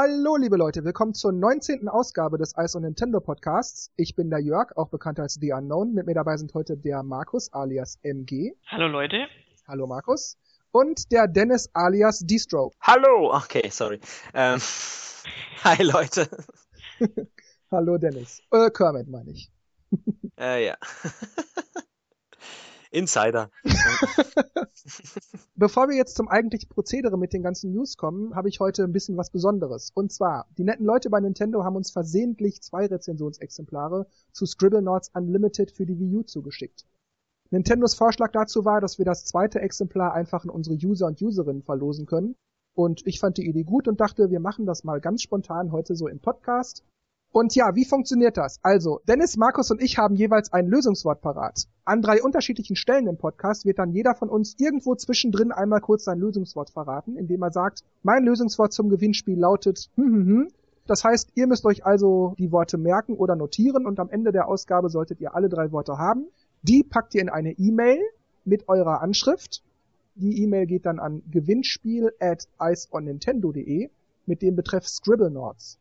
Hallo, 0.00 0.36
liebe 0.36 0.56
Leute, 0.56 0.84
willkommen 0.84 1.12
zur 1.12 1.32
19. 1.32 1.88
Ausgabe 1.88 2.38
des 2.38 2.54
Ice 2.56 2.76
on 2.76 2.84
Nintendo 2.84 3.18
Podcasts. 3.18 3.90
Ich 3.96 4.14
bin 4.14 4.30
der 4.30 4.38
Jörg, 4.38 4.76
auch 4.76 4.90
bekannt 4.90 5.18
als 5.18 5.38
The 5.40 5.50
Unknown. 5.50 5.92
Mit 5.92 6.06
mir 6.06 6.14
dabei 6.14 6.36
sind 6.36 6.54
heute 6.54 6.76
der 6.76 7.02
Markus 7.02 7.52
alias 7.52 7.98
MG. 8.04 8.52
Hallo 8.68 8.86
Leute. 8.86 9.26
Hallo 9.66 9.88
Markus. 9.88 10.38
Und 10.70 11.10
der 11.10 11.26
Dennis 11.26 11.68
alias 11.74 12.20
D-Stroke. 12.20 12.76
Hallo, 12.80 13.34
okay, 13.34 13.70
sorry. 13.70 13.98
Ähm, 14.34 14.60
hi 15.64 15.82
Leute. 15.82 16.28
Hallo 17.72 17.98
Dennis. 17.98 18.40
Äh, 18.52 18.70
Kermit 18.70 19.08
meine 19.08 19.32
ich. 19.32 19.50
äh, 20.38 20.66
ja. 20.66 20.76
Insider. 22.90 23.50
Bevor 25.54 25.88
wir 25.88 25.96
jetzt 25.96 26.16
zum 26.16 26.28
eigentlichen 26.28 26.68
Prozedere 26.68 27.18
mit 27.18 27.32
den 27.32 27.42
ganzen 27.42 27.72
News 27.72 27.96
kommen, 27.96 28.34
habe 28.34 28.48
ich 28.48 28.60
heute 28.60 28.84
ein 28.84 28.92
bisschen 28.92 29.16
was 29.16 29.30
Besonderes. 29.30 29.90
Und 29.94 30.12
zwar, 30.12 30.46
die 30.56 30.64
netten 30.64 30.86
Leute 30.86 31.10
bei 31.10 31.20
Nintendo 31.20 31.64
haben 31.64 31.76
uns 31.76 31.90
versehentlich 31.90 32.62
zwei 32.62 32.86
Rezensionsexemplare 32.86 34.06
zu 34.32 34.46
Scribblenauts 34.46 35.10
Unlimited 35.14 35.70
für 35.70 35.86
die 35.86 35.98
Wii 35.98 36.16
U 36.16 36.22
zugeschickt. 36.22 36.86
Nintendos 37.50 37.94
Vorschlag 37.94 38.32
dazu 38.32 38.64
war, 38.64 38.80
dass 38.80 38.98
wir 38.98 39.04
das 39.04 39.24
zweite 39.24 39.60
Exemplar 39.60 40.12
einfach 40.12 40.44
an 40.44 40.50
unsere 40.50 40.76
User 40.76 41.06
und 41.06 41.20
Userinnen 41.20 41.62
verlosen 41.62 42.06
können. 42.06 42.36
Und 42.74 43.06
ich 43.06 43.18
fand 43.20 43.38
die 43.38 43.48
Idee 43.48 43.64
gut 43.64 43.88
und 43.88 44.00
dachte, 44.00 44.30
wir 44.30 44.40
machen 44.40 44.66
das 44.66 44.84
mal 44.84 45.00
ganz 45.00 45.22
spontan 45.22 45.72
heute 45.72 45.96
so 45.96 46.08
im 46.08 46.20
Podcast. 46.20 46.84
Und 47.30 47.54
ja, 47.54 47.74
wie 47.74 47.84
funktioniert 47.84 48.36
das? 48.36 48.58
Also, 48.62 49.00
Dennis, 49.06 49.36
Markus 49.36 49.70
und 49.70 49.82
ich 49.82 49.98
haben 49.98 50.16
jeweils 50.16 50.52
ein 50.52 50.66
Lösungswort 50.66 51.20
parat. 51.20 51.64
An 51.84 52.00
drei 52.00 52.22
unterschiedlichen 52.22 52.74
Stellen 52.74 53.06
im 53.06 53.18
Podcast 53.18 53.66
wird 53.66 53.78
dann 53.78 53.92
jeder 53.92 54.14
von 54.14 54.30
uns 54.30 54.54
irgendwo 54.58 54.94
zwischendrin 54.94 55.52
einmal 55.52 55.80
kurz 55.80 56.04
sein 56.04 56.18
Lösungswort 56.18 56.70
verraten, 56.70 57.16
indem 57.16 57.42
er 57.42 57.52
sagt, 57.52 57.84
mein 58.02 58.24
Lösungswort 58.24 58.72
zum 58.72 58.88
Gewinnspiel 58.88 59.38
lautet 59.38 59.90
hm, 59.96 60.04
hm, 60.04 60.26
hm. 60.26 60.48
Das 60.86 61.04
heißt, 61.04 61.32
ihr 61.34 61.46
müsst 61.46 61.66
euch 61.66 61.84
also 61.84 62.34
die 62.38 62.50
Worte 62.50 62.78
merken 62.78 63.12
oder 63.12 63.36
notieren 63.36 63.84
und 63.84 64.00
am 64.00 64.08
Ende 64.08 64.32
der 64.32 64.48
Ausgabe 64.48 64.88
solltet 64.88 65.20
ihr 65.20 65.34
alle 65.34 65.50
drei 65.50 65.70
Worte 65.70 65.98
haben. 65.98 66.28
Die 66.62 66.82
packt 66.82 67.14
ihr 67.14 67.20
in 67.20 67.28
eine 67.28 67.52
E-Mail 67.52 68.00
mit 68.46 68.70
eurer 68.70 69.02
Anschrift. 69.02 69.62
Die 70.14 70.42
E-Mail 70.42 70.66
geht 70.66 70.86
dann 70.86 70.98
an 70.98 71.22
gewinnspiel 71.30 72.10
at 72.18 72.48
iceonnintendo.de 72.58 73.90
mit 74.24 74.40
dem 74.40 74.56
Betreff 74.56 74.88
Scribblenauts. 74.88 75.78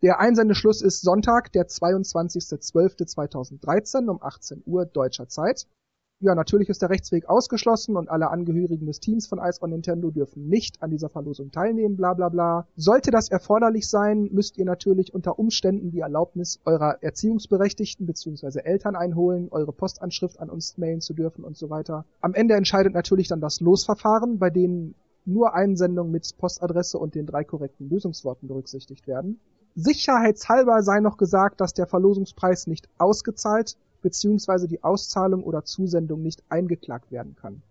Der 0.00 0.20
Einsendeschluss 0.20 0.80
ist 0.80 1.00
Sonntag, 1.00 1.50
der 1.50 1.66
22.12.2013 1.66 4.06
um 4.06 4.22
18 4.22 4.62
Uhr 4.64 4.86
deutscher 4.86 5.26
Zeit. 5.26 5.66
Ja, 6.20 6.36
natürlich 6.36 6.68
ist 6.68 6.82
der 6.82 6.90
Rechtsweg 6.90 7.28
ausgeschlossen 7.28 7.96
und 7.96 8.08
alle 8.08 8.30
Angehörigen 8.30 8.86
des 8.86 9.00
Teams 9.00 9.26
von 9.26 9.40
Ice 9.40 9.60
on 9.60 9.70
Nintendo 9.70 10.12
dürfen 10.12 10.48
nicht 10.48 10.84
an 10.84 10.92
dieser 10.92 11.08
Verlosung 11.08 11.50
teilnehmen, 11.50 11.96
bla 11.96 12.14
bla 12.14 12.28
bla. 12.28 12.68
Sollte 12.76 13.10
das 13.10 13.28
erforderlich 13.28 13.88
sein, 13.88 14.28
müsst 14.30 14.56
ihr 14.56 14.66
natürlich 14.66 15.14
unter 15.14 15.36
Umständen 15.36 15.90
die 15.90 15.98
Erlaubnis 15.98 16.60
eurer 16.64 17.02
Erziehungsberechtigten 17.02 18.06
bzw. 18.06 18.60
Eltern 18.60 18.94
einholen, 18.94 19.48
eure 19.50 19.72
Postanschrift 19.72 20.38
an 20.38 20.48
uns 20.48 20.78
mailen 20.78 21.00
zu 21.00 21.12
dürfen 21.12 21.42
und 21.42 21.56
so 21.56 21.70
weiter. 21.70 22.04
Am 22.20 22.34
Ende 22.34 22.54
entscheidet 22.54 22.94
natürlich 22.94 23.26
dann 23.26 23.40
das 23.40 23.60
Losverfahren, 23.60 24.38
bei 24.38 24.50
denen 24.50 24.94
nur 25.24 25.54
Einsendungen 25.54 26.12
mit 26.12 26.38
Postadresse 26.38 26.98
und 26.98 27.16
den 27.16 27.26
drei 27.26 27.42
korrekten 27.42 27.90
Lösungsworten 27.90 28.46
berücksichtigt 28.46 29.08
werden. 29.08 29.40
Sicherheitshalber 29.74 30.82
sei 30.82 31.00
noch 31.00 31.16
gesagt, 31.16 31.60
dass 31.60 31.74
der 31.74 31.86
Verlosungspreis 31.86 32.66
nicht 32.66 32.88
ausgezahlt 32.98 33.76
bzw. 34.02 34.66
die 34.66 34.82
Auszahlung 34.82 35.42
oder 35.42 35.64
Zusendung 35.64 36.22
nicht 36.22 36.42
eingeklagt 36.48 37.10
werden 37.12 37.36
kann. 37.40 37.62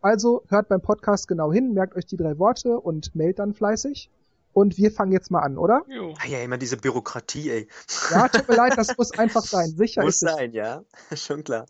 Also 0.00 0.44
hört 0.48 0.68
beim 0.68 0.80
Podcast 0.80 1.26
genau 1.26 1.52
hin, 1.52 1.74
merkt 1.74 1.96
euch 1.96 2.06
die 2.06 2.16
drei 2.16 2.38
Worte 2.38 2.78
und 2.78 3.14
mailt 3.16 3.38
dann 3.38 3.54
fleißig. 3.54 4.10
Und 4.52 4.76
wir 4.76 4.90
fangen 4.90 5.12
jetzt 5.12 5.30
mal 5.30 5.40
an, 5.40 5.58
oder? 5.58 5.82
Jo. 5.88 6.14
Ah 6.20 6.26
ja, 6.26 6.40
immer 6.40 6.58
diese 6.58 6.76
Bürokratie, 6.76 7.50
ey. 7.50 7.68
Ja, 8.10 8.28
tut 8.28 8.48
mir 8.48 8.56
leid, 8.56 8.74
das 8.76 8.88
muss 8.98 9.16
einfach 9.16 9.42
sein. 9.42 9.68
Sicher 9.76 10.02
muss 10.02 10.14
ist 10.14 10.20
sein, 10.20 10.50
es. 10.50 10.56
ja. 10.56 10.82
Schon 11.16 11.44
klar. 11.44 11.66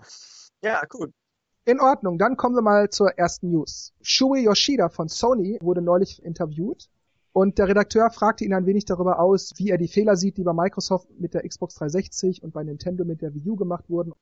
Ja, 0.63 0.83
gut. 0.89 1.13
In 1.65 1.81
Ordnung, 1.81 2.19
dann 2.19 2.37
kommen 2.37 2.55
wir 2.55 2.63
mal 2.63 2.89
zur 2.89 3.19
ersten 3.19 3.51
News. 3.51 3.93
Shuei 4.01 4.41
Yoshida 4.41 4.89
von 4.89 5.09
Sony 5.09 5.59
wurde 5.61 5.83
neulich 5.83 6.23
interviewt 6.23 6.89
und 7.39 7.57
der 7.59 7.69
Redakteur 7.69 8.11
fragte 8.11 8.45
ihn 8.45 8.53
ein 8.53 8.67
wenig 8.67 8.85
darüber 8.85 9.21
aus, 9.21 9.53
wie 9.59 9.71
er 9.71 9.79
die 9.79 9.87
Fehler 9.87 10.17
sieht, 10.17 10.39
die 10.39 10.43
bei 10.43 10.53
Microsoft 10.53 11.07
mit 11.21 11.35
der 11.35 11.47
Xbox 11.47 11.77
360 11.77 12.43
und 12.43 12.53
bei 12.53 12.65
Nintendo 12.65 13.05
mit 13.05 13.23
der 13.23 13.33
Wii 13.33 13.51
U 13.51 13.55
gemacht 13.55 13.89
wurden. 13.89 14.13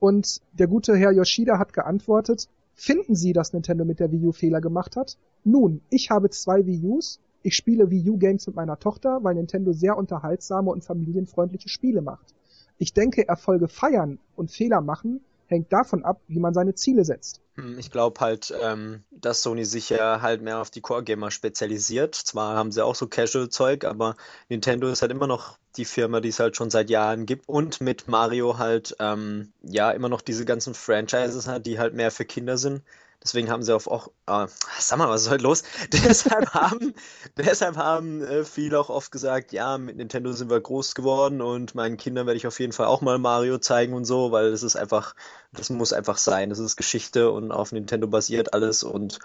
Und 0.00 0.40
der 0.54 0.66
gute 0.66 0.96
Herr 0.96 1.12
Yoshida 1.12 1.60
hat 1.60 1.72
geantwortet, 1.72 2.48
finden 2.74 3.14
Sie, 3.14 3.32
dass 3.32 3.52
Nintendo 3.52 3.84
mit 3.84 4.00
der 4.00 4.10
Wii 4.10 4.26
U 4.26 4.32
Fehler 4.32 4.60
gemacht 4.60 4.96
hat? 4.96 5.18
Nun, 5.44 5.82
ich 5.88 6.10
habe 6.10 6.30
zwei 6.30 6.66
Wii 6.66 6.82
Us. 6.82 7.20
Ich 7.44 7.54
spiele 7.54 7.92
Wii 7.92 8.10
U 8.10 8.18
Games 8.18 8.48
mit 8.48 8.56
meiner 8.56 8.80
Tochter, 8.80 9.22
weil 9.22 9.36
Nintendo 9.36 9.72
sehr 9.72 9.96
unterhaltsame 9.96 10.72
und 10.72 10.82
familienfreundliche 10.82 11.68
Spiele 11.68 12.02
macht. 12.02 12.34
Ich 12.76 12.92
denke, 12.92 13.28
Erfolge 13.28 13.68
feiern 13.68 14.18
und 14.34 14.50
Fehler 14.50 14.80
machen 14.80 15.20
hängt 15.48 15.72
davon 15.72 16.04
ab, 16.04 16.20
wie 16.28 16.38
man 16.38 16.54
seine 16.54 16.74
Ziele 16.74 17.04
setzt. 17.04 17.40
Hm, 17.56 17.78
ich 17.78 17.90
glaube 17.90 18.20
halt, 18.20 18.54
ähm, 18.62 19.02
dass 19.10 19.42
Sony 19.42 19.64
sich 19.64 19.90
ja 19.90 20.22
halt 20.22 20.42
mehr 20.42 20.60
auf 20.60 20.70
die 20.70 20.80
Core-Gamer 20.80 21.30
spezialisiert. 21.30 22.14
Zwar 22.14 22.56
haben 22.56 22.70
sie 22.70 22.84
auch 22.84 22.94
so 22.94 23.08
Casual-Zeug, 23.08 23.84
aber 23.84 24.16
Nintendo 24.48 24.88
ist 24.88 25.02
halt 25.02 25.10
immer 25.10 25.26
noch 25.26 25.58
die 25.76 25.84
Firma, 25.84 26.20
die 26.20 26.28
es 26.28 26.38
halt 26.38 26.56
schon 26.56 26.70
seit 26.70 26.90
Jahren 26.90 27.26
gibt 27.26 27.48
und 27.48 27.80
mit 27.80 28.08
Mario 28.08 28.58
halt 28.58 28.96
ähm, 29.00 29.52
ja 29.62 29.90
immer 29.90 30.08
noch 30.08 30.20
diese 30.20 30.44
ganzen 30.44 30.74
Franchises 30.74 31.48
hat, 31.48 31.66
die 31.66 31.78
halt 31.78 31.94
mehr 31.94 32.10
für 32.10 32.24
Kinder 32.24 32.58
sind. 32.58 32.82
Deswegen 33.22 33.50
haben 33.50 33.62
sie 33.62 33.74
auf 33.74 33.88
auch, 33.88 34.08
äh, 34.26 34.46
sag 34.78 34.98
mal, 34.98 35.08
was 35.08 35.22
ist 35.22 35.30
heute 35.30 35.42
los? 35.42 35.64
deshalb 35.92 36.54
haben, 36.54 36.94
deshalb 37.36 37.76
haben 37.76 38.22
äh, 38.22 38.44
viele 38.44 38.78
auch 38.78 38.90
oft 38.90 39.10
gesagt, 39.10 39.52
ja, 39.52 39.76
mit 39.76 39.96
Nintendo 39.96 40.32
sind 40.32 40.50
wir 40.50 40.60
groß 40.60 40.94
geworden 40.94 41.40
und 41.40 41.74
meinen 41.74 41.96
Kindern 41.96 42.26
werde 42.26 42.36
ich 42.36 42.46
auf 42.46 42.60
jeden 42.60 42.72
Fall 42.72 42.86
auch 42.86 43.00
mal 43.00 43.18
Mario 43.18 43.58
zeigen 43.58 43.92
und 43.94 44.04
so, 44.04 44.30
weil 44.30 44.52
das 44.52 44.62
ist 44.62 44.76
einfach, 44.76 45.14
das 45.52 45.68
muss 45.68 45.92
einfach 45.92 46.16
sein. 46.16 46.50
Das 46.50 46.60
ist 46.60 46.76
Geschichte 46.76 47.30
und 47.30 47.50
auf 47.50 47.72
Nintendo 47.72 48.06
basiert 48.06 48.54
alles 48.54 48.84
und 48.84 49.18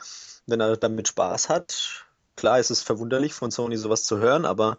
wenn 0.48 0.60
er 0.60 0.76
damit 0.76 1.08
Spaß 1.08 1.50
hat, 1.50 2.06
klar, 2.36 2.60
ist 2.60 2.72
es 2.72 2.82
verwunderlich 2.82 3.34
von 3.34 3.52
Sony 3.52 3.78
sowas 3.78 4.04
zu 4.04 4.18
hören, 4.18 4.46
aber 4.46 4.78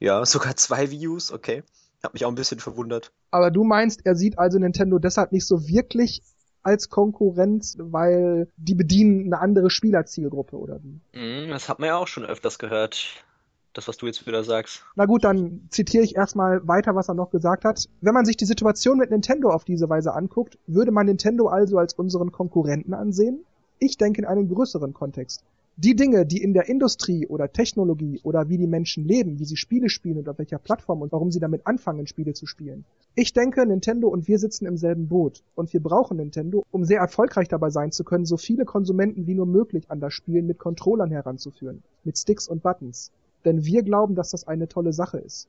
ja, 0.00 0.24
sogar 0.24 0.56
zwei 0.56 0.90
Views, 0.90 1.30
okay. 1.30 1.62
Hat 2.02 2.12
mich 2.12 2.24
auch 2.24 2.30
ein 2.30 2.34
bisschen 2.34 2.60
verwundert. 2.60 3.10
Aber 3.30 3.50
du 3.50 3.64
meinst, 3.64 4.04
er 4.04 4.14
sieht 4.14 4.38
also 4.38 4.58
Nintendo 4.58 4.98
deshalb 4.98 5.32
nicht 5.32 5.46
so 5.46 5.66
wirklich 5.66 6.22
als 6.66 6.90
Konkurrenz, 6.90 7.76
weil 7.78 8.48
die 8.56 8.74
bedienen 8.74 9.26
eine 9.26 9.40
andere 9.40 9.70
Spielerzielgruppe 9.70 10.56
oder 10.56 10.80
wie? 10.82 11.00
Mm, 11.18 11.50
das 11.50 11.68
hat 11.68 11.78
man 11.78 11.88
ja 11.88 11.96
auch 11.96 12.08
schon 12.08 12.24
öfters 12.24 12.58
gehört. 12.58 13.24
Das, 13.72 13.86
was 13.88 13.98
du 13.98 14.06
jetzt 14.06 14.26
wieder 14.26 14.42
sagst. 14.42 14.82
Na 14.94 15.04
gut, 15.04 15.22
dann 15.22 15.68
zitiere 15.68 16.02
ich 16.02 16.16
erstmal 16.16 16.66
weiter, 16.66 16.94
was 16.94 17.08
er 17.08 17.14
noch 17.14 17.30
gesagt 17.30 17.66
hat. 17.66 17.84
Wenn 18.00 18.14
man 18.14 18.24
sich 18.24 18.38
die 18.38 18.46
Situation 18.46 18.96
mit 18.96 19.10
Nintendo 19.10 19.50
auf 19.50 19.64
diese 19.64 19.88
Weise 19.90 20.14
anguckt, 20.14 20.58
würde 20.66 20.92
man 20.92 21.04
Nintendo 21.04 21.48
also 21.48 21.76
als 21.76 21.92
unseren 21.92 22.32
Konkurrenten 22.32 22.94
ansehen? 22.94 23.44
Ich 23.78 23.98
denke 23.98 24.22
in 24.22 24.26
einem 24.26 24.48
größeren 24.48 24.94
Kontext 24.94 25.44
die 25.78 25.94
Dinge, 25.94 26.24
die 26.24 26.42
in 26.42 26.54
der 26.54 26.68
Industrie 26.70 27.26
oder 27.26 27.52
Technologie 27.52 28.18
oder 28.22 28.48
wie 28.48 28.56
die 28.56 28.66
Menschen 28.66 29.04
leben, 29.04 29.38
wie 29.38 29.44
sie 29.44 29.58
Spiele 29.58 29.90
spielen 29.90 30.16
und 30.16 30.28
auf 30.28 30.38
welcher 30.38 30.58
Plattform 30.58 31.02
und 31.02 31.12
warum 31.12 31.30
sie 31.30 31.38
damit 31.38 31.66
anfangen, 31.66 32.06
Spiele 32.06 32.32
zu 32.32 32.46
spielen. 32.46 32.86
Ich 33.14 33.34
denke, 33.34 33.64
Nintendo 33.66 34.08
und 34.08 34.26
wir 34.26 34.38
sitzen 34.38 34.64
im 34.64 34.78
selben 34.78 35.08
Boot 35.08 35.42
und 35.54 35.72
wir 35.74 35.82
brauchen 35.82 36.16
Nintendo, 36.16 36.64
um 36.70 36.84
sehr 36.84 37.00
erfolgreich 37.00 37.48
dabei 37.48 37.68
sein 37.68 37.92
zu 37.92 38.04
können, 38.04 38.24
so 38.24 38.38
viele 38.38 38.64
Konsumenten 38.64 39.26
wie 39.26 39.34
nur 39.34 39.46
möglich 39.46 39.90
an 39.90 40.00
das 40.00 40.14
Spielen 40.14 40.46
mit 40.46 40.58
Controllern 40.58 41.10
heranzuführen, 41.10 41.82
mit 42.04 42.16
Sticks 42.16 42.48
und 42.48 42.62
Buttons. 42.62 43.10
Denn 43.44 43.66
wir 43.66 43.82
glauben, 43.82 44.14
dass 44.14 44.30
das 44.30 44.48
eine 44.48 44.68
tolle 44.68 44.94
Sache 44.94 45.18
ist. 45.18 45.46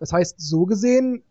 Das 0.00 0.12
heißt, 0.12 0.34
so 0.38 0.66
gesehen 0.66 1.22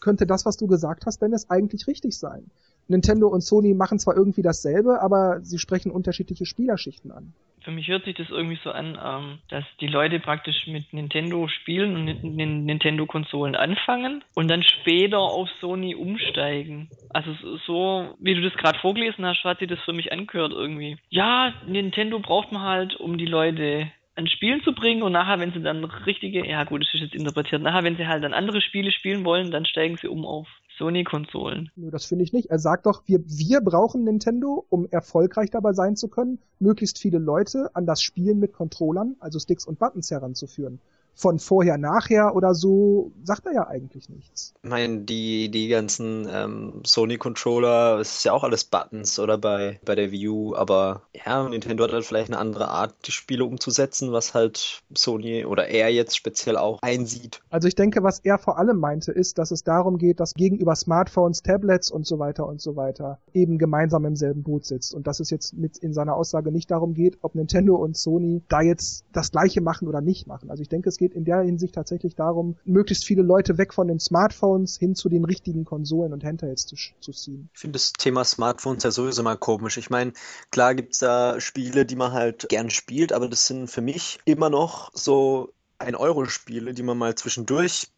könnte 0.00 0.26
das, 0.26 0.44
was 0.44 0.58
du 0.58 0.66
gesagt 0.66 1.06
hast, 1.06 1.22
Dennis, 1.22 1.48
eigentlich 1.48 1.86
richtig 1.86 2.18
sein. 2.18 2.44
Nintendo 2.88 3.28
und 3.28 3.40
Sony 3.42 3.74
machen 3.74 3.98
zwar 3.98 4.16
irgendwie 4.16 4.42
dasselbe, 4.42 5.00
aber 5.00 5.40
sie 5.42 5.58
sprechen 5.58 5.90
unterschiedliche 5.90 6.46
Spielerschichten 6.46 7.10
an. 7.10 7.32
Für 7.64 7.70
mich 7.70 7.86
hört 7.88 8.04
sich 8.04 8.16
das 8.16 8.28
irgendwie 8.28 8.58
so 8.64 8.70
an, 8.70 8.98
ähm, 9.02 9.38
dass 9.48 9.64
die 9.80 9.86
Leute 9.86 10.18
praktisch 10.18 10.66
mit 10.66 10.92
Nintendo 10.92 11.46
spielen 11.46 11.96
und 11.96 12.24
Nintendo-Konsolen 12.24 13.54
anfangen 13.54 14.24
und 14.34 14.48
dann 14.48 14.62
später 14.62 15.18
auf 15.18 15.48
Sony 15.60 15.94
umsteigen. 15.94 16.90
Also 17.10 17.34
so, 17.66 18.14
wie 18.18 18.34
du 18.34 18.42
das 18.42 18.54
gerade 18.54 18.78
vorgelesen 18.80 19.24
hast, 19.24 19.44
hat 19.44 19.60
sich 19.60 19.68
das 19.68 19.80
für 19.80 19.92
mich 19.92 20.12
angehört 20.12 20.52
irgendwie. 20.52 20.96
Ja, 21.10 21.54
Nintendo 21.66 22.18
braucht 22.18 22.50
man 22.50 22.62
halt, 22.62 22.96
um 22.96 23.16
die 23.16 23.26
Leute 23.26 23.92
an 24.14 24.26
Spielen 24.26 24.62
zu 24.62 24.74
bringen 24.74 25.02
und 25.02 25.12
nachher, 25.12 25.38
wenn 25.38 25.52
sie 25.52 25.62
dann 25.62 25.84
richtige, 25.84 26.46
ja 26.46 26.64
gut, 26.64 26.82
das 26.82 26.92
ist 26.92 27.00
jetzt 27.00 27.14
interpretiert, 27.14 27.62
nachher, 27.62 27.84
wenn 27.84 27.96
sie 27.96 28.06
halt 28.06 28.24
dann 28.24 28.34
andere 28.34 28.60
Spiele 28.60 28.90
spielen 28.92 29.24
wollen, 29.24 29.50
dann 29.50 29.64
steigen 29.64 29.96
sie 29.96 30.08
um 30.08 30.26
auf 30.26 30.48
Sony-Konsolen. 30.78 31.70
Das 31.76 32.04
finde 32.04 32.24
ich 32.24 32.32
nicht. 32.32 32.50
Er 32.50 32.58
sagt 32.58 32.86
doch, 32.86 33.02
wir, 33.06 33.20
wir 33.26 33.60
brauchen 33.60 34.04
Nintendo, 34.04 34.64
um 34.68 34.86
erfolgreich 34.90 35.50
dabei 35.50 35.72
sein 35.72 35.96
zu 35.96 36.08
können, 36.08 36.38
möglichst 36.58 36.98
viele 36.98 37.18
Leute 37.18 37.70
an 37.74 37.86
das 37.86 38.02
Spielen 38.02 38.38
mit 38.38 38.52
Controllern, 38.52 39.16
also 39.20 39.38
Sticks 39.38 39.66
und 39.66 39.78
Buttons 39.78 40.10
heranzuführen. 40.10 40.80
Von 41.14 41.38
vorher, 41.38 41.78
nachher 41.78 42.34
oder 42.34 42.54
so, 42.54 43.12
sagt 43.22 43.46
er 43.46 43.52
ja 43.52 43.66
eigentlich 43.68 44.08
nichts. 44.08 44.54
Ich 44.62 44.70
meine, 44.70 45.00
die, 45.00 45.50
die 45.50 45.68
ganzen 45.68 46.26
ähm, 46.30 46.82
Sony-Controller, 46.84 47.98
es 48.00 48.16
ist 48.16 48.24
ja 48.24 48.32
auch 48.32 48.44
alles 48.44 48.64
Buttons 48.64 49.18
oder 49.18 49.38
bei, 49.38 49.80
bei 49.84 49.94
der 49.94 50.10
Wii 50.10 50.28
U, 50.28 50.54
aber 50.56 51.02
ja, 51.24 51.48
Nintendo 51.48 51.84
hat 51.84 51.92
halt 51.92 52.04
vielleicht 52.04 52.30
eine 52.30 52.38
andere 52.38 52.68
Art, 52.68 52.94
die 53.06 53.12
Spiele 53.12 53.44
umzusetzen, 53.44 54.12
was 54.12 54.34
halt 54.34 54.82
Sony 54.94 55.44
oder 55.44 55.68
er 55.68 55.90
jetzt 55.90 56.16
speziell 56.16 56.56
auch 56.56 56.78
einsieht. 56.82 57.40
Also 57.50 57.68
ich 57.68 57.74
denke, 57.74 58.02
was 58.02 58.20
er 58.20 58.38
vor 58.38 58.58
allem 58.58 58.78
meinte, 58.78 59.12
ist, 59.12 59.38
dass 59.38 59.50
es 59.50 59.64
darum 59.64 59.98
geht, 59.98 60.20
dass 60.20 60.34
gegenüber 60.34 60.74
Smartphones, 60.74 61.42
Tablets 61.42 61.90
und 61.90 62.06
so 62.06 62.18
weiter 62.18 62.46
und 62.46 62.60
so 62.60 62.76
weiter 62.76 63.18
eben 63.32 63.58
gemeinsam 63.58 64.04
im 64.04 64.16
selben 64.16 64.42
Boot 64.42 64.64
sitzt 64.64 64.94
und 64.94 65.06
dass 65.06 65.20
es 65.20 65.30
jetzt 65.30 65.54
mit 65.54 65.78
in 65.78 65.92
seiner 65.92 66.16
Aussage 66.16 66.50
nicht 66.52 66.70
darum 66.70 66.94
geht, 66.94 67.18
ob 67.22 67.34
Nintendo 67.34 67.76
und 67.76 67.96
Sony 67.96 68.42
da 68.48 68.60
jetzt 68.60 69.04
das 69.12 69.30
gleiche 69.30 69.60
machen 69.60 69.88
oder 69.88 70.00
nicht 70.00 70.26
machen. 70.26 70.50
Also 70.50 70.62
ich 70.62 70.68
denke, 70.68 70.88
es 70.88 70.98
geht 71.02 71.14
in 71.14 71.24
der 71.24 71.40
Hinsicht 71.40 71.74
tatsächlich 71.74 72.14
darum, 72.14 72.56
möglichst 72.64 73.04
viele 73.04 73.22
Leute 73.22 73.58
weg 73.58 73.74
von 73.74 73.88
den 73.88 73.98
Smartphones 73.98 74.78
hin 74.78 74.94
zu 74.94 75.08
den 75.08 75.24
richtigen 75.24 75.64
Konsolen 75.64 76.12
und 76.12 76.22
Handhelds 76.22 76.64
zu, 76.64 76.76
zu 77.00 77.10
ziehen. 77.10 77.48
Ich 77.52 77.58
finde 77.58 77.72
das 77.72 77.92
Thema 77.92 78.24
Smartphones 78.24 78.84
ja 78.84 78.92
sowieso 78.92 79.24
mal 79.24 79.36
komisch. 79.36 79.78
Ich 79.78 79.90
meine, 79.90 80.12
klar 80.52 80.76
gibt's 80.76 81.00
da 81.00 81.40
Spiele, 81.40 81.84
die 81.84 81.96
man 81.96 82.12
halt 82.12 82.48
gern 82.48 82.70
spielt, 82.70 83.12
aber 83.12 83.28
das 83.28 83.48
sind 83.48 83.68
für 83.68 83.80
mich 83.80 84.20
immer 84.26 84.48
noch 84.48 84.92
so 84.94 85.52
ein 85.80 85.96
Euro-Spiele, 85.96 86.72
die 86.72 86.84
man 86.84 86.96
mal 86.96 87.16
zwischendurch 87.16 87.88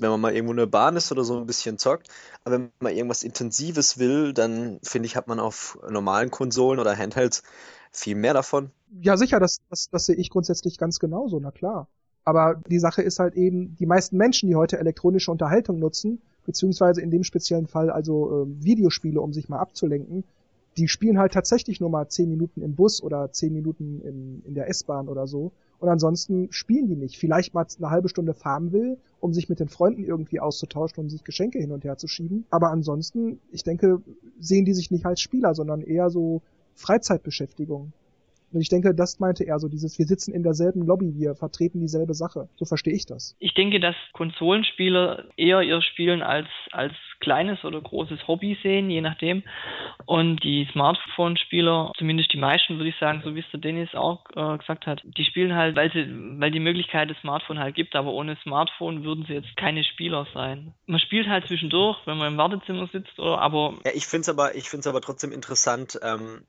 wenn 0.00 0.10
man 0.10 0.20
mal 0.20 0.34
irgendwo 0.34 0.52
in 0.52 0.56
der 0.56 0.66
Bahn 0.66 0.96
ist 0.96 1.12
oder 1.12 1.22
so 1.22 1.38
ein 1.38 1.46
bisschen 1.46 1.78
zockt. 1.78 2.08
Aber 2.42 2.56
wenn 2.56 2.72
man 2.80 2.96
irgendwas 2.96 3.22
Intensives 3.22 3.96
will, 3.96 4.32
dann 4.32 4.80
finde 4.82 5.06
ich, 5.06 5.14
hat 5.14 5.28
man 5.28 5.38
auf 5.38 5.78
normalen 5.88 6.32
Konsolen 6.32 6.80
oder 6.80 6.96
Handhelds 6.96 7.44
viel 7.92 8.16
mehr 8.16 8.34
davon. 8.34 8.72
Ja, 9.00 9.16
sicher, 9.16 9.38
das, 9.38 9.60
das, 9.70 9.88
das 9.90 10.06
sehe 10.06 10.16
ich 10.16 10.30
grundsätzlich 10.30 10.78
ganz 10.78 10.98
genauso, 10.98 11.38
na 11.38 11.52
klar. 11.52 11.88
Aber 12.24 12.60
die 12.68 12.78
Sache 12.78 13.02
ist 13.02 13.18
halt 13.18 13.34
eben, 13.34 13.76
die 13.76 13.86
meisten 13.86 14.16
Menschen, 14.16 14.48
die 14.48 14.56
heute 14.56 14.78
elektronische 14.78 15.30
Unterhaltung 15.30 15.78
nutzen, 15.78 16.22
beziehungsweise 16.44 17.00
in 17.00 17.10
dem 17.10 17.24
speziellen 17.24 17.66
Fall 17.66 17.90
also 17.90 18.44
äh, 18.44 18.64
Videospiele, 18.64 19.20
um 19.20 19.32
sich 19.32 19.48
mal 19.48 19.58
abzulenken, 19.58 20.24
die 20.76 20.88
spielen 20.88 21.18
halt 21.18 21.32
tatsächlich 21.32 21.80
nur 21.80 21.90
mal 21.90 22.08
zehn 22.08 22.28
Minuten 22.28 22.62
im 22.62 22.74
Bus 22.74 23.02
oder 23.02 23.30
zehn 23.30 23.52
Minuten 23.52 24.00
in, 24.00 24.42
in 24.44 24.54
der 24.54 24.68
S-Bahn 24.68 25.08
oder 25.08 25.26
so. 25.26 25.52
Und 25.78 25.88
ansonsten 25.88 26.48
spielen 26.50 26.86
die 26.86 26.96
nicht. 26.96 27.18
Vielleicht 27.18 27.54
mal 27.54 27.66
eine 27.78 27.90
halbe 27.90 28.08
Stunde 28.08 28.34
fahren 28.34 28.72
will, 28.72 28.96
um 29.20 29.32
sich 29.32 29.48
mit 29.48 29.60
den 29.60 29.68
Freunden 29.68 30.02
irgendwie 30.02 30.40
auszutauschen 30.40 31.04
und 31.04 31.10
sich 31.10 31.24
Geschenke 31.24 31.58
hin 31.58 31.72
und 31.72 31.84
her 31.84 31.96
zu 31.96 32.08
schieben. 32.08 32.46
Aber 32.50 32.70
ansonsten, 32.70 33.38
ich 33.52 33.62
denke, 33.62 34.00
sehen 34.40 34.64
die 34.64 34.74
sich 34.74 34.90
nicht 34.90 35.06
als 35.06 35.20
Spieler, 35.20 35.54
sondern 35.54 35.82
eher 35.82 36.10
so 36.10 36.42
Freizeitbeschäftigung. 36.74 37.92
Und 38.54 38.60
ich 38.60 38.68
denke, 38.68 38.94
das 38.94 39.18
meinte 39.18 39.44
er 39.44 39.58
so, 39.58 39.68
dieses, 39.68 39.98
wir 39.98 40.06
sitzen 40.06 40.32
in 40.32 40.42
derselben 40.42 40.86
Lobby, 40.86 41.14
wir 41.16 41.34
vertreten 41.34 41.80
dieselbe 41.80 42.14
Sache. 42.14 42.48
So 42.56 42.64
verstehe 42.64 42.94
ich 42.94 43.04
das. 43.04 43.36
Ich 43.40 43.54
denke, 43.54 43.80
dass 43.80 43.96
Konsolenspieler 44.12 45.24
eher 45.36 45.62
ihr 45.62 45.82
Spielen 45.82 46.22
als, 46.22 46.46
als 46.70 46.92
kleines 47.20 47.64
oder 47.64 47.80
großes 47.80 48.28
Hobby 48.28 48.56
sehen, 48.62 48.90
je 48.90 49.00
nachdem. 49.00 49.42
Und 50.06 50.44
die 50.44 50.68
Smartphone-Spieler, 50.72 51.92
zumindest 51.98 52.32
die 52.32 52.38
meisten, 52.38 52.76
würde 52.76 52.90
ich 52.90 52.98
sagen, 53.00 53.22
so 53.24 53.34
wie 53.34 53.40
es 53.40 53.50
der 53.52 53.60
Dennis 53.60 53.94
auch 53.94 54.24
äh, 54.36 54.58
gesagt 54.58 54.86
hat, 54.86 55.02
die 55.04 55.24
spielen 55.24 55.54
halt, 55.54 55.74
weil 55.74 55.90
sie, 55.92 56.06
weil 56.38 56.50
die 56.50 56.60
Möglichkeit 56.60 57.10
des 57.10 57.18
Smartphone 57.18 57.58
halt 57.58 57.74
gibt, 57.74 57.96
aber 57.96 58.12
ohne 58.12 58.36
Smartphone 58.42 59.04
würden 59.04 59.24
sie 59.26 59.34
jetzt 59.34 59.56
keine 59.56 59.82
Spieler 59.84 60.26
sein. 60.32 60.74
Man 60.86 61.00
spielt 61.00 61.26
halt 61.28 61.46
zwischendurch, 61.46 61.98
wenn 62.04 62.18
man 62.18 62.32
im 62.32 62.38
Wartezimmer 62.38 62.88
sitzt, 62.92 63.18
oder 63.18 63.40
aber. 63.40 63.74
Ja, 63.84 63.92
ich 63.94 64.06
finde 64.06 64.22
es 64.22 64.28
aber, 64.28 64.54
ich 64.54 64.68
finde 64.68 64.80
es 64.80 64.86
aber 64.86 65.00
trotzdem 65.00 65.32
interessant, 65.32 65.98
ähm, 66.02 66.44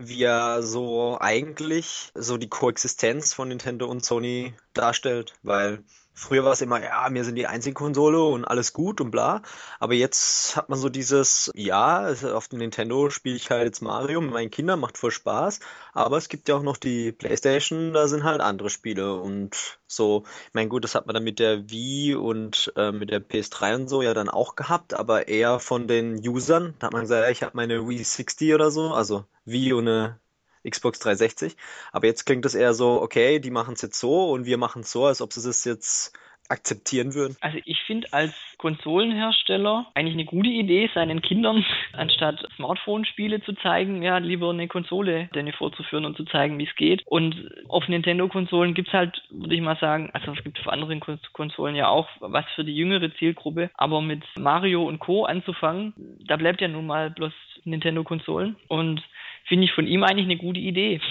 wie 0.00 0.22
er 0.22 0.62
so 0.62 1.18
eigentlich 1.20 2.10
so 2.14 2.36
die 2.36 2.48
Koexistenz 2.48 3.34
von 3.34 3.48
Nintendo 3.48 3.86
und 3.86 4.04
Sony 4.04 4.54
darstellt, 4.72 5.34
weil 5.42 5.84
Früher 6.20 6.44
war 6.44 6.52
es 6.52 6.60
immer, 6.60 6.82
ja, 6.82 7.08
wir 7.10 7.24
sind 7.24 7.36
die 7.36 7.46
einzige 7.46 7.72
Konsole 7.72 8.22
und 8.22 8.44
alles 8.44 8.74
gut 8.74 9.00
und 9.00 9.10
bla. 9.10 9.40
Aber 9.78 9.94
jetzt 9.94 10.54
hat 10.54 10.68
man 10.68 10.78
so 10.78 10.90
dieses, 10.90 11.50
ja, 11.54 12.12
auf 12.34 12.46
dem 12.48 12.58
Nintendo 12.58 13.08
spiele 13.08 13.36
ich 13.36 13.50
halt 13.50 13.64
jetzt 13.64 13.80
Mario 13.80 14.20
mit 14.20 14.30
meinen 14.30 14.50
Kindern, 14.50 14.80
macht 14.80 14.98
voll 14.98 15.12
Spaß. 15.12 15.60
Aber 15.94 16.18
es 16.18 16.28
gibt 16.28 16.50
ja 16.50 16.56
auch 16.56 16.62
noch 16.62 16.76
die 16.76 17.10
Playstation, 17.12 17.94
da 17.94 18.06
sind 18.06 18.22
halt 18.22 18.42
andere 18.42 18.68
Spiele. 18.68 19.14
Und 19.14 19.78
so, 19.86 20.24
ich 20.48 20.54
meine, 20.54 20.68
gut, 20.68 20.84
das 20.84 20.94
hat 20.94 21.06
man 21.06 21.14
dann 21.14 21.24
mit 21.24 21.38
der 21.38 21.70
Wii 21.70 22.16
und 22.16 22.70
äh, 22.76 22.92
mit 22.92 23.10
der 23.10 23.26
PS3 23.26 23.76
und 23.76 23.88
so 23.88 24.02
ja 24.02 24.12
dann 24.12 24.28
auch 24.28 24.56
gehabt, 24.56 24.92
aber 24.92 25.26
eher 25.28 25.58
von 25.58 25.88
den 25.88 26.16
Usern. 26.28 26.74
Da 26.80 26.88
hat 26.88 26.92
man 26.92 27.02
gesagt, 27.02 27.24
ja, 27.24 27.30
ich 27.30 27.42
habe 27.42 27.56
meine 27.56 27.88
Wii 27.88 28.04
60 28.04 28.52
oder 28.52 28.70
so, 28.70 28.92
also 28.92 29.24
Wii 29.46 29.72
und 29.72 29.88
eine 29.88 30.20
Xbox 30.68 30.98
360. 31.00 31.56
Aber 31.92 32.06
jetzt 32.06 32.24
klingt 32.24 32.44
es 32.46 32.54
eher 32.54 32.74
so, 32.74 33.00
okay, 33.00 33.38
die 33.38 33.50
machen 33.50 33.74
es 33.74 33.82
jetzt 33.82 33.98
so 33.98 34.30
und 34.30 34.46
wir 34.46 34.58
machen 34.58 34.82
es 34.82 34.92
so, 34.92 35.06
als 35.06 35.22
ob 35.22 35.32
sie 35.32 35.48
es 35.48 35.64
jetzt 35.64 36.12
akzeptieren 36.50 37.14
würden? 37.14 37.36
Also 37.40 37.58
ich 37.64 37.80
finde 37.86 38.12
als 38.12 38.34
Konsolenhersteller 38.58 39.86
eigentlich 39.94 40.14
eine 40.14 40.24
gute 40.24 40.48
Idee, 40.48 40.90
seinen 40.92 41.22
Kindern 41.22 41.64
anstatt 41.92 42.44
Smartphone-Spiele 42.56 43.40
zu 43.42 43.54
zeigen, 43.54 44.02
ja, 44.02 44.18
lieber 44.18 44.50
eine 44.50 44.68
Konsole 44.68 45.30
denen 45.34 45.52
vorzuführen 45.52 46.04
und 46.04 46.16
zu 46.16 46.24
zeigen, 46.24 46.58
wie 46.58 46.66
es 46.66 46.76
geht. 46.76 47.02
Und 47.06 47.50
auf 47.68 47.86
Nintendo-Konsolen 47.88 48.74
gibt 48.74 48.88
es 48.88 48.94
halt, 48.94 49.22
würde 49.30 49.54
ich 49.54 49.60
mal 49.60 49.78
sagen, 49.78 50.10
also 50.12 50.32
es 50.32 50.42
gibt 50.42 50.58
auf 50.60 50.68
anderen 50.68 51.00
Konsolen 51.32 51.76
ja 51.76 51.88
auch 51.88 52.08
was 52.20 52.44
für 52.54 52.64
die 52.64 52.74
jüngere 52.74 53.14
Zielgruppe, 53.14 53.70
aber 53.74 54.02
mit 54.02 54.24
Mario 54.36 54.84
und 54.84 54.98
Co. 54.98 55.24
anzufangen, 55.24 55.94
da 56.26 56.36
bleibt 56.36 56.60
ja 56.60 56.68
nun 56.68 56.86
mal 56.86 57.10
bloß 57.10 57.32
Nintendo-Konsolen 57.64 58.56
und 58.68 59.02
finde 59.46 59.64
ich 59.64 59.72
von 59.72 59.86
ihm 59.86 60.02
eigentlich 60.02 60.26
eine 60.26 60.38
gute 60.38 60.60
Idee. 60.60 61.00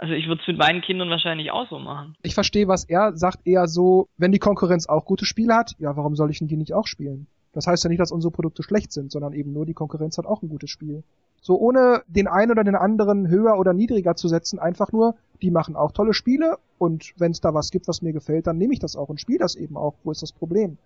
Also 0.00 0.14
ich 0.14 0.28
würde 0.28 0.40
es 0.40 0.46
mit 0.46 0.58
meinen 0.58 0.80
Kindern 0.80 1.10
wahrscheinlich 1.10 1.50
auch 1.50 1.68
so 1.68 1.80
machen. 1.80 2.14
Ich 2.22 2.34
verstehe, 2.34 2.68
was 2.68 2.84
er 2.84 3.16
sagt, 3.16 3.44
eher 3.44 3.66
so, 3.66 4.06
wenn 4.16 4.30
die 4.30 4.38
Konkurrenz 4.38 4.88
auch 4.88 5.04
gute 5.04 5.24
Spiele 5.24 5.56
hat, 5.56 5.72
ja, 5.80 5.96
warum 5.96 6.14
soll 6.14 6.30
ich 6.30 6.38
denn 6.38 6.46
die 6.46 6.56
nicht 6.56 6.72
auch 6.72 6.86
spielen? 6.86 7.26
Das 7.52 7.66
heißt 7.66 7.82
ja 7.82 7.90
nicht, 7.90 7.98
dass 7.98 8.12
unsere 8.12 8.30
Produkte 8.30 8.62
schlecht 8.62 8.92
sind, 8.92 9.10
sondern 9.10 9.32
eben 9.32 9.52
nur 9.52 9.66
die 9.66 9.74
Konkurrenz 9.74 10.16
hat 10.16 10.24
auch 10.24 10.40
ein 10.40 10.48
gutes 10.48 10.70
Spiel. 10.70 11.02
So 11.40 11.58
ohne 11.58 12.02
den 12.06 12.28
einen 12.28 12.52
oder 12.52 12.62
den 12.62 12.76
anderen 12.76 13.28
höher 13.28 13.58
oder 13.58 13.72
niedriger 13.72 14.14
zu 14.14 14.28
setzen, 14.28 14.60
einfach 14.60 14.92
nur, 14.92 15.16
die 15.42 15.50
machen 15.50 15.74
auch 15.74 15.90
tolle 15.90 16.14
Spiele 16.14 16.58
und 16.78 17.12
wenn 17.16 17.32
es 17.32 17.40
da 17.40 17.54
was 17.54 17.72
gibt, 17.72 17.88
was 17.88 18.02
mir 18.02 18.12
gefällt, 18.12 18.46
dann 18.46 18.58
nehme 18.58 18.72
ich 18.72 18.78
das 18.78 18.94
auch 18.94 19.08
und 19.08 19.20
spiele 19.20 19.40
das 19.40 19.56
eben 19.56 19.76
auch. 19.76 19.94
Wo 20.04 20.12
ist 20.12 20.22
das 20.22 20.30
Problem? 20.30 20.78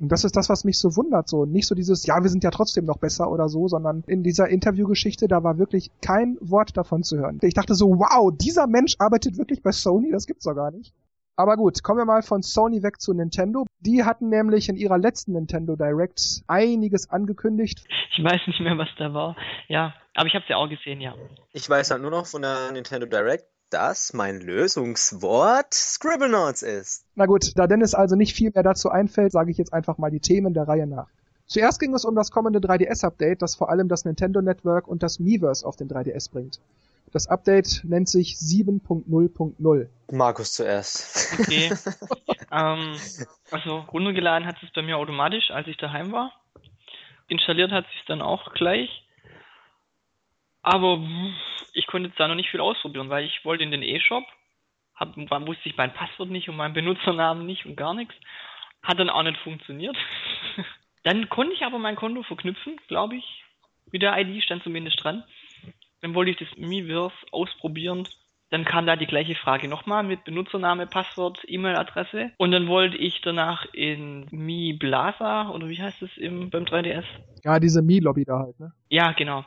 Und 0.00 0.12
das 0.12 0.24
ist 0.24 0.36
das, 0.36 0.48
was 0.48 0.64
mich 0.64 0.78
so 0.78 0.96
wundert, 0.96 1.28
so 1.28 1.44
nicht 1.44 1.66
so 1.66 1.74
dieses, 1.74 2.06
ja, 2.06 2.22
wir 2.22 2.30
sind 2.30 2.44
ja 2.44 2.50
trotzdem 2.50 2.84
noch 2.84 2.98
besser 2.98 3.30
oder 3.30 3.48
so, 3.48 3.66
sondern 3.66 4.04
in 4.06 4.22
dieser 4.22 4.48
Interviewgeschichte, 4.48 5.26
da 5.26 5.42
war 5.42 5.58
wirklich 5.58 5.90
kein 6.00 6.36
Wort 6.40 6.76
davon 6.76 7.02
zu 7.02 7.18
hören. 7.18 7.38
Ich 7.42 7.54
dachte 7.54 7.74
so, 7.74 7.98
wow, 7.98 8.32
dieser 8.34 8.66
Mensch 8.66 8.94
arbeitet 8.98 9.38
wirklich 9.38 9.62
bei 9.62 9.72
Sony, 9.72 10.10
das 10.10 10.26
gibt's 10.26 10.44
doch 10.44 10.54
gar 10.54 10.70
nicht. 10.70 10.94
Aber 11.38 11.56
gut, 11.56 11.84
kommen 11.84 12.00
wir 12.00 12.04
mal 12.04 12.22
von 12.22 12.42
Sony 12.42 12.82
weg 12.82 13.00
zu 13.00 13.14
Nintendo. 13.14 13.64
Die 13.78 14.02
hatten 14.02 14.28
nämlich 14.28 14.68
in 14.68 14.76
ihrer 14.76 14.98
letzten 14.98 15.34
Nintendo 15.34 15.76
Direct 15.76 16.42
einiges 16.48 17.10
angekündigt. 17.10 17.84
Ich 18.16 18.24
weiß 18.24 18.40
nicht 18.48 18.58
mehr, 18.60 18.76
was 18.76 18.88
da 18.98 19.14
war. 19.14 19.36
Ja, 19.68 19.94
aber 20.14 20.26
ich 20.26 20.34
habe 20.34 20.44
ja 20.48 20.56
auch 20.56 20.68
gesehen, 20.68 21.00
ja. 21.00 21.14
Ich 21.52 21.70
weiß 21.70 21.92
halt 21.92 22.02
nur 22.02 22.10
noch 22.10 22.26
von 22.26 22.42
der 22.42 22.72
Nintendo 22.72 23.06
Direct, 23.06 23.46
dass 23.70 24.12
mein 24.12 24.40
Lösungswort 24.40 25.74
Scribblenauts 25.74 26.62
ist. 26.62 27.04
Na 27.14 27.26
gut, 27.26 27.52
da 27.56 27.66
Dennis 27.66 27.94
also 27.94 28.16
nicht 28.16 28.34
viel 28.34 28.50
mehr 28.54 28.62
dazu 28.62 28.90
einfällt, 28.90 29.32
sage 29.32 29.50
ich 29.50 29.58
jetzt 29.58 29.72
einfach 29.72 29.98
mal 29.98 30.10
die 30.10 30.20
Themen 30.20 30.54
der 30.54 30.66
Reihe 30.66 30.86
nach. 30.86 31.08
Zuerst 31.46 31.80
ging 31.80 31.94
es 31.94 32.04
um 32.04 32.14
das 32.14 32.30
kommende 32.30 32.58
3DS-Update, 32.58 33.40
das 33.40 33.54
vor 33.54 33.70
allem 33.70 33.88
das 33.88 34.04
Nintendo 34.04 34.42
Network 34.42 34.86
und 34.86 35.02
das 35.02 35.18
Miiverse 35.18 35.66
auf 35.66 35.76
den 35.76 35.88
3DS 35.88 36.30
bringt. 36.30 36.60
Das 37.12 37.26
Update 37.26 37.84
nennt 37.84 38.08
sich 38.08 38.34
7.0.0. 38.34 39.88
Markus 40.12 40.52
zuerst. 40.52 41.38
Okay. 41.40 41.70
ähm, 42.52 42.96
also 43.50 43.78
runtergeladen 43.78 44.46
hat 44.46 44.56
es 44.62 44.70
bei 44.74 44.82
mir 44.82 44.98
automatisch, 44.98 45.50
als 45.50 45.66
ich 45.68 45.78
daheim 45.78 46.12
war. 46.12 46.32
Installiert 47.28 47.72
hat 47.72 47.86
sich 47.86 48.04
dann 48.06 48.20
auch 48.20 48.52
gleich. 48.52 49.07
Aber 50.62 51.00
ich 51.72 51.86
konnte 51.86 52.08
jetzt 52.08 52.20
da 52.20 52.28
noch 52.28 52.34
nicht 52.34 52.50
viel 52.50 52.60
ausprobieren, 52.60 53.08
weil 53.08 53.24
ich 53.24 53.44
wollte 53.44 53.64
in 53.64 53.70
den 53.70 53.82
E-Shop, 53.82 54.24
hab, 54.94 55.16
wusste 55.16 55.68
ich 55.68 55.76
mein 55.76 55.94
Passwort 55.94 56.30
nicht 56.30 56.48
und 56.48 56.56
meinen 56.56 56.74
Benutzernamen 56.74 57.46
nicht 57.46 57.66
und 57.66 57.76
gar 57.76 57.94
nichts. 57.94 58.14
Hat 58.82 58.98
dann 58.98 59.10
auch 59.10 59.22
nicht 59.22 59.38
funktioniert. 59.38 59.96
dann 61.04 61.28
konnte 61.28 61.54
ich 61.54 61.64
aber 61.64 61.78
mein 61.78 61.96
Konto 61.96 62.22
verknüpfen, 62.22 62.76
glaube 62.88 63.16
ich. 63.16 63.44
Mit 63.92 64.02
der 64.02 64.18
ID 64.18 64.42
stand 64.42 64.62
zumindest 64.62 65.02
dran. 65.02 65.24
Dann 66.00 66.14
wollte 66.14 66.32
ich 66.32 66.36
das 66.36 66.48
Miiverse 66.56 67.14
ausprobieren. 67.30 68.06
Dann 68.50 68.64
kam 68.64 68.86
da 68.86 68.96
die 68.96 69.06
gleiche 69.06 69.34
Frage 69.34 69.68
nochmal 69.68 70.02
mit 70.04 70.24
Benutzername, 70.24 70.86
Passwort, 70.86 71.44
E-Mail-Adresse. 71.46 72.30
Und 72.38 72.50
dann 72.50 72.66
wollte 72.66 72.96
ich 72.96 73.20
danach 73.20 73.66
in 73.74 74.26
Mi 74.30 74.72
Blaza, 74.72 75.50
oder 75.50 75.68
wie 75.68 75.80
heißt 75.80 76.02
es 76.02 76.16
im, 76.16 76.48
beim 76.48 76.64
3DS? 76.64 77.04
Ja, 77.44 77.60
diese 77.60 77.82
Mi-Lobby 77.82 78.24
da 78.24 78.38
halt, 78.38 78.58
ne? 78.58 78.72
Ja, 78.88 79.12
genau. 79.12 79.44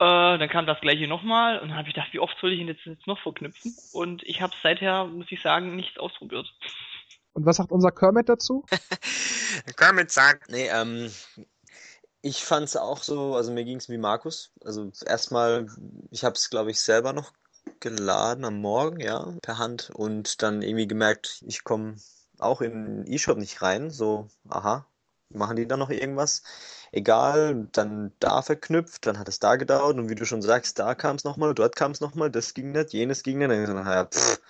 Äh, 0.00 0.38
dann 0.38 0.48
kam 0.48 0.66
das 0.66 0.80
gleiche 0.80 1.06
nochmal 1.06 1.58
und 1.58 1.68
dann 1.68 1.76
habe 1.76 1.86
ich 1.86 1.94
gedacht, 1.94 2.14
wie 2.14 2.20
oft 2.20 2.34
soll 2.40 2.52
ich 2.52 2.60
ihn 2.60 2.68
jetzt, 2.68 2.86
jetzt 2.86 3.06
noch 3.06 3.20
verknüpfen? 3.20 3.76
Und 3.92 4.22
ich 4.22 4.40
habe 4.40 4.54
seither, 4.62 5.04
muss 5.04 5.30
ich 5.30 5.42
sagen, 5.42 5.76
nichts 5.76 5.98
ausprobiert. 5.98 6.50
Und 7.34 7.44
was 7.44 7.58
sagt 7.58 7.70
unser 7.70 7.90
Kermit 7.90 8.30
dazu? 8.30 8.64
Kermit 9.76 10.10
sagt, 10.10 10.50
nee, 10.50 10.68
ähm, 10.68 11.10
ich 12.22 12.42
fand 12.42 12.64
es 12.64 12.78
auch 12.78 13.02
so, 13.02 13.34
also 13.34 13.52
mir 13.52 13.64
ging 13.64 13.76
es 13.76 13.90
wie 13.90 13.98
Markus. 13.98 14.52
Also 14.64 14.90
erstmal, 15.04 15.66
ich 16.10 16.24
habe 16.24 16.34
es, 16.34 16.48
glaube 16.48 16.70
ich, 16.70 16.80
selber 16.80 17.12
noch 17.12 17.34
geladen 17.80 18.46
am 18.46 18.58
Morgen, 18.58 19.00
ja, 19.00 19.34
per 19.42 19.58
Hand 19.58 19.90
und 19.92 20.40
dann 20.40 20.62
irgendwie 20.62 20.88
gemerkt, 20.88 21.44
ich 21.46 21.62
komme 21.62 21.96
auch 22.38 22.62
in 22.62 23.04
den 23.04 23.06
E-Shop 23.06 23.36
nicht 23.36 23.60
rein. 23.60 23.90
So, 23.90 24.28
aha, 24.48 24.86
machen 25.32 25.56
die 25.56 25.66
da 25.66 25.76
noch 25.76 25.90
irgendwas? 25.90 26.42
Egal, 26.92 27.68
dann 27.72 28.12
da 28.18 28.42
verknüpft, 28.42 29.06
dann 29.06 29.18
hat 29.18 29.28
es 29.28 29.38
da 29.38 29.56
gedauert 29.56 29.96
und 29.96 30.08
wie 30.08 30.14
du 30.14 30.24
schon 30.24 30.42
sagst, 30.42 30.78
da 30.78 30.94
kam 30.94 31.16
es 31.16 31.24
nochmal, 31.24 31.54
dort 31.54 31.76
kam 31.76 31.92
es 31.92 32.00
nochmal, 32.00 32.30
das 32.30 32.54
ging 32.54 32.72
nicht, 32.72 32.92
jenes 32.92 33.22
ging 33.22 33.38
nicht. 33.38 33.50
Dann 33.50 33.66
so, 33.66 33.74
naja, 33.74 34.06
pff, 34.06 34.40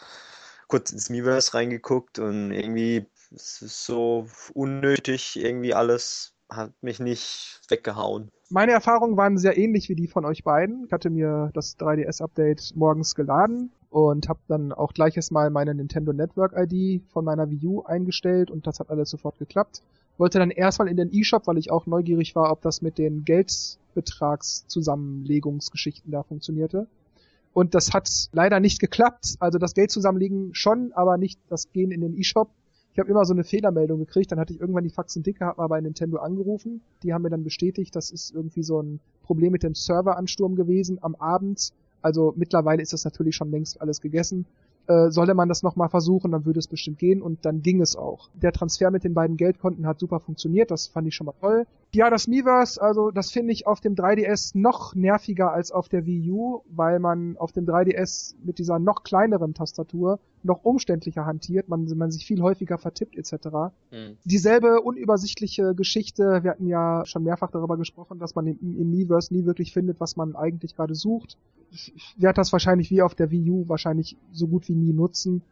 kurz 0.69 0.93
ins 0.93 1.11
Miiverse 1.11 1.55
reingeguckt 1.55 2.19
und 2.19 2.53
irgendwie 2.53 3.07
es 3.35 3.63
ist 3.63 3.85
so 3.85 4.27
unnötig, 4.55 5.39
irgendwie 5.39 5.75
alles 5.75 6.35
hat 6.49 6.73
mich 6.81 6.99
nicht 6.99 7.61
weggehauen. 7.69 8.31
Meine 8.49 8.73
Erfahrungen 8.73 9.17
waren 9.17 9.39
sehr 9.39 9.57
ähnlich 9.57 9.89
wie 9.89 9.95
die 9.95 10.09
von 10.09 10.25
euch 10.25 10.43
beiden. 10.43 10.85
Ich 10.87 10.93
hatte 10.93 11.11
mir 11.11 11.51
das 11.55 11.79
3DS-Update 11.79 12.73
morgens 12.75 13.15
geladen 13.15 13.71
und 13.89 14.29
habe 14.29 14.41
dann 14.49 14.73
auch 14.73 14.93
gleiches 14.93 15.31
Mal 15.31 15.51
meine 15.51 15.75
Nintendo 15.75 16.13
Network 16.13 16.55
ID 16.57 17.03
von 17.13 17.25
meiner 17.25 17.51
Wii 17.51 17.67
U 17.67 17.83
eingestellt 17.83 18.51
und 18.51 18.67
das 18.67 18.81
hat 18.81 18.91
alles 18.91 19.11
sofort 19.11 19.39
geklappt. 19.39 19.83
Wollte 20.21 20.39
dann 20.39 20.51
erstmal 20.51 20.89
in 20.89 20.99
den 20.99 21.11
eShop, 21.11 21.47
weil 21.47 21.57
ich 21.57 21.71
auch 21.71 21.87
neugierig 21.87 22.37
war, 22.37 22.53
ob 22.53 22.61
das 22.61 22.83
mit 22.83 22.99
den 22.99 23.25
Geldbetragszusammenlegungsgeschichten 23.25 26.13
da 26.13 26.23
funktionierte. 26.23 26.87
Und 27.55 27.75
das 27.75 27.95
hat 27.95 28.29
leider 28.33 28.61
nicht 28.61 28.81
geklappt. 28.81 29.37
Also 29.41 29.59
das 29.59 29.73
Geld 29.73 29.91
zusammenlegen 29.91 30.51
schon, 30.53 30.93
aber 30.93 31.17
nicht 31.17 31.41
das 31.49 31.73
Gehen 31.73 31.91
in 31.91 32.03
den 32.03 32.19
eShop. 32.19 32.51
Ich 32.93 32.99
habe 32.99 33.09
immer 33.09 33.25
so 33.25 33.33
eine 33.33 33.45
Fehlermeldung 33.45 33.99
gekriegt, 33.99 34.31
dann 34.31 34.39
hatte 34.39 34.53
ich 34.53 34.61
irgendwann 34.61 34.85
die 34.85 34.91
Faxen 34.91 35.23
dicke, 35.23 35.47
habe 35.47 35.59
mal 35.59 35.69
bei 35.69 35.81
Nintendo 35.81 36.19
angerufen. 36.19 36.83
Die 37.03 37.15
haben 37.15 37.23
mir 37.23 37.31
dann 37.31 37.45
bestätigt, 37.45 37.97
das 37.97 38.11
ist 38.11 38.35
irgendwie 38.35 38.63
so 38.63 38.83
ein 38.83 39.01
Problem 39.23 39.53
mit 39.53 39.63
dem 39.63 39.75
Serveransturm 39.75 40.55
gewesen 40.55 40.99
am 41.01 41.15
Abend. 41.15 41.73
Also 42.03 42.35
mittlerweile 42.37 42.83
ist 42.83 42.93
das 42.93 43.07
natürlich 43.07 43.37
schon 43.37 43.51
längst 43.51 43.81
alles 43.81 44.03
gegessen 44.03 44.45
äh, 44.91 45.11
solle 45.11 45.35
man 45.35 45.49
das 45.49 45.63
nochmal 45.63 45.89
versuchen, 45.89 46.33
dann 46.33 46.45
würde 46.45 46.59
es 46.59 46.67
bestimmt 46.67 46.99
gehen 46.99 47.23
und 47.23 47.45
dann 47.45 47.63
ging 47.63 47.81
es 47.81 47.95
auch. 47.95 48.29
Der 48.35 48.53
Transfer 48.53 48.91
mit 48.91 49.05
den 49.05 49.15
beiden 49.15 49.37
Geldkonten 49.37 49.87
hat 49.87 50.01
super 50.01 50.19
funktioniert, 50.19 50.71
das 50.71 50.89
fand 50.89 51.07
ich 51.07 51.15
schon 51.15 51.27
mal 51.27 51.35
toll. 51.41 51.67
Ja, 51.93 52.09
das 52.09 52.29
Miiverse, 52.29 52.81
also 52.81 53.11
das 53.11 53.33
finde 53.33 53.53
ich 53.53 53.67
auf 53.67 53.81
dem 53.81 53.97
3DS 53.97 54.53
noch 54.55 54.95
nerviger 54.95 55.53
als 55.53 55.73
auf 55.73 55.89
der 55.89 56.07
Wii 56.07 56.31
U, 56.31 56.63
weil 56.71 57.01
man 57.01 57.37
auf 57.37 57.51
dem 57.51 57.67
3DS 57.67 58.37
mit 58.45 58.59
dieser 58.59 58.79
noch 58.79 59.03
kleineren 59.03 59.55
Tastatur 59.55 60.21
noch 60.45 60.65
umständlicher 60.65 61.27
hantiert, 61.27 61.69
man, 61.69 61.85
man 61.97 62.13
sich 62.13 62.27
viel 62.27 62.41
häufiger 62.43 62.79
vertippt 62.79 63.17
etc. 63.17 63.49
Mhm. 63.91 64.17
Dieselbe 64.25 64.81
unübersichtliche 64.83 65.75
Geschichte, 65.75 66.45
wir 66.45 66.53
hatten 66.53 66.69
ja 66.69 67.05
schon 67.07 67.25
mehrfach 67.25 67.51
darüber 67.51 67.77
gesprochen, 67.77 68.21
dass 68.21 68.37
man 68.37 68.47
im, 68.47 68.59
im 68.61 68.91
Miiverse 68.91 69.35
nie 69.35 69.45
wirklich 69.45 69.73
findet, 69.73 69.99
was 69.99 70.17
man 70.17 70.37
eigentlich 70.37 70.77
gerade 70.77 70.95
sucht. 70.95 71.37
Ich 71.73 72.15
werde 72.19 72.37
das 72.37 72.53
wahrscheinlich 72.53 72.91
wie 72.91 73.03
auf 73.03 73.17
der 73.17 73.33
Wii 73.33 73.51
U 73.51 73.69
wahrscheinlich 73.69 74.17
so 74.31 74.47
gut 74.47 74.69
wie 74.69 74.77
nie 74.77 74.93
nutzen. 74.93 75.43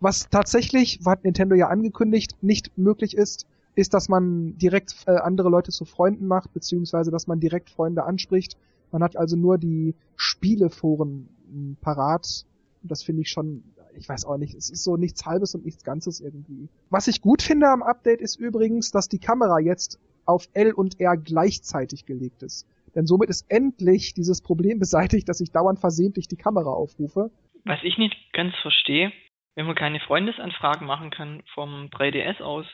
Was 0.00 0.28
tatsächlich, 0.30 1.00
hat 1.04 1.24
Nintendo 1.24 1.54
ja 1.54 1.68
angekündigt, 1.68 2.36
nicht 2.42 2.76
möglich 2.76 3.16
ist, 3.16 3.46
ist, 3.74 3.94
dass 3.94 4.08
man 4.08 4.56
direkt 4.58 4.94
äh, 5.06 5.12
andere 5.12 5.48
Leute 5.48 5.70
zu 5.70 5.84
Freunden 5.84 6.26
macht, 6.26 6.52
beziehungsweise 6.52 7.10
dass 7.10 7.26
man 7.26 7.40
direkt 7.40 7.70
Freunde 7.70 8.04
anspricht. 8.04 8.56
Man 8.92 9.02
hat 9.02 9.16
also 9.16 9.36
nur 9.36 9.58
die 9.58 9.94
Spieleforen 10.16 11.28
hm, 11.50 11.76
parat. 11.80 12.46
Und 12.82 12.90
das 12.90 13.02
finde 13.02 13.22
ich 13.22 13.30
schon, 13.30 13.64
ich 13.96 14.08
weiß 14.08 14.24
auch 14.24 14.36
nicht, 14.36 14.54
es 14.54 14.70
ist 14.70 14.84
so 14.84 14.96
nichts 14.96 15.26
Halbes 15.26 15.54
und 15.54 15.64
nichts 15.64 15.84
Ganzes 15.84 16.20
irgendwie. 16.20 16.68
Was 16.90 17.08
ich 17.08 17.20
gut 17.20 17.42
finde 17.42 17.68
am 17.68 17.82
Update 17.82 18.20
ist 18.20 18.36
übrigens, 18.36 18.90
dass 18.90 19.08
die 19.08 19.18
Kamera 19.18 19.58
jetzt 19.58 19.98
auf 20.26 20.48
L 20.52 20.72
und 20.72 21.00
R 21.00 21.16
gleichzeitig 21.16 22.06
gelegt 22.06 22.42
ist. 22.42 22.66
Denn 22.94 23.06
somit 23.06 23.28
ist 23.28 23.50
endlich 23.50 24.14
dieses 24.14 24.40
Problem 24.40 24.78
beseitigt, 24.84 25.28
dass 25.28 25.40
ich 25.40 25.50
dauernd 25.50 25.80
versehentlich 25.80 26.28
die 26.28 26.36
Kamera 26.36 26.70
aufrufe. 26.70 27.30
Was 27.64 27.80
ich 27.82 27.98
nicht 27.98 28.14
ganz 28.32 28.54
verstehe, 28.62 29.10
wenn 29.54 29.66
man 29.66 29.74
keine 29.74 30.00
Freundesanfragen 30.00 30.86
machen 30.86 31.10
kann 31.10 31.42
vom 31.54 31.86
3DS 31.86 32.42
aus, 32.42 32.66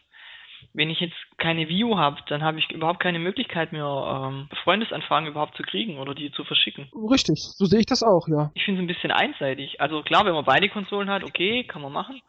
wenn 0.73 0.91
ich 0.91 1.01
jetzt 1.01 1.17
keine 1.39 1.69
View 1.69 1.97
habe, 1.97 2.17
dann 2.29 2.43
habe 2.43 2.59
ich 2.59 2.71
überhaupt 2.71 3.01
keine 3.01 3.19
Möglichkeit 3.19 3.73
mehr, 3.73 3.85
ähm, 3.85 4.49
Freundesanfragen 4.65 5.29
überhaupt 5.29 5.57
zu 5.57 5.63
kriegen 5.63 5.99
oder 5.99 6.15
die 6.15 6.31
zu 6.33 6.45
verschicken. 6.45 6.89
Richtig, 7.11 7.41
so 7.43 7.67
sehe 7.67 7.81
ich 7.81 7.87
das 7.87 8.03
auch, 8.03 8.29
ja. 8.29 8.51
Ich 8.55 8.65
finde 8.65 8.81
es 8.81 8.85
ein 8.85 8.89
bisschen 8.89 9.11
einseitig. 9.11 9.81
Also 9.81 10.03
klar, 10.03 10.25
wenn 10.25 10.35
man 10.35 10.45
beide 10.45 10.69
Konsolen 10.69 11.11
hat, 11.11 11.25
okay, 11.25 11.65
kann 11.65 11.83
man 11.83 11.93
machen. 11.93 12.21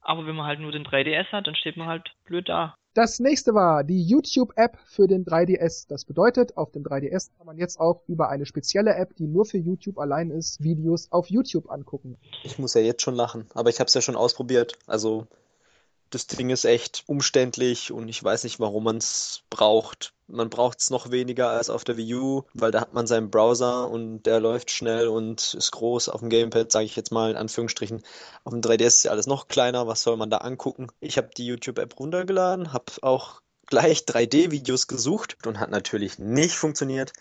Aber 0.00 0.26
wenn 0.26 0.36
man 0.36 0.46
halt 0.46 0.60
nur 0.60 0.70
den 0.70 0.84
3DS 0.84 1.32
hat, 1.32 1.46
dann 1.46 1.54
steht 1.54 1.76
man 1.76 1.88
halt 1.88 2.14
blöd 2.26 2.48
da. 2.48 2.74
Das 2.92 3.18
nächste 3.18 3.54
war 3.54 3.82
die 3.82 4.04
YouTube-App 4.04 4.78
für 4.86 5.08
den 5.08 5.24
3DS. 5.24 5.88
Das 5.88 6.04
bedeutet, 6.04 6.56
auf 6.56 6.70
dem 6.70 6.84
3DS 6.84 7.36
kann 7.36 7.46
man 7.46 7.56
jetzt 7.58 7.80
auch 7.80 8.02
über 8.06 8.28
eine 8.28 8.46
spezielle 8.46 8.94
App, 8.94 9.16
die 9.16 9.26
nur 9.26 9.46
für 9.46 9.58
YouTube 9.58 9.98
allein 9.98 10.30
ist, 10.30 10.62
Videos 10.62 11.10
auf 11.10 11.28
YouTube 11.28 11.70
angucken. 11.70 12.18
Ich 12.44 12.58
muss 12.58 12.74
ja 12.74 12.82
jetzt 12.82 13.02
schon 13.02 13.16
lachen, 13.16 13.46
aber 13.54 13.70
ich 13.70 13.80
habe 13.80 13.88
es 13.88 13.94
ja 13.94 14.00
schon 14.00 14.14
ausprobiert. 14.14 14.78
Also 14.86 15.26
das 16.14 16.26
Ding 16.26 16.50
ist 16.50 16.64
echt 16.64 17.02
umständlich 17.06 17.90
und 17.90 18.08
ich 18.08 18.22
weiß 18.22 18.44
nicht, 18.44 18.60
warum 18.60 18.84
man 18.84 18.98
es 18.98 19.42
braucht. 19.50 20.14
Man 20.26 20.48
braucht 20.48 20.80
es 20.80 20.90
noch 20.90 21.10
weniger 21.10 21.50
als 21.50 21.68
auf 21.68 21.84
der 21.84 21.96
Wii 21.96 22.14
U, 22.14 22.42
weil 22.54 22.70
da 22.70 22.80
hat 22.80 22.94
man 22.94 23.06
seinen 23.06 23.30
Browser 23.30 23.90
und 23.90 24.22
der 24.22 24.40
läuft 24.40 24.70
schnell 24.70 25.08
und 25.08 25.54
ist 25.54 25.72
groß. 25.72 26.08
Auf 26.08 26.20
dem 26.20 26.30
Gamepad, 26.30 26.72
sage 26.72 26.86
ich 26.86 26.96
jetzt 26.96 27.12
mal 27.12 27.30
in 27.30 27.36
Anführungsstrichen. 27.36 28.02
Auf 28.44 28.52
dem 28.52 28.62
3DS 28.62 28.86
ist 28.86 29.04
ja 29.04 29.10
alles 29.10 29.26
noch 29.26 29.48
kleiner. 29.48 29.86
Was 29.86 30.02
soll 30.02 30.16
man 30.16 30.30
da 30.30 30.38
angucken? 30.38 30.86
Ich 31.00 31.18
habe 31.18 31.30
die 31.36 31.46
YouTube-App 31.46 31.98
runtergeladen, 31.98 32.72
habe 32.72 32.92
auch 33.02 33.42
gleich 33.66 34.00
3D-Videos 34.00 34.86
gesucht 34.86 35.36
und 35.46 35.58
hat 35.58 35.70
natürlich 35.70 36.18
nicht 36.18 36.54
funktioniert 36.54 37.12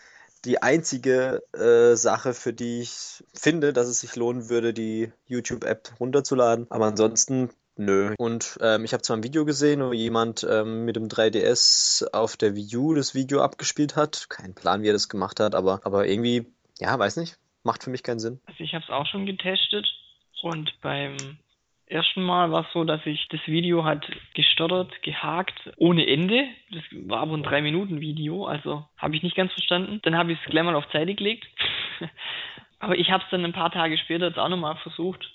die 0.46 0.62
einzige 0.62 1.42
äh, 1.54 1.96
Sache, 1.96 2.34
für 2.34 2.54
die 2.54 2.82
ich 2.82 3.24
finde, 3.34 3.72
dass 3.72 3.88
es 3.88 4.02
sich 4.02 4.16
lohnen 4.16 4.50
würde, 4.50 4.74
die 4.74 5.12
YouTube-App 5.26 5.94
runterzuladen. 6.00 6.68
Aber 6.70 6.86
ansonsten 6.86 7.50
Nö. 7.76 8.14
Und 8.18 8.60
ähm, 8.62 8.86
ich 8.86 8.94
habe 8.94 9.02
zwar 9.02 9.18
ein 9.18 9.24
Video 9.24 9.46
gesehen, 9.46 9.82
wo 9.82 9.94
jemand 9.94 10.46
ähm, 10.50 10.86
mit 10.86 10.96
dem 10.96 11.08
3DS 11.08 12.14
auf 12.14 12.38
der 12.38 12.56
Wii 12.56 12.78
U 12.78 12.94
das 12.94 13.16
Video 13.16 13.42
abgespielt 13.42 13.96
hat. 13.96 14.30
Kein 14.30 14.54
Plan, 14.54 14.84
wie 14.84 14.90
er 14.90 14.94
das 14.94 15.10
gemacht 15.10 15.40
hat, 15.40 15.56
aber, 15.56 15.82
aber 15.84 16.08
irgendwie, 16.08 16.46
ja, 16.80 16.98
weiß 16.98 17.18
nicht. 17.18 17.38
Macht 17.64 17.84
für 17.84 17.90
mich 17.90 18.04
keinen 18.04 18.20
Sinn. 18.20 18.40
Also 18.46 18.64
ich 18.64 18.74
habe 18.74 18.84
es 18.84 18.92
auch 18.92 19.08
schon 19.08 19.26
getestet 19.26 19.88
und 20.44 20.72
beim 20.82 21.16
ersten 21.88 22.22
Mal 22.22 22.52
war 22.52 22.66
es 22.66 22.74
so, 22.74 22.84
dass 22.84 23.02
ich 23.06 23.28
das 23.30 23.42
Video 23.48 23.86
hat 23.86 24.06
gestottert, 24.36 25.02
gehakt, 25.02 25.72
ohne 25.78 26.06
Ende. 26.06 26.46
Das 26.72 26.84
war 27.08 27.22
aber 27.22 27.36
ein 27.36 27.46
3-Minuten-Video, 27.46 28.46
also 28.46 28.86
habe 28.98 29.16
ich 29.16 29.24
nicht 29.24 29.36
ganz 29.36 29.52
verstanden. 29.52 30.00
Dann 30.04 30.16
habe 30.16 30.34
ich 30.34 30.40
es 30.44 30.50
gleich 30.50 30.64
mal 30.64 30.76
auf 30.76 30.86
Seite 30.92 31.16
gelegt. 31.16 31.48
aber 32.80 32.98
ich 32.98 33.10
habe 33.10 33.24
es 33.24 33.30
dann 33.32 33.46
ein 33.46 33.54
paar 33.54 33.72
Tage 33.72 33.98
später 33.98 34.28
jetzt 34.28 34.40
auch 34.40 34.50
nochmal 34.50 34.76
versucht 34.78 35.26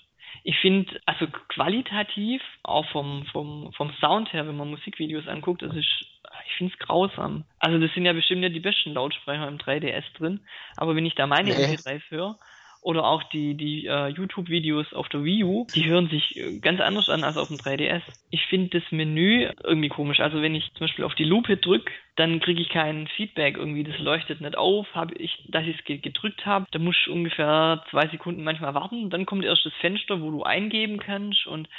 ich 0.43 0.57
finde, 0.59 0.99
also 1.05 1.27
qualitativ, 1.49 2.41
auch 2.63 2.87
vom, 2.89 3.25
vom, 3.31 3.71
vom 3.73 3.91
Sound 3.99 4.31
her, 4.33 4.47
wenn 4.47 4.57
man 4.57 4.69
Musikvideos 4.69 5.27
anguckt, 5.27 5.61
das 5.61 5.75
ist, 5.75 6.05
ich 6.47 6.53
finde 6.57 6.73
es 6.73 6.79
grausam. 6.79 7.45
Also 7.59 7.79
das 7.79 7.93
sind 7.93 8.05
ja 8.05 8.13
bestimmt 8.13 8.43
ja 8.43 8.49
die 8.49 8.59
besten 8.59 8.93
Lautsprecher 8.93 9.47
im 9.47 9.57
3DS 9.57 10.05
drin, 10.17 10.41
aber 10.77 10.95
wenn 10.95 11.05
ich 11.05 11.15
da 11.15 11.27
meine 11.27 11.49
nee. 11.49 11.75
MP3s 11.75 12.09
höre, 12.09 12.37
oder 12.81 13.03
auch 13.05 13.23
die, 13.23 13.55
die 13.55 13.87
uh, 13.89 14.07
YouTube-Videos 14.07 14.93
auf 14.93 15.09
der 15.09 15.23
Wii 15.23 15.43
U, 15.43 15.67
die 15.75 15.85
hören 15.85 16.07
sich 16.09 16.37
äh, 16.37 16.59
ganz 16.59 16.79
anders 16.79 17.09
an 17.09 17.23
als 17.23 17.37
auf 17.37 17.49
dem 17.49 17.57
3DS. 17.57 18.01
Ich 18.29 18.45
finde 18.47 18.79
das 18.79 18.91
Menü 18.91 19.49
irgendwie 19.63 19.89
komisch. 19.89 20.19
Also 20.19 20.41
wenn 20.41 20.55
ich 20.55 20.71
zum 20.73 20.87
Beispiel 20.87 21.05
auf 21.05 21.15
die 21.15 21.25
Lupe 21.25 21.57
drücke, 21.57 21.91
dann 22.15 22.39
kriege 22.39 22.61
ich 22.61 22.69
kein 22.69 23.07
Feedback 23.07 23.57
irgendwie, 23.57 23.83
das 23.83 23.97
leuchtet 23.99 24.41
nicht 24.41 24.57
auf, 24.57 24.87
habe 24.93 25.15
ich, 25.15 25.45
dass 25.49 25.65
ich 25.65 25.77
es 25.77 26.01
gedrückt 26.01 26.45
habe, 26.45 26.67
da 26.71 26.79
muss 26.79 26.95
ich 27.01 27.11
ungefähr 27.11 27.83
zwei 27.91 28.07
Sekunden 28.09 28.43
manchmal 28.43 28.73
warten, 28.73 29.09
dann 29.09 29.25
kommt 29.25 29.45
erst 29.45 29.65
das 29.65 29.73
Fenster, 29.79 30.21
wo 30.21 30.31
du 30.31 30.43
eingeben 30.43 30.99
kannst 30.99 31.47
und 31.47 31.69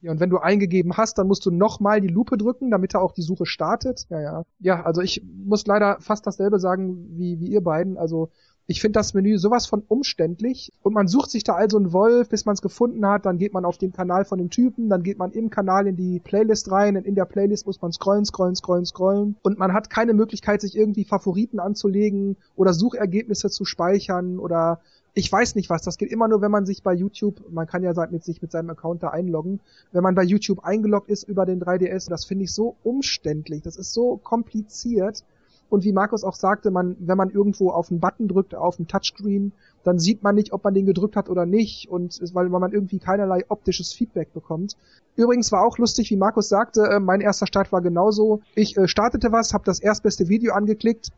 ja, 0.00 0.12
und 0.12 0.20
wenn 0.20 0.30
du 0.30 0.38
eingegeben 0.38 0.96
hast, 0.96 1.18
dann 1.18 1.26
musst 1.26 1.44
du 1.44 1.50
nochmal 1.50 2.00
die 2.00 2.08
Lupe 2.08 2.36
drücken, 2.36 2.70
damit 2.70 2.94
er 2.94 3.02
auch 3.02 3.12
die 3.12 3.22
Suche 3.22 3.46
startet. 3.46 4.06
Ja, 4.10 4.20
ja. 4.20 4.42
Ja, 4.60 4.82
also 4.84 5.00
ich 5.00 5.22
muss 5.24 5.66
leider 5.66 5.98
fast 6.00 6.24
dasselbe 6.24 6.60
sagen 6.60 7.18
wie, 7.18 7.40
wie 7.40 7.48
ihr 7.48 7.62
beiden. 7.62 7.98
Also 7.98 8.30
ich 8.70 8.82
finde 8.82 8.98
das 8.98 9.14
Menü 9.14 9.38
sowas 9.38 9.66
von 9.66 9.82
umständlich. 9.88 10.74
Und 10.82 10.92
man 10.92 11.08
sucht 11.08 11.30
sich 11.30 11.42
da 11.42 11.54
also 11.54 11.78
einen 11.78 11.94
Wolf, 11.94 12.28
bis 12.28 12.44
man 12.44 12.52
es 12.52 12.60
gefunden 12.60 13.04
hat, 13.06 13.24
dann 13.24 13.38
geht 13.38 13.54
man 13.54 13.64
auf 13.64 13.78
den 13.78 13.92
Kanal 13.94 14.26
von 14.26 14.36
dem 14.38 14.50
Typen, 14.50 14.90
dann 14.90 15.02
geht 15.02 15.18
man 15.18 15.32
im 15.32 15.48
Kanal 15.48 15.86
in 15.86 15.96
die 15.96 16.20
Playlist 16.20 16.70
rein 16.70 16.98
und 16.98 17.06
in 17.06 17.14
der 17.14 17.24
Playlist 17.24 17.66
muss 17.66 17.80
man 17.80 17.92
scrollen, 17.92 18.26
scrollen, 18.26 18.54
scrollen, 18.54 18.84
scrollen. 18.84 19.36
Und 19.42 19.58
man 19.58 19.72
hat 19.72 19.88
keine 19.88 20.12
Möglichkeit, 20.12 20.60
sich 20.60 20.76
irgendwie 20.76 21.04
Favoriten 21.04 21.60
anzulegen 21.60 22.36
oder 22.56 22.74
Suchergebnisse 22.74 23.48
zu 23.48 23.64
speichern 23.64 24.38
oder 24.38 24.80
ich 25.14 25.32
weiß 25.32 25.54
nicht 25.54 25.70
was, 25.70 25.80
das 25.80 25.96
geht 25.96 26.12
immer 26.12 26.28
nur, 26.28 26.42
wenn 26.42 26.50
man 26.50 26.66
sich 26.66 26.82
bei 26.82 26.92
YouTube, 26.92 27.42
man 27.50 27.66
kann 27.66 27.82
ja 27.82 27.92
mit 28.10 28.22
sich 28.22 28.42
mit 28.42 28.52
seinem 28.52 28.68
Account 28.68 29.02
da 29.02 29.08
einloggen, 29.08 29.60
wenn 29.92 30.02
man 30.02 30.14
bei 30.14 30.22
YouTube 30.22 30.62
eingeloggt 30.62 31.08
ist 31.08 31.22
über 31.22 31.46
den 31.46 31.60
3DS, 31.60 32.10
das 32.10 32.26
finde 32.26 32.44
ich 32.44 32.52
so 32.52 32.76
umständlich, 32.84 33.62
das 33.62 33.76
ist 33.76 33.94
so 33.94 34.18
kompliziert 34.18 35.24
und 35.70 35.84
wie 35.84 35.92
Markus 35.92 36.24
auch 36.24 36.34
sagte, 36.34 36.70
man, 36.70 36.96
wenn 36.98 37.16
man 37.16 37.30
irgendwo 37.30 37.70
auf 37.70 37.90
einen 37.90 38.00
Button 38.00 38.28
drückt, 38.28 38.54
auf 38.54 38.76
dem 38.76 38.86
Touchscreen, 38.86 39.52
dann 39.84 39.98
sieht 39.98 40.22
man 40.22 40.34
nicht, 40.34 40.52
ob 40.52 40.64
man 40.64 40.74
den 40.74 40.86
gedrückt 40.86 41.16
hat 41.16 41.28
oder 41.28 41.46
nicht 41.46 41.88
und 41.88 42.20
weil, 42.34 42.50
weil 42.50 42.60
man 42.60 42.72
irgendwie 42.72 42.98
keinerlei 42.98 43.44
optisches 43.48 43.92
Feedback 43.92 44.32
bekommt. 44.32 44.76
Übrigens 45.16 45.52
war 45.52 45.64
auch 45.64 45.78
lustig, 45.78 46.10
wie 46.10 46.16
Markus 46.16 46.48
sagte, 46.48 46.82
äh, 46.82 47.00
mein 47.00 47.20
erster 47.20 47.46
Start 47.46 47.72
war 47.72 47.80
genauso. 47.80 48.40
Ich 48.54 48.76
äh, 48.76 48.88
startete 48.88 49.32
was, 49.32 49.52
habe 49.52 49.64
das 49.64 49.80
erstbeste 49.80 50.28
Video 50.28 50.54
angeklickt, 50.54 51.10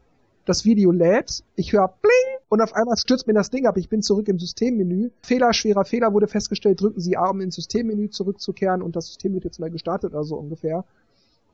das 0.47 0.65
Video 0.65 0.91
lädt, 0.91 1.45
ich 1.55 1.73
höre 1.73 1.89
Bling 2.01 2.41
und 2.49 2.61
auf 2.61 2.75
einmal 2.75 2.97
stürzt 2.97 3.27
mir 3.27 3.35
das 3.35 3.51
Ding 3.51 3.67
ab. 3.67 3.77
Ich 3.77 3.89
bin 3.89 4.03
zurück 4.03 4.27
im 4.27 4.39
Systemmenü. 4.39 5.11
Fehler, 5.23 5.53
schwerer 5.53 5.85
Fehler 5.85 6.13
wurde 6.13 6.27
festgestellt. 6.27 6.81
Drücken 6.81 7.01
Sie 7.01 7.17
A, 7.17 7.31
um 7.31 7.41
ins 7.41 7.55
Systemmenü 7.55 8.11
zurückzukehren 8.11 8.83
und 8.83 8.97
das 8.97 9.07
System 9.07 9.35
wird 9.35 9.45
jetzt 9.45 9.61
neu 9.61 9.71
gestartet 9.71 10.13
oder 10.13 10.25
so 10.25 10.37
ungefähr. 10.37 10.85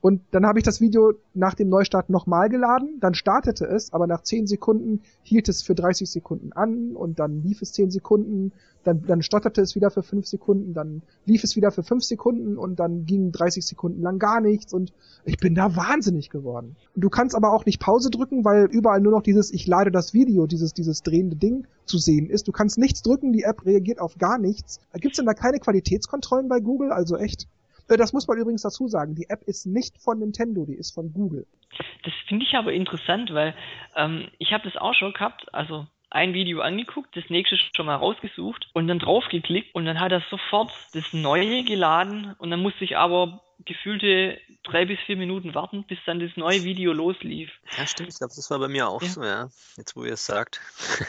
Und 0.01 0.23
dann 0.31 0.47
habe 0.47 0.59
ich 0.59 0.65
das 0.65 0.81
Video 0.81 1.15
nach 1.35 1.55
dem 1.55 1.69
Neustart 1.69 2.11
nochmal 2.11 2.49
geladen, 2.49 2.99
dann 3.01 3.15
startete 3.15 3.65
es, 3.65 3.93
aber 3.93 4.07
nach 4.07 4.23
10 4.23 4.47
Sekunden 4.47 5.03
hielt 5.23 5.49
es 5.49 5.63
für 5.63 5.75
30 5.75 6.11
Sekunden 6.11 6.53
an 6.53 6.93
und 6.95 7.19
dann 7.19 7.43
lief 7.43 7.63
es 7.63 7.73
10 7.73 7.91
Sekunden, 7.91 8.53
dann, 8.85 9.03
dann 9.07 9.23
stotterte 9.23 9.63
es 9.63 9.75
wieder 9.75 9.91
für 9.91 10.03
5 10.03 10.27
Sekunden, 10.27 10.75
dann 10.75 11.03
lief 11.25 11.43
es 11.43 11.57
wieder 11.57 11.73
für 11.73 11.83
5 11.83 12.05
Sekunden 12.05 12.57
und 12.57 12.79
dann 12.79 13.05
ging 13.05 13.33
30 13.33 13.67
Sekunden 13.67 14.01
lang 14.03 14.19
gar 14.19 14.41
nichts 14.41 14.73
und 14.73 14.93
ich 15.25 15.39
bin 15.39 15.55
da 15.55 15.75
wahnsinnig 15.75 16.31
geworden. 16.31 16.77
Du 16.95 17.11
kannst 17.11 17.35
aber 17.35 17.53
auch 17.53 17.67
nicht 17.67 17.81
Pause 17.81 18.11
drücken, 18.11 18.45
weil 18.45 18.67
überall 18.67 19.01
nur 19.01 19.13
noch 19.13 19.23
dieses 19.23 19.53
Ich 19.53 19.67
lade 19.67 19.91
das 19.91 20.15
Video, 20.15 20.47
dieses, 20.47 20.73
dieses 20.73 21.03
drehende 21.03 21.37
Ding 21.37 21.67
zu 21.85 21.99
sehen 21.99 22.31
ist. 22.31 22.47
Du 22.47 22.53
kannst 22.53 22.79
nichts 22.79 23.03
drücken, 23.03 23.33
die 23.33 23.43
App 23.43 23.65
reagiert 23.65 24.01
auf 24.01 24.19
gar 24.19 24.39
nichts. 24.39 24.81
Gibt's 24.95 25.17
denn 25.17 25.27
da 25.27 25.35
keine 25.35 25.59
Qualitätskontrollen 25.59 26.49
bei 26.49 26.61
Google? 26.61 26.93
Also 26.93 27.17
echt? 27.17 27.49
Äh, 27.89 27.97
das 27.97 28.13
muss 28.13 28.27
man 28.27 28.39
übrigens 28.39 28.63
dazu 28.63 28.89
sagen. 28.89 29.15
Die 29.15 29.29
App 29.29 29.43
ist 29.47 29.67
nicht 29.67 29.99
von 29.99 30.19
Nintendo, 30.19 30.65
die 30.67 30.75
ist 30.75 30.93
von 30.93 31.13
Google. 31.13 31.47
Das 32.05 32.15
finde 32.29 32.45
ich 32.45 32.55
aber 32.55 32.73
interessant, 32.73 33.33
weil 33.33 33.55
ähm, 33.97 34.29
ich 34.39 34.53
habe 34.53 34.65
das 34.65 34.81
auch 34.81 34.95
schon 34.95 35.13
gehabt. 35.13 35.53
Also 35.53 35.87
ein 36.11 36.35
Video 36.35 36.61
angeguckt, 36.61 37.17
das 37.17 37.29
nächste 37.29 37.57
schon 37.57 37.87
mal 37.87 37.97
rausgesucht 37.97 38.69
und 38.73 38.87
dann 38.87 38.99
draufgeklickt 38.99 39.75
und 39.75 39.87
dann 39.87 40.01
hat 40.01 40.13
er 40.13 40.23
sofort 40.31 40.71
das 40.95 41.13
neue 41.13 41.65
geladen 41.65 42.35
und 42.39 42.51
dann 42.51 42.61
musste 42.61 42.85
ich 42.85 42.97
aber 42.97 43.43
gefühlte 43.65 44.39
drei 44.65 44.85
bis 44.85 44.99
vier 45.07 45.17
Minuten 45.17 45.55
warten, 45.55 45.85
bis 45.89 45.99
dann 46.07 46.21
das 46.21 46.31
neue 46.37 46.65
Video 46.65 46.93
loslief. 46.93 47.51
Ja, 47.77 47.87
stimmt. 47.87 48.11
Ich 48.11 48.19
glaube, 48.19 48.33
das 48.35 48.51
war 48.51 48.59
bei 48.59 48.69
mir 48.69 48.89
auch 48.89 49.03
ja. 49.03 49.09
so, 49.09 49.25
ja. 49.25 49.49
Jetzt, 49.77 49.97
wo 49.97 50.05
ihr 50.05 50.15
es 50.15 50.27
sagt. 50.27 50.61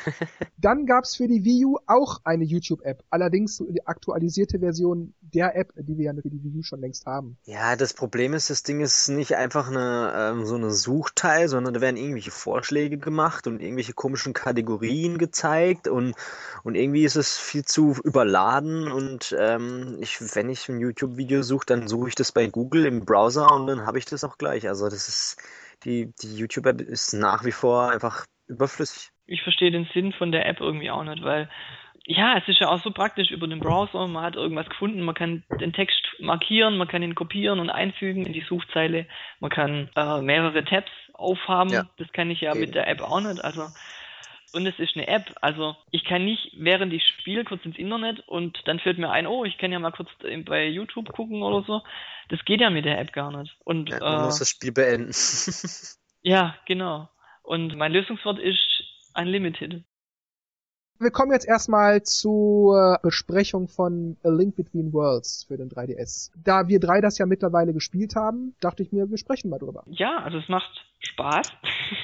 dann 0.58 0.86
gab's 0.86 1.16
für 1.16 1.28
die 1.28 1.44
Wii 1.44 1.66
U 1.66 1.78
auch 1.88 2.22
eine 2.24 2.44
YouTube-App. 2.44 3.04
Allerdings 3.10 3.58
die 3.58 3.86
aktualisierte 3.86 4.60
Version 4.60 5.14
der 5.22 5.56
App, 5.56 5.74
die 5.76 5.98
wir 5.98 6.06
ja 6.06 6.14
für 6.14 6.30
die 6.30 6.44
Wii 6.44 6.60
U 6.60 6.64
schon 6.64 6.82
längst 6.82 7.06
haben. 7.06 7.38
Ja, 7.46 7.76
das 7.76 7.94
Problem 7.94 8.34
ist, 8.34 8.50
das 8.50 8.64
Ding 8.64 8.80
ist 8.80 9.10
nicht 9.10 9.36
einfach 9.36 9.70
eine, 9.70 10.14
ähm, 10.16 10.46
so 10.46 10.56
eine 10.56 10.72
Suchteil, 10.72 11.48
sondern 11.50 11.74
da 11.74 11.82
werden 11.82 11.98
irgendwelche 11.98 12.32
Vorschläge 12.32 12.98
gemacht 12.98 13.48
und 13.48 13.62
irgendwelche 13.62 13.94
komischen 13.94 14.34
Kategorien 14.34 15.18
gezeigt 15.18 15.88
und, 15.88 16.16
und 16.64 16.76
irgendwie 16.76 17.04
ist 17.04 17.16
es 17.16 17.38
viel 17.38 17.66
zu 17.66 17.96
überladen 18.04 18.92
und 18.92 19.36
ähm, 19.38 19.98
ich, 20.00 20.20
wenn 20.36 20.50
ich 20.50 20.70
ein 20.70 20.80
YouTube-Video 20.80 21.42
suche, 21.42 21.66
dann 21.66 21.88
suche 21.88 22.10
ich 22.10 22.16
das 22.16 22.32
bei 22.38 22.46
Google 22.46 22.86
im 22.86 23.04
Browser 23.04 23.52
und 23.52 23.66
dann 23.66 23.88
habe 23.88 23.98
ich 23.98 24.06
das 24.06 24.24
auch 24.24 24.38
gleich. 24.38 24.68
Also 24.68 24.86
das 24.86 25.08
ist, 25.08 25.38
die, 25.84 26.14
die 26.22 26.38
YouTube-App 26.38 26.82
ist 26.82 27.14
nach 27.14 27.44
wie 27.46 27.52
vor 27.52 27.90
einfach 27.90 28.26
überflüssig. 28.48 29.10
Ich 29.26 29.42
verstehe 29.42 29.72
den 29.72 29.90
Sinn 29.92 30.14
von 30.14 30.32
der 30.32 30.46
App 30.46 30.60
irgendwie 30.60 30.92
auch 30.92 31.04
nicht, 31.04 31.24
weil 31.24 31.50
ja, 32.06 32.38
es 32.38 32.48
ist 32.48 32.60
ja 32.60 32.70
auch 32.70 32.82
so 32.84 32.92
praktisch 32.92 33.32
über 33.32 33.48
den 33.48 33.60
Browser. 33.60 34.08
Man 34.08 34.24
hat 34.24 34.36
irgendwas 34.36 34.70
gefunden, 34.70 35.02
man 35.02 35.16
kann 35.16 35.44
den 35.60 35.74
Text 35.74 36.00
markieren, 36.20 36.78
man 36.78 36.88
kann 36.88 37.02
ihn 37.02 37.16
kopieren 37.16 37.60
und 37.60 37.72
einfügen 37.72 38.28
in 38.28 38.34
die 38.34 38.46
Suchzeile. 38.48 39.08
Man 39.40 39.50
kann 39.50 39.90
äh, 39.96 40.22
mehrere 40.22 40.64
Tabs 40.64 40.92
aufhaben. 41.14 41.74
Ja. 41.74 41.90
Das 41.98 42.12
kann 42.14 42.30
ich 42.30 42.42
ja 42.42 42.52
Eben. 42.52 42.62
mit 42.62 42.76
der 42.76 42.88
App 42.88 43.02
auch 43.02 43.20
nicht. 43.20 43.44
Also 43.44 43.64
und 44.54 44.66
es 44.66 44.78
ist 44.80 44.96
eine 44.96 45.08
App. 45.08 45.36
Also 45.42 45.76
ich 45.92 46.04
kann 46.06 46.26
nicht, 46.26 46.54
während 46.58 46.94
ich 46.94 47.04
spiele, 47.20 47.44
kurz 47.44 47.64
ins 47.66 47.78
Internet 47.78 48.20
und 48.28 48.58
dann 48.66 48.80
fällt 48.80 48.98
mir 48.98 49.10
ein, 49.10 49.28
oh, 49.28 49.46
ich 49.46 49.58
kann 49.58 49.72
ja 49.72 49.80
mal 49.80 49.92
kurz 49.92 50.10
bei 50.46 50.68
YouTube 50.68 51.12
gucken 51.14 51.44
oder 51.44 51.64
so. 51.66 51.82
Das 52.30 52.44
geht 52.46 52.62
ja 52.62 52.70
mit 52.70 52.86
der 52.86 53.00
App 53.00 53.14
gar 53.14 53.36
nicht. 53.36 53.56
Und, 53.64 53.90
ja, 53.90 54.00
man 54.00 54.22
äh, 54.22 54.26
muss 54.26 54.40
das 54.40 54.50
Spiel 54.50 54.72
beenden. 54.72 55.12
ja, 56.22 56.56
genau. 56.66 57.10
Und 57.44 57.76
mein 57.76 57.92
Lösungswort 57.92 58.40
ist 58.40 58.84
Unlimited. 59.14 59.84
Wir 61.00 61.12
kommen 61.12 61.32
jetzt 61.32 61.48
erstmal 61.48 62.02
zur 62.02 62.98
Besprechung 63.04 63.68
von 63.68 64.18
A 64.24 64.30
Link 64.30 64.56
Between 64.56 64.92
Worlds 64.94 65.46
für 65.48 65.56
den 65.56 65.70
3DS. 65.70 66.32
Da 66.44 66.68
wir 66.68 66.80
drei 66.80 67.02
das 67.02 67.20
ja 67.20 67.28
mittlerweile 67.28 67.72
gespielt 67.72 68.16
haben, 68.16 68.56
dachte 68.62 68.82
ich 68.82 68.92
mir, 68.92 69.08
wir 69.10 69.18
sprechen 69.20 69.50
mal 69.52 69.60
drüber. 69.60 69.84
Ja, 69.88 70.18
also 70.24 70.40
es 70.40 70.50
macht 70.50 70.72
Spaß. 71.00 71.52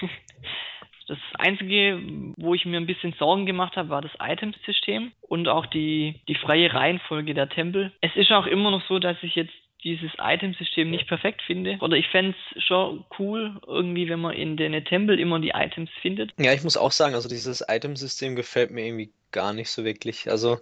Das 1.08 1.18
Einzige, 1.38 2.00
wo 2.38 2.54
ich 2.54 2.66
mir 2.66 2.78
ein 2.78 2.86
bisschen 2.86 3.14
Sorgen 3.20 3.46
gemacht 3.46 3.76
habe, 3.76 3.90
war 3.90 4.02
das 4.02 4.12
Itemsystem 4.22 5.12
und 5.22 5.48
auch 5.48 5.66
die, 5.66 6.22
die 6.28 6.36
freie 6.36 6.74
Reihenfolge 6.74 7.34
der 7.34 7.50
Tempel. 7.50 7.92
Es 8.02 8.16
ist 8.16 8.32
auch 8.32 8.46
immer 8.46 8.72
noch 8.72 8.86
so, 8.88 9.00
dass 9.00 9.18
ich 9.22 9.36
jetzt 9.36 9.54
dieses 9.84 10.12
Itemsystem 10.18 10.90
nicht 10.90 11.08
perfekt 11.08 11.42
finde. 11.42 11.78
Oder 11.82 11.98
ich 11.98 12.08
fände 12.08 12.36
es 12.56 12.64
schon 12.64 13.04
cool, 13.20 13.60
irgendwie, 13.68 14.08
wenn 14.10 14.22
man 14.22 14.34
in 14.34 14.56
den 14.56 14.86
Tempel 14.86 15.20
immer 15.20 15.40
die 15.40 15.52
Items 15.54 15.90
findet. 16.02 16.32
Ja, 16.40 16.54
ich 16.54 16.64
muss 16.64 16.78
auch 16.78 16.92
sagen, 16.92 17.16
also 17.16 17.28
dieses 17.28 17.64
Itemsystem 17.68 18.36
gefällt 18.36 18.72
mir 18.72 18.86
irgendwie 18.86 19.12
gar 19.32 19.54
nicht 19.54 19.70
so 19.70 19.84
wirklich. 19.84 20.30
Also 20.30 20.60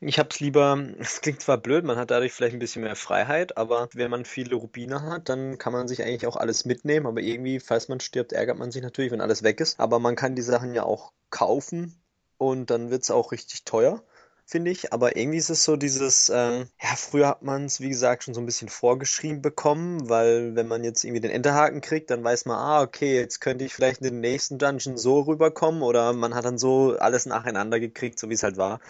ich 0.00 0.18
habe 0.18 0.28
es 0.30 0.40
lieber, 0.40 0.78
es 0.98 1.20
klingt 1.20 1.40
zwar 1.40 1.58
blöd, 1.58 1.84
man 1.84 1.96
hat 1.96 2.10
dadurch 2.10 2.32
vielleicht 2.32 2.54
ein 2.54 2.60
bisschen 2.60 2.82
mehr 2.82 2.96
Freiheit, 2.96 3.56
aber 3.56 3.88
wenn 3.94 4.10
man 4.10 4.24
viele 4.24 4.54
Rubine 4.56 5.02
hat, 5.02 5.28
dann 5.28 5.58
kann 5.58 5.72
man 5.72 5.88
sich 5.88 6.02
eigentlich 6.02 6.26
auch 6.26 6.36
alles 6.36 6.64
mitnehmen. 6.64 7.06
Aber 7.06 7.20
irgendwie, 7.20 7.60
falls 7.60 7.88
man 7.88 8.00
stirbt, 8.00 8.32
ärgert 8.32 8.58
man 8.58 8.70
sich 8.70 8.82
natürlich, 8.82 9.10
wenn 9.12 9.20
alles 9.20 9.42
weg 9.42 9.60
ist. 9.60 9.80
Aber 9.80 9.98
man 9.98 10.16
kann 10.16 10.36
die 10.36 10.42
Sachen 10.42 10.74
ja 10.74 10.84
auch 10.84 11.12
kaufen 11.30 12.00
und 12.36 12.70
dann 12.70 12.90
wird 12.90 13.02
es 13.02 13.10
auch 13.10 13.32
richtig 13.32 13.64
teuer 13.64 14.02
finde 14.48 14.70
ich. 14.70 14.92
Aber 14.92 15.16
irgendwie 15.16 15.38
ist 15.38 15.50
es 15.50 15.62
so 15.62 15.76
dieses, 15.76 16.30
ähm, 16.34 16.68
ja, 16.82 16.96
früher 16.96 17.28
hat 17.28 17.42
man 17.42 17.66
es, 17.66 17.80
wie 17.80 17.90
gesagt, 17.90 18.24
schon 18.24 18.34
so 18.34 18.40
ein 18.40 18.46
bisschen 18.46 18.68
vorgeschrieben 18.68 19.42
bekommen, 19.42 20.08
weil 20.08 20.56
wenn 20.56 20.66
man 20.66 20.82
jetzt 20.84 21.04
irgendwie 21.04 21.20
den 21.20 21.30
Enterhaken 21.30 21.82
kriegt, 21.82 22.10
dann 22.10 22.24
weiß 22.24 22.46
man, 22.46 22.56
ah, 22.56 22.82
okay, 22.82 23.14
jetzt 23.14 23.40
könnte 23.40 23.64
ich 23.66 23.74
vielleicht 23.74 24.00
in 24.00 24.04
den 24.04 24.20
nächsten 24.20 24.58
Dungeon 24.58 24.96
so 24.96 25.20
rüberkommen 25.20 25.82
oder 25.82 26.14
man 26.14 26.34
hat 26.34 26.46
dann 26.46 26.58
so 26.58 26.96
alles 26.98 27.26
nacheinander 27.26 27.78
gekriegt, 27.78 28.18
so 28.18 28.30
wie 28.30 28.34
es 28.34 28.42
halt 28.42 28.56
war. 28.56 28.80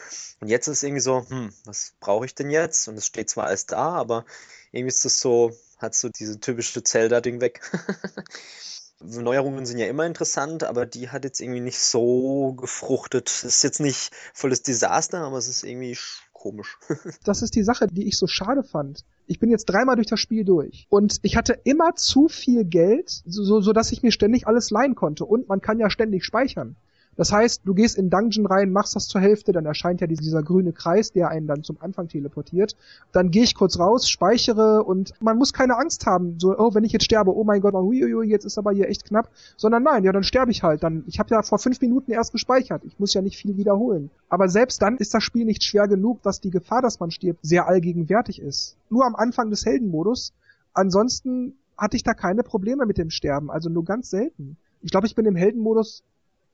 Und 0.40 0.48
jetzt 0.48 0.68
ist 0.68 0.78
es 0.78 0.82
irgendwie 0.84 1.02
so, 1.02 1.26
hm, 1.28 1.52
was 1.64 1.94
brauche 2.00 2.24
ich 2.24 2.34
denn 2.34 2.50
jetzt? 2.50 2.86
Und 2.86 2.96
es 2.96 3.06
steht 3.06 3.28
zwar 3.28 3.46
alles 3.46 3.66
da, 3.66 3.94
aber 3.94 4.24
irgendwie 4.70 4.94
ist 4.94 5.04
es 5.04 5.20
so, 5.20 5.56
hat 5.78 5.94
so 5.94 6.08
diese 6.08 6.38
typische 6.38 6.82
Zelda-Ding 6.82 7.40
weg. 7.40 7.60
Neuerungen 9.00 9.64
sind 9.64 9.78
ja 9.78 9.86
immer 9.86 10.06
interessant, 10.06 10.64
aber 10.64 10.84
die 10.84 11.08
hat 11.08 11.24
jetzt 11.24 11.40
irgendwie 11.40 11.60
nicht 11.60 11.78
so 11.78 12.54
gefruchtet. 12.54 13.28
Es 13.28 13.44
ist 13.44 13.62
jetzt 13.62 13.80
nicht 13.80 14.10
volles 14.34 14.62
Desaster, 14.62 15.20
aber 15.20 15.38
es 15.38 15.48
ist 15.48 15.62
irgendwie 15.62 15.96
komisch. 16.32 16.78
das 17.24 17.42
ist 17.42 17.54
die 17.54 17.62
Sache, 17.62 17.86
die 17.86 18.08
ich 18.08 18.16
so 18.16 18.26
schade 18.26 18.62
fand. 18.64 19.04
Ich 19.26 19.38
bin 19.38 19.50
jetzt 19.50 19.66
dreimal 19.66 19.96
durch 19.96 20.06
das 20.06 20.20
Spiel 20.20 20.44
durch 20.44 20.86
und 20.88 21.18
ich 21.22 21.36
hatte 21.36 21.60
immer 21.64 21.94
zu 21.94 22.28
viel 22.28 22.64
Geld, 22.64 23.22
so, 23.26 23.60
so 23.60 23.72
dass 23.72 23.92
ich 23.92 24.02
mir 24.02 24.10
ständig 24.10 24.46
alles 24.46 24.70
leihen 24.70 24.94
konnte 24.94 25.24
und 25.24 25.48
man 25.48 25.60
kann 25.60 25.78
ja 25.78 25.90
ständig 25.90 26.24
speichern. 26.24 26.76
Das 27.18 27.32
heißt, 27.32 27.62
du 27.64 27.74
gehst 27.74 27.98
in 27.98 28.10
Dungeon 28.10 28.46
rein, 28.46 28.70
machst 28.70 28.94
das 28.94 29.08
zur 29.08 29.20
Hälfte, 29.20 29.50
dann 29.50 29.66
erscheint 29.66 30.00
ja 30.00 30.06
dieser 30.06 30.40
grüne 30.44 30.72
Kreis, 30.72 31.10
der 31.10 31.30
einen 31.30 31.48
dann 31.48 31.64
zum 31.64 31.76
Anfang 31.80 32.06
teleportiert. 32.06 32.76
Dann 33.10 33.32
gehe 33.32 33.42
ich 33.42 33.56
kurz 33.56 33.76
raus, 33.76 34.08
speichere 34.08 34.84
und 34.84 35.12
man 35.20 35.36
muss 35.36 35.52
keine 35.52 35.76
Angst 35.76 36.06
haben, 36.06 36.38
so, 36.38 36.56
oh, 36.56 36.74
wenn 36.74 36.84
ich 36.84 36.92
jetzt 36.92 37.04
sterbe, 37.04 37.36
oh 37.36 37.42
mein 37.42 37.60
Gott, 37.60 37.74
huiuiui, 37.74 38.28
jetzt 38.28 38.44
ist 38.44 38.56
aber 38.56 38.70
hier 38.70 38.88
echt 38.88 39.04
knapp. 39.04 39.30
Sondern 39.56 39.82
nein, 39.82 40.04
ja, 40.04 40.12
dann 40.12 40.22
sterbe 40.22 40.52
ich 40.52 40.62
halt. 40.62 40.84
Dann, 40.84 41.02
ich 41.08 41.18
habe 41.18 41.34
ja 41.34 41.42
vor 41.42 41.58
fünf 41.58 41.80
Minuten 41.80 42.12
erst 42.12 42.30
gespeichert. 42.30 42.82
Ich 42.84 43.00
muss 43.00 43.14
ja 43.14 43.20
nicht 43.20 43.36
viel 43.36 43.56
wiederholen. 43.56 44.10
Aber 44.28 44.48
selbst 44.48 44.80
dann 44.80 44.96
ist 44.96 45.12
das 45.12 45.24
Spiel 45.24 45.44
nicht 45.44 45.64
schwer 45.64 45.88
genug, 45.88 46.22
dass 46.22 46.40
die 46.40 46.50
Gefahr, 46.50 46.82
dass 46.82 47.00
man 47.00 47.10
stirbt, 47.10 47.40
sehr 47.42 47.66
allgegenwärtig 47.66 48.40
ist. 48.40 48.76
Nur 48.90 49.04
am 49.04 49.16
Anfang 49.16 49.50
des 49.50 49.66
Heldenmodus. 49.66 50.32
Ansonsten 50.72 51.54
hatte 51.76 51.96
ich 51.96 52.04
da 52.04 52.14
keine 52.14 52.44
Probleme 52.44 52.86
mit 52.86 52.96
dem 52.96 53.10
Sterben, 53.10 53.50
also 53.50 53.68
nur 53.70 53.84
ganz 53.84 54.08
selten. 54.08 54.56
Ich 54.82 54.92
glaube, 54.92 55.08
ich 55.08 55.16
bin 55.16 55.26
im 55.26 55.34
Heldenmodus 55.34 56.04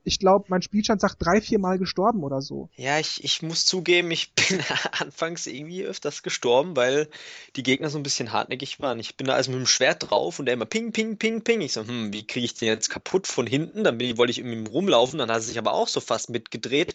ich 0.04 0.18
glaube, 0.18 0.44
mein 0.48 0.62
Spielstand 0.62 1.00
sagt 1.00 1.16
drei, 1.18 1.40
vier 1.40 1.58
Mal 1.58 1.78
gestorben 1.78 2.22
oder 2.22 2.42
so. 2.42 2.68
Ja, 2.76 2.98
ich, 2.98 3.24
ich 3.24 3.42
muss 3.42 3.64
zugeben, 3.64 4.10
ich 4.10 4.32
bin 4.34 4.60
anfangs 4.92 5.46
irgendwie 5.46 5.82
öfters 5.84 6.22
gestorben, 6.22 6.76
weil 6.76 7.08
die 7.56 7.62
Gegner 7.62 7.88
so 7.88 7.98
ein 7.98 8.02
bisschen 8.02 8.32
hartnäckig 8.32 8.80
waren. 8.80 9.00
Ich 9.00 9.16
bin 9.16 9.26
da 9.26 9.34
also 9.34 9.50
mit 9.50 9.60
dem 9.60 9.66
Schwert 9.66 10.10
drauf 10.10 10.38
und 10.38 10.46
der 10.46 10.54
immer 10.54 10.66
ping, 10.66 10.92
ping, 10.92 11.16
ping, 11.16 11.42
ping. 11.42 11.62
Ich 11.62 11.72
so, 11.72 11.86
hm, 11.86 12.12
wie 12.12 12.26
kriege 12.26 12.44
ich 12.44 12.54
den 12.54 12.68
jetzt 12.68 12.90
kaputt 12.90 13.26
von 13.26 13.46
hinten? 13.46 13.82
Dann 13.82 13.98
bin 13.98 14.18
wollte 14.18 14.30
ich 14.30 14.38
irgendwie 14.38 14.70
rumlaufen, 14.70 15.18
dann 15.18 15.30
hat 15.30 15.38
er 15.38 15.42
sich 15.42 15.58
aber 15.58 15.72
auch 15.72 15.88
so 15.88 16.00
fast 16.00 16.30
mitgedreht. 16.30 16.92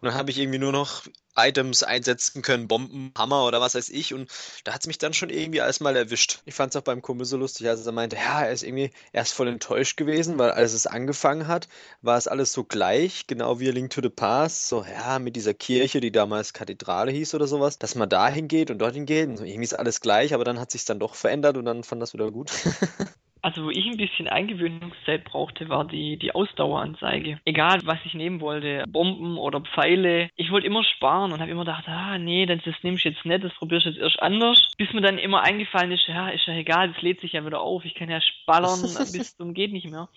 Und 0.00 0.08
dann 0.08 0.14
habe 0.14 0.30
ich 0.30 0.38
irgendwie 0.38 0.58
nur 0.58 0.72
noch 0.72 1.04
Items 1.36 1.82
einsetzen 1.82 2.42
können, 2.42 2.68
Bomben, 2.68 3.12
Hammer 3.16 3.46
oder 3.46 3.60
was 3.60 3.74
weiß 3.74 3.88
ich. 3.90 4.14
Und 4.14 4.30
da 4.64 4.74
hat 4.74 4.82
es 4.82 4.86
mich 4.86 4.98
dann 4.98 5.14
schon 5.14 5.30
irgendwie 5.30 5.60
alles 5.60 5.80
mal 5.80 5.96
erwischt. 5.96 6.40
Ich 6.44 6.54
fand 6.54 6.74
es 6.74 6.80
auch 6.80 6.84
beim 6.84 7.02
Kumpel 7.02 7.26
so 7.26 7.36
lustig, 7.36 7.68
als 7.68 7.86
er 7.86 7.92
meinte, 7.92 8.16
ja, 8.16 8.42
er 8.42 8.52
ist 8.52 8.62
irgendwie 8.62 8.90
erst 9.12 9.32
voll 9.32 9.48
enttäuscht 9.48 9.96
gewesen, 9.96 10.38
weil 10.38 10.50
als 10.50 10.72
es 10.72 10.86
angefangen 10.86 11.46
hat, 11.46 11.68
war 12.02 12.18
es 12.18 12.28
alles 12.28 12.49
so 12.52 12.64
gleich, 12.64 13.26
genau 13.26 13.60
wie 13.60 13.68
A 13.68 13.72
Link 13.72 13.90
to 13.90 14.00
the 14.02 14.08
Past. 14.08 14.68
So, 14.68 14.84
ja, 14.84 15.18
mit 15.18 15.36
dieser 15.36 15.54
Kirche, 15.54 16.00
die 16.00 16.12
damals 16.12 16.52
Kathedrale 16.52 17.12
hieß 17.12 17.34
oder 17.34 17.46
sowas, 17.46 17.78
dass 17.78 17.94
man 17.94 18.08
da 18.08 18.28
hingeht 18.28 18.70
und 18.70 18.78
dorthin 18.78 19.06
geht. 19.06 19.28
Und 19.28 19.36
so, 19.36 19.44
irgendwie 19.44 19.64
ist 19.64 19.74
alles 19.74 20.00
gleich, 20.00 20.34
aber 20.34 20.44
dann 20.44 20.58
hat 20.58 20.70
sich 20.70 20.84
dann 20.84 20.98
doch 20.98 21.14
verändert 21.14 21.56
und 21.56 21.64
dann 21.64 21.84
fand 21.84 22.02
das 22.02 22.14
wieder 22.14 22.30
gut. 22.30 22.50
Also 23.42 23.64
wo 23.64 23.70
ich 23.70 23.86
ein 23.86 23.96
bisschen 23.96 24.28
Eingewöhnungszeit 24.28 25.24
brauchte, 25.24 25.68
war 25.68 25.86
die, 25.86 26.18
die 26.18 26.34
Ausdaueranzeige. 26.34 27.40
Egal, 27.44 27.80
was 27.84 27.98
ich 28.04 28.14
nehmen 28.14 28.40
wollte, 28.40 28.84
Bomben 28.88 29.38
oder 29.38 29.60
Pfeile. 29.60 30.28
Ich 30.36 30.50
wollte 30.50 30.66
immer 30.66 30.84
sparen 30.84 31.32
und 31.32 31.40
habe 31.40 31.50
immer 31.50 31.64
gedacht, 31.64 31.88
ah 31.88 32.18
nee, 32.18 32.46
das, 32.46 32.60
das 32.64 32.74
nimmst 32.82 33.04
du 33.04 33.08
jetzt 33.08 33.24
nicht, 33.24 33.44
das 33.44 33.54
probierst 33.54 33.86
du 33.86 33.90
jetzt 33.90 34.00
erst 34.00 34.20
anders. 34.20 34.70
Bis 34.76 34.92
mir 34.92 35.00
dann 35.00 35.18
immer 35.18 35.42
eingefallen 35.42 35.92
ist, 35.92 36.06
ja, 36.06 36.28
ist 36.28 36.46
ja 36.46 36.54
egal, 36.54 36.92
das 36.92 37.02
lädt 37.02 37.20
sich 37.20 37.32
ja 37.32 37.44
wieder 37.44 37.60
auf. 37.60 37.84
Ich 37.84 37.94
kann 37.94 38.10
ja 38.10 38.20
spallern 38.20 38.80
bis 39.12 39.36
zum 39.36 39.54
geht 39.54 39.72
nicht 39.72 39.90
mehr. 39.90 40.08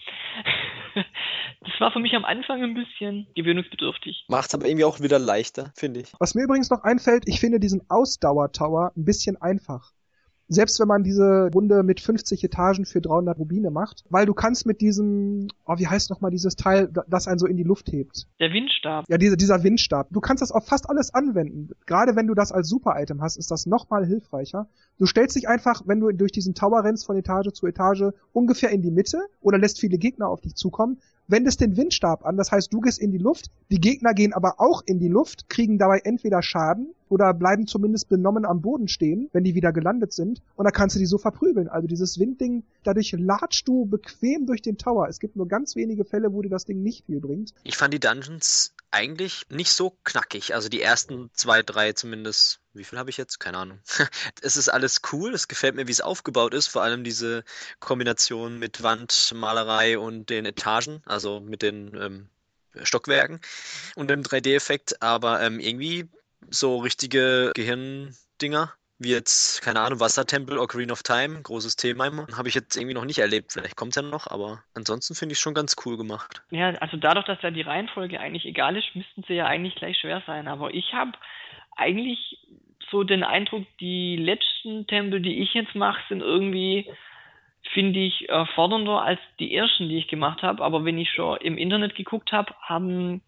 das 0.95 1.79
war 1.79 1.91
für 1.91 1.99
mich 1.99 2.15
am 2.15 2.25
Anfang 2.25 2.63
ein 2.63 2.73
bisschen 2.73 3.27
gewöhnungsbedürftig. 3.36 4.25
Macht 4.27 4.53
aber 4.53 4.65
irgendwie 4.65 4.86
auch 4.86 4.99
wieder 4.99 5.19
leichter, 5.19 5.71
finde 5.75 6.01
ich. 6.01 6.12
Was 6.19 6.36
mir 6.36 6.43
übrigens 6.43 6.69
noch 6.69 6.83
einfällt, 6.83 7.23
ich 7.27 7.39
finde 7.39 7.59
diesen 7.59 7.89
Ausdauer-Tower 7.89 8.91
ein 8.95 9.05
bisschen 9.05 9.41
einfach 9.41 9.91
selbst 10.53 10.79
wenn 10.79 10.87
man 10.87 11.03
diese 11.03 11.49
Runde 11.53 11.83
mit 11.83 11.99
50 11.99 12.43
Etagen 12.43 12.85
für 12.85 13.01
300 13.01 13.37
Rubine 13.37 13.71
macht, 13.71 14.03
weil 14.09 14.25
du 14.25 14.33
kannst 14.33 14.65
mit 14.65 14.81
diesem, 14.81 15.47
oh, 15.65 15.75
wie 15.77 15.87
heißt 15.87 16.09
nochmal 16.09 16.31
dieses 16.31 16.55
Teil, 16.55 16.89
das 17.07 17.27
einen 17.27 17.39
so 17.39 17.47
in 17.47 17.57
die 17.57 17.63
Luft 17.63 17.91
hebt? 17.91 18.27
Der 18.39 18.51
Windstab. 18.51 19.05
Ja, 19.09 19.17
diese, 19.17 19.37
dieser 19.37 19.63
Windstab. 19.63 20.07
Du 20.11 20.19
kannst 20.19 20.41
das 20.41 20.51
auf 20.51 20.65
fast 20.65 20.89
alles 20.89 21.13
anwenden. 21.13 21.69
Gerade 21.85 22.15
wenn 22.15 22.27
du 22.27 22.33
das 22.33 22.51
als 22.51 22.69
Super-Item 22.69 23.21
hast, 23.21 23.37
ist 23.37 23.51
das 23.51 23.65
nochmal 23.65 24.05
hilfreicher. 24.05 24.67
Du 24.97 25.05
stellst 25.05 25.35
dich 25.35 25.47
einfach, 25.47 25.81
wenn 25.85 25.99
du 25.99 26.11
durch 26.11 26.31
diesen 26.31 26.53
Tower 26.53 26.83
rennst 26.83 27.05
von 27.05 27.17
Etage 27.17 27.51
zu 27.53 27.67
Etage, 27.67 28.11
ungefähr 28.31 28.69
in 28.69 28.81
die 28.81 28.91
Mitte 28.91 29.19
oder 29.41 29.57
lässt 29.57 29.79
viele 29.79 29.97
Gegner 29.97 30.27
auf 30.27 30.41
dich 30.41 30.55
zukommen, 30.55 30.99
wendest 31.27 31.62
den 31.62 31.77
Windstab 31.77 32.25
an, 32.25 32.38
das 32.38 32.51
heißt, 32.51 32.73
du 32.73 32.81
gehst 32.81 32.99
in 32.99 33.12
die 33.12 33.17
Luft, 33.17 33.47
die 33.71 33.79
Gegner 33.79 34.13
gehen 34.13 34.33
aber 34.33 34.55
auch 34.59 34.81
in 34.86 34.99
die 34.99 35.07
Luft, 35.07 35.49
kriegen 35.49 35.77
dabei 35.77 35.99
entweder 36.03 36.41
Schaden 36.41 36.93
oder 37.09 37.33
bleiben 37.33 37.67
zumindest 37.67 38.09
benommen 38.09 38.45
am 38.45 38.62
Boden 38.62 38.88
stehen, 38.88 39.29
wenn 39.33 39.43
die 39.43 39.55
wieder 39.55 39.71
gelandet 39.71 40.13
sind, 40.13 40.41
und 40.55 40.65
dann 40.65 40.73
kannst 40.73 40.95
du 40.95 40.99
die 40.99 41.05
so 41.05 41.17
verprügeln. 41.17 41.67
Also 41.67 41.88
dieses 41.88 42.19
Windding, 42.19 42.63
dadurch 42.83 43.13
latschst 43.17 43.67
du 43.67 43.86
bequem 43.86 44.45
durch 44.45 44.62
den 44.62 44.77
Tower. 44.77 45.07
Es 45.07 45.19
gibt 45.19 45.36
nur 45.36 45.47
ganz 45.47 45.75
wenige 45.75 46.05
Fälle, 46.05 46.33
wo 46.33 46.41
dir 46.41 46.49
das 46.49 46.65
Ding 46.65 46.81
nicht 46.81 47.05
viel 47.05 47.19
bringt. 47.19 47.53
Ich 47.63 47.77
fand 47.77 47.93
die 47.93 47.99
Dungeons 47.99 48.73
eigentlich 48.93 49.45
nicht 49.49 49.71
so 49.71 49.97
knackig. 50.03 50.53
Also 50.53 50.69
die 50.69 50.82
ersten 50.82 51.32
zwei, 51.34 51.63
drei 51.63 51.93
zumindest. 51.93 52.60
Wie 52.73 52.84
viel 52.84 52.99
habe 52.99 53.10
ich 53.10 53.17
jetzt? 53.17 53.39
Keine 53.39 53.58
Ahnung. 53.58 53.79
es 54.41 54.56
ist 54.56 54.69
alles 54.69 55.01
cool. 55.12 55.34
Es 55.34 55.47
gefällt 55.47 55.75
mir, 55.75 55.88
wie 55.88 55.91
es 55.91 56.01
aufgebaut 56.01 56.53
ist. 56.53 56.67
Vor 56.67 56.84
allem 56.84 57.03
diese 57.03 57.43
Kombination 57.79 58.60
mit 58.60 58.84
Wandmalerei 58.84 59.97
und 59.97 60.29
den 60.29 60.45
Etagen, 60.45 61.01
also 61.06 61.39
mit 61.39 61.62
den 61.62 61.95
ähm, 61.95 62.29
Stockwerken 62.84 63.41
und 63.95 64.10
dem 64.10 64.21
3D-Effekt. 64.21 65.01
Aber 65.01 65.41
ähm, 65.41 65.60
irgendwie 65.60 66.08
so 66.49 66.77
richtige 66.77 67.51
Gehirndinger 67.56 68.73
wie 69.03 69.11
jetzt, 69.11 69.61
keine 69.61 69.81
Ahnung, 69.81 69.99
Wassertempel, 69.99 70.57
Ocarina 70.57 70.93
of 70.93 71.03
Time, 71.03 71.41
großes 71.41 71.75
Thema, 71.75 72.27
habe 72.35 72.47
ich 72.47 72.55
jetzt 72.55 72.75
irgendwie 72.75 72.93
noch 72.93 73.05
nicht 73.05 73.19
erlebt. 73.19 73.53
Vielleicht 73.53 73.75
kommt 73.75 73.95
es 73.95 73.95
ja 73.95 74.01
noch, 74.01 74.27
aber 74.27 74.63
ansonsten 74.73 75.15
finde 75.15 75.33
ich 75.33 75.37
es 75.37 75.41
schon 75.41 75.53
ganz 75.53 75.75
cool 75.85 75.97
gemacht. 75.97 76.41
Ja, 76.51 76.69
also 76.75 76.97
dadurch, 76.97 77.25
dass 77.25 77.41
ja 77.41 77.51
die 77.51 77.61
Reihenfolge 77.61 78.19
eigentlich 78.19 78.45
egal 78.45 78.77
ist, 78.77 78.95
müssten 78.95 79.23
sie 79.27 79.33
ja 79.33 79.45
eigentlich 79.45 79.75
gleich 79.75 79.97
schwer 79.97 80.23
sein. 80.25 80.47
Aber 80.47 80.73
ich 80.73 80.93
habe 80.93 81.11
eigentlich 81.75 82.39
so 82.89 83.03
den 83.03 83.23
Eindruck, 83.23 83.65
die 83.79 84.17
letzten 84.17 84.87
Tempel, 84.87 85.19
die 85.21 85.41
ich 85.41 85.53
jetzt 85.53 85.75
mache, 85.75 86.01
sind 86.09 86.21
irgendwie 86.21 86.89
finde 87.73 87.99
ich 87.99 88.30
äh, 88.30 88.45
fordernder 88.56 89.02
als 89.02 89.19
die 89.39 89.56
ersten, 89.56 89.88
die 89.89 89.97
ich 89.97 90.08
gemacht 90.08 90.41
habe. 90.41 90.63
Aber 90.63 90.86
wenn 90.86 90.97
ich 90.97 91.10
schon 91.10 91.38
im 91.38 91.58
Internet 91.58 91.95
geguckt 91.95 92.32
habe, 92.32 92.54
haben 92.62 93.21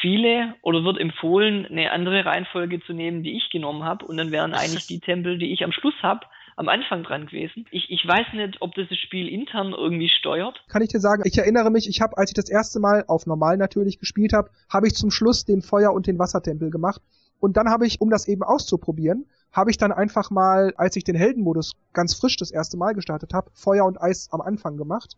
viele 0.00 0.54
oder 0.62 0.84
wird 0.84 0.98
empfohlen, 0.98 1.66
eine 1.66 1.92
andere 1.92 2.24
Reihenfolge 2.24 2.80
zu 2.84 2.92
nehmen, 2.92 3.22
die 3.22 3.36
ich 3.36 3.50
genommen 3.50 3.84
habe. 3.84 4.04
Und 4.04 4.16
dann 4.16 4.30
wären 4.30 4.54
eigentlich 4.54 4.86
die 4.86 5.00
Tempel, 5.00 5.38
die 5.38 5.52
ich 5.52 5.62
am 5.62 5.72
Schluss 5.72 5.94
habe, 6.02 6.26
am 6.56 6.68
Anfang 6.68 7.02
dran 7.02 7.26
gewesen. 7.26 7.66
Ich, 7.70 7.90
ich 7.90 8.06
weiß 8.06 8.32
nicht, 8.34 8.60
ob 8.60 8.74
das 8.74 8.88
das 8.88 8.98
Spiel 8.98 9.28
intern 9.28 9.72
irgendwie 9.72 10.08
steuert. 10.08 10.62
Kann 10.68 10.82
ich 10.82 10.88
dir 10.88 11.00
sagen, 11.00 11.22
ich 11.26 11.36
erinnere 11.38 11.70
mich, 11.70 11.88
ich 11.88 12.00
habe, 12.00 12.16
als 12.16 12.30
ich 12.30 12.34
das 12.34 12.50
erste 12.50 12.80
Mal 12.80 13.04
auf 13.08 13.26
normal 13.26 13.56
natürlich 13.56 13.98
gespielt 13.98 14.32
habe, 14.32 14.50
habe 14.70 14.86
ich 14.86 14.94
zum 14.94 15.10
Schluss 15.10 15.44
den 15.44 15.62
Feuer- 15.62 15.92
und 15.92 16.06
den 16.06 16.18
Wassertempel 16.18 16.70
gemacht. 16.70 17.00
Und 17.40 17.56
dann 17.56 17.68
habe 17.68 17.86
ich, 17.86 18.00
um 18.00 18.10
das 18.10 18.28
eben 18.28 18.42
auszuprobieren, 18.42 19.26
habe 19.52 19.70
ich 19.70 19.76
dann 19.76 19.92
einfach 19.92 20.30
mal, 20.30 20.72
als 20.76 20.96
ich 20.96 21.04
den 21.04 21.14
Heldenmodus 21.14 21.72
ganz 21.92 22.14
frisch 22.14 22.36
das 22.36 22.50
erste 22.50 22.76
Mal 22.76 22.94
gestartet 22.94 23.34
habe, 23.34 23.50
Feuer 23.54 23.84
und 23.84 24.00
Eis 24.00 24.28
am 24.32 24.40
Anfang 24.40 24.76
gemacht. 24.76 25.16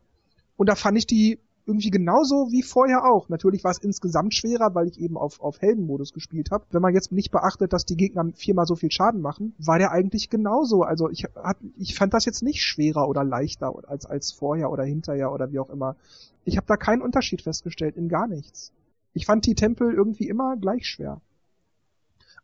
Und 0.57 0.69
da 0.69 0.75
fand 0.75 0.99
ich 0.99 1.07
die 1.07 1.39
irgendwie 1.67 1.91
genauso 1.91 2.51
wie 2.51 2.63
vorher 2.63 3.05
auch. 3.05 3.29
Natürlich 3.29 3.65
war 3.65 3.71
es 3.71 3.79
insgesamt 3.79 4.35
schwerer, 4.35 4.75
weil 4.75 4.89
ich 4.89 5.01
eben 5.01 5.17
auf, 5.17 5.41
auf 5.41 5.63
Heldenmodus 5.63 6.13
gespielt 6.13 6.51
habe. 6.51 6.67
Wenn 6.71 6.83
man 6.83 6.95
jetzt 6.95 7.11
nicht 7.11 7.31
beachtet, 7.31 7.73
dass 7.73 7.87
die 7.87 7.97
Gegner 7.97 8.31
viermal 8.35 8.67
so 8.67 8.77
viel 8.77 8.91
Schaden 8.91 9.23
machen, 9.23 9.55
war 9.59 9.79
der 9.79 9.91
eigentlich 9.91 10.29
genauso. 10.29 10.83
Also 10.83 11.09
ich, 11.09 11.25
hab, 11.25 11.57
ich 11.77 11.95
fand 11.95 12.13
das 12.13 12.27
jetzt 12.27 12.43
nicht 12.43 12.63
schwerer 12.63 13.09
oder 13.09 13.25
leichter 13.25 13.73
als, 13.89 14.05
als 14.05 14.33
vorher 14.33 14.71
oder 14.71 14.85
hinterher 14.85 15.33
oder 15.33 15.53
wie 15.53 15.59
auch 15.59 15.71
immer. 15.71 15.97
Ich 16.45 16.57
habe 16.59 16.67
da 16.67 16.77
keinen 16.77 17.01
Unterschied 17.01 17.41
festgestellt, 17.41 17.97
in 17.97 18.09
gar 18.09 18.27
nichts. 18.27 18.73
Ich 19.15 19.25
fand 19.25 19.47
die 19.47 19.55
Tempel 19.55 19.95
irgendwie 19.95 20.29
immer 20.29 20.57
gleich 20.57 20.87
schwer. 20.87 21.21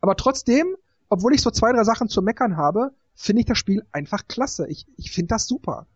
Aber 0.01 0.17
trotzdem 0.17 0.77
obwohl 1.11 1.35
ich 1.35 1.43
so 1.43 1.51
zwei, 1.51 1.73
drei 1.73 1.85
Sachen 1.85 2.09
zu 2.09 2.23
meckern 2.23 2.57
habe, 2.57 2.93
finde 3.15 3.41
ich 3.41 3.47
das 3.47 3.59
Spiel 3.59 3.85
einfach 3.93 4.27
klasse. 4.29 4.67
Ich, 4.69 4.87
ich 4.97 5.11
finde 5.11 5.35
das 5.35 5.47
super. 5.47 5.87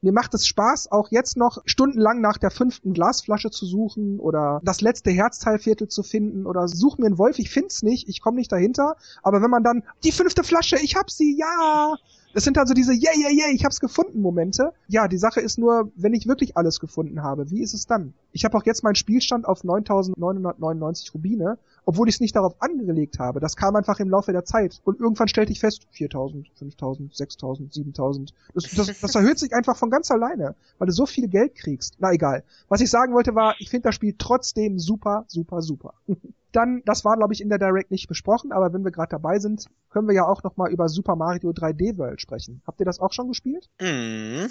Mir 0.00 0.12
macht 0.12 0.32
es 0.34 0.46
Spaß, 0.46 0.92
auch 0.92 1.10
jetzt 1.10 1.36
noch 1.36 1.58
stundenlang 1.64 2.20
nach 2.20 2.38
der 2.38 2.50
fünften 2.50 2.92
Glasflasche 2.92 3.50
zu 3.50 3.66
suchen 3.66 4.20
oder 4.20 4.60
das 4.62 4.80
letzte 4.80 5.10
Herzteilviertel 5.10 5.88
zu 5.88 6.04
finden 6.04 6.46
oder 6.46 6.68
such 6.68 6.98
mir 6.98 7.06
einen 7.06 7.18
Wolf, 7.18 7.38
ich 7.40 7.50
find's 7.50 7.82
nicht, 7.82 8.08
ich 8.08 8.20
komme 8.20 8.36
nicht 8.36 8.52
dahinter. 8.52 8.96
Aber 9.22 9.42
wenn 9.42 9.50
man 9.50 9.64
dann, 9.64 9.82
die 10.04 10.12
fünfte 10.12 10.44
Flasche, 10.44 10.76
ich 10.76 10.94
hab 10.94 11.10
sie, 11.10 11.36
ja! 11.36 11.96
Das 12.34 12.44
sind 12.44 12.58
also 12.58 12.74
diese, 12.74 12.92
yeah, 12.92 13.12
yeah, 13.16 13.30
yeah, 13.30 13.48
ich 13.52 13.64
hab's 13.64 13.80
gefunden 13.80 14.20
Momente. 14.20 14.72
Ja, 14.86 15.08
die 15.08 15.18
Sache 15.18 15.40
ist 15.40 15.58
nur, 15.58 15.90
wenn 15.96 16.14
ich 16.14 16.26
wirklich 16.26 16.56
alles 16.56 16.80
gefunden 16.80 17.22
habe, 17.22 17.50
wie 17.50 17.62
ist 17.62 17.74
es 17.74 17.86
dann? 17.86 18.14
Ich 18.32 18.44
habe 18.44 18.56
auch 18.56 18.64
jetzt 18.64 18.82
meinen 18.82 18.94
Spielstand 18.94 19.46
auf 19.46 19.64
9999 19.64 21.14
Rubine 21.14 21.58
obwohl 21.88 22.06
ich 22.10 22.16
es 22.16 22.20
nicht 22.20 22.36
darauf 22.36 22.60
angelegt 22.60 23.18
habe. 23.18 23.40
Das 23.40 23.56
kam 23.56 23.74
einfach 23.74 23.98
im 23.98 24.10
Laufe 24.10 24.30
der 24.30 24.44
Zeit. 24.44 24.82
Und 24.84 25.00
irgendwann 25.00 25.26
stellte 25.26 25.52
ich 25.52 25.60
fest, 25.60 25.86
4000, 25.92 26.46
5000, 26.58 27.16
6000, 27.16 27.72
7000. 27.72 28.34
Das, 28.52 28.64
das, 28.64 29.00
das 29.00 29.14
erhöht 29.14 29.38
sich 29.38 29.54
einfach 29.54 29.74
von 29.74 29.88
ganz 29.88 30.10
alleine, 30.10 30.54
weil 30.76 30.88
du 30.88 30.92
so 30.92 31.06
viel 31.06 31.28
Geld 31.28 31.54
kriegst. 31.54 31.94
Na 31.98 32.12
egal. 32.12 32.44
Was 32.68 32.82
ich 32.82 32.90
sagen 32.90 33.14
wollte 33.14 33.34
war, 33.34 33.54
ich 33.58 33.70
finde 33.70 33.84
das 33.84 33.94
Spiel 33.94 34.14
trotzdem 34.18 34.78
super, 34.78 35.24
super, 35.28 35.62
super. 35.62 35.94
Dann, 36.52 36.82
das 36.84 37.04
war 37.04 37.16
glaube 37.16 37.34
ich 37.34 37.40
in 37.40 37.48
der 37.48 37.58
Direct 37.58 37.90
nicht 37.90 38.08
besprochen, 38.08 38.52
aber 38.52 38.72
wenn 38.72 38.84
wir 38.84 38.90
gerade 38.90 39.10
dabei 39.10 39.38
sind, 39.38 39.66
können 39.90 40.08
wir 40.08 40.14
ja 40.14 40.26
auch 40.26 40.42
noch 40.42 40.56
mal 40.56 40.70
über 40.70 40.88
Super 40.88 41.16
Mario 41.16 41.50
3D 41.50 41.98
World 41.98 42.20
sprechen. 42.20 42.62
Habt 42.66 42.80
ihr 42.80 42.86
das 42.86 43.00
auch 43.00 43.12
schon 43.12 43.28
gespielt? 43.28 43.68
Mhm. 43.80 44.48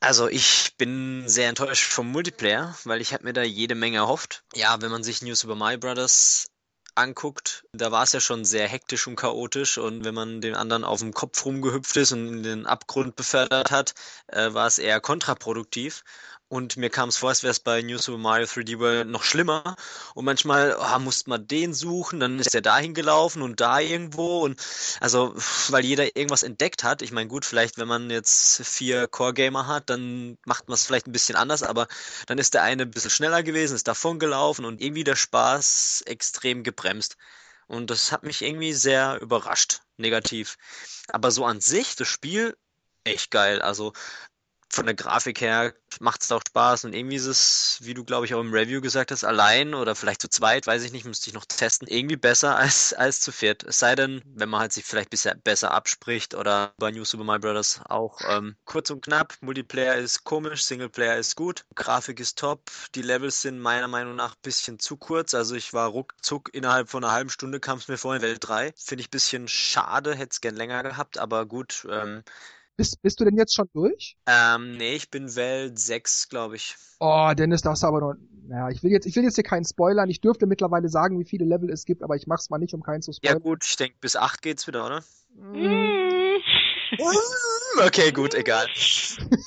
Also 0.00 0.28
ich 0.28 0.74
bin 0.76 1.24
sehr 1.26 1.48
enttäuscht 1.48 1.90
vom 1.90 2.10
Multiplayer, 2.12 2.76
weil 2.84 3.00
ich 3.00 3.12
habe 3.12 3.24
mir 3.24 3.32
da 3.32 3.42
jede 3.42 3.74
Menge 3.74 3.96
erhofft. 3.96 4.44
Ja, 4.54 4.80
wenn 4.80 4.90
man 4.90 5.02
sich 5.02 5.22
News 5.22 5.42
über 5.42 5.56
My 5.56 5.76
Brothers 5.78 6.46
anguckt, 6.94 7.64
da 7.72 7.92
war 7.92 8.04
es 8.04 8.12
ja 8.12 8.20
schon 8.20 8.44
sehr 8.44 8.68
hektisch 8.68 9.06
und 9.06 9.16
chaotisch 9.16 9.78
und 9.78 10.04
wenn 10.04 10.14
man 10.14 10.40
den 10.40 10.54
anderen 10.54 10.84
auf 10.84 11.00
dem 11.00 11.12
Kopf 11.12 11.44
rumgehüpft 11.44 11.96
ist 11.96 12.12
und 12.12 12.28
in 12.28 12.42
den 12.42 12.66
Abgrund 12.66 13.16
befördert 13.16 13.70
hat, 13.70 13.94
äh, 14.28 14.52
war 14.54 14.66
es 14.66 14.78
eher 14.78 15.00
kontraproduktiv. 15.00 16.04
Und 16.48 16.76
mir 16.76 16.90
kam 16.90 17.08
es 17.08 17.16
vor, 17.16 17.30
als 17.30 17.42
wäre 17.42 17.50
es 17.50 17.58
bei 17.58 17.82
New 17.82 17.98
Super 17.98 18.18
Mario 18.18 18.46
3D 18.46 18.78
World 18.78 19.08
noch 19.08 19.24
schlimmer. 19.24 19.76
Und 20.14 20.24
manchmal 20.24 20.76
oh, 20.78 20.98
musste 21.00 21.28
man 21.28 21.48
den 21.48 21.74
suchen, 21.74 22.20
dann 22.20 22.38
ist 22.38 22.54
er 22.54 22.60
dahin 22.60 22.94
gelaufen 22.94 23.42
und 23.42 23.60
da 23.60 23.80
irgendwo. 23.80 24.44
Und 24.44 24.60
also, 25.00 25.34
weil 25.70 25.84
jeder 25.84 26.04
irgendwas 26.16 26.44
entdeckt 26.44 26.84
hat. 26.84 27.02
Ich 27.02 27.10
meine, 27.10 27.28
gut, 27.28 27.44
vielleicht, 27.44 27.78
wenn 27.78 27.88
man 27.88 28.10
jetzt 28.10 28.64
vier 28.64 29.08
Core-Gamer 29.08 29.66
hat, 29.66 29.90
dann 29.90 30.38
macht 30.44 30.68
man 30.68 30.74
es 30.74 30.86
vielleicht 30.86 31.08
ein 31.08 31.12
bisschen 31.12 31.34
anders, 31.34 31.64
aber 31.64 31.88
dann 32.26 32.38
ist 32.38 32.54
der 32.54 32.62
eine 32.62 32.84
ein 32.84 32.90
bisschen 32.92 33.10
schneller 33.10 33.42
gewesen, 33.42 33.74
ist 33.74 33.88
davon 33.88 34.20
gelaufen 34.20 34.64
und 34.64 34.80
irgendwie 34.80 35.04
der 35.04 35.16
Spaß 35.16 36.04
extrem 36.06 36.62
gebremst. 36.62 37.16
Und 37.66 37.90
das 37.90 38.12
hat 38.12 38.22
mich 38.22 38.42
irgendwie 38.42 38.72
sehr 38.72 39.20
überrascht, 39.20 39.80
negativ. 39.96 40.56
Aber 41.08 41.32
so 41.32 41.44
an 41.44 41.60
sich, 41.60 41.96
das 41.96 42.06
Spiel, 42.08 42.56
echt 43.04 43.30
geil. 43.30 43.60
Also 43.62 43.92
von 44.70 44.86
der 44.86 44.94
Grafik 44.94 45.40
her 45.40 45.74
macht 46.00 46.22
es 46.22 46.32
auch 46.32 46.42
Spaß 46.46 46.84
und 46.84 46.92
irgendwie 46.92 47.16
ist 47.16 47.26
es, 47.26 47.78
wie 47.82 47.94
du 47.94 48.04
glaube 48.04 48.26
ich 48.26 48.34
auch 48.34 48.40
im 48.40 48.52
Review 48.52 48.80
gesagt 48.80 49.10
hast, 49.10 49.24
allein 49.24 49.74
oder 49.74 49.94
vielleicht 49.94 50.20
zu 50.20 50.28
zweit, 50.28 50.66
weiß 50.66 50.82
ich 50.82 50.92
nicht, 50.92 51.04
müsste 51.04 51.30
ich 51.30 51.34
noch 51.34 51.44
testen, 51.44 51.88
irgendwie 51.88 52.16
besser 52.16 52.56
als, 52.56 52.92
als 52.92 53.20
zu 53.20 53.32
viert. 53.32 53.62
Es 53.64 53.78
sei 53.78 53.94
denn, 53.94 54.22
wenn 54.26 54.48
man 54.48 54.60
halt 54.60 54.72
sich 54.72 54.84
vielleicht 54.84 55.10
bisher 55.10 55.34
besser 55.34 55.72
abspricht 55.72 56.34
oder 56.34 56.74
bei 56.78 56.90
New 56.90 57.04
Super 57.04 57.24
Mario 57.24 57.52
Bros. 57.52 57.80
auch 57.88 58.20
ähm, 58.28 58.56
kurz 58.64 58.90
und 58.90 59.04
knapp. 59.04 59.34
Multiplayer 59.40 59.96
ist 59.96 60.24
komisch, 60.24 60.64
Singleplayer 60.64 61.16
ist 61.16 61.36
gut, 61.36 61.64
Grafik 61.74 62.20
ist 62.20 62.38
top, 62.38 62.70
die 62.94 63.02
Levels 63.02 63.42
sind 63.42 63.58
meiner 63.60 63.88
Meinung 63.88 64.16
nach 64.16 64.34
ein 64.34 64.42
bisschen 64.42 64.78
zu 64.78 64.96
kurz. 64.96 65.34
Also 65.34 65.54
ich 65.54 65.72
war 65.72 65.88
ruckzuck 65.88 66.50
innerhalb 66.52 66.88
von 66.90 67.04
einer 67.04 67.12
halben 67.12 67.30
Stunde 67.30 67.60
kam 67.60 67.78
es 67.78 67.88
mir 67.88 67.98
vor 67.98 68.16
in 68.16 68.22
Welt 68.22 68.38
3. 68.40 68.72
Finde 68.76 69.02
ich 69.02 69.08
ein 69.08 69.10
bisschen 69.10 69.48
schade, 69.48 70.14
hätte 70.14 70.30
es 70.32 70.40
gern 70.40 70.56
länger 70.56 70.82
gehabt, 70.82 71.18
aber 71.18 71.46
gut, 71.46 71.86
ähm, 71.90 72.22
bist, 72.76 73.00
bist 73.02 73.20
du 73.20 73.24
denn 73.24 73.36
jetzt 73.36 73.54
schon 73.54 73.68
durch? 73.72 74.16
Ähm, 74.26 74.76
nee, 74.76 74.94
ich 74.94 75.10
bin 75.10 75.34
Welt 75.36 75.78
6, 75.78 76.28
glaube 76.28 76.56
ich. 76.56 76.76
Oh, 77.00 77.32
Dennis, 77.36 77.62
das 77.62 77.84
aber 77.84 78.00
noch. 78.00 78.14
Naja, 78.48 78.70
ich 78.70 78.82
will 78.82 78.90
jetzt, 78.90 79.06
ich 79.06 79.16
will 79.16 79.24
jetzt 79.24 79.34
hier 79.34 79.44
keinen 79.44 79.64
spoilern. 79.64 80.08
Ich 80.08 80.20
dürfte 80.20 80.46
mittlerweile 80.46 80.88
sagen, 80.88 81.18
wie 81.18 81.24
viele 81.24 81.44
Level 81.44 81.70
es 81.70 81.84
gibt, 81.84 82.02
aber 82.02 82.14
ich 82.16 82.26
mach's 82.26 82.48
mal 82.48 82.58
nicht, 82.58 82.74
um 82.74 82.82
keinen 82.82 83.02
zu 83.02 83.12
spoilern. 83.12 83.38
Ja 83.38 83.42
gut, 83.42 83.64
ich 83.64 83.76
denke, 83.76 83.96
bis 84.00 84.16
8 84.16 84.42
geht's 84.42 84.66
wieder, 84.66 84.86
oder? 84.86 85.02
Mm. 85.34 86.40
Okay, 87.78 88.10
gut, 88.10 88.34
egal. 88.34 88.66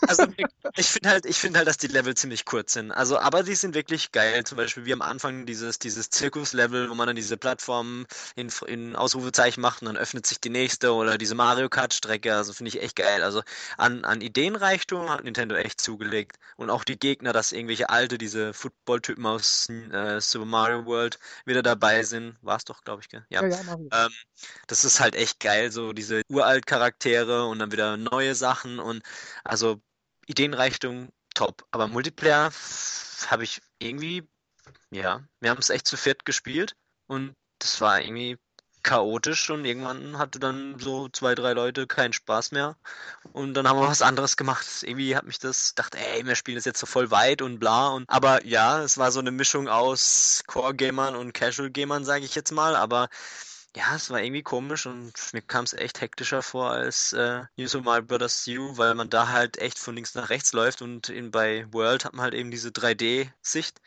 Also 0.07 0.23
ich 0.77 0.87
finde 0.87 1.09
halt, 1.09 1.25
ich 1.25 1.37
finde 1.37 1.59
halt, 1.59 1.67
dass 1.67 1.77
die 1.77 1.87
Level 1.87 2.15
ziemlich 2.15 2.45
kurz 2.45 2.73
sind. 2.73 2.91
Also, 2.91 3.17
aber 3.17 3.43
die 3.43 3.55
sind 3.55 3.73
wirklich 3.73 4.11
geil. 4.11 4.43
Zum 4.43 4.57
Beispiel 4.57 4.85
wie 4.85 4.93
am 4.93 5.01
Anfang 5.01 5.45
dieses, 5.45 5.79
dieses 5.79 6.09
Zirkus-Level, 6.09 6.89
wo 6.89 6.95
man 6.95 7.07
dann 7.07 7.15
diese 7.15 7.37
Plattformen 7.37 8.05
in, 8.35 8.51
in 8.67 8.95
Ausrufezeichen 8.95 9.61
macht 9.61 9.81
und 9.81 9.87
dann 9.87 9.97
öffnet 9.97 10.27
sich 10.27 10.39
die 10.39 10.49
nächste 10.49 10.93
oder 10.93 11.17
diese 11.17 11.35
Mario 11.35 11.69
Kart-Strecke. 11.69 12.35
Also 12.35 12.53
finde 12.53 12.69
ich 12.69 12.81
echt 12.81 12.95
geil. 12.95 13.23
Also 13.23 13.41
an, 13.77 14.05
an 14.05 14.21
Ideenreichtum 14.21 15.09
hat 15.09 15.23
Nintendo 15.23 15.55
echt 15.55 15.81
zugelegt. 15.81 16.37
Und 16.55 16.69
auch 16.69 16.83
die 16.83 16.99
Gegner, 16.99 17.33
dass 17.33 17.51
irgendwelche 17.51 17.89
alte, 17.89 18.17
diese 18.17 18.53
Football-Typen 18.53 19.25
aus 19.25 19.69
äh, 19.69 20.21
Super 20.21 20.45
Mario 20.45 20.85
World 20.85 21.19
wieder 21.45 21.63
dabei 21.63 22.03
sind. 22.03 22.37
War 22.41 22.57
es 22.57 22.65
doch, 22.65 22.83
glaube 22.83 23.01
ich, 23.01 23.09
gell? 23.09 23.25
Ja. 23.29 23.43
ja, 23.43 23.49
ja 23.49 24.05
ähm, 24.05 24.11
das 24.67 24.85
ist 24.85 24.99
halt 24.99 25.15
echt 25.15 25.39
geil, 25.39 25.71
so 25.71 25.93
diese 25.93 26.21
uralt 26.29 26.65
Charaktere 26.65 27.45
und 27.45 27.59
dann 27.59 27.71
wieder 27.71 27.97
neue 27.97 28.18
Sachen 28.35 28.79
und 28.79 29.03
also 29.43 29.81
Ideenreichtum 30.27 31.09
top. 31.33 31.65
Aber 31.71 31.87
Multiplayer 31.87 32.51
habe 33.27 33.43
ich 33.43 33.61
irgendwie, 33.79 34.27
ja, 34.91 35.23
wir 35.39 35.49
haben 35.49 35.59
es 35.59 35.69
echt 35.69 35.87
zu 35.87 35.97
viert 35.97 36.25
gespielt 36.25 36.75
und 37.07 37.35
das 37.59 37.81
war 37.81 38.01
irgendwie 38.01 38.37
chaotisch 38.83 39.49
und 39.49 39.65
irgendwann 39.65 40.17
hatte 40.17 40.39
dann 40.39 40.79
so 40.79 41.09
zwei, 41.09 41.35
drei 41.35 41.53
Leute 41.53 41.85
keinen 41.85 42.13
Spaß 42.13 42.51
mehr 42.51 42.77
und 43.33 43.53
dann 43.53 43.67
haben 43.67 43.79
wir 43.79 43.87
was 43.87 44.01
anderes 44.01 44.37
gemacht. 44.37 44.65
Irgendwie 44.83 45.15
hat 45.15 45.25
mich 45.25 45.39
das, 45.39 45.75
dachte, 45.75 45.97
ey, 45.97 46.25
wir 46.25 46.35
spielen 46.35 46.55
das 46.55 46.65
jetzt 46.65 46.79
so 46.79 46.85
voll 46.85 47.11
weit 47.11 47.41
und 47.41 47.59
bla 47.59 47.89
und 47.89 48.09
aber 48.09 48.45
ja, 48.45 48.81
es 48.81 48.97
war 48.97 49.11
so 49.11 49.19
eine 49.19 49.31
Mischung 49.31 49.67
aus 49.67 50.43
Core-Gamern 50.47 51.15
und 51.15 51.33
Casual-Gamern, 51.33 52.05
sage 52.05 52.25
ich 52.25 52.35
jetzt 52.35 52.51
mal, 52.51 52.75
aber 52.75 53.09
ja, 53.75 53.95
es 53.95 54.09
war 54.09 54.21
irgendwie 54.21 54.43
komisch 54.43 54.85
und 54.85 55.13
mir 55.33 55.41
kam 55.41 55.63
es 55.65 55.73
echt 55.73 56.01
hektischer 56.01 56.41
vor 56.41 56.71
als 56.71 57.13
äh, 57.13 57.43
New 57.55 57.67
Super 57.67 58.01
Bros. 58.01 58.47
U, 58.47 58.77
weil 58.77 58.95
man 58.95 59.09
da 59.09 59.29
halt 59.29 59.57
echt 59.57 59.77
von 59.79 59.95
links 59.95 60.15
nach 60.15 60.29
rechts 60.29 60.53
läuft 60.53 60.81
und 60.81 61.09
in, 61.09 61.31
bei 61.31 61.65
World 61.71 62.05
hat 62.05 62.13
man 62.13 62.23
halt 62.23 62.33
eben 62.33 62.51
diese 62.51 62.69
3D-Sicht 62.69 63.79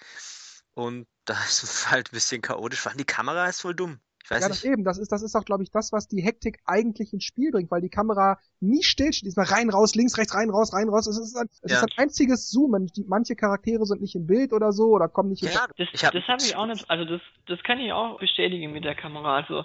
und 0.75 1.07
da 1.25 1.35
ist 1.45 1.63
es 1.63 1.91
halt 1.91 2.11
ein 2.11 2.15
bisschen 2.15 2.43
chaotisch. 2.43 2.81
Vor 2.81 2.91
allem 2.91 2.99
die 2.99 3.05
Kamera 3.05 3.47
ist 3.49 3.61
voll 3.61 3.75
dumm. 3.75 4.01
Ich 4.33 4.37
weiß 4.37 4.43
ja, 4.43 4.49
das 4.49 4.65
nicht. 4.65 4.73
eben, 4.73 4.85
das 4.85 4.99
ist, 4.99 5.13
das 5.13 5.23
ist 5.23 5.35
auch, 5.37 5.45
glaube 5.45 5.63
ich, 5.63 5.71
das, 5.71 5.93
was 5.93 6.09
die 6.09 6.23
Hektik 6.23 6.59
eigentlich 6.65 7.13
ins 7.13 7.25
Spiel 7.25 7.51
bringt, 7.51 7.71
weil 7.71 7.81
die 7.81 7.89
Kamera 7.89 8.39
nie 8.61 8.83
stillsteht. 8.83 9.27
Diesmal 9.27 9.47
rein, 9.47 9.71
raus, 9.71 9.95
links, 9.95 10.17
rechts, 10.19 10.35
rein, 10.35 10.51
raus, 10.51 10.73
rein, 10.73 10.89
raus. 10.89 11.07
Es 11.07 11.19
ist 11.19 11.37
ein, 11.37 11.49
es 11.63 11.71
ja. 11.71 11.79
ist 11.79 11.85
ein 11.85 12.05
einziges 12.05 12.49
Zoomen. 12.51 12.87
Die, 12.97 13.05
manche 13.07 13.37
Charaktere 13.37 13.85
sind 13.85 14.01
nicht 14.01 14.15
im 14.15 14.27
Bild 14.27 14.53
oder 14.53 14.73
so 14.73 14.91
oder 14.91 15.09
kommen 15.09 15.31
nicht 15.31 15.43
ja, 15.43 15.51
in 15.51 15.87
das, 15.87 16.13
das 16.13 16.29
habe 16.29 16.43
ich 16.43 16.57
auch 16.57 16.67
nicht, 16.67 16.89
also 16.89 17.05
das, 17.05 17.21
das 17.47 17.63
kann 17.63 17.79
ich 17.79 17.93
auch 17.93 18.19
bestätigen 18.19 18.73
mit 18.73 18.85
der 18.85 18.95
Kamera. 18.95 19.37
Also 19.37 19.65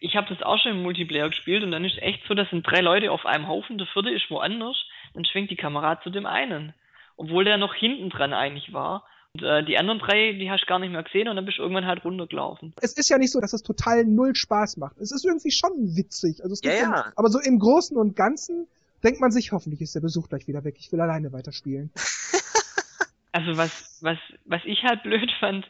ich 0.00 0.16
habe 0.16 0.28
das 0.28 0.42
auch 0.42 0.58
schon 0.58 0.72
im 0.72 0.82
Multiplayer 0.82 1.28
gespielt 1.28 1.62
und 1.64 1.70
dann 1.70 1.84
ist 1.84 1.98
echt 1.98 2.22
so, 2.28 2.34
das 2.34 2.48
sind 2.50 2.66
drei 2.66 2.80
Leute 2.80 3.10
auf 3.10 3.26
einem 3.26 3.48
Haufen, 3.48 3.78
der 3.78 3.86
vierte 3.86 4.10
ist 4.10 4.30
woanders, 4.30 4.76
dann 5.14 5.24
schwenkt 5.24 5.50
die 5.50 5.56
Kamera 5.56 6.00
zu 6.02 6.10
dem 6.10 6.26
einen. 6.26 6.74
Obwohl 7.16 7.44
der 7.44 7.58
noch 7.58 7.74
hinten 7.74 8.10
dran 8.10 8.32
eigentlich 8.32 8.72
war. 8.72 9.04
Und, 9.34 9.42
äh, 9.44 9.64
die 9.64 9.78
anderen 9.78 9.98
drei, 9.98 10.32
die 10.32 10.50
hast 10.50 10.62
du 10.62 10.66
gar 10.66 10.78
nicht 10.78 10.92
mehr 10.92 11.02
gesehen 11.02 11.28
und 11.28 11.36
dann 11.36 11.44
bist 11.44 11.58
du 11.58 11.62
irgendwann 11.62 11.86
halt 11.86 12.04
runtergelaufen. 12.04 12.74
Es 12.80 12.92
ist 12.96 13.08
ja 13.08 13.18
nicht 13.18 13.32
so, 13.32 13.40
dass 13.40 13.52
es 13.52 13.62
total 13.62 14.04
null 14.04 14.34
Spaß 14.34 14.76
macht. 14.76 14.98
Es 14.98 15.10
ist 15.10 15.24
irgendwie 15.24 15.50
schon 15.50 15.96
witzig. 15.96 16.42
Also 16.42 16.52
es 16.52 16.62
ja, 16.62 16.72
ja. 16.72 17.06
Um, 17.06 17.12
aber 17.16 17.28
so 17.28 17.38
im 17.40 17.58
Großen 17.58 17.96
und 17.96 18.14
Ganzen 18.14 18.66
denkt 19.02 19.20
man 19.20 19.30
sich, 19.30 19.52
hoffentlich 19.52 19.80
ist 19.80 19.94
der 19.94 20.00
Besuch 20.00 20.28
gleich 20.28 20.46
wieder 20.48 20.64
weg. 20.64 20.76
Ich 20.78 20.92
will 20.92 21.00
alleine 21.00 21.32
weiterspielen. 21.32 21.90
also 23.32 23.56
was, 23.56 23.98
was, 24.02 24.18
was 24.44 24.62
ich 24.64 24.82
halt 24.82 25.02
blöd 25.02 25.30
fand, 25.40 25.66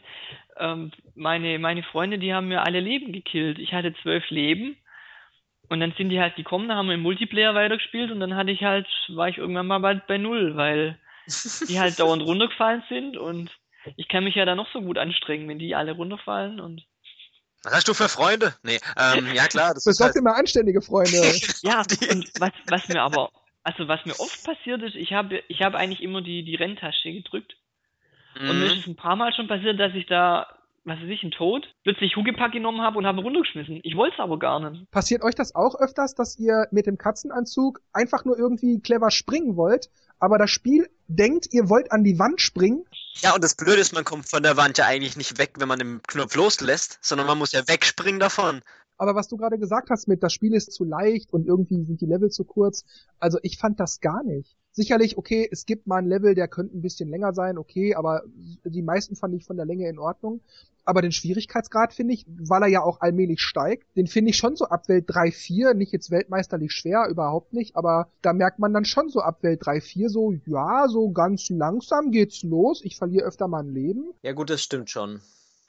ähm, 0.57 0.91
meine, 1.15 1.57
meine 1.57 1.83
Freunde, 1.83 2.19
die 2.19 2.33
haben 2.33 2.49
mir 2.49 2.63
alle 2.63 2.81
Leben 2.81 3.13
gekillt. 3.13 3.59
Ich 3.59 3.71
hatte 3.71 3.93
zwölf 4.03 4.29
Leben 4.29 4.75
und 5.69 5.79
dann 5.79 5.93
sind 5.97 6.09
die 6.09 6.19
halt 6.19 6.35
gekommen, 6.35 6.67
da 6.67 6.75
haben 6.75 6.87
wir 6.87 6.95
im 6.95 7.01
Multiplayer 7.01 7.55
weitergespielt 7.55 8.11
und 8.11 8.19
dann 8.19 8.35
hatte 8.35 8.51
ich 8.51 8.61
halt, 8.61 8.87
war 9.07 9.29
ich 9.29 9.37
irgendwann 9.37 9.67
mal 9.67 9.79
bei, 9.79 9.95
bei 9.95 10.17
null, 10.17 10.57
weil 10.57 10.99
die 11.67 11.79
halt 11.79 11.99
dauernd 11.99 12.23
runtergefallen 12.23 12.83
sind 12.89 13.17
und 13.17 13.51
ich 13.97 14.07
kann 14.07 14.23
mich 14.23 14.35
ja 14.35 14.45
da 14.45 14.55
noch 14.55 14.71
so 14.71 14.81
gut 14.81 14.97
anstrengen, 14.97 15.47
wenn 15.47 15.59
die 15.59 15.75
alle 15.75 15.93
runterfallen 15.93 16.59
und. 16.59 16.85
Was 17.63 17.75
hast 17.75 17.87
du 17.87 17.93
für 17.93 18.09
Freunde? 18.09 18.53
Nee, 18.63 18.79
ähm, 18.97 19.33
ja 19.33 19.47
klar. 19.47 19.73
Das 19.73 19.83
Besorg 19.85 20.09
halt... 20.09 20.17
immer 20.17 20.35
anständige 20.35 20.81
Freunde. 20.81 21.21
ja, 21.61 21.79
und 22.09 22.29
was, 22.39 22.51
was 22.67 22.87
mir 22.89 23.01
aber, 23.01 23.31
also 23.63 23.87
was 23.87 24.05
mir 24.05 24.19
oft 24.19 24.43
passiert 24.43 24.81
ist, 24.81 24.95
ich 24.95 25.13
habe 25.13 25.41
ich 25.47 25.61
habe 25.61 25.77
eigentlich 25.77 26.01
immer 26.01 26.21
die, 26.21 26.43
die 26.43 26.55
Renntasche 26.55 27.11
gedrückt. 27.11 27.55
Mhm. 28.39 28.49
Und 28.49 28.59
mir 28.59 28.65
ist 28.65 28.79
es 28.79 28.87
ein 28.87 28.95
paar 28.95 29.15
Mal 29.15 29.33
schon 29.33 29.47
passiert, 29.47 29.79
dass 29.79 29.93
ich 29.93 30.07
da 30.07 30.47
was 30.85 30.99
weiß 30.99 31.09
ich, 31.09 31.23
ein 31.23 31.31
Tod, 31.31 31.65
plötzlich 31.83 32.15
Hugepack 32.15 32.51
genommen 32.51 32.81
habe 32.81 32.97
und 32.97 33.05
habe 33.05 33.21
runtergeschmissen. 33.21 33.79
Ich 33.83 33.95
wollte 33.95 34.15
es 34.15 34.19
aber 34.19 34.37
gar 34.37 34.59
nicht. 34.69 34.89
Passiert 34.91 35.23
euch 35.23 35.35
das 35.35 35.55
auch 35.55 35.75
öfters, 35.75 36.13
dass 36.13 36.37
ihr 36.37 36.67
mit 36.71 36.87
dem 36.87 36.97
Katzenanzug 36.97 37.81
einfach 37.93 38.25
nur 38.25 38.37
irgendwie 38.37 38.79
clever 38.81 39.09
springen 39.09 39.55
wollt, 39.55 39.89
aber 40.19 40.37
das 40.37 40.51
Spiel 40.51 40.89
denkt, 41.07 41.47
ihr 41.51 41.69
wollt 41.69 41.91
an 41.91 42.03
die 42.03 42.19
Wand 42.19 42.41
springen? 42.41 42.85
Ja, 43.21 43.33
und 43.35 43.43
das 43.43 43.55
Blöde 43.55 43.79
ist, 43.79 43.93
man 43.93 44.03
kommt 44.03 44.29
von 44.29 44.43
der 44.43 44.57
Wand 44.57 44.77
ja 44.77 44.85
eigentlich 44.85 45.15
nicht 45.15 45.37
weg, 45.37 45.53
wenn 45.57 45.67
man 45.67 45.79
den 45.79 46.01
Knopf 46.07 46.35
loslässt, 46.35 46.99
sondern 47.01 47.27
man 47.27 47.37
muss 47.37 47.51
ja 47.51 47.67
wegspringen 47.67 48.19
davon. 48.19 48.61
Aber 48.97 49.15
was 49.15 49.27
du 49.27 49.37
gerade 49.37 49.57
gesagt 49.57 49.89
hast 49.89 50.07
mit, 50.07 50.21
das 50.21 50.33
Spiel 50.33 50.53
ist 50.53 50.71
zu 50.71 50.83
leicht 50.83 51.33
und 51.33 51.47
irgendwie 51.47 51.83
sind 51.83 52.01
die 52.01 52.05
Level 52.05 52.29
zu 52.29 52.43
kurz, 52.43 52.85
also 53.19 53.39
ich 53.41 53.57
fand 53.57 53.79
das 53.79 54.01
gar 54.01 54.23
nicht 54.23 54.55
sicherlich, 54.73 55.17
okay, 55.17 55.47
es 55.49 55.65
gibt 55.65 55.87
mal 55.87 55.97
ein 55.97 56.07
Level, 56.07 56.35
der 56.35 56.47
könnte 56.47 56.75
ein 56.75 56.81
bisschen 56.81 57.09
länger 57.09 57.33
sein, 57.33 57.57
okay, 57.57 57.95
aber 57.95 58.23
die 58.65 58.81
meisten 58.81 59.15
fand 59.15 59.35
ich 59.35 59.45
von 59.45 59.55
der 59.55 59.65
Länge 59.65 59.87
in 59.87 59.99
Ordnung. 59.99 60.41
Aber 60.85 61.01
den 61.01 61.11
Schwierigkeitsgrad 61.11 61.93
finde 61.93 62.13
ich, 62.13 62.25
weil 62.27 62.63
er 62.63 62.67
ja 62.67 62.81
auch 62.81 63.01
allmählich 63.01 63.41
steigt, 63.41 63.87
den 63.95 64.07
finde 64.07 64.31
ich 64.31 64.37
schon 64.37 64.55
so 64.55 64.65
ab 64.65 64.89
Welt 64.89 65.05
3, 65.07 65.31
4, 65.31 65.73
nicht 65.73 65.91
jetzt 65.91 66.11
weltmeisterlich 66.11 66.71
schwer, 66.71 67.07
überhaupt 67.09 67.53
nicht, 67.53 67.75
aber 67.75 68.09
da 68.21 68.33
merkt 68.33 68.59
man 68.59 68.73
dann 68.73 68.85
schon 68.85 69.09
so 69.09 69.21
ab 69.21 69.43
Welt 69.43 69.65
3, 69.65 69.81
4 69.81 70.09
so, 70.09 70.33
ja, 70.45 70.87
so 70.87 71.11
ganz 71.11 71.49
langsam 71.49 72.11
geht's 72.11 72.43
los, 72.43 72.81
ich 72.83 72.97
verliere 72.97 73.25
öfter 73.25 73.47
mal 73.47 73.63
ein 73.63 73.73
Leben. 73.73 74.13
Ja 74.21 74.33
gut, 74.33 74.49
das 74.49 74.61
stimmt 74.61 74.89
schon 74.89 75.21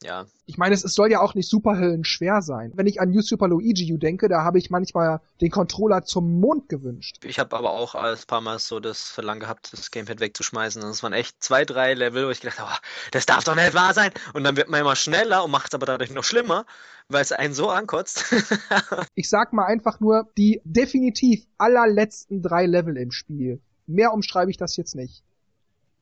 ja. 0.04 0.26
Ich 0.46 0.58
meine, 0.58 0.74
es, 0.74 0.84
es 0.84 0.94
soll 0.94 1.10
ja 1.10 1.20
auch 1.20 1.34
nicht 1.34 1.48
super 1.48 1.74
schwer 2.02 2.42
sein. 2.42 2.72
Wenn 2.74 2.86
ich 2.86 3.00
an 3.00 3.10
New 3.10 3.22
Super 3.22 3.48
Luigi 3.48 3.90
U 3.92 3.96
denke, 3.96 4.28
da 4.28 4.44
habe 4.44 4.58
ich 4.58 4.68
manchmal 4.68 5.20
den 5.40 5.50
Controller 5.50 6.04
zum 6.04 6.40
Mond 6.40 6.68
gewünscht. 6.68 7.16
Ich 7.24 7.38
habe 7.38 7.56
aber 7.56 7.70
auch 7.70 7.94
ein 7.94 8.16
paar 8.26 8.42
Mal 8.42 8.58
so 8.58 8.80
das 8.80 9.08
Verlangen 9.08 9.40
gehabt, 9.40 9.72
das 9.72 9.90
Gamepad 9.90 10.20
wegzuschmeißen. 10.20 10.82
Und 10.82 10.90
es 10.90 11.02
waren 11.02 11.14
echt 11.14 11.42
zwei, 11.42 11.64
drei 11.64 11.94
Level, 11.94 12.26
wo 12.26 12.30
ich 12.30 12.40
gedacht 12.40 12.60
habe, 12.60 12.70
oh, 12.72 12.86
das 13.12 13.24
darf 13.24 13.44
doch 13.44 13.54
nicht 13.54 13.72
wahr 13.74 13.94
sein. 13.94 14.10
Und 14.34 14.44
dann 14.44 14.56
wird 14.56 14.68
man 14.68 14.80
immer 14.80 14.96
schneller 14.96 15.42
und 15.42 15.50
macht 15.50 15.68
es 15.68 15.74
aber 15.74 15.86
dadurch 15.86 16.12
noch 16.12 16.24
schlimmer, 16.24 16.66
weil 17.08 17.22
es 17.22 17.32
einen 17.32 17.54
so 17.54 17.70
ankotzt. 17.70 18.26
ich 19.14 19.30
sag 19.30 19.54
mal 19.54 19.64
einfach 19.64 20.00
nur, 20.00 20.28
die 20.36 20.60
definitiv 20.64 21.46
allerletzten 21.56 22.42
drei 22.42 22.66
Level 22.66 22.96
im 22.98 23.10
Spiel. 23.10 23.62
Mehr 23.86 24.12
umschreibe 24.12 24.50
ich 24.50 24.58
das 24.58 24.76
jetzt 24.76 24.94
nicht. 24.94 25.22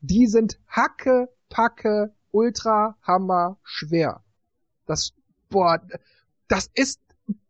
Die 0.01 0.27
sind 0.27 0.59
Hacke, 0.67 1.29
Packe, 1.49 2.13
ultra 2.33 2.97
hammer 3.01 3.57
schwer. 3.63 4.21
Das, 4.85 5.13
boah, 5.49 5.81
das 6.49 6.69
ist, 6.73 6.99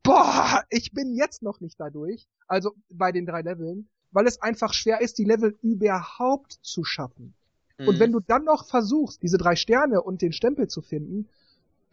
boah, 0.04 0.64
ich 0.70 0.92
bin 0.92 1.16
jetzt 1.16 1.42
noch 1.42 1.60
nicht 1.62 1.80
dadurch. 1.80 2.28
Also 2.48 2.76
bei 2.90 3.12
den 3.12 3.26
drei 3.26 3.42
Leveln, 3.42 3.88
weil 4.12 4.28
es 4.28 4.42
einfach 4.42 4.74
schwer 4.74 5.02
ist, 5.02 5.18
die 5.18 5.24
Level 5.24 5.58
überhaupt 5.62 6.60
zu 6.62 6.84
schaffen. 6.84 7.34
Mhm. 7.80 7.88
Und 7.88 8.00
wenn 8.00 8.12
du 8.12 8.20
dann 8.20 8.44
noch 8.44 8.68
versuchst, 8.68 9.24
diese 9.24 9.38
drei 9.38 9.56
Sterne 9.56 10.02
und 10.02 10.22
den 10.22 10.34
Stempel 10.34 10.68
zu 10.68 10.82
finden, 10.82 11.28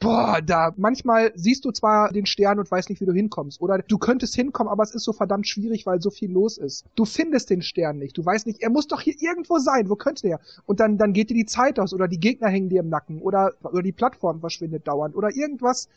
boah, 0.01 0.41
da 0.43 0.73
manchmal 0.77 1.31
siehst 1.37 1.65
du 1.65 1.71
zwar 1.71 2.11
den 2.11 2.27
Stern 2.27 2.59
und 2.59 2.71
weißt 2.71 2.89
nicht, 2.89 3.01
wie 3.01 3.07
du 3.07 3.13
hinkommst. 3.13 3.61
Oder 3.61 3.79
du 3.79 3.99
könntest 3.99 4.35
hinkommen, 4.35 4.73
aber 4.73 4.83
es 4.83 4.95
ist 4.95 5.05
so 5.05 5.13
verdammt 5.13 5.47
schwierig, 5.47 5.87
weil 5.87 6.01
so 6.01 6.11
viel 6.11 6.33
los 6.33 6.59
ist. 6.59 6.87
Du 6.97 7.05
findest 7.05 7.51
den 7.51 7.63
Stern 7.63 7.99
nicht. 7.99 8.17
Du 8.17 8.25
weißt 8.25 8.47
nicht, 8.47 8.63
er 8.63 8.71
muss 8.71 8.89
doch 8.89 9.03
hier 9.03 9.15
irgendwo 9.21 9.59
sein. 9.59 9.89
Wo 9.89 9.97
könnte 9.97 10.23
der? 10.23 10.41
Und 10.67 10.81
dann, 10.81 10.99
dann 10.99 11.13
geht 11.13 11.31
dir 11.31 11.35
die 11.35 11.47
Zeit 11.47 11.79
aus 11.79 11.93
oder 11.93 12.09
die 12.09 12.19
Gegner 12.19 12.49
hängen 12.49 12.71
dir 12.71 12.81
im 12.81 12.89
Nacken 12.89 13.21
oder, 13.21 13.53
oder 13.63 13.83
die 13.83 13.93
Plattform 13.93 14.41
verschwindet 14.41 14.89
dauernd 14.89 15.15
oder 15.15 15.37
irgendwas. 15.37 15.89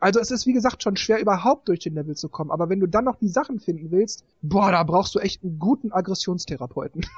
Also 0.00 0.20
es 0.20 0.30
ist 0.30 0.46
wie 0.46 0.52
gesagt 0.52 0.84
schon 0.84 0.96
schwer 0.96 1.20
überhaupt 1.20 1.68
durch 1.68 1.80
den 1.80 1.94
Level 1.94 2.14
zu 2.14 2.28
kommen. 2.28 2.52
Aber 2.52 2.68
wenn 2.68 2.78
du 2.78 2.86
dann 2.86 3.04
noch 3.04 3.16
die 3.16 3.28
Sachen 3.28 3.58
finden 3.58 3.90
willst, 3.90 4.24
boah, 4.40 4.70
da 4.70 4.84
brauchst 4.84 5.16
du 5.16 5.18
echt 5.18 5.42
einen 5.42 5.58
guten 5.58 5.90
Aggressionstherapeuten. 5.90 7.04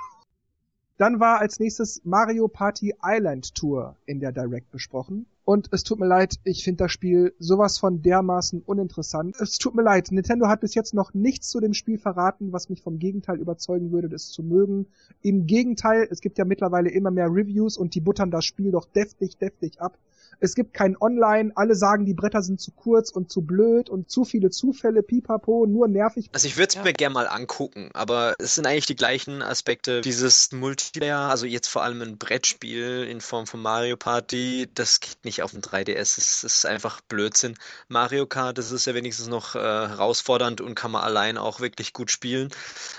Dann 1.00 1.18
war 1.18 1.38
als 1.38 1.58
nächstes 1.58 2.02
Mario 2.04 2.46
Party 2.46 2.94
Island 3.02 3.54
Tour 3.54 3.96
in 4.04 4.20
der 4.20 4.32
Direct 4.32 4.70
besprochen. 4.70 5.24
Und 5.50 5.66
es 5.72 5.82
tut 5.82 5.98
mir 5.98 6.06
leid, 6.06 6.36
ich 6.44 6.62
finde 6.62 6.84
das 6.84 6.92
Spiel 6.92 7.34
sowas 7.40 7.76
von 7.76 8.02
dermaßen 8.02 8.62
uninteressant. 8.64 9.34
Es 9.40 9.58
tut 9.58 9.74
mir 9.74 9.82
leid, 9.82 10.12
Nintendo 10.12 10.46
hat 10.46 10.60
bis 10.60 10.76
jetzt 10.76 10.94
noch 10.94 11.12
nichts 11.12 11.48
zu 11.48 11.58
dem 11.58 11.74
Spiel 11.74 11.98
verraten, 11.98 12.52
was 12.52 12.68
mich 12.68 12.82
vom 12.82 13.00
Gegenteil 13.00 13.40
überzeugen 13.40 13.90
würde, 13.90 14.08
das 14.08 14.28
zu 14.28 14.44
mögen. 14.44 14.86
Im 15.22 15.48
Gegenteil, 15.48 16.06
es 16.08 16.20
gibt 16.20 16.38
ja 16.38 16.44
mittlerweile 16.44 16.88
immer 16.90 17.10
mehr 17.10 17.26
Reviews 17.26 17.76
und 17.76 17.96
die 17.96 18.00
buttern 18.00 18.30
das 18.30 18.44
Spiel 18.44 18.70
doch 18.70 18.84
deftig, 18.84 19.38
deftig 19.38 19.80
ab. 19.80 19.98
Es 20.40 20.54
gibt 20.54 20.74
kein 20.74 20.96
Online, 21.00 21.52
alle 21.54 21.74
sagen, 21.74 22.06
die 22.06 22.14
Bretter 22.14 22.42
sind 22.42 22.60
zu 22.60 22.72
kurz 22.72 23.10
und 23.10 23.30
zu 23.30 23.42
blöd 23.42 23.90
und 23.90 24.10
zu 24.10 24.24
viele 24.24 24.50
Zufälle, 24.50 25.02
pipapo, 25.02 25.66
nur 25.66 25.86
nervig. 25.86 26.30
Also 26.32 26.48
ich 26.48 26.56
würde 26.56 26.68
es 26.68 26.74
ja. 26.74 26.82
mir 26.82 26.92
gerne 26.92 27.14
mal 27.14 27.28
angucken, 27.28 27.90
aber 27.92 28.34
es 28.38 28.54
sind 28.54 28.66
eigentlich 28.66 28.86
die 28.86 28.96
gleichen 28.96 29.42
Aspekte. 29.42 30.00
Dieses 30.00 30.52
Multiplayer, 30.52 31.18
also 31.18 31.46
jetzt 31.46 31.68
vor 31.68 31.82
allem 31.82 32.00
ein 32.00 32.18
Brettspiel 32.18 33.06
in 33.08 33.20
Form 33.20 33.46
von 33.46 33.60
Mario 33.60 33.96
Party, 33.96 34.68
das 34.74 35.00
geht 35.00 35.24
nicht 35.24 35.42
auf 35.42 35.52
dem 35.52 35.60
3DS. 35.60 36.18
Es 36.18 36.42
ist 36.42 36.66
einfach 36.66 37.00
Blödsinn. 37.02 37.54
Mario 37.88 38.26
Kart, 38.26 38.56
das 38.56 38.72
ist 38.72 38.86
ja 38.86 38.94
wenigstens 38.94 39.28
noch 39.28 39.54
äh, 39.54 39.58
herausfordernd 39.58 40.60
und 40.60 40.74
kann 40.74 40.90
man 40.90 41.02
allein 41.02 41.36
auch 41.36 41.60
wirklich 41.60 41.92
gut 41.92 42.10
spielen. 42.10 42.48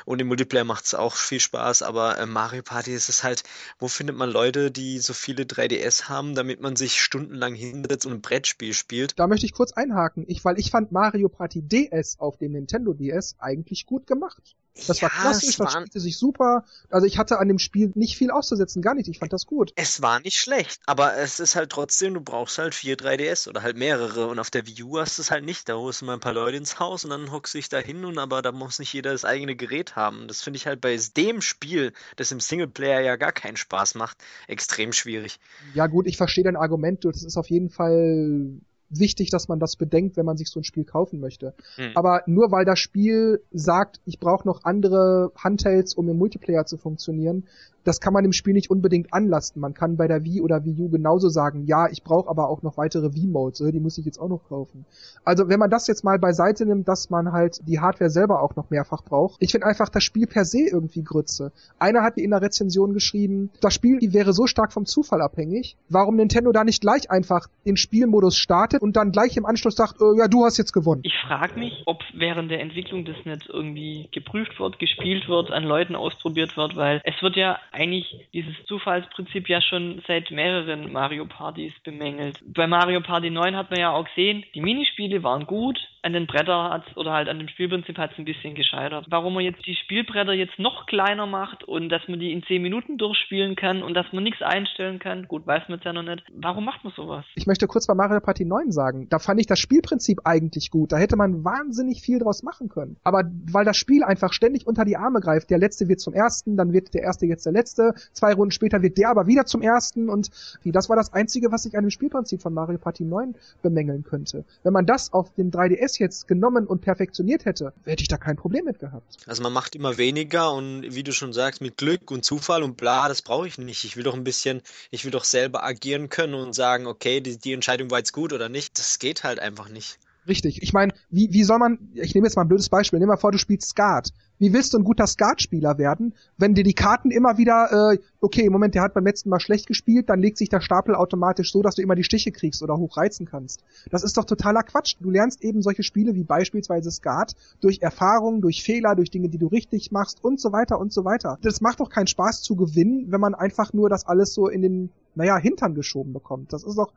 Und 0.06 0.21
im 0.21 0.27
Multiplayer 0.27 0.63
macht 0.63 0.86
es 0.86 0.93
auch 0.93 1.15
viel 1.15 1.39
Spaß, 1.39 1.82
aber 1.82 2.19
äh, 2.19 2.25
Mario 2.25 2.62
Party 2.62 2.93
ist 2.93 3.10
es 3.10 3.23
halt, 3.23 3.43
wo 3.80 3.88
findet 3.88 4.15
man 4.15 4.30
Leute, 4.30 4.69
die 4.69 4.99
so 4.99 5.13
viele 5.13 5.43
3DS 5.43 6.04
haben, 6.10 6.36
damit 6.36 6.62
man 6.62 6.75
sich 6.75 7.01
stundenlang 7.32 7.56
hinsetzt 7.56 8.06
und 8.06 8.13
ein 8.13 8.22
Brettspiel 8.22 8.74
spielt? 8.74 9.17
Da 9.17 9.28
möchte 9.28 9.46
ich 9.46 9.54
kurz 9.54 9.72
einhaken, 9.72 10.26
ich, 10.28 10.44
weil 10.44 10.60
ich 10.60 10.70
fand 10.70 10.91
Mario 10.91 11.30
Party 11.30 11.62
DS 11.62 12.20
auf 12.20 12.38
dem 12.38 12.52
Nintendo 12.52 12.94
DS 12.94 13.36
eigentlich 13.39 13.86
gut 13.86 14.06
gemacht. 14.06 14.56
Das 14.73 15.01
ja, 15.01 15.03
war 15.03 15.10
klassisch, 15.10 15.57
das 15.57 15.73
spielte 15.73 15.99
sich 15.99 16.17
super. 16.17 16.63
Also 16.89 17.05
ich 17.05 17.17
hatte 17.17 17.39
an 17.39 17.47
dem 17.49 17.60
Spiel 17.60 17.91
nicht 17.95 18.17
viel 18.17 18.31
auszusetzen, 18.31 18.81
gar 18.81 18.95
nicht. 18.95 19.10
Ich 19.10 19.19
fand 19.19 19.34
das 19.34 19.45
gut. 19.45 19.73
Es 19.75 20.01
war 20.01 20.21
nicht 20.21 20.38
schlecht, 20.38 20.79
aber 20.86 21.17
es 21.17 21.39
ist 21.39 21.55
halt 21.55 21.71
trotzdem, 21.71 22.13
du 22.13 22.21
brauchst 22.21 22.57
halt 22.57 22.73
vier 22.73 22.95
3DS 22.97 23.49
oder 23.49 23.63
halt 23.63 23.77
mehrere. 23.77 24.27
Und 24.27 24.39
auf 24.39 24.49
der 24.49 24.65
Wii 24.67 24.84
U 24.84 24.99
hast 24.99 25.17
du 25.17 25.23
es 25.23 25.31
halt 25.31 25.43
nicht. 25.43 25.67
Da 25.67 25.75
holst 25.75 26.01
du 26.01 26.05
mal 26.05 26.13
ein 26.13 26.19
paar 26.21 26.34
Leute 26.34 26.57
ins 26.57 26.79
Haus 26.79 27.03
und 27.03 27.10
dann 27.10 27.31
hockst 27.31 27.53
du 27.53 27.57
dich 27.57 27.69
da 27.69 27.79
hin 27.79 28.05
und 28.05 28.17
aber 28.17 28.41
da 28.41 28.51
muss 28.51 28.79
nicht 28.79 28.93
jeder 28.93 29.12
das 29.12 29.25
eigene 29.25 29.55
Gerät 29.55 29.95
haben. 29.95 30.27
Das 30.27 30.41
finde 30.41 30.57
ich 30.57 30.67
halt 30.67 30.79
bei 30.79 30.97
dem 31.17 31.41
Spiel, 31.41 31.91
das 32.15 32.31
im 32.31 32.39
Singleplayer 32.39 33.01
ja 33.01 33.17
gar 33.17 33.34
keinen 33.34 33.57
Spaß 33.57 33.95
macht, 33.95 34.17
extrem 34.47 34.93
schwierig. 34.93 35.39
Ja 35.73 35.88
gut, 35.88 36.07
ich 36.07 36.17
verstehe 36.17 36.45
dein 36.45 36.55
Argument. 36.55 37.03
Das 37.03 37.23
ist 37.23 37.38
auf 37.38 37.49
jeden 37.49 37.69
Fall 37.69 38.62
wichtig, 38.91 39.30
dass 39.30 39.47
man 39.47 39.60
das 39.60 39.75
bedenkt, 39.75 40.17
wenn 40.17 40.25
man 40.25 40.38
sich 40.38 40.49
so 40.49 40.60
ein 40.60 40.63
Spiel 40.63 40.84
kaufen 40.84 41.19
möchte. 41.19 41.54
Hm. 41.75 41.91
Aber 41.95 42.21
nur 42.25 42.51
weil 42.51 42.65
das 42.65 42.80
Spiel 42.80 43.41
sagt, 43.51 43.99
ich 44.06 44.19
brauche 44.19 44.47
noch 44.47 44.63
andere 44.63 45.32
Handhelds, 45.36 45.95
um 45.95 46.10
im 46.10 46.17
Multiplayer 46.17 46.65
zu 46.65 46.77
funktionieren, 46.77 47.45
das 47.84 48.00
kann 48.00 48.13
man 48.13 48.26
im 48.26 48.34
Spiel 48.34 48.54
nicht 48.54 48.70
unbedingt 48.70 49.13
anlasten. 49.13 49.62
Man 49.62 49.74
kann 49.74 49.98
bei 49.98 50.08
der 50.08 50.24
Wii 50.24 50.41
oder 50.41 50.65
Wii 50.65 50.82
U 50.82 50.89
genauso 50.89 51.30
sagen, 51.30 51.65
ja, 51.65 51.88
ich 51.89 52.04
brauche 52.04 52.30
aber 52.30 52.50
auch 52.50 52.62
noch 52.62 52.78
weitere 52.78 53.13
Wii-Modes, 53.13 53.63
die 53.72 53.80
muss 53.80 53.98
ich 53.98 54.06
jetzt 54.06 54.20
auch 54.20 54.30
noch 54.30 54.48
kaufen. 54.48 54.86
Also 55.24 55.50
wenn 55.50 55.60
man 55.60 55.70
das 55.70 55.88
jetzt 55.88 56.04
mal 56.04 56.20
beiseite 56.20 56.65
nimmt, 56.65 56.88
dass 56.88 57.10
man 57.10 57.32
halt 57.32 57.60
die 57.67 57.80
Hardware 57.80 58.10
selber 58.10 58.41
auch 58.41 58.56
noch 58.56 58.70
mehrfach 58.70 59.04
braucht, 59.04 59.38
ich 59.39 59.52
finde 59.52 59.67
einfach 59.67 59.89
das 59.89 60.04
Spiel 60.04 60.28
per 60.28 60.46
se 60.46 60.67
irgendwie 60.72 61.04
Grütze. 61.04 61.52
Einer 61.80 62.04
hat 62.04 62.17
mir 62.17 62.24
in 62.24 62.32
der 62.32 62.41
Rezension 62.41 62.94
geschrieben, 62.94 63.52
das 63.62 63.74
Spiel 63.74 64.00
wäre 64.13 64.34
so 64.34 64.48
stark 64.48 64.74
vom 64.74 64.86
Zufall 64.86 65.22
abhängig, 65.22 65.76
warum 65.89 66.15
Nintendo 66.15 66.52
da 66.52 66.63
nicht 66.63 66.82
gleich 66.82 67.10
einfach 67.10 67.48
den 67.65 67.78
Spielmodus 67.78 68.38
startet 68.38 68.82
und 68.82 68.96
dann 68.96 69.12
gleich 69.12 69.38
im 69.38 69.46
Anschluss 69.46 69.76
sagt, 69.76 70.02
äh, 70.02 70.17
ja, 70.17 70.28
du 70.28 70.46
hast 70.46 70.58
jetzt 70.58 70.74
gewonnen. 70.74 71.02
Ich 71.04 71.15
frage 71.28 71.60
mich, 71.60 71.84
ob 71.86 72.02
während 72.13 72.52
der 72.52 72.62
Entwicklung 72.62 73.06
das 73.06 73.15
nicht 73.26 73.50
irgendwie 73.50 74.10
geprüft 74.12 74.60
wird, 74.60 74.80
gespielt 74.80 75.28
wird, 75.28 75.52
an 75.52 75.63
Leuten 75.63 75.96
ausprobiert 75.96 76.58
wird, 76.58 76.76
weil 76.76 77.02
es 77.04 77.22
wird 77.22 77.36
ja 77.36 77.58
eigentlich 77.71 78.27
dieses 78.34 78.53
Zufallsprinzip 78.65 79.47
ja 79.47 79.62
schon 79.62 80.03
seit 80.07 80.29
mehreren 80.29 80.91
Mario 80.91 81.25
Partys 81.25 81.73
bemängelt. 81.84 82.38
Bei 82.45 82.67
Mario 82.67 83.01
Party 83.01 83.29
9 83.29 83.55
hat 83.55 83.71
man 83.71 83.79
ja 83.79 83.91
auch 83.91 84.05
gesehen, 84.05 84.43
die 84.53 84.62
Minispiele 84.62 85.23
waren 85.23 85.45
gut, 85.45 85.79
an 86.04 86.14
den 86.14 86.26
Bretter 86.26 86.72
hat 86.72 86.98
oder 86.98 87.12
halt 87.12 87.30
an 87.30 87.38
dem 87.38 87.48
Spielprinzip 87.48 87.98
hat 87.98 88.12
es 88.12 88.18
ein 88.18 88.26
bisschen 88.26 88.56
gescheitert. 88.56 89.06
Warum 89.10 89.36
man 89.36 89.44
jetzt 89.44 89.66
die 89.66 89.76
Spielbretter 89.76 90.34
jetzt 90.34 90.58
noch 90.58 90.86
kleiner 90.88 91.28
macht 91.28 91.64
und 91.64 91.90
dass 91.90 92.08
man 92.08 92.20
die 92.20 92.32
in 92.32 92.44
10 92.44 92.62
Minuten 92.62 92.98
durchspielen 92.98 93.56
kann 93.56 93.84
und 93.84 93.94
dass 93.94 94.08
man 94.12 94.24
nichts 94.24 94.42
einstellen 94.42 95.00
kann, 95.00 95.28
gut, 95.28 95.46
weiß 95.46 95.64
man 95.70 95.80
es 95.80 95.86
ja 95.86 95.94
noch 95.94 96.04
nicht. 96.04 96.24
Warum 96.34 96.66
macht 96.66 96.84
man 96.84 96.92
sowas? 96.96 97.26
Ich 97.36 97.46
möchte 97.46 97.68
kurz 97.68 97.86
bei 97.86 97.94
Mario 97.94 98.20
Party 98.20 98.46
9 98.46 98.72
sagen, 98.72 99.08
da 99.10 99.20
fand 99.20 99.40
ich 99.40 99.48
das 99.48 99.60
Spielprinzip 99.60 100.22
eigentlich 100.26 100.72
gut. 100.72 100.92
Da 100.92 100.98
hätte 100.98 101.18
man 101.18 101.44
wahnsinnig 101.44 102.02
viel 102.02 102.20
draus 102.20 102.42
machen 102.42 102.70
können. 102.70 102.98
Aber 103.04 103.24
weil 103.52 103.66
das 103.66 103.78
Spiel 103.78 104.04
einfach 104.04 104.34
ständig 104.34 104.66
unter 104.66 104.86
die 104.86 104.98
Arme 104.98 105.20
greift, 105.20 105.50
der 105.50 105.60
Letzte 105.60 105.88
wird 105.88 106.00
zum 106.00 106.14
Ersten, 106.14 106.58
dann 106.58 106.74
wird 106.74 106.94
der 106.94 107.04
Erste 107.04 107.28
jetzt 107.28 107.46
der 107.46 107.54
Letzte, 107.54 107.94
zwei 108.12 108.34
Runden 108.34 108.52
später 108.52 108.82
wird 108.82 108.98
der 108.98 109.10
aber 109.10 109.28
wieder 109.28 109.46
zum 109.46 109.62
Ersten 109.62 110.10
und 110.10 110.32
das 110.66 110.90
war 110.90 110.96
das 110.96 111.14
Einzige, 111.14 111.52
was 111.52 111.66
ich 111.66 111.78
an 111.78 111.84
dem 111.84 111.92
Spielprinzip 111.92 112.42
von 112.42 112.54
Mario 112.54 112.78
Party 112.80 113.04
9 113.04 113.36
bemängeln 113.62 114.04
könnte. 114.04 114.46
Wenn 114.64 114.74
man 114.74 114.86
das 114.86 115.14
auf 115.14 115.34
den 115.36 115.52
3DS 115.52 115.90
das 115.91 115.99
jetzt 115.99 116.27
genommen 116.27 116.67
und 116.67 116.82
perfektioniert 116.82 117.45
hätte, 117.45 117.73
hätte 117.86 118.01
ich 118.01 118.08
da 118.08 118.17
kein 118.17 118.36
Problem 118.36 118.65
mit 118.65 118.80
gehabt. 118.80 119.17
Also 119.27 119.43
man 119.43 119.54
macht 119.54 119.75
immer 119.75 119.97
weniger 119.97 120.54
und 120.54 120.84
wie 120.84 121.04
du 121.04 121.12
schon 121.12 121.34
sagst, 121.34 121.62
mit 121.62 121.77
Glück 121.77 122.12
und 122.12 122.23
Zufall 122.23 122.63
und 122.63 122.77
bla, 122.77 123.08
das 123.08 123.21
brauche 123.21 123.47
ich 123.47 123.58
nicht. 123.58 123.84
Ich 123.84 123.97
will 123.97 124.04
doch 124.04 124.13
ein 124.13 124.23
bisschen, 124.23 124.62
ich 124.89 125.04
will 125.04 125.12
doch 125.12 125.23
selber 125.23 125.63
agieren 125.63 126.10
können 126.10 126.34
und 126.34 126.54
sagen, 126.54 126.88
okay, 126.88 127.21
die, 127.21 127.38
die 127.38 127.54
Entscheidung 127.54 127.91
war 127.91 127.99
jetzt 127.99 128.13
gut 128.13 128.34
oder 128.34 128.49
nicht. 128.49 128.77
Das 128.80 128.99
geht 128.99 129.23
halt 129.23 129.39
einfach 129.39 129.69
nicht. 129.69 129.99
Richtig. 130.27 130.62
Ich 130.62 130.71
meine, 130.71 130.93
wie, 131.10 131.34
wie 131.34 131.43
soll 131.43 131.57
man, 131.57 131.79
ich 131.93 132.13
nehme 132.13 132.27
jetzt 132.27 132.36
mal 132.36 132.43
ein 132.43 132.47
blödes 132.47 132.69
Beispiel, 132.69 132.99
nimm 132.99 133.07
mal 133.07 133.17
vor, 133.17 133.31
du 133.31 133.39
spielst 133.39 133.69
Skat. 133.69 134.12
Wie 134.38 134.53
willst 134.53 134.73
du 134.73 134.77
ein 134.77 134.84
guter 134.84 135.05
Skatspieler 135.05 135.77
werden, 135.77 136.15
wenn 136.38 136.53
dir 136.53 136.63
die 136.63 136.73
Karten 136.73 137.12
immer 137.12 137.38
wieder, 137.38 137.93
äh, 137.93 137.99
okay, 138.21 138.41
im 138.41 138.51
Moment, 138.51 138.73
der 138.75 138.81
hat 138.81 138.93
beim 138.93 139.05
letzten 139.05 139.29
Mal 139.29 139.39
schlecht 139.39 139.67
gespielt, 139.67 140.10
dann 140.10 140.19
legt 140.19 140.38
sich 140.38 140.49
der 140.49 140.62
Stapel 140.62 140.95
automatisch 140.95 141.51
so, 141.51 141.62
dass 141.62 141.75
du 141.75 141.81
immer 141.81 141.95
die 141.95 142.03
Stiche 142.03 142.31
kriegst 142.31 142.62
oder 142.63 142.77
hochreizen 142.77 143.25
kannst. 143.25 143.63
Das 143.89 144.03
ist 144.03 144.17
doch 144.17 144.25
totaler 144.25 144.63
Quatsch. 144.63 144.95
Du 144.99 145.10
lernst 145.10 145.43
eben 145.43 145.62
solche 145.62 145.84
Spiele 145.84 146.15
wie 146.15 146.23
beispielsweise 146.23 146.91
Skat 146.91 147.34
durch 147.60 147.81
Erfahrung, 147.81 148.41
durch 148.41 148.63
Fehler, 148.63 148.95
durch 148.95 149.12
Dinge, 149.12 149.29
die 149.29 149.38
du 149.38 149.47
richtig 149.47 149.91
machst 149.91 150.23
und 150.23 150.39
so 150.39 150.51
weiter 150.51 150.79
und 150.79 150.91
so 150.91 151.05
weiter. 151.05 151.38
Das 151.41 151.62
macht 151.62 151.79
doch 151.79 151.89
keinen 151.89 152.07
Spaß 152.07 152.41
zu 152.41 152.55
gewinnen, 152.55 153.12
wenn 153.12 153.21
man 153.21 153.36
einfach 153.36 153.73
nur 153.73 153.89
das 153.89 154.05
alles 154.05 154.34
so 154.34 154.47
in 154.47 154.62
den, 154.62 154.89
naja, 155.13 155.38
Hintern 155.38 155.75
geschoben 155.75 156.13
bekommt. 156.13 156.53
Das 156.53 156.63
ist 156.63 156.77
doch, 156.77 156.93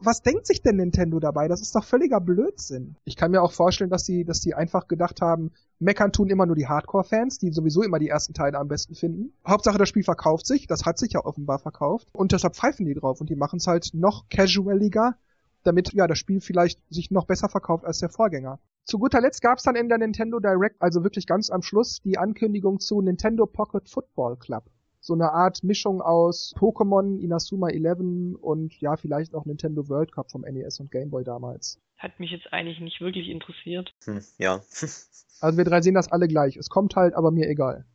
was 0.00 0.22
denkt 0.22 0.46
sich 0.46 0.62
denn 0.62 0.76
Nintendo 0.76 1.20
dabei? 1.20 1.48
Das 1.48 1.60
ist 1.60 1.74
doch 1.74 1.84
völliger 1.84 2.20
Blödsinn. 2.20 2.96
Ich 3.04 3.16
kann 3.16 3.30
mir 3.30 3.42
auch 3.42 3.52
vorstellen, 3.52 3.90
dass 3.90 4.04
sie, 4.04 4.24
dass 4.24 4.40
die 4.40 4.54
einfach 4.54 4.88
gedacht 4.88 5.20
haben, 5.20 5.52
meckern 5.78 6.12
tun 6.12 6.28
immer 6.28 6.46
nur 6.46 6.56
die 6.56 6.66
Hardcore-Fans, 6.66 7.38
die 7.38 7.52
sowieso 7.52 7.82
immer 7.82 7.98
die 7.98 8.08
ersten 8.08 8.34
Teile 8.34 8.58
am 8.58 8.68
besten 8.68 8.94
finden. 8.94 9.32
Hauptsache 9.46 9.78
das 9.78 9.88
Spiel 9.88 10.02
verkauft 10.02 10.46
sich, 10.46 10.66
das 10.66 10.84
hat 10.84 10.98
sich 10.98 11.12
ja 11.12 11.24
offenbar 11.24 11.58
verkauft. 11.58 12.08
Und 12.12 12.32
deshalb 12.32 12.54
pfeifen 12.54 12.86
die 12.86 12.94
drauf 12.94 13.20
und 13.20 13.30
die 13.30 13.36
machen 13.36 13.58
es 13.58 13.66
halt 13.66 13.90
noch 13.94 14.28
casualiger, 14.28 15.16
damit 15.62 15.92
ja 15.92 16.06
das 16.06 16.18
Spiel 16.18 16.40
vielleicht 16.40 16.80
sich 16.90 17.10
noch 17.10 17.26
besser 17.26 17.48
verkauft 17.48 17.84
als 17.84 17.98
der 17.98 18.10
Vorgänger. 18.10 18.60
Zu 18.84 18.98
guter 18.98 19.20
Letzt 19.20 19.42
gab 19.42 19.58
es 19.58 19.64
dann 19.64 19.74
in 19.74 19.88
der 19.88 19.98
Nintendo 19.98 20.38
Direct, 20.38 20.76
also 20.80 21.02
wirklich 21.02 21.26
ganz 21.26 21.50
am 21.50 21.62
Schluss, 21.62 22.00
die 22.04 22.18
Ankündigung 22.18 22.78
zu 22.78 23.00
Nintendo 23.00 23.46
Pocket 23.46 23.88
Football 23.88 24.36
Club 24.36 24.64
so 25.06 25.14
eine 25.14 25.32
Art 25.32 25.62
Mischung 25.62 26.02
aus 26.02 26.52
Pokémon, 26.56 27.20
Inazuma 27.20 27.68
11 27.68 28.36
und 28.40 28.74
ja, 28.80 28.96
vielleicht 28.96 29.36
auch 29.36 29.44
Nintendo 29.44 29.88
World 29.88 30.10
Cup 30.10 30.32
vom 30.32 30.40
NES 30.40 30.80
und 30.80 30.90
Game 30.90 31.10
Boy 31.10 31.22
damals. 31.22 31.80
Hat 31.96 32.18
mich 32.18 32.32
jetzt 32.32 32.52
eigentlich 32.52 32.80
nicht 32.80 33.00
wirklich 33.00 33.28
interessiert. 33.28 33.94
Hm, 34.04 34.20
ja. 34.38 34.60
also 35.40 35.56
wir 35.56 35.64
drei 35.64 35.80
sehen 35.80 35.94
das 35.94 36.10
alle 36.10 36.26
gleich. 36.26 36.56
Es 36.56 36.68
kommt 36.68 36.96
halt, 36.96 37.14
aber 37.14 37.30
mir 37.30 37.48
egal. 37.48 37.86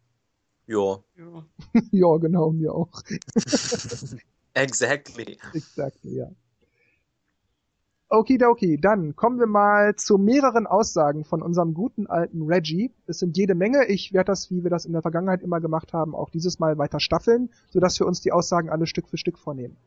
Ja. 0.68 1.00
Ja, 1.18 1.46
ja 1.92 2.18
genau, 2.18 2.52
mir 2.52 2.74
auch. 2.74 3.02
exactly. 4.54 5.38
Exactly, 5.54 6.16
ja. 6.16 6.32
Okidoki, 8.14 8.78
dann 8.78 9.16
kommen 9.16 9.40
wir 9.40 9.48
mal 9.48 9.96
zu 9.96 10.18
mehreren 10.18 10.68
Aussagen 10.68 11.24
von 11.24 11.42
unserem 11.42 11.74
guten 11.74 12.08
alten 12.08 12.42
Reggie. 12.42 12.92
Es 13.08 13.20
sind 13.20 13.38
jede 13.38 13.56
Menge. 13.56 13.86
Ich 13.86 14.12
werde 14.12 14.26
das, 14.26 14.52
wie 14.52 14.64
wir 14.64 14.70
das 14.70 14.84
in 14.84 14.92
der 14.92 15.02
Vergangenheit 15.02 15.42
immer 15.42 15.62
gemacht 15.62 15.94
haben, 15.94 16.14
auch 16.14 16.30
dieses 16.30 16.60
Mal 16.60 16.78
weiter 16.78 17.00
staffeln, 17.00 17.50
sodass 17.70 17.98
wir 18.02 18.06
uns 18.06 18.20
die 18.20 18.34
Aussagen 18.34 18.70
alle 18.70 18.86
Stück 18.86 19.08
für 19.08 19.18
Stück 19.18 19.38
vornehmen. 19.38 19.78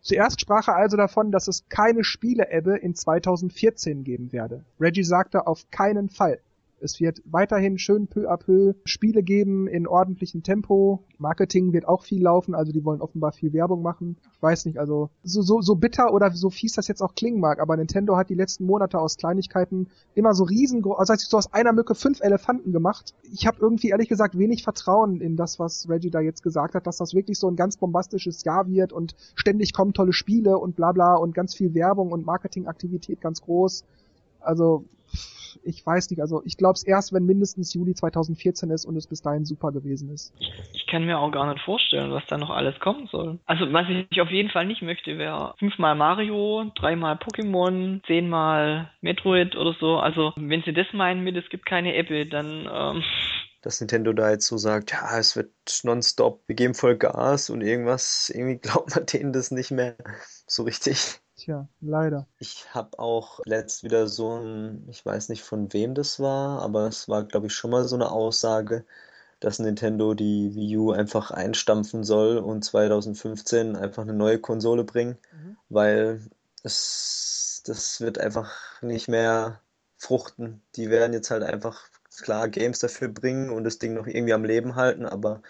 Zuerst 0.00 0.40
sprach 0.40 0.66
er 0.66 0.74
also 0.74 0.96
davon, 0.96 1.30
dass 1.30 1.46
es 1.46 1.68
keine 1.68 2.02
Spiele-Ebbe 2.02 2.76
in 2.76 2.96
2014 2.96 4.02
geben 4.02 4.32
werde. 4.32 4.64
Reggie 4.80 5.04
sagte 5.04 5.46
auf 5.46 5.70
keinen 5.70 6.08
Fall. 6.08 6.40
Es 6.84 7.00
wird 7.00 7.22
weiterhin 7.24 7.78
schön 7.78 8.08
peu 8.08 8.30
à 8.30 8.36
peu 8.36 8.74
Spiele 8.84 9.22
geben 9.22 9.66
in 9.66 9.86
ordentlichem 9.86 10.42
Tempo. 10.42 11.02
Marketing 11.16 11.72
wird 11.72 11.88
auch 11.88 12.02
viel 12.02 12.22
laufen, 12.22 12.54
also 12.54 12.72
die 12.72 12.84
wollen 12.84 13.00
offenbar 13.00 13.32
viel 13.32 13.54
Werbung 13.54 13.80
machen. 13.80 14.18
Ich 14.36 14.42
weiß 14.42 14.66
nicht, 14.66 14.78
also 14.78 15.08
so, 15.22 15.40
so, 15.40 15.62
so 15.62 15.76
bitter 15.76 16.12
oder 16.12 16.30
so 16.32 16.50
fies 16.50 16.74
das 16.74 16.86
jetzt 16.86 17.00
auch 17.00 17.14
klingen 17.14 17.40
mag, 17.40 17.58
aber 17.58 17.74
Nintendo 17.78 18.18
hat 18.18 18.28
die 18.28 18.34
letzten 18.34 18.66
Monate 18.66 18.98
aus 18.98 19.16
Kleinigkeiten 19.16 19.88
immer 20.14 20.34
so 20.34 20.44
riesengroß, 20.44 20.98
also 20.98 21.14
sich 21.14 21.26
so 21.30 21.38
aus 21.38 21.54
einer 21.54 21.72
Mücke 21.72 21.94
fünf 21.94 22.20
Elefanten 22.20 22.70
gemacht. 22.70 23.14
Ich 23.32 23.46
habe 23.46 23.56
irgendwie 23.60 23.88
ehrlich 23.88 24.10
gesagt 24.10 24.36
wenig 24.36 24.62
Vertrauen 24.62 25.22
in 25.22 25.36
das, 25.36 25.58
was 25.58 25.88
Reggie 25.88 26.10
da 26.10 26.20
jetzt 26.20 26.42
gesagt 26.42 26.74
hat, 26.74 26.86
dass 26.86 26.98
das 26.98 27.14
wirklich 27.14 27.38
so 27.38 27.48
ein 27.48 27.56
ganz 27.56 27.78
bombastisches 27.78 28.44
Jahr 28.44 28.68
wird 28.68 28.92
und 28.92 29.16
ständig 29.36 29.72
kommen 29.72 29.94
tolle 29.94 30.12
Spiele 30.12 30.58
und 30.58 30.76
bla 30.76 30.92
bla 30.92 31.14
und 31.14 31.34
ganz 31.34 31.54
viel 31.54 31.72
Werbung 31.72 32.12
und 32.12 32.26
Marketingaktivität 32.26 33.22
ganz 33.22 33.40
groß. 33.40 33.84
Also 34.40 34.84
ich 35.62 35.84
weiß 35.84 36.10
nicht, 36.10 36.20
also 36.20 36.42
ich 36.44 36.56
glaube 36.56 36.74
es 36.74 36.82
erst, 36.82 37.12
wenn 37.12 37.24
mindestens 37.24 37.74
Juli 37.74 37.94
2014 37.94 38.70
ist 38.70 38.84
und 38.84 38.96
es 38.96 39.06
bis 39.06 39.22
dahin 39.22 39.44
super 39.44 39.72
gewesen 39.72 40.10
ist. 40.10 40.32
Ich 40.72 40.86
kann 40.86 41.04
mir 41.04 41.18
auch 41.18 41.30
gar 41.30 41.52
nicht 41.52 41.64
vorstellen, 41.64 42.12
was 42.12 42.24
da 42.28 42.38
noch 42.38 42.50
alles 42.50 42.78
kommen 42.80 43.08
soll. 43.10 43.38
Also 43.46 43.72
was 43.72 43.86
ich 43.88 44.20
auf 44.20 44.30
jeden 44.30 44.50
Fall 44.50 44.66
nicht 44.66 44.82
möchte, 44.82 45.18
wäre 45.18 45.54
fünfmal 45.58 45.94
Mario, 45.94 46.70
dreimal 46.74 47.14
Pokémon, 47.16 48.04
zehnmal 48.06 48.90
Metroid 49.00 49.56
oder 49.56 49.74
so. 49.78 49.96
Also 49.96 50.32
wenn 50.36 50.62
sie 50.62 50.72
das 50.72 50.86
meinen 50.92 51.22
mit, 51.22 51.36
es 51.36 51.48
gibt 51.48 51.66
keine 51.66 51.94
Apple, 51.94 52.26
dann 52.26 52.68
ähm, 52.72 53.04
dass 53.64 53.80
Nintendo 53.80 54.12
da 54.12 54.30
jetzt 54.30 54.46
so 54.46 54.58
sagt, 54.58 54.92
ja, 54.92 55.18
es 55.18 55.36
wird 55.36 55.50
nonstop, 55.84 56.42
wir 56.46 56.54
geben 56.54 56.74
voll 56.74 56.98
Gas 56.98 57.48
und 57.48 57.62
irgendwas, 57.62 58.28
irgendwie 58.28 58.58
glaubt 58.62 58.94
man 58.94 59.06
denen 59.06 59.32
das 59.32 59.50
nicht 59.50 59.70
mehr 59.70 59.96
so 60.46 60.64
richtig. 60.64 61.20
Tja, 61.44 61.68
leider. 61.82 62.26
Ich 62.38 62.74
habe 62.74 62.98
auch 62.98 63.40
letzt 63.44 63.84
wieder 63.84 64.06
so 64.06 64.38
ein, 64.38 64.88
ich 64.88 65.04
weiß 65.04 65.28
nicht 65.28 65.42
von 65.42 65.74
wem 65.74 65.94
das 65.94 66.18
war, 66.18 66.62
aber 66.62 66.86
es 66.86 67.06
war, 67.06 67.24
glaube 67.24 67.48
ich, 67.48 67.52
schon 67.54 67.70
mal 67.70 67.84
so 67.84 67.96
eine 67.96 68.10
Aussage, 68.10 68.86
dass 69.40 69.58
Nintendo 69.58 70.14
die 70.14 70.54
Wii 70.54 70.78
U 70.78 70.92
einfach 70.92 71.32
einstampfen 71.32 72.02
soll 72.02 72.38
und 72.38 72.64
2015 72.64 73.76
einfach 73.76 74.04
eine 74.04 74.14
neue 74.14 74.38
Konsole 74.38 74.84
bringen, 74.84 75.18
mhm. 75.32 75.58
weil 75.68 76.22
es, 76.62 77.62
das 77.66 78.00
wird 78.00 78.18
einfach 78.18 78.80
nicht 78.80 79.08
mehr 79.08 79.60
fruchten. 79.98 80.62
Die 80.76 80.88
werden 80.88 81.12
jetzt 81.12 81.30
halt 81.30 81.42
einfach 81.42 81.90
klar 82.22 82.48
Games 82.48 82.78
dafür 82.78 83.08
bringen 83.08 83.50
und 83.50 83.64
das 83.64 83.78
Ding 83.78 83.92
noch 83.92 84.06
irgendwie 84.06 84.32
am 84.32 84.46
Leben 84.46 84.76
halten, 84.76 85.04
aber 85.04 85.42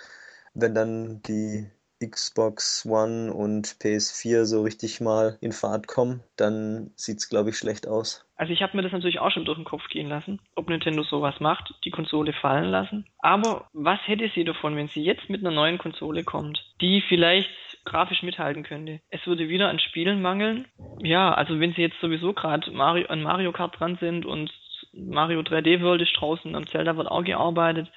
wenn 0.54 0.74
dann 0.74 1.22
die 1.22 1.70
Xbox 2.02 2.86
One 2.86 3.32
und 3.32 3.66
PS4 3.80 4.44
so 4.44 4.62
richtig 4.62 5.00
mal 5.00 5.38
in 5.40 5.52
Fahrt 5.52 5.86
kommen, 5.86 6.22
dann 6.36 6.90
sieht 6.96 7.18
es, 7.18 7.28
glaube 7.28 7.50
ich, 7.50 7.56
schlecht 7.56 7.86
aus. 7.86 8.26
Also 8.36 8.52
ich 8.52 8.62
habe 8.62 8.76
mir 8.76 8.82
das 8.82 8.92
natürlich 8.92 9.20
auch 9.20 9.30
schon 9.30 9.44
durch 9.44 9.58
den 9.58 9.64
Kopf 9.64 9.86
gehen 9.88 10.08
lassen, 10.08 10.40
ob 10.56 10.68
Nintendo 10.68 11.02
sowas 11.04 11.38
macht, 11.38 11.72
die 11.84 11.90
Konsole 11.90 12.32
fallen 12.32 12.70
lassen. 12.70 13.06
Aber 13.18 13.68
was 13.72 14.00
hätte 14.06 14.30
sie 14.34 14.44
davon, 14.44 14.76
wenn 14.76 14.88
sie 14.88 15.02
jetzt 15.02 15.28
mit 15.30 15.40
einer 15.40 15.54
neuen 15.54 15.78
Konsole 15.78 16.24
kommt, 16.24 16.64
die 16.80 17.02
vielleicht 17.08 17.48
grafisch 17.84 18.22
mithalten 18.22 18.64
könnte? 18.64 19.00
Es 19.10 19.26
würde 19.26 19.48
wieder 19.48 19.68
an 19.68 19.78
Spielen 19.78 20.20
mangeln. 20.20 20.66
Ja, 21.00 21.32
also 21.32 21.60
wenn 21.60 21.74
sie 21.74 21.82
jetzt 21.82 22.00
sowieso 22.00 22.32
gerade 22.32 22.70
Mario, 22.72 23.06
an 23.08 23.22
Mario 23.22 23.52
Kart 23.52 23.78
dran 23.78 23.96
sind 24.00 24.26
und 24.26 24.50
Mario 24.92 25.40
3D 25.40 25.80
World 25.82 26.02
ist 26.02 26.16
draußen, 26.16 26.54
am 26.54 26.66
Zelda 26.66 26.96
wird 26.96 27.08
auch 27.08 27.24
gearbeitet, 27.24 27.90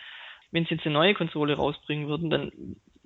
wenn 0.51 0.65
sie 0.65 0.75
jetzt 0.75 0.85
eine 0.85 0.93
neue 0.93 1.13
Konsole 1.13 1.55
rausbringen 1.55 2.07
würden, 2.07 2.29
dann 2.29 2.51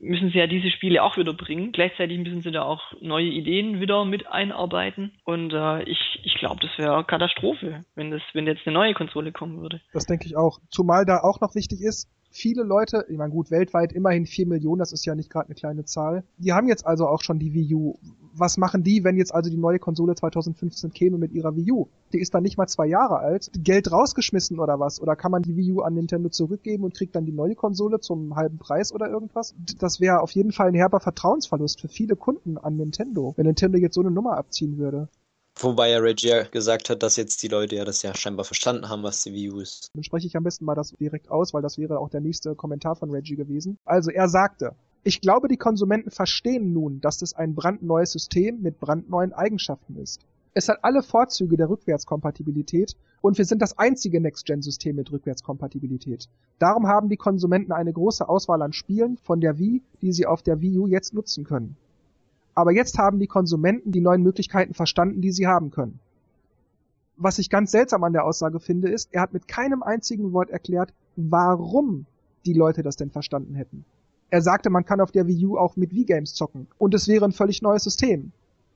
müssen 0.01 0.31
sie 0.31 0.39
ja 0.39 0.47
diese 0.47 0.69
Spiele 0.71 1.03
auch 1.03 1.17
wieder 1.17 1.33
bringen. 1.33 1.71
Gleichzeitig 1.71 2.17
müssen 2.19 2.41
sie 2.41 2.51
da 2.51 2.63
auch 2.63 2.81
neue 3.01 3.27
Ideen 3.27 3.79
wieder 3.79 4.03
mit 4.05 4.27
einarbeiten. 4.27 5.13
Und 5.23 5.53
äh, 5.53 5.83
ich, 5.83 6.19
ich 6.23 6.35
glaube, 6.35 6.59
das 6.61 6.77
wäre 6.77 7.03
Katastrophe, 7.05 7.85
wenn 7.95 8.11
das, 8.11 8.21
wenn 8.33 8.47
jetzt 8.47 8.65
eine 8.65 8.73
neue 8.73 8.93
Konsole 8.93 9.31
kommen 9.31 9.61
würde. 9.61 9.81
Das 9.93 10.05
denke 10.05 10.25
ich 10.25 10.35
auch. 10.35 10.59
Zumal 10.69 11.05
da 11.05 11.19
auch 11.19 11.39
noch 11.39 11.55
wichtig 11.55 11.81
ist, 11.81 12.09
viele 12.31 12.63
Leute, 12.63 13.05
ich 13.09 13.17
meine 13.17 13.31
gut, 13.31 13.51
weltweit 13.51 13.93
immerhin 13.93 14.25
vier 14.25 14.47
Millionen, 14.47 14.79
das 14.79 14.93
ist 14.93 15.05
ja 15.05 15.13
nicht 15.15 15.29
gerade 15.29 15.47
eine 15.47 15.55
kleine 15.55 15.85
Zahl, 15.85 16.23
die 16.37 16.53
haben 16.53 16.67
jetzt 16.67 16.85
also 16.85 17.07
auch 17.07 17.21
schon 17.21 17.37
die 17.39 17.53
Wii 17.53 17.75
U. 17.75 17.95
Was 18.33 18.57
machen 18.57 18.83
die, 18.83 19.03
wenn 19.03 19.17
jetzt 19.17 19.35
also 19.35 19.49
die 19.49 19.57
neue 19.57 19.77
Konsole 19.77 20.15
2015 20.15 20.91
käme 20.91 21.17
mit 21.17 21.33
ihrer 21.33 21.55
Wii 21.55 21.71
U? 21.73 21.87
Die 22.13 22.19
ist 22.19 22.33
dann 22.33 22.43
nicht 22.43 22.57
mal 22.57 22.67
zwei 22.67 22.87
Jahre 22.87 23.19
alt. 23.19 23.51
Geld 23.57 23.91
rausgeschmissen 23.91 24.57
oder 24.59 24.79
was? 24.79 25.01
Oder 25.01 25.17
kann 25.17 25.31
man 25.31 25.43
die 25.43 25.57
Wii 25.57 25.73
U 25.73 25.81
an 25.81 25.95
Nintendo 25.95 26.29
zurückgeben 26.29 26.85
und 26.85 26.93
kriegt 26.93 27.13
dann 27.15 27.25
die 27.25 27.33
neue 27.33 27.55
Konsole 27.55 27.99
zum 27.99 28.37
halben 28.37 28.57
Preis 28.57 28.93
oder 28.93 29.09
irgendwas? 29.09 29.53
Das 29.79 29.99
wäre 29.99 30.21
auf 30.21 30.31
jeden 30.31 30.53
Fall 30.53 30.69
ein 30.69 30.75
herber 30.75 31.01
Vertrauensverlust 31.01 31.81
für 31.81 31.89
viele 31.89 32.15
Kunden 32.15 32.57
an 32.57 32.77
Nintendo, 32.77 33.33
wenn 33.35 33.45
Nintendo 33.45 33.77
jetzt 33.77 33.95
so 33.95 34.01
eine 34.01 34.11
Nummer 34.11 34.37
abziehen 34.37 34.77
würde. 34.77 35.09
Wobei 35.63 35.91
ja 35.91 35.99
Reggie 35.99 36.43
gesagt 36.51 36.89
hat, 36.89 37.03
dass 37.03 37.17
jetzt 37.17 37.43
die 37.43 37.47
Leute 37.47 37.75
ja 37.75 37.85
das 37.85 38.01
ja 38.01 38.15
scheinbar 38.15 38.45
verstanden 38.45 38.89
haben, 38.89 39.03
was 39.03 39.23
die 39.23 39.33
Wii 39.33 39.51
U 39.51 39.59
ist. 39.59 39.89
Dann 39.93 40.03
spreche 40.03 40.27
ich 40.27 40.35
am 40.35 40.43
besten 40.43 40.65
mal 40.65 40.75
das 40.75 40.91
direkt 40.99 41.29
aus, 41.29 41.53
weil 41.53 41.61
das 41.61 41.77
wäre 41.77 41.99
auch 41.99 42.09
der 42.09 42.21
nächste 42.21 42.55
Kommentar 42.55 42.95
von 42.95 43.11
Reggie 43.11 43.35
gewesen. 43.35 43.77
Also 43.85 44.09
er 44.09 44.27
sagte, 44.27 44.73
ich 45.03 45.21
glaube, 45.21 45.47
die 45.47 45.57
Konsumenten 45.57 46.11
verstehen 46.11 46.73
nun, 46.73 47.01
dass 47.01 47.21
es 47.21 47.33
ein 47.33 47.55
brandneues 47.55 48.11
System 48.11 48.61
mit 48.61 48.79
brandneuen 48.79 49.33
Eigenschaften 49.33 49.97
ist. 49.97 50.21
Es 50.53 50.67
hat 50.67 50.79
alle 50.83 51.01
Vorzüge 51.01 51.55
der 51.57 51.69
Rückwärtskompatibilität 51.69 52.95
und 53.21 53.37
wir 53.37 53.45
sind 53.45 53.61
das 53.61 53.77
einzige 53.77 54.19
Next-Gen-System 54.19 54.95
mit 54.95 55.11
Rückwärtskompatibilität. 55.11 56.27
Darum 56.59 56.87
haben 56.87 57.07
die 57.07 57.17
Konsumenten 57.17 57.71
eine 57.71 57.93
große 57.93 58.27
Auswahl 58.27 58.61
an 58.61 58.73
Spielen 58.73 59.17
von 59.17 59.39
der 59.39 59.57
Wii, 59.57 59.81
die 60.01 60.11
sie 60.11 60.25
auf 60.25 60.43
der 60.43 60.59
Wii 60.59 60.79
U 60.79 60.87
jetzt 60.87 61.13
nutzen 61.13 61.45
können. 61.45 61.77
Aber 62.53 62.71
jetzt 62.71 62.97
haben 62.97 63.19
die 63.19 63.27
Konsumenten 63.27 63.91
die 63.91 64.01
neuen 64.01 64.23
Möglichkeiten 64.23 64.73
verstanden, 64.73 65.21
die 65.21 65.31
sie 65.31 65.47
haben 65.47 65.71
können. 65.71 65.99
Was 67.17 67.39
ich 67.39 67.49
ganz 67.49 67.71
seltsam 67.71 68.03
an 68.03 68.13
der 68.13 68.25
Aussage 68.25 68.59
finde, 68.59 68.89
ist, 68.89 69.09
er 69.11 69.21
hat 69.21 69.33
mit 69.33 69.47
keinem 69.47 69.83
einzigen 69.83 70.33
Wort 70.33 70.49
erklärt, 70.49 70.93
warum 71.15 72.05
die 72.45 72.53
Leute 72.53 72.81
das 72.81 72.95
denn 72.95 73.11
verstanden 73.11 73.55
hätten. 73.55 73.85
Er 74.31 74.41
sagte, 74.41 74.69
man 74.69 74.85
kann 74.85 75.01
auf 75.01 75.11
der 75.11 75.27
Wii 75.27 75.45
U 75.45 75.57
auch 75.57 75.75
mit 75.75 75.93
Wii-Games 75.93 76.33
zocken. 76.33 76.67
Und 76.77 76.93
es 76.93 77.07
wäre 77.07 77.25
ein 77.25 77.33
völlig 77.33 77.61
neues 77.61 77.83
System. 77.83 78.31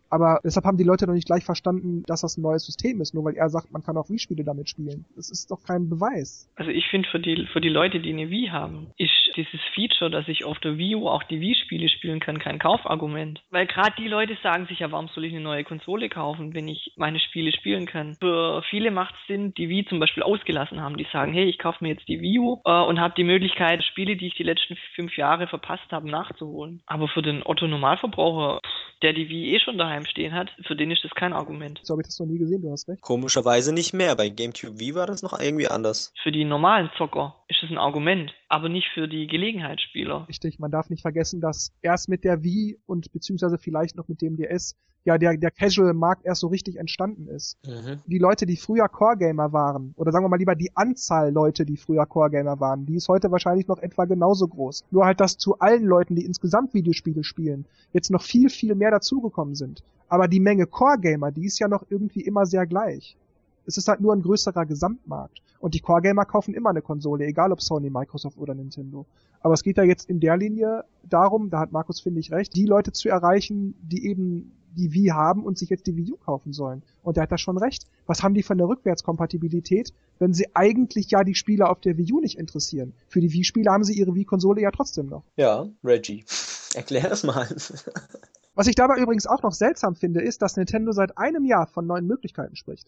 Aber 0.10 0.39
deshalb 0.43 0.66
haben 0.66 0.78
die 0.78 0.84
Leute 0.84 1.08
noch 1.08 1.14
nicht 1.14 1.28
gleich 1.28 1.43
verstanden, 1.43 2.03
dass 2.08 2.22
das 2.22 2.38
ein 2.38 2.41
neues 2.41 2.66
System 2.66 3.01
ist, 3.01 3.14
nur 3.14 3.26
weil 3.26 3.36
er 3.36 3.49
sagt, 3.49 3.72
man 3.72 3.84
kann 3.84 3.97
auch 3.97 4.10
Wii-Spiele 4.10 4.43
damit 4.43 4.70
spielen. 4.70 5.06
Das 5.16 5.30
ist 5.30 5.51
doch 5.51 5.64
kein 5.64 5.89
Beweis. 5.89 6.49
Also 6.56 6.72
ich 6.72 6.88
finde 6.88 7.10
für 7.10 7.20
die, 7.20 7.47
für 7.51 7.62
die 7.62 7.70
Leute, 7.70 7.99
die 7.99 8.14
eine 8.14 8.30
Wii 8.30 8.47
haben, 8.47 8.88
ist 8.97 9.32
dieses 9.36 9.60
Feature, 9.74 10.10
dass 10.10 10.28
ich 10.28 10.45
auf 10.45 10.60
der 10.60 10.78
Wii 10.78 10.95
U 10.95 11.10
auch 11.10 11.24
die 11.24 11.41
Wii-Spiele 11.41 11.89
spielen 11.89 12.20
kann, 12.20 12.39
kein 12.39 12.60
Kaufargument. 12.60 13.41
Weil 13.49 13.68
gerade 13.68 13.95
die 13.97 14.08
Leute 14.08 14.38
sagen 14.41 14.68
sich 14.68 14.80
ja, 14.80 14.91
warum 14.91 15.08
soll 15.10 15.26
ich 15.26 15.34
eine 15.34 15.41
neue 15.41 15.64
Konsole 15.64 16.10
kaufen, 16.10 16.53
wenn 16.53 16.68
ich 16.68 16.93
meine 16.95 17.20
Spiele 17.20 17.51
spielen 17.51 17.86
kann? 17.86 18.16
Für 18.20 18.64
viele 18.70 18.91
macht 18.91 19.16
es 19.16 19.28
Sinn, 19.28 19.53
die 19.56 19.70
Wii 19.70 19.86
zum 19.86 19.99
Beispiel 19.99 20.24
ausgelassen 20.24 20.82
haben. 20.82 20.97
Die 20.97 21.08
sagen, 21.12 21.34
hey, 21.34 21.45
ich 21.45 21.60
kaufe 21.60 21.84
mir 21.84 21.89
jetzt 21.89 22.08
die 22.08 22.22
Wii 22.22 22.39
U 22.39 22.62
äh, 22.66 22.82
und 22.82 22.99
habe 22.99 23.14
die 23.18 23.24
Möglichkeit, 23.24 23.84
Spiele, 23.84 24.16
die 24.16 24.28
ich 24.28 24.36
die 24.36 24.43
letzten 24.43 24.78
fünf 24.95 25.18
Jahre 25.18 25.47
verpasst 25.47 25.91
habe, 25.91 26.10
nachzuholen. 26.10 26.82
Aber 26.86 27.08
für 27.08 27.22
den 27.22 27.43
Otto-Normalverbraucher, 27.43 28.62
der 29.01 29.14
die 29.14 29.30
Wii 29.30 29.56
eh 29.56 29.60
schon 29.60 29.78
daheim 29.78 30.05
stehen 30.06 30.34
hat, 30.34 30.49
für 30.66 30.76
den 30.76 30.91
ist 30.91 31.03
das 31.03 31.12
kein 31.12 31.34
Argument. 31.34 31.80
So 31.84 31.93
habe 31.93 32.01
ich 32.01 32.08
das 32.08 32.20
noch 32.20 32.28
nie 32.28 32.38
gesehen, 32.38 32.62
du 32.62 32.72
hast 32.72 32.88
recht. 32.88 33.01
Komischerweise 33.01 33.74
nicht 33.74 33.93
mehr. 33.93 34.16
Bei 34.16 34.30
GameCube 34.30 34.80
Wii 34.80 34.95
war 34.95 35.08
das 35.08 35.24
noch 35.24 35.39
irgendwie 35.39 35.68
anders. 35.68 36.14
Für 36.24 36.32
die 36.32 36.45
normalen 36.45 36.89
Zocker 36.97 37.36
ist 37.47 37.62
das 37.62 37.70
ein 37.70 37.78
Argument, 37.78 38.34
aber 38.47 38.69
nicht 38.69 38.89
für 38.93 39.07
die 39.07 39.27
Gelegenheitsspieler. 39.27 40.27
Richtig, 40.27 40.59
man 40.59 40.71
darf 40.71 40.89
nicht 40.89 41.01
vergessen, 41.01 41.41
dass 41.41 41.73
erst 41.81 42.09
mit 42.09 42.23
der 42.23 42.43
Wii 42.43 42.77
und 42.85 43.11
beziehungsweise 43.11 43.57
vielleicht 43.57 43.95
noch 43.95 44.07
mit 44.07 44.21
dem 44.21 44.37
DS 44.37 44.75
ja 45.05 45.17
der, 45.17 45.37
der 45.37 45.51
Casual-Markt 45.51 46.25
erst 46.25 46.41
so 46.41 46.47
richtig 46.47 46.77
entstanden 46.77 47.27
ist. 47.27 47.57
Mhm. 47.65 47.99
Die 48.07 48.17
Leute, 48.17 48.45
die 48.45 48.57
früher 48.57 48.89
Core-Gamer 48.89 49.53
waren, 49.53 49.93
oder 49.97 50.11
sagen 50.11 50.25
wir 50.25 50.29
mal 50.29 50.37
lieber 50.37 50.55
die 50.55 50.75
Anzahl 50.75 51.31
Leute, 51.31 51.65
die 51.65 51.77
früher 51.77 52.05
Core-Gamer 52.05 52.59
waren, 52.59 52.85
die 52.85 52.95
ist 52.95 53.07
heute 53.07 53.31
wahrscheinlich 53.31 53.67
noch 53.67 53.79
etwa 53.79 54.05
genauso 54.05 54.47
groß. 54.47 54.83
Nur 54.91 55.05
halt, 55.05 55.19
dass 55.19 55.37
zu 55.37 55.59
allen 55.59 55.85
Leuten, 55.85 56.15
die 56.15 56.25
insgesamt 56.25 56.73
Videospiele 56.73 57.23
spielen, 57.23 57.65
jetzt 57.93 58.09
noch 58.09 58.23
viel, 58.23 58.49
viel 58.49 58.75
mehr 58.75 58.91
dazugekommen 58.91 59.55
sind. 59.55 59.83
Aber 60.07 60.27
die 60.27 60.39
Menge 60.39 60.65
Core-Gamer, 60.65 61.31
die 61.31 61.45
ist 61.45 61.59
ja 61.59 61.67
noch 61.67 61.83
irgendwie 61.89 62.21
immer 62.21 62.45
sehr 62.45 62.65
gleich. 62.65 63.15
Es 63.66 63.78
ist 63.78 63.88
halt 63.88 64.01
nur 64.01 64.13
ein 64.13 64.22
größerer 64.22 64.66
Gesamtmarkt. 64.66 65.41
Und 65.59 65.74
die 65.74 65.80
Core-Gamer 65.80 66.26
kaufen 66.26 66.53
immer 66.53 66.70
eine 66.70 66.82
Konsole, 66.82 67.26
egal 67.26 67.51
ob 67.51 67.61
Sony, 67.61 67.89
Microsoft 67.89 68.38
oder 68.38 68.53
Nintendo. 68.53 69.05
Aber 69.39 69.53
es 69.53 69.63
geht 69.63 69.78
ja 69.78 69.84
jetzt 69.84 70.09
in 70.09 70.20
der 70.20 70.38
Linie 70.38 70.84
darum, 71.03 71.49
da 71.49 71.59
hat 71.59 71.72
Markus, 71.72 71.99
finde 71.99 72.20
ich, 72.20 72.32
recht, 72.32 72.55
die 72.55 72.66
Leute 72.66 72.91
zu 72.91 73.09
erreichen, 73.09 73.76
die 73.82 74.05
eben 74.07 74.51
die 74.76 74.93
Wii 74.93 75.07
haben 75.07 75.43
und 75.43 75.57
sich 75.57 75.70
jetzt 75.70 75.88
die 75.88 75.95
Wii 75.95 76.13
U 76.13 76.18
kaufen 76.18 76.53
sollen. 76.53 76.84
Und 77.01 77.18
er 77.18 77.24
hat 77.24 77.32
da 77.32 77.38
schon 77.38 77.57
recht. 77.57 77.86
Was 78.05 78.24
haben 78.24 78.34
die 78.34 78.43
von 78.43 78.57
der 78.57 78.68
Rückwärtskompatibilität, 78.68 79.93
wenn 80.20 80.34
sie 80.34 80.47
eigentlich 80.55 81.11
ja 81.11 81.24
die 81.24 81.36
Spieler 81.36 81.70
auf 81.70 81.80
der 81.80 81.97
Wii 81.97 82.13
U 82.13 82.20
nicht 82.20 82.38
interessieren? 82.38 82.93
Für 83.07 83.22
die 83.22 83.32
Wii-Spiele 83.32 83.72
haben 83.72 83.84
sie 83.84 83.93
ihre 83.93 84.16
Wii-Konsole 84.16 84.61
ja 84.61 84.72
trotzdem 84.72 85.07
noch. 85.07 85.24
Ja, 85.38 85.68
Reggie. 85.84 86.24
Erklär 86.76 87.09
das 87.09 87.24
mal. 87.24 87.47
Was 88.53 88.68
ich 88.68 88.76
dabei 88.76 88.97
übrigens 88.97 89.28
auch 89.28 89.43
noch 89.43 89.53
seltsam 89.53 89.95
finde, 89.95 90.22
ist, 90.22 90.41
dass 90.41 90.57
Nintendo 90.57 90.91
seit 90.91 91.18
einem 91.18 91.45
Jahr 91.45 91.68
von 91.68 91.88
neuen 91.88 92.05
Möglichkeiten 92.05 92.55
spricht. 92.55 92.88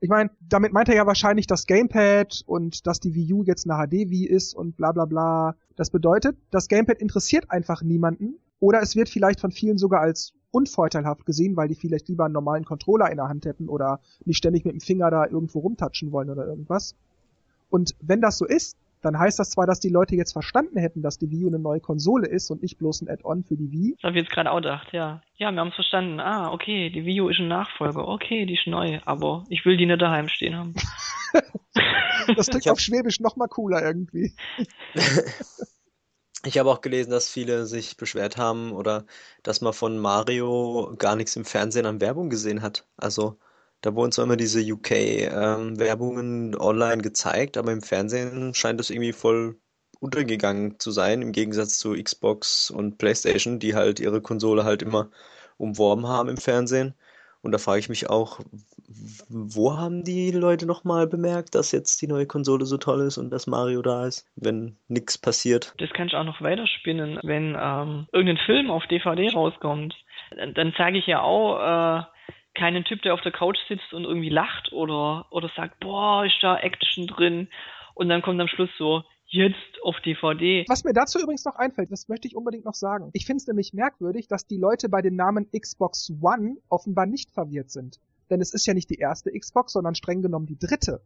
Ich 0.00 0.08
meine, 0.10 0.30
damit 0.40 0.72
meint 0.72 0.88
er 0.88 0.94
ja 0.94 1.06
wahrscheinlich 1.06 1.46
das 1.46 1.66
Gamepad 1.66 2.42
und 2.46 2.86
dass 2.86 3.00
die 3.00 3.14
Wii 3.14 3.32
U 3.32 3.42
jetzt 3.44 3.68
eine 3.68 3.86
HD-Wii 3.86 4.26
ist 4.26 4.54
und 4.54 4.76
bla 4.76 4.92
bla 4.92 5.06
bla. 5.06 5.56
Das 5.74 5.90
bedeutet, 5.90 6.36
das 6.50 6.68
Gamepad 6.68 6.98
interessiert 6.98 7.50
einfach 7.50 7.82
niemanden 7.82 8.38
oder 8.60 8.82
es 8.82 8.94
wird 8.94 9.08
vielleicht 9.08 9.40
von 9.40 9.50
vielen 9.50 9.78
sogar 9.78 10.00
als 10.00 10.32
unvorteilhaft 10.50 11.26
gesehen, 11.26 11.56
weil 11.56 11.68
die 11.68 11.74
vielleicht 11.74 12.08
lieber 12.08 12.24
einen 12.24 12.34
normalen 12.34 12.64
Controller 12.64 13.10
in 13.10 13.16
der 13.16 13.28
Hand 13.28 13.46
hätten 13.46 13.68
oder 13.68 14.00
nicht 14.24 14.38
ständig 14.38 14.64
mit 14.64 14.74
dem 14.74 14.80
Finger 14.80 15.10
da 15.10 15.26
irgendwo 15.26 15.60
rumtatschen 15.60 16.12
wollen 16.12 16.30
oder 16.30 16.46
irgendwas. 16.46 16.94
Und 17.68 17.94
wenn 18.00 18.20
das 18.20 18.38
so 18.38 18.46
ist, 18.46 18.76
dann 19.06 19.18
heißt 19.18 19.38
das 19.38 19.50
zwar, 19.50 19.66
dass 19.66 19.80
die 19.80 19.88
Leute 19.88 20.16
jetzt 20.16 20.32
verstanden 20.32 20.78
hätten, 20.78 21.00
dass 21.00 21.18
die 21.18 21.30
Wii 21.30 21.44
U 21.44 21.48
eine 21.48 21.58
neue 21.58 21.80
Konsole 21.80 22.26
ist 22.26 22.50
und 22.50 22.62
nicht 22.62 22.76
bloß 22.78 23.02
ein 23.02 23.08
Add-on 23.08 23.44
für 23.44 23.56
die 23.56 23.70
Wii. 23.70 23.94
Das 23.94 24.08
habe 24.08 24.18
ich 24.18 24.24
jetzt 24.24 24.32
gerade 24.32 24.50
auch 24.50 24.56
gedacht, 24.56 24.88
ja. 24.92 25.22
Ja, 25.36 25.52
wir 25.52 25.60
haben 25.60 25.68
es 25.68 25.74
verstanden. 25.74 26.20
Ah, 26.20 26.52
okay, 26.52 26.90
die 26.90 27.04
Wii 27.04 27.20
U 27.22 27.28
ist 27.28 27.38
ein 27.38 27.48
Nachfolger. 27.48 28.06
Okay, 28.08 28.46
die 28.46 28.54
ist 28.54 28.66
neu, 28.66 29.00
aber 29.04 29.44
ich 29.48 29.64
will 29.64 29.76
die 29.76 29.86
nicht 29.86 30.02
daheim 30.02 30.28
stehen 30.28 30.56
haben. 30.56 30.74
das 32.36 32.48
klingt 32.48 32.68
auf 32.68 32.80
Schwäbisch 32.80 33.20
noch 33.20 33.36
mal 33.36 33.48
cooler 33.48 33.82
irgendwie. 33.82 34.34
Ich 36.44 36.58
habe 36.58 36.70
auch 36.70 36.80
gelesen, 36.80 37.10
dass 37.10 37.28
viele 37.28 37.66
sich 37.66 37.96
beschwert 37.96 38.36
haben 38.36 38.70
oder 38.70 39.04
dass 39.42 39.62
man 39.62 39.72
von 39.72 39.98
Mario 39.98 40.94
gar 40.96 41.16
nichts 41.16 41.34
im 41.34 41.44
Fernsehen 41.44 41.86
an 41.86 42.00
Werbung 42.00 42.30
gesehen 42.30 42.62
hat. 42.62 42.86
Also 42.96 43.40
da 43.80 43.94
wurden 43.94 44.12
zwar 44.12 44.24
immer 44.24 44.36
diese 44.36 44.60
UK-Werbungen 44.60 46.52
ähm, 46.52 46.60
online 46.60 47.02
gezeigt, 47.02 47.56
aber 47.56 47.72
im 47.72 47.82
Fernsehen 47.82 48.54
scheint 48.54 48.80
das 48.80 48.90
irgendwie 48.90 49.12
voll 49.12 49.56
untergegangen 50.00 50.78
zu 50.78 50.90
sein, 50.90 51.22
im 51.22 51.32
Gegensatz 51.32 51.78
zu 51.78 51.92
Xbox 51.94 52.70
und 52.70 52.98
PlayStation, 52.98 53.58
die 53.58 53.74
halt 53.74 54.00
ihre 54.00 54.20
Konsole 54.20 54.64
halt 54.64 54.82
immer 54.82 55.10
umworben 55.56 56.06
haben 56.06 56.28
im 56.28 56.36
Fernsehen. 56.36 56.94
Und 57.42 57.52
da 57.52 57.58
frage 57.58 57.78
ich 57.78 57.88
mich 57.88 58.10
auch, 58.10 58.40
wo 59.28 59.76
haben 59.76 60.02
die 60.02 60.32
Leute 60.32 60.66
nochmal 60.66 61.06
bemerkt, 61.06 61.54
dass 61.54 61.70
jetzt 61.70 62.02
die 62.02 62.08
neue 62.08 62.26
Konsole 62.26 62.64
so 62.64 62.76
toll 62.76 63.02
ist 63.02 63.18
und 63.18 63.30
dass 63.30 63.46
Mario 63.46 63.82
da 63.82 64.06
ist, 64.06 64.26
wenn 64.34 64.76
nichts 64.88 65.16
passiert? 65.16 65.72
Das 65.78 65.90
kann 65.90 66.08
ich 66.08 66.14
auch 66.14 66.24
noch 66.24 66.40
weiterspinnen. 66.40 67.20
Wenn 67.22 67.56
ähm, 67.58 68.08
irgendein 68.12 68.44
Film 68.46 68.70
auf 68.70 68.84
DVD 68.86 69.30
rauskommt, 69.32 69.94
dann, 70.54 70.74
sage 70.76 70.98
ich 70.98 71.06
ja 71.06 71.20
auch, 71.20 71.60
äh, 71.60 72.02
keinen 72.56 72.84
Typ, 72.84 73.02
der 73.02 73.14
auf 73.14 73.20
der 73.20 73.32
Couch 73.32 73.58
sitzt 73.68 73.92
und 73.92 74.04
irgendwie 74.04 74.30
lacht 74.30 74.72
oder, 74.72 75.26
oder 75.30 75.50
sagt, 75.54 75.78
boah, 75.80 76.24
ist 76.24 76.38
da 76.42 76.56
Action 76.58 77.06
drin. 77.06 77.48
Und 77.94 78.08
dann 78.08 78.22
kommt 78.22 78.40
am 78.40 78.48
Schluss 78.48 78.70
so, 78.78 79.04
jetzt 79.26 79.82
auf 79.82 79.96
DVD. 80.00 80.64
Was 80.68 80.84
mir 80.84 80.92
dazu 80.92 81.20
übrigens 81.20 81.44
noch 81.44 81.56
einfällt, 81.56 81.90
das 81.90 82.08
möchte 82.08 82.28
ich 82.28 82.36
unbedingt 82.36 82.64
noch 82.64 82.74
sagen. 82.74 83.10
Ich 83.12 83.26
finde 83.26 83.38
es 83.38 83.46
nämlich 83.46 83.72
merkwürdig, 83.72 84.28
dass 84.28 84.46
die 84.46 84.58
Leute 84.58 84.88
bei 84.88 85.02
dem 85.02 85.16
Namen 85.16 85.48
Xbox 85.56 86.12
One 86.20 86.56
offenbar 86.68 87.06
nicht 87.06 87.30
verwirrt 87.32 87.70
sind. 87.70 87.98
Denn 88.30 88.40
es 88.40 88.52
ist 88.52 88.66
ja 88.66 88.74
nicht 88.74 88.90
die 88.90 88.98
erste 88.98 89.30
Xbox, 89.30 89.72
sondern 89.72 89.94
streng 89.94 90.22
genommen 90.22 90.46
die 90.46 90.58
dritte. 90.58 91.00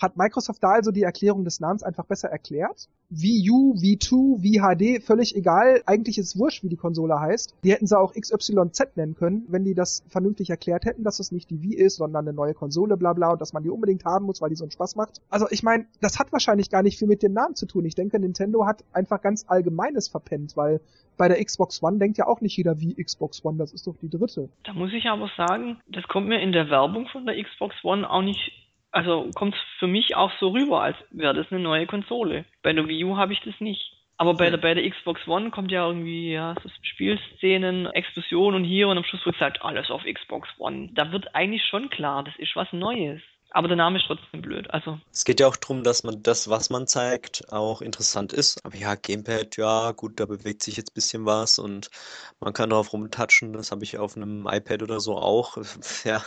Hat 0.00 0.16
Microsoft 0.16 0.62
da 0.62 0.70
also 0.70 0.90
die 0.90 1.02
Erklärung 1.02 1.44
des 1.44 1.60
Namens 1.60 1.82
einfach 1.82 2.04
besser 2.04 2.28
erklärt? 2.28 2.88
VU, 3.10 3.74
V2, 3.74 4.38
VHD, 4.40 5.04
völlig 5.04 5.36
egal. 5.36 5.82
Eigentlich 5.86 6.18
ist 6.18 6.34
es 6.34 6.38
wurscht, 6.38 6.64
wie 6.64 6.68
die 6.68 6.76
Konsole 6.76 7.20
heißt. 7.20 7.54
Die 7.62 7.72
hätten 7.72 7.86
sie 7.86 7.98
auch 7.98 8.12
XYZ 8.12 8.96
nennen 8.96 9.14
können, 9.14 9.44
wenn 9.48 9.64
die 9.64 9.74
das 9.74 10.04
vernünftig 10.08 10.50
erklärt 10.50 10.84
hätten, 10.84 11.04
dass 11.04 11.20
es 11.20 11.30
nicht 11.30 11.50
die 11.50 11.62
Wii 11.62 11.76
ist, 11.76 11.96
sondern 11.96 12.26
eine 12.26 12.34
neue 12.34 12.54
Konsole, 12.54 12.96
bla 12.96 13.12
bla, 13.12 13.32
und 13.32 13.40
dass 13.40 13.52
man 13.52 13.62
die 13.62 13.70
unbedingt 13.70 14.04
haben 14.04 14.26
muss, 14.26 14.42
weil 14.42 14.50
die 14.50 14.56
so 14.56 14.64
einen 14.64 14.72
Spaß 14.72 14.96
macht. 14.96 15.20
Also 15.30 15.46
ich 15.50 15.62
meine, 15.62 15.86
das 16.00 16.18
hat 16.18 16.32
wahrscheinlich 16.32 16.70
gar 16.70 16.82
nicht 16.82 16.98
viel 16.98 17.08
mit 17.08 17.22
dem 17.22 17.32
Namen 17.32 17.54
zu 17.54 17.66
tun. 17.66 17.84
Ich 17.84 17.94
denke, 17.94 18.18
Nintendo 18.18 18.66
hat 18.66 18.84
einfach 18.92 19.20
ganz 19.20 19.44
Allgemeines 19.46 20.08
verpennt, 20.08 20.56
weil 20.56 20.80
bei 21.16 21.28
der 21.28 21.42
Xbox 21.44 21.82
One 21.82 21.98
denkt 21.98 22.18
ja 22.18 22.26
auch 22.26 22.40
nicht 22.40 22.56
jeder 22.56 22.80
wie 22.80 22.94
Xbox 22.94 23.44
One, 23.44 23.58
das 23.58 23.72
ist 23.72 23.86
doch 23.86 23.96
die 24.02 24.10
dritte. 24.10 24.48
Da 24.64 24.72
muss 24.72 24.92
ich 24.92 25.06
aber 25.06 25.30
sagen, 25.36 25.78
das 25.86 26.04
kommt 26.08 26.26
mir 26.26 26.40
in 26.40 26.52
der 26.52 26.68
Werbung 26.68 27.06
von 27.06 27.26
der 27.26 27.40
Xbox 27.40 27.76
One 27.84 28.08
auch 28.08 28.22
nicht 28.22 28.50
also 28.94 29.28
kommt 29.34 29.54
es 29.54 29.60
für 29.78 29.86
mich 29.86 30.14
auch 30.16 30.30
so 30.38 30.48
rüber, 30.48 30.82
als 30.82 30.96
wäre 31.10 31.34
das 31.34 31.50
eine 31.50 31.60
neue 31.60 31.86
Konsole. 31.86 32.44
Bei 32.62 32.72
der 32.72 32.86
Wii 32.86 33.04
U 33.04 33.16
habe 33.16 33.32
ich 33.32 33.40
das 33.40 33.60
nicht. 33.60 33.92
Aber 34.16 34.34
bei 34.34 34.48
der, 34.48 34.58
bei 34.58 34.74
der 34.74 34.88
Xbox 34.88 35.26
One 35.26 35.50
kommt 35.50 35.72
ja 35.72 35.86
irgendwie 35.86 36.32
ja, 36.32 36.54
so 36.62 36.68
Spielszenen, 36.82 37.86
Explosionen 37.86 38.62
und 38.62 38.64
hier 38.64 38.86
und 38.86 38.96
am 38.96 39.04
Schluss 39.04 39.26
wird 39.26 39.34
gesagt, 39.34 39.62
alles 39.62 39.90
auf 39.90 40.04
Xbox 40.04 40.48
One. 40.58 40.90
Da 40.92 41.10
wird 41.10 41.34
eigentlich 41.34 41.64
schon 41.64 41.90
klar, 41.90 42.22
das 42.22 42.36
ist 42.36 42.54
was 42.54 42.72
Neues. 42.72 43.20
Aber 43.54 43.68
der 43.68 43.76
Name 43.76 43.98
ist 43.98 44.06
trotzdem 44.08 44.42
blöd. 44.42 44.68
Also. 44.70 44.98
Es 45.12 45.24
geht 45.24 45.38
ja 45.38 45.46
auch 45.46 45.54
darum, 45.54 45.84
dass 45.84 46.02
man 46.02 46.24
das, 46.24 46.50
was 46.50 46.70
man 46.70 46.88
zeigt, 46.88 47.52
auch 47.52 47.82
interessant 47.82 48.32
ist. 48.32 48.64
Aber 48.66 48.74
ja, 48.74 48.96
Gamepad, 48.96 49.56
ja, 49.56 49.92
gut, 49.92 50.18
da 50.18 50.26
bewegt 50.26 50.64
sich 50.64 50.76
jetzt 50.76 50.90
ein 50.90 50.94
bisschen 50.94 51.24
was 51.24 51.60
und 51.60 51.88
man 52.40 52.52
kann 52.52 52.70
darauf 52.70 52.92
rumtatschen. 52.92 53.52
Das 53.52 53.70
habe 53.70 53.84
ich 53.84 53.96
auf 53.96 54.16
einem 54.16 54.48
iPad 54.50 54.82
oder 54.82 54.98
so 54.98 55.16
auch. 55.16 55.56
Ja, 56.04 56.22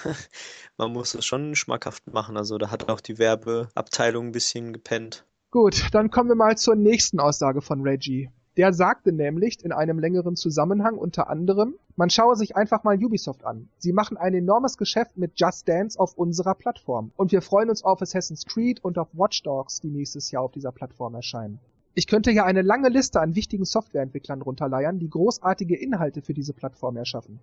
man 0.78 0.94
muss 0.94 1.14
es 1.14 1.26
schon 1.26 1.54
schmackhaft 1.56 2.08
machen. 2.08 2.38
Also 2.38 2.58
da 2.58 2.72
hat 2.72 2.90
auch 2.90 3.02
die 3.02 3.18
Werbeabteilung 3.20 4.28
ein 4.28 4.32
bisschen 4.32 4.72
gepennt. 4.72 5.26
Gut, 5.52 5.90
dann 5.92 6.10
kommen 6.10 6.30
wir 6.30 6.36
mal 6.36 6.58
zur 6.58 6.76
nächsten 6.76 7.20
Aussage 7.20 7.62
von 7.62 7.82
Reggie. 7.82 8.32
Der 8.58 8.74
sagte 8.74 9.12
nämlich 9.12 9.64
in 9.64 9.72
einem 9.72 10.00
längeren 10.00 10.36
Zusammenhang 10.36 10.98
unter 10.98 11.30
anderem, 11.30 11.76
man 11.96 12.10
schaue 12.10 12.36
sich 12.36 12.56
einfach 12.56 12.84
mal 12.84 12.98
Ubisoft 12.98 13.46
an. 13.46 13.70
Sie 13.78 13.94
machen 13.94 14.18
ein 14.18 14.34
enormes 14.34 14.78
Geschäft 14.78 15.16
mit 15.16 15.40
Just 15.40 15.70
Dance 15.70 16.00
auf 16.00 16.18
unserer 16.18 16.56
Plattform. 16.56 17.12
Und 17.16 17.32
wir 17.32 17.44
freuen 17.44 17.70
uns 17.70 17.84
auf 17.84 18.02
Assassin's 18.02 18.46
Creed 18.48 18.84
und 18.84 18.98
auf 18.98 19.10
Watch 19.14 19.44
Dogs, 19.44 19.80
die 19.80 19.92
nächstes 19.92 20.32
Jahr 20.32 20.42
auf 20.42 20.54
dieser 20.54 20.72
Plattform 20.72 21.14
erscheinen. 21.14 21.60
Ich 21.94 22.08
könnte 22.08 22.32
hier 22.32 22.46
eine 22.46 22.64
lange 22.64 22.90
Liste 22.90 23.22
an 23.22 23.36
wichtigen 23.36 23.66
Softwareentwicklern 23.66 24.42
runterleiern, 24.42 24.98
die 24.98 25.10
großartige 25.10 25.78
Inhalte 25.78 26.24
für 26.24 26.34
diese 26.34 26.54
Plattform 26.54 26.98
erschaffen. 26.98 27.40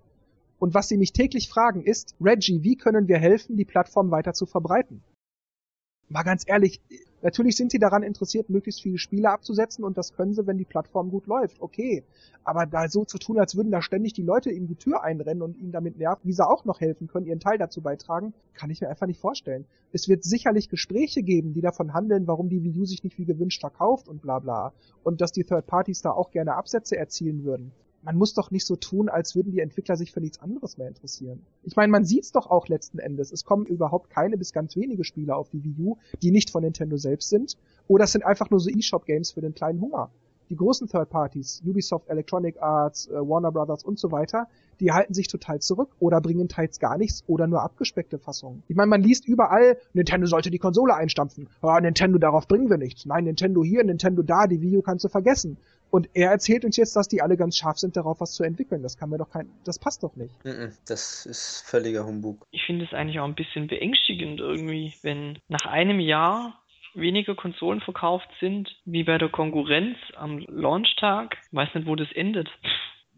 Und 0.58 0.74
was 0.74 0.88
sie 0.88 0.96
mich 0.96 1.12
täglich 1.12 1.48
fragen 1.48 1.82
ist, 1.82 2.16
Reggie, 2.20 2.64
wie 2.64 2.76
können 2.76 3.06
wir 3.06 3.18
helfen, 3.18 3.56
die 3.56 3.64
Plattform 3.64 4.10
weiter 4.10 4.32
zu 4.32 4.46
verbreiten? 4.46 5.04
Mal 6.08 6.22
ganz 6.22 6.44
ehrlich, 6.46 6.80
Natürlich 7.24 7.56
sind 7.56 7.72
sie 7.72 7.78
daran 7.78 8.02
interessiert, 8.02 8.50
möglichst 8.50 8.82
viele 8.82 8.98
Spiele 8.98 9.30
abzusetzen 9.30 9.82
und 9.82 9.96
das 9.96 10.12
können 10.12 10.34
sie, 10.34 10.46
wenn 10.46 10.58
die 10.58 10.66
Plattform 10.66 11.10
gut 11.10 11.26
läuft. 11.26 11.58
Okay. 11.58 12.04
Aber 12.44 12.66
da 12.66 12.86
so 12.86 13.06
zu 13.06 13.16
tun, 13.16 13.38
als 13.38 13.56
würden 13.56 13.72
da 13.72 13.80
ständig 13.80 14.12
die 14.12 14.22
Leute 14.22 14.50
in 14.50 14.66
die 14.66 14.74
Tür 14.74 15.02
einrennen 15.02 15.42
und 15.42 15.56
ihnen 15.56 15.72
damit 15.72 15.96
nerven, 15.96 16.20
wie 16.24 16.34
sie 16.34 16.46
auch 16.46 16.66
noch 16.66 16.82
helfen 16.82 17.06
können, 17.06 17.24
ihren 17.24 17.40
Teil 17.40 17.56
dazu 17.56 17.80
beitragen, 17.80 18.34
kann 18.52 18.68
ich 18.68 18.82
mir 18.82 18.90
einfach 18.90 19.06
nicht 19.06 19.20
vorstellen. 19.20 19.64
Es 19.90 20.06
wird 20.06 20.22
sicherlich 20.22 20.68
Gespräche 20.68 21.22
geben, 21.22 21.54
die 21.54 21.62
davon 21.62 21.94
handeln, 21.94 22.26
warum 22.26 22.50
die 22.50 22.62
Wii 22.62 22.80
U 22.80 22.84
sich 22.84 23.02
nicht 23.04 23.16
wie 23.16 23.24
gewünscht 23.24 23.60
verkauft 23.60 24.06
und 24.06 24.20
bla 24.20 24.38
bla. 24.38 24.74
Und 25.02 25.22
dass 25.22 25.32
die 25.32 25.44
Third 25.44 25.66
Parties 25.66 26.02
da 26.02 26.10
auch 26.10 26.30
gerne 26.30 26.56
Absätze 26.56 26.98
erzielen 26.98 27.42
würden 27.42 27.72
man 28.04 28.16
muss 28.16 28.34
doch 28.34 28.50
nicht 28.50 28.66
so 28.66 28.76
tun, 28.76 29.08
als 29.08 29.34
würden 29.34 29.50
die 29.50 29.60
Entwickler 29.60 29.96
sich 29.96 30.12
für 30.12 30.20
nichts 30.20 30.40
anderes 30.40 30.76
mehr 30.76 30.88
interessieren. 30.88 31.40
Ich 31.62 31.74
meine, 31.74 31.90
man 31.90 32.04
sieht's 32.04 32.32
doch 32.32 32.48
auch 32.50 32.68
letzten 32.68 32.98
Endes. 32.98 33.32
Es 33.32 33.44
kommen 33.44 33.66
überhaupt 33.66 34.10
keine 34.10 34.36
bis 34.36 34.52
ganz 34.52 34.76
wenige 34.76 35.04
Spiele 35.04 35.34
auf 35.34 35.48
die 35.48 35.64
Wii 35.64 35.74
U, 35.78 35.96
die 36.22 36.30
nicht 36.30 36.50
von 36.50 36.62
Nintendo 36.62 36.96
selbst 36.96 37.30
sind. 37.30 37.56
Oder 37.88 38.04
es 38.04 38.12
sind 38.12 38.24
einfach 38.24 38.50
nur 38.50 38.60
so 38.60 38.70
eShop-Games 38.70 39.32
für 39.32 39.40
den 39.40 39.54
kleinen 39.54 39.80
Hunger 39.80 40.10
die 40.50 40.56
großen 40.56 40.88
Third 40.88 41.10
Parties, 41.10 41.62
Ubisoft, 41.64 42.08
Electronic 42.08 42.60
Arts, 42.60 43.08
äh, 43.08 43.14
Warner 43.14 43.52
Brothers 43.52 43.84
und 43.84 43.98
so 43.98 44.12
weiter, 44.12 44.46
die 44.80 44.92
halten 44.92 45.14
sich 45.14 45.28
total 45.28 45.60
zurück 45.60 45.90
oder 46.00 46.20
bringen 46.20 46.48
teils 46.48 46.78
gar 46.80 46.98
nichts 46.98 47.24
oder 47.26 47.46
nur 47.46 47.62
abgespeckte 47.62 48.18
Fassungen. 48.18 48.62
Ich 48.68 48.76
meine, 48.76 48.88
man 48.88 49.02
liest 49.02 49.26
überall, 49.26 49.78
Nintendo 49.92 50.26
sollte 50.26 50.50
die 50.50 50.58
Konsole 50.58 50.94
einstampfen. 50.94 51.48
Ah, 51.62 51.80
Nintendo, 51.80 52.18
darauf 52.18 52.48
bringen 52.48 52.70
wir 52.70 52.76
nichts. 52.76 53.06
Nein, 53.06 53.24
Nintendo 53.24 53.62
hier, 53.62 53.84
Nintendo 53.84 54.22
da, 54.22 54.46
die 54.46 54.60
Wii 54.60 54.78
U 54.78 54.82
kannst 54.82 55.04
du 55.04 55.08
vergessen. 55.08 55.58
Und 55.94 56.08
er 56.12 56.32
erzählt 56.32 56.64
uns 56.64 56.76
jetzt, 56.76 56.96
dass 56.96 57.06
die 57.06 57.22
alle 57.22 57.36
ganz 57.36 57.56
scharf 57.56 57.78
sind, 57.78 57.96
darauf 57.96 58.20
was 58.20 58.32
zu 58.32 58.42
entwickeln. 58.42 58.82
Das 58.82 58.98
kann 58.98 59.10
mir 59.10 59.18
doch 59.18 59.30
kein, 59.30 59.48
das 59.64 59.78
passt 59.78 60.02
doch 60.02 60.16
nicht. 60.16 60.34
Das 60.88 61.24
ist 61.24 61.62
völliger 61.64 62.04
Humbug. 62.04 62.44
Ich 62.50 62.64
finde 62.64 62.84
es 62.84 62.92
eigentlich 62.92 63.20
auch 63.20 63.24
ein 63.26 63.36
bisschen 63.36 63.68
beängstigend 63.68 64.40
irgendwie, 64.40 64.92
wenn 65.02 65.38
nach 65.46 65.66
einem 65.66 66.00
Jahr 66.00 66.60
weniger 66.94 67.36
Konsolen 67.36 67.80
verkauft 67.80 68.28
sind 68.40 68.74
wie 68.84 69.04
bei 69.04 69.18
der 69.18 69.28
Konkurrenz 69.28 69.96
am 70.16 70.40
Launchtag. 70.48 71.36
Ich 71.46 71.56
weiß 71.56 71.68
nicht, 71.76 71.86
wo 71.86 71.94
das 71.94 72.10
endet. 72.10 72.48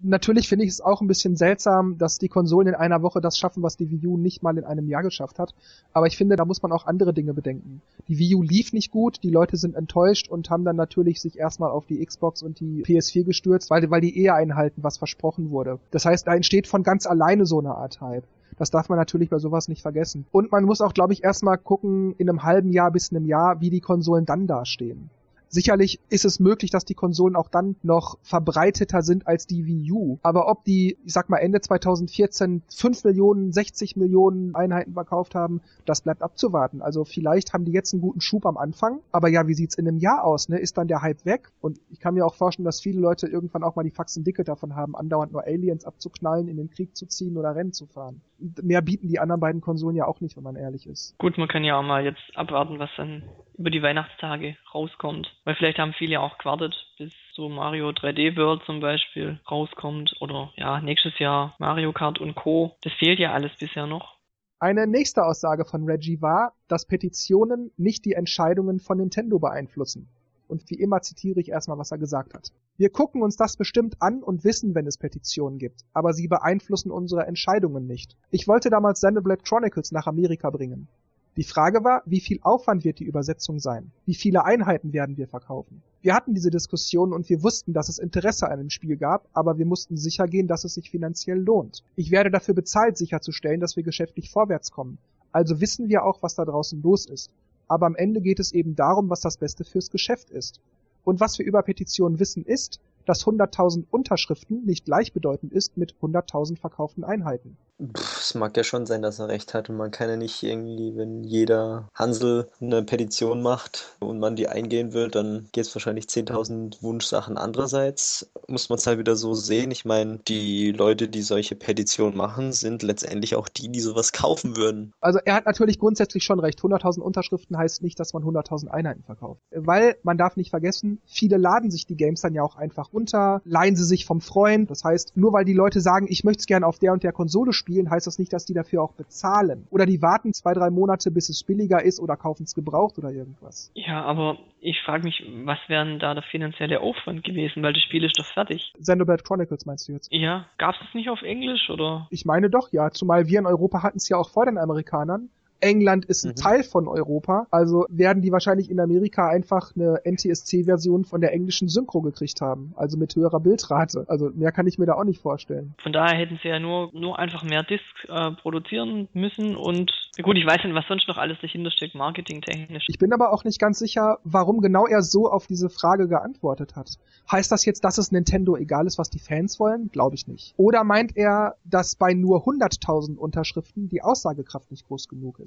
Natürlich 0.03 0.49
finde 0.49 0.65
ich 0.65 0.73
es 0.73 0.81
auch 0.81 1.01
ein 1.01 1.07
bisschen 1.07 1.37
seltsam, 1.37 1.97
dass 1.97 2.19
die 2.19 2.29
Konsolen 2.29 2.69
in 2.69 2.75
einer 2.75 3.03
Woche 3.03 3.21
das 3.21 3.39
schaffen, 3.39 3.63
was 3.63 3.77
die 3.77 3.91
Wii 3.91 4.07
U 4.07 4.17
nicht 4.19 4.43
mal 4.43 4.59
in 4.59 4.65
einem 4.65 4.89
Jahr 4.89 5.03
geschafft 5.03 5.39
hat. 5.39 5.55
Aber 5.93 6.07
ich 6.07 6.17
finde, 6.17 6.37
da 6.37 6.45
muss 6.45 6.63
man 6.63 6.71
auch 6.73 6.87
andere 6.87 7.15
Dinge 7.15 7.33
bedenken. 7.33 7.81
Die 8.09 8.19
Wii 8.19 8.35
U 8.35 8.43
lief 8.43 8.73
nicht 8.73 8.91
gut, 8.91 9.21
die 9.23 9.31
Leute 9.31 9.57
sind 9.57 9.75
enttäuscht 9.75 10.29
und 10.29 10.51
haben 10.51 10.65
dann 10.65 10.77
natürlich 10.77 11.21
sich 11.21 11.39
erstmal 11.39 11.71
auf 11.71 11.87
die 11.87 12.05
Xbox 12.05 12.43
und 12.43 12.61
die 12.61 12.85
PS4 12.85 13.25
gestürzt, 13.25 13.71
weil, 13.71 13.91
weil 13.91 14.03
die 14.03 14.21
eher 14.21 14.35
einhalten, 14.35 14.83
was 14.83 14.99
versprochen 14.99 15.51
wurde. 15.51 15.79
Das 15.91 16.05
heißt, 16.05 16.27
da 16.27 16.35
entsteht 16.35 16.67
von 16.67 16.83
ganz 16.83 17.07
alleine 17.07 17.47
so 17.47 17.59
eine 17.59 17.75
Art 17.75 18.01
Hype. 18.01 18.25
Das 18.59 18.71
darf 18.71 18.89
man 18.89 18.99
natürlich 18.99 19.31
bei 19.31 19.39
sowas 19.39 19.69
nicht 19.69 19.83
vergessen. 19.83 20.27
Und 20.33 20.53
man 20.53 20.65
muss 20.65 20.81
auch, 20.81 20.95
glaube 20.95 21.13
ich, 21.13 21.25
erstmal 21.25 21.59
gucken, 21.59 22.15
in 22.19 22.29
einem 22.29 22.43
halben 22.43 22.71
Jahr 22.71 22.91
bis 22.91 23.11
einem 23.11 23.27
Jahr, 23.27 23.61
wie 23.61 23.71
die 23.71 23.81
Konsolen 23.81 24.25
dann 24.25 24.47
dastehen. 24.47 25.11
Sicherlich 25.49 26.01
ist 26.09 26.25
es 26.25 26.41
möglich, 26.41 26.71
dass 26.71 26.85
die 26.85 26.95
Konsolen 26.95 27.37
auch 27.37 27.49
dann 27.49 27.77
noch 27.83 28.19
verbreiteter 28.23 29.03
sind 29.03 29.27
als 29.27 29.47
die 29.47 29.65
Wii 29.67 29.93
U. 29.93 30.19
Aber 30.23 30.49
ob 30.49 30.65
die, 30.65 30.97
ich 31.05 31.13
sag 31.13 31.29
mal, 31.29 31.39
Ende 31.39 31.61
2014 31.61 32.63
5 32.75 33.05
Millionen, 33.05 33.53
60 33.53 33.97
Millionen 33.97 34.55
Einheiten 34.55 34.95
verkauft 34.95 35.35
haben, 35.35 35.61
das 35.85 36.03
bleibt 36.03 36.23
abzuwarten. 36.23 36.83
Also 36.83 37.05
vielleicht 37.05 37.53
haben 37.53 37.65
die 37.65 37.73
jetzt 37.73 37.93
einen 37.93 38.03
guten 38.03 38.21
Schub 38.21 38.45
am 38.47 38.57
Anfang. 38.57 39.01
Aber 39.13 39.29
ja, 39.29 39.47
wie 39.47 39.55
sieht's 39.55 39.77
in 39.77 39.87
einem 39.87 39.99
Jahr 39.99 40.25
aus? 40.25 40.49
Ne? 40.49 40.59
Ist 40.59 40.77
dann 40.79 40.89
der 40.89 41.03
Hype 41.03 41.25
weg? 41.25 41.51
Und 41.61 41.79
ich 41.91 42.01
kann 42.01 42.15
mir 42.15 42.27
auch 42.27 42.35
vorstellen, 42.35 42.65
dass 42.65 42.81
viele 42.81 43.01
Leute 43.01 43.27
irgendwann 43.27 43.63
auch 43.63 43.77
mal 43.77 43.83
die 43.83 43.91
Faxen 43.91 44.25
dicke 44.25 44.45
davon 44.45 44.75
haben, 44.75 44.97
andauernd 44.97 45.33
nur 45.33 45.45
Aliens 45.45 45.85
abzuknallen, 45.85 46.49
in 46.49 46.57
den 46.57 46.71
Krieg 46.71 46.97
zu 46.97 47.07
ziehen 47.07 47.37
oder 47.37 47.55
Rennen 47.55 47.73
zu 47.73 47.87
fahren. 47.87 48.21
Mehr 48.63 48.83
bieten 48.83 49.09
die 49.09 49.19
anderen 49.19 49.41
beiden 49.41 49.61
Konsolen 49.61 49.97
ja 49.97 50.07
auch 50.07 50.21
nicht, 50.21 50.37
wenn 50.37 50.45
man 50.45 50.57
ehrlich 50.57 50.87
ist. 50.87 51.17
Gut, 51.19 51.39
man 51.39 51.49
kann 51.49 51.65
ja 51.65 51.79
auch 51.79 51.83
mal 51.83 52.05
jetzt 52.05 52.23
abwarten, 52.35 52.79
was 52.79 52.91
dann 52.97 53.23
über 53.57 53.71
die 53.71 53.83
Weihnachtstage 53.83 54.57
rauskommt. 54.75 55.36
Weil 55.47 55.55
vielleicht 55.55 55.79
haben 55.79 55.93
viele 55.93 56.21
auch 56.21 56.39
gewartet, 56.39 56.75
bis 56.99 57.13
so 57.33 57.49
Mario 57.49 57.91
3D 57.91 58.37
World 58.37 58.65
zum 58.67 58.81
Beispiel 58.81 59.39
rauskommt 59.49 60.17
oder 60.19 60.53
ja, 60.57 60.81
nächstes 60.81 61.17
Jahr 61.21 61.55
Mario 61.61 61.93
Kart 61.93 62.19
und 62.19 62.35
Co. 62.35 62.77
Das 62.83 62.93
fehlt 62.95 63.21
ja 63.21 63.33
alles 63.33 63.53
bisher 63.57 63.87
noch. 63.87 64.17
Eine 64.59 64.89
nächste 64.89 65.25
Aussage 65.25 65.65
von 65.65 65.85
Reggie 65.85 66.21
war, 66.21 66.55
dass 66.67 66.87
Petitionen 66.87 67.71
nicht 67.77 68.05
die 68.05 68.15
Entscheidungen 68.15 68.81
von 68.81 68.99
Nintendo 68.99 69.39
beeinflussen. 69.39 70.09
Und 70.49 70.69
wie 70.69 70.81
immer 70.81 71.01
zitiere 71.03 71.39
ich 71.39 71.51
erstmal, 71.51 71.79
was 71.79 71.93
er 71.93 71.99
gesagt 71.99 72.35
hat. 72.35 72.51
Wir 72.77 72.91
gucken 72.91 73.23
uns 73.23 73.37
das 73.37 73.57
bestimmt 73.57 74.03
an 74.03 74.25
und 74.25 74.43
wissen, 74.43 74.75
wenn 74.75 74.89
es 74.89 74.99
Petitionen 74.99 75.59
gibt, 75.59 75.85
aber 75.93 76.13
sie 76.13 76.27
beeinflussen 76.27 76.91
unsere 76.91 77.25
Entscheidungen 77.25 77.87
nicht. 77.87 78.17
Ich 78.33 78.49
wollte 78.49 78.69
damals 78.69 78.99
Xenoblade 78.99 79.45
Chronicles 79.45 79.93
nach 79.93 80.09
Amerika 80.09 80.51
bringen. 80.51 80.89
Die 81.37 81.45
Frage 81.45 81.85
war, 81.85 82.03
wie 82.07 82.21
viel 82.21 82.41
Aufwand 82.41 82.85
wird 82.85 82.99
die 82.99 83.05
Übersetzung 83.05 83.61
sein? 83.61 83.91
Wie 84.07 84.15
viele 84.15 84.47
Einheiten 84.47 84.95
werden 84.95 85.19
wir 85.19 85.29
verkaufen? 85.29 85.83
Wir 86.01 86.15
hatten 86.15 86.33
diese 86.33 86.49
Diskussion 86.49 87.13
und 87.13 87.29
wir 87.29 87.43
wussten, 87.43 87.75
dass 87.75 87.91
es 87.91 87.99
Interesse 87.99 88.49
an 88.49 88.59
dem 88.59 88.71
Spiel 88.71 88.97
gab, 88.97 89.29
aber 89.35 89.59
wir 89.59 89.67
mussten 89.67 89.99
sicher 89.99 90.27
gehen, 90.29 90.47
dass 90.47 90.65
es 90.65 90.73
sich 90.75 90.91
finanziell 90.91 91.39
lohnt. 91.39 91.83
Ich 91.95 92.11
werde 92.11 92.31
dafür 92.31 92.55
bezahlt, 92.55 92.97
sicherzustellen, 92.97 93.61
dass 93.61 93.77
wir 93.77 93.83
geschäftlich 93.83 94.31
vorwärts 94.31 94.71
kommen. 94.71 94.97
Also 95.31 95.61
wissen 95.61 95.91
wir 95.91 96.05
auch, 96.05 96.23
was 96.23 96.37
da 96.37 96.47
draußen 96.47 96.81
los 96.81 97.05
ist. 97.05 97.31
Aber 97.69 97.85
am 97.85 97.97
Ende 97.97 98.23
geht 98.23 98.41
es 98.41 98.53
eben 98.53 98.75
darum, 98.75 99.11
was 99.11 99.21
das 99.21 99.37
Beste 99.37 99.65
fürs 99.65 99.91
Geschäft 99.91 100.31
ist. 100.31 100.61
Und 101.05 101.21
was 101.21 101.39
wir 101.39 101.45
über 101.45 101.63
Petitionen 101.63 102.19
wissen 102.19 102.47
ist, 102.47 102.81
dass 103.05 103.27
100.000 103.27 103.85
Unterschriften 103.91 104.65
nicht 104.65 104.87
gleichbedeutend 104.87 105.53
ist 105.53 105.77
mit 105.77 105.95
100.000 106.01 106.59
verkauften 106.59 107.05
Einheiten. 107.05 107.59
Es 107.79 108.35
mag 108.35 108.57
ja 108.57 108.65
schon 108.65 108.87
sein, 108.87 109.03
dass 109.03 109.19
er 109.19 109.29
recht 109.29 109.55
hat. 109.55 109.69
Und 109.69 109.77
man 109.77 109.91
kann 109.91 110.09
ja 110.09 110.17
nicht 110.17 110.43
irgendwie, 110.43 110.97
wenn 110.97 111.25
jeder 111.25 111.89
Hansel 111.95 112.49
eine 112.61 112.83
Petition 112.83 113.43
macht 113.43 113.97
und 114.01 114.19
man 114.19 114.37
die 114.37 114.49
eingehen 114.49 114.93
will, 114.93 115.09
dann 115.09 115.49
geht 115.53 115.67
es 115.67 115.75
wahrscheinlich 115.75 116.07
10.000 116.07 116.83
Wunschsachen. 116.83 117.37
Andererseits 117.37 118.31
muss 118.49 118.69
man 118.69 118.79
es 118.79 118.87
halt 118.87 118.99
wieder 118.99 119.17
so 119.17 119.35
sehen. 119.35 119.71
Ich 119.71 119.85
meine, 119.85 120.21
die 120.27 120.73
Leute, 120.73 121.09
die 121.09 121.23
solche 121.23 121.55
Petitionen 121.55 122.17
machen, 122.17 122.53
sind 122.53 122.83
letztendlich 122.83 123.37
auch 123.37 123.49
die, 123.49 123.69
die 123.69 123.81
sowas 123.81 124.13
kaufen 124.13 124.57
würden. 124.57 124.93
Also 125.01 125.19
er 125.25 125.35
hat 125.35 125.47
natürlich 125.47 125.79
grundsätzlich 125.79 126.25
schon 126.25 126.41
recht. 126.41 126.61
100.000 126.61 127.01
Unterschriften 127.01 127.59
heißt 127.59 127.83
nicht, 127.83 128.01
dass 128.01 128.15
man 128.15 128.23
100.000 128.23 128.69
Einheiten 128.69 129.03
verkauft. 129.03 129.43
Weil, 129.51 129.97
man 130.03 130.17
darf 130.17 130.37
nicht 130.37 130.51
vergessen, 130.51 131.01
viele 131.07 131.37
laden 131.37 131.71
sich 131.71 131.87
die 131.87 131.97
Games 131.97 132.23
dann 132.23 132.35
ja 132.35 132.43
auch 132.43 132.57
einfach 132.57 132.93
runter, 132.93 133.43
leihen 133.45 133.77
sie 133.77 133.85
sich 133.85 134.07
vom 134.07 134.21
Freund. 134.21 134.71
Das 134.71 134.83
heißt, 134.85 135.13
nur 135.17 135.33
weil 135.33 135.45
die 135.45 135.53
Leute 135.53 135.81
sagen, 135.81 136.07
ich 136.09 136.25
möchte 136.25 136.41
es 136.41 136.47
gerne 136.47 136.67
auf 136.67 136.79
der 136.79 136.93
und 136.93 137.03
der 137.03 137.13
Konsole 137.13 137.53
spielen, 137.53 137.66
spielen, 137.67 137.91
heißt 137.91 138.07
das 138.07 138.19
nicht, 138.19 138.33
dass 138.33 138.47
die 138.47 138.55
dafür 138.55 138.83
auch 138.83 138.93
bezahlen. 138.93 139.67
Oder 139.71 139.87
die 139.87 140.01
warten 140.01 140.33
zwei, 140.33 140.55
drei 140.55 140.71
Monate, 140.71 141.11
bis 141.11 141.29
es 141.29 141.43
billiger 141.43 141.83
ist 141.83 141.99
oder 141.99 142.17
kaufen 142.17 142.45
es 142.45 142.55
gebraucht 142.55 142.97
oder 142.99 143.11
irgendwas. 143.11 143.73
Ja, 143.75 144.05
aber 144.05 144.39
ich 144.61 144.81
frage 144.83 145.03
mich, 145.03 145.25
was 145.45 145.59
wäre 145.67 145.99
da 145.99 146.15
der 146.15 146.23
finanzielle 146.23 146.81
Aufwand 146.81 147.25
gewesen, 147.25 147.63
weil 147.63 147.73
das 147.73 147.83
Spiel 147.83 148.05
ist 148.05 148.19
doch 148.19 148.25
fertig. 148.25 148.73
Xenoblade 148.79 149.25
Chronicles 149.25 149.67
meinst 149.67 149.89
du 149.89 149.93
jetzt? 149.93 150.13
Ja, 150.13 150.47
gab 150.59 150.75
es 150.75 150.81
das 150.81 150.95
nicht 150.95 151.11
auf 151.11 151.23
Englisch 151.23 151.69
oder? 151.69 152.07
Ich 152.11 152.25
meine 152.25 152.51
doch, 152.51 152.71
ja, 152.73 152.91
zumal 152.91 153.27
wir 153.27 153.41
in 153.41 153.47
Europa 153.47 153.83
hatten 153.83 153.99
es 153.99 154.09
ja 154.09 154.17
auch 154.17 154.31
vor 154.31 154.47
den 154.47 154.59
Amerikanern. 154.59 155.29
England 155.61 156.05
ist 156.05 156.25
ein 156.25 156.31
mhm. 156.31 156.37
Teil 156.37 156.63
von 156.63 156.89
Europa, 156.89 157.47
also 157.51 157.87
werden 157.89 158.23
die 158.23 158.33
wahrscheinlich 158.33 158.71
in 158.71 158.81
Amerika 158.81 159.29
einfach 159.29 159.73
eine 159.75 160.01
NTSC-Version 160.05 161.05
von 161.05 161.21
der 161.21 161.33
englischen 161.33 161.69
Synchro 161.69 162.01
gekriegt 162.03 162.41
haben, 162.41 162.73
also 162.77 162.97
mit 162.97 163.15
höherer 163.17 163.41
Bildrate. 163.41 164.05
Also 164.09 164.31
mehr 164.35 164.53
kann 164.53 164.67
ich 164.67 164.79
mir 164.79 164.87
da 164.87 164.95
auch 164.95 165.05
nicht 165.05 165.21
vorstellen. 165.21 165.75
Von 165.83 165.93
daher 165.93 166.19
hätten 166.19 166.39
sie 166.43 166.49
ja 166.49 166.59
nur, 166.59 166.91
nur 166.93 167.19
einfach 167.19 167.43
mehr 167.43 167.63
Discs 167.63 168.05
äh, 168.09 168.33
produzieren 168.33 169.09
müssen 169.13 169.57
und 169.57 169.93
gut, 170.23 170.37
ich 170.37 170.47
weiß 170.47 170.65
nicht, 170.65 170.75
was 170.75 170.87
sonst 170.89 171.09
noch 171.09 171.19
alles 171.19 171.39
dahinter 171.41 171.71
steckt, 171.71 171.95
marketingtechnisch. 171.95 172.85
Ich 172.89 172.99
bin 172.99 173.13
aber 173.13 173.33
auch 173.33 173.45
nicht 173.45 173.61
ganz 173.61 173.79
sicher, 173.79 174.19
warum 174.25 174.61
genau 174.61 174.87
er 174.87 175.03
so 175.03 175.31
auf 175.31 175.47
diese 175.47 175.69
Frage 175.69 176.09
geantwortet 176.09 176.77
hat. 176.77 176.99
Heißt 177.31 177.51
das 177.51 177.65
jetzt, 177.65 177.85
dass 177.85 177.99
es 177.99 178.13
Nintendo 178.13 178.57
egal 178.57 178.87
ist, 178.87 178.99
was 178.99 179.11
die 179.11 179.19
Fans 179.19 179.59
wollen? 179.61 179.89
Glaube 179.91 180.15
ich 180.15 180.27
nicht. 180.27 180.55
Oder 180.57 180.85
meint 180.85 181.17
er, 181.17 181.57
dass 181.65 181.97
bei 181.97 182.15
nur 182.15 182.45
100.000 182.47 183.17
Unterschriften 183.17 183.89
die 183.89 184.03
Aussagekraft 184.03 184.71
nicht 184.71 184.87
groß 184.87 185.09
genug 185.09 185.39
ist? 185.41 185.46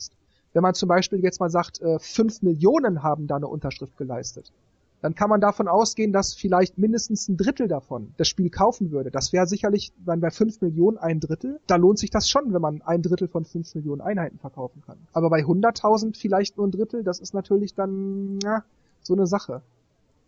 Wenn 0.53 0.63
man 0.63 0.73
zum 0.73 0.89
Beispiel 0.89 1.19
jetzt 1.19 1.39
mal 1.39 1.49
sagt, 1.49 1.81
äh, 1.81 1.99
5 1.99 2.41
Millionen 2.41 3.03
haben 3.03 3.27
da 3.27 3.35
eine 3.35 3.47
Unterschrift 3.47 3.97
geleistet, 3.97 4.51
dann 5.01 5.15
kann 5.15 5.29
man 5.29 5.39
davon 5.39 5.67
ausgehen, 5.67 6.11
dass 6.11 6.33
vielleicht 6.33 6.77
mindestens 6.77 7.29
ein 7.29 7.37
Drittel 7.37 7.67
davon 7.67 8.13
das 8.17 8.27
Spiel 8.27 8.49
kaufen 8.49 8.91
würde. 8.91 9.11
Das 9.11 9.31
wäre 9.31 9.47
sicherlich 9.47 9.93
dann 10.05 10.19
bei 10.19 10.29
5 10.29 10.61
Millionen 10.61 10.97
ein 10.97 11.19
Drittel. 11.19 11.59
Da 11.67 11.77
lohnt 11.77 11.99
sich 11.99 12.09
das 12.09 12.27
schon, 12.29 12.53
wenn 12.53 12.61
man 12.61 12.81
ein 12.81 13.01
Drittel 13.01 13.27
von 13.27 13.45
5 13.45 13.75
Millionen 13.75 14.01
Einheiten 14.01 14.39
verkaufen 14.39 14.83
kann. 14.85 14.97
Aber 15.13 15.29
bei 15.29 15.41
100.000 15.41 16.17
vielleicht 16.17 16.57
nur 16.57 16.67
ein 16.67 16.71
Drittel, 16.71 17.03
das 17.03 17.19
ist 17.19 17.33
natürlich 17.33 17.75
dann 17.75 18.39
ja, 18.43 18.63
so 19.01 19.13
eine 19.13 19.27
Sache. 19.27 19.61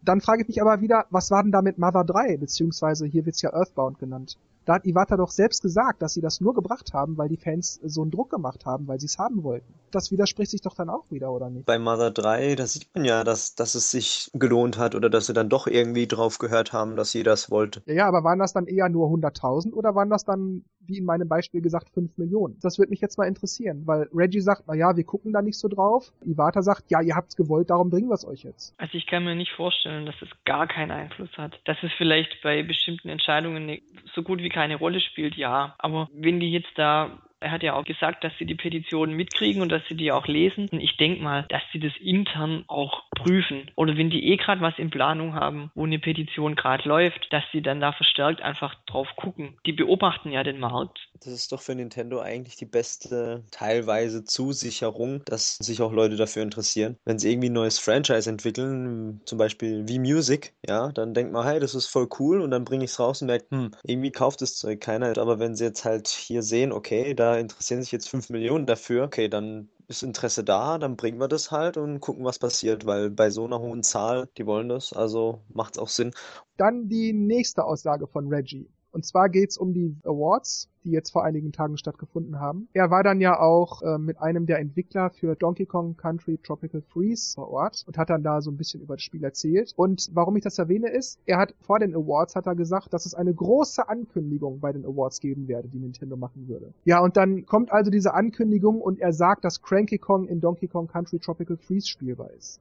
Dann 0.03 0.22
frage 0.22 0.43
ich 0.43 0.47
mich 0.47 0.61
aber 0.61 0.82
wieder, 0.82 1.05
was 1.09 1.32
war 1.32 1.43
denn 1.43 1.51
da 1.51 1.61
mit 1.61 1.78
Mother 1.78 2.03
3, 2.03 2.38
beziehungsweise 2.38 3.05
hier 3.05 3.26
wird's 3.26 3.41
ja 3.41 3.53
Earthbound 3.53 3.99
genannt. 3.99 4.38
Da 4.66 4.76
hat 4.76 4.86
Iwata 4.86 5.18
doch 5.18 5.32
selbst 5.32 5.62
gesagt, 5.62 6.01
dass 6.01 6.14
sie 6.14 6.22
das 6.22 6.39
nur 6.41 6.53
gebracht 6.53 6.93
haben, 6.93 7.18
weil 7.18 7.30
die 7.30 7.38
Fans 7.38 7.80
so 7.84 8.01
einen 8.01 8.12
Druck 8.12 8.30
gemacht 8.30 8.66
haben, 8.66 8.88
weil 8.88 8.99
sie 8.99 9.07
es 9.07 9.18
haben 9.18 9.43
wollten. 9.43 9.74
Das 9.91 10.11
widerspricht 10.11 10.51
sich 10.51 10.61
doch 10.61 10.75
dann 10.75 10.89
auch 10.89 11.09
wieder, 11.09 11.31
oder 11.31 11.49
nicht? 11.49 11.65
Bei 11.65 11.79
Mother 11.79 12.11
3, 12.11 12.55
da 12.55 12.67
sieht 12.67 12.87
man 12.93 13.05
ja, 13.05 13.23
dass, 13.23 13.55
dass 13.55 13.75
es 13.75 13.91
sich 13.91 14.29
gelohnt 14.33 14.77
hat 14.77 14.95
oder 14.95 15.09
dass 15.09 15.27
sie 15.27 15.33
dann 15.33 15.49
doch 15.49 15.67
irgendwie 15.67 16.07
drauf 16.07 16.37
gehört 16.37 16.73
haben, 16.73 16.95
dass 16.95 17.11
sie 17.11 17.23
das 17.23 17.49
wollte. 17.49 17.81
Ja, 17.85 18.01
ja, 18.01 18.07
aber 18.07 18.23
waren 18.23 18.39
das 18.39 18.51
dann 18.51 18.65
eher 18.65 18.89
nur 18.89 19.09
100.000 19.09 19.73
oder 19.73 19.93
waren 19.93 20.09
das 20.09 20.25
dann, 20.25 20.65
wie 20.79 20.97
in 20.97 21.05
meinem 21.05 21.27
Beispiel 21.27 21.61
gesagt, 21.61 21.91
5 21.91 22.17
Millionen? 22.17 22.57
Das 22.61 22.79
würde 22.79 22.89
mich 22.89 22.99
jetzt 22.99 23.15
mal 23.19 23.27
interessieren, 23.27 23.83
weil 23.85 24.09
Reggie 24.11 24.41
sagt, 24.41 24.63
na 24.65 24.73
ja, 24.73 24.97
wir 24.97 25.03
gucken 25.03 25.31
da 25.33 25.43
nicht 25.43 25.59
so 25.59 25.67
drauf. 25.67 26.11
Iwata 26.25 26.63
sagt, 26.63 26.89
ja, 26.89 26.99
ihr 26.99 27.15
habt's 27.15 27.35
gewollt, 27.35 27.69
darum 27.69 27.91
bringen 27.91 28.09
wir 28.09 28.15
es 28.15 28.25
euch 28.25 28.43
jetzt. 28.43 28.73
Also 28.79 28.97
ich 28.97 29.05
kann 29.05 29.23
mir 29.23 29.35
nicht 29.35 29.51
vorstellen, 29.51 30.07
dass 30.07 30.15
es 30.19 30.29
gar 30.45 30.65
keinen 30.65 30.89
Einfluss 30.89 31.29
hat. 31.37 31.59
Dass 31.65 31.77
es 31.83 31.91
vielleicht 31.95 32.41
bei 32.41 32.63
bestimmten 32.63 33.09
Entscheidungen 33.09 33.79
so 34.15 34.23
gut 34.23 34.39
wie 34.39 34.49
keine 34.49 34.77
Rolle 34.77 34.99
spielt, 34.99 35.35
ja. 35.35 35.75
Aber 35.77 36.09
wenn 36.11 36.39
die 36.39 36.51
jetzt 36.51 36.71
da 36.75 37.21
er 37.41 37.51
hat 37.51 37.63
ja 37.63 37.73
auch 37.73 37.85
gesagt, 37.85 38.23
dass 38.23 38.31
sie 38.37 38.45
die 38.45 38.55
Petitionen 38.55 39.15
mitkriegen 39.15 39.61
und 39.61 39.69
dass 39.69 39.81
sie 39.89 39.95
die 39.95 40.11
auch 40.11 40.27
lesen. 40.27 40.69
Und 40.71 40.79
ich 40.79 40.95
denke 40.97 41.21
mal, 41.21 41.45
dass 41.49 41.61
sie 41.73 41.79
das 41.79 41.93
intern 41.99 42.63
auch 42.67 43.03
prüfen. 43.15 43.69
Oder 43.75 43.97
wenn 43.97 44.09
die 44.09 44.27
eh 44.31 44.37
gerade 44.37 44.61
was 44.61 44.77
in 44.77 44.91
Planung 44.91 45.33
haben, 45.33 45.71
wo 45.75 45.83
eine 45.83 45.99
Petition 45.99 46.55
gerade 46.55 46.87
läuft, 46.87 47.27
dass 47.31 47.43
sie 47.51 47.61
dann 47.61 47.81
da 47.81 47.91
verstärkt 47.91 48.41
einfach 48.41 48.75
drauf 48.85 49.07
gucken. 49.15 49.57
Die 49.65 49.73
beobachten 49.73 50.31
ja 50.31 50.43
den 50.43 50.59
Markt. 50.59 51.09
Das 51.23 51.33
ist 51.33 51.51
doch 51.51 51.61
für 51.61 51.75
Nintendo 51.75 52.19
eigentlich 52.19 52.55
die 52.55 52.65
beste 52.65 53.43
teilweise 53.51 54.23
Zusicherung, 54.23 55.23
dass 55.25 55.57
sich 55.57 55.81
auch 55.81 55.91
Leute 55.91 56.15
dafür 56.15 56.43
interessieren. 56.43 56.97
Wenn 57.05 57.19
sie 57.19 57.31
irgendwie 57.31 57.49
ein 57.49 57.53
neues 57.53 57.79
Franchise 57.79 58.29
entwickeln, 58.29 59.21
zum 59.25 59.37
Beispiel 59.37 59.87
wie 59.87 59.99
Music, 59.99 60.53
ja, 60.67 60.91
dann 60.91 61.13
denkt 61.13 61.33
man, 61.33 61.45
hey, 61.45 61.59
das 61.59 61.75
ist 61.75 61.87
voll 61.87 62.07
cool 62.19 62.41
und 62.41 62.51
dann 62.51 62.65
bringe 62.65 62.85
ich 62.85 62.91
es 62.91 62.99
raus 62.99 63.21
und 63.21 63.27
merkt, 63.27 63.51
hm, 63.51 63.71
irgendwie 63.83 64.11
kauft 64.11 64.41
das 64.41 64.55
Zeug 64.55 64.79
keiner. 64.79 65.17
Aber 65.17 65.39
wenn 65.39 65.55
sie 65.55 65.65
jetzt 65.65 65.85
halt 65.85 66.07
hier 66.07 66.43
sehen, 66.43 66.71
okay, 66.71 67.13
da 67.13 67.30
interessieren 67.39 67.82
sich 67.82 67.91
jetzt 67.91 68.09
5 68.09 68.29
Millionen 68.29 68.65
dafür, 68.65 69.03
okay, 69.03 69.27
dann 69.29 69.69
ist 69.88 70.03
Interesse 70.03 70.43
da, 70.43 70.77
dann 70.77 70.95
bringen 70.95 71.19
wir 71.19 71.27
das 71.27 71.51
halt 71.51 71.77
und 71.77 71.99
gucken, 71.99 72.23
was 72.23 72.39
passiert, 72.39 72.86
weil 72.86 73.09
bei 73.09 73.29
so 73.29 73.45
einer 73.45 73.59
hohen 73.59 73.84
Zahl, 73.84 74.29
die 74.38 74.45
wollen 74.45 74.69
das, 74.69 74.93
also 74.93 75.41
macht 75.53 75.75
es 75.75 75.79
auch 75.79 75.89
Sinn. 75.89 76.13
Dann 76.57 76.88
die 76.88 77.13
nächste 77.13 77.63
Aussage 77.63 78.07
von 78.07 78.27
Reggie. 78.27 78.69
Und 78.91 79.05
zwar 79.05 79.29
geht's 79.29 79.57
um 79.57 79.73
die 79.73 79.95
Awards, 80.03 80.69
die 80.83 80.91
jetzt 80.91 81.11
vor 81.11 81.23
einigen 81.23 81.51
Tagen 81.51 81.77
stattgefunden 81.77 82.39
haben. 82.39 82.67
Er 82.73 82.89
war 82.89 83.03
dann 83.03 83.21
ja 83.21 83.39
auch 83.39 83.81
äh, 83.81 83.97
mit 83.97 84.19
einem 84.19 84.45
der 84.45 84.59
Entwickler 84.59 85.09
für 85.09 85.35
Donkey 85.35 85.65
Kong 85.65 85.95
Country 85.95 86.37
Tropical 86.37 86.81
Freeze 86.81 87.35
vor 87.35 87.49
Ort 87.49 87.83
und 87.87 87.97
hat 87.97 88.09
dann 88.09 88.23
da 88.23 88.41
so 88.41 88.51
ein 88.51 88.57
bisschen 88.57 88.81
über 88.81 88.95
das 88.95 89.03
Spiel 89.03 89.23
erzählt. 89.23 89.73
Und 89.75 90.09
warum 90.13 90.35
ich 90.35 90.43
das 90.43 90.57
erwähne 90.57 90.89
ist, 90.89 91.19
er 91.25 91.37
hat 91.37 91.53
vor 91.61 91.79
den 91.79 91.95
Awards 91.95 92.35
hat 92.35 92.47
er 92.47 92.55
gesagt, 92.55 92.93
dass 92.93 93.05
es 93.05 93.13
eine 93.13 93.33
große 93.33 93.87
Ankündigung 93.87 94.59
bei 94.59 94.73
den 94.73 94.85
Awards 94.85 95.19
geben 95.19 95.47
werde, 95.47 95.67
die 95.69 95.79
Nintendo 95.79 96.17
machen 96.17 96.47
würde. 96.47 96.73
Ja, 96.83 96.99
und 96.99 97.17
dann 97.17 97.45
kommt 97.45 97.71
also 97.71 97.91
diese 97.91 98.13
Ankündigung 98.13 98.81
und 98.81 98.99
er 98.99 99.13
sagt, 99.13 99.45
dass 99.45 99.61
Cranky 99.61 99.97
Kong 99.97 100.27
in 100.27 100.41
Donkey 100.41 100.67
Kong 100.67 100.87
Country 100.87 101.19
Tropical 101.19 101.57
Freeze 101.57 101.87
spielbar 101.87 102.31
ist. 102.31 102.59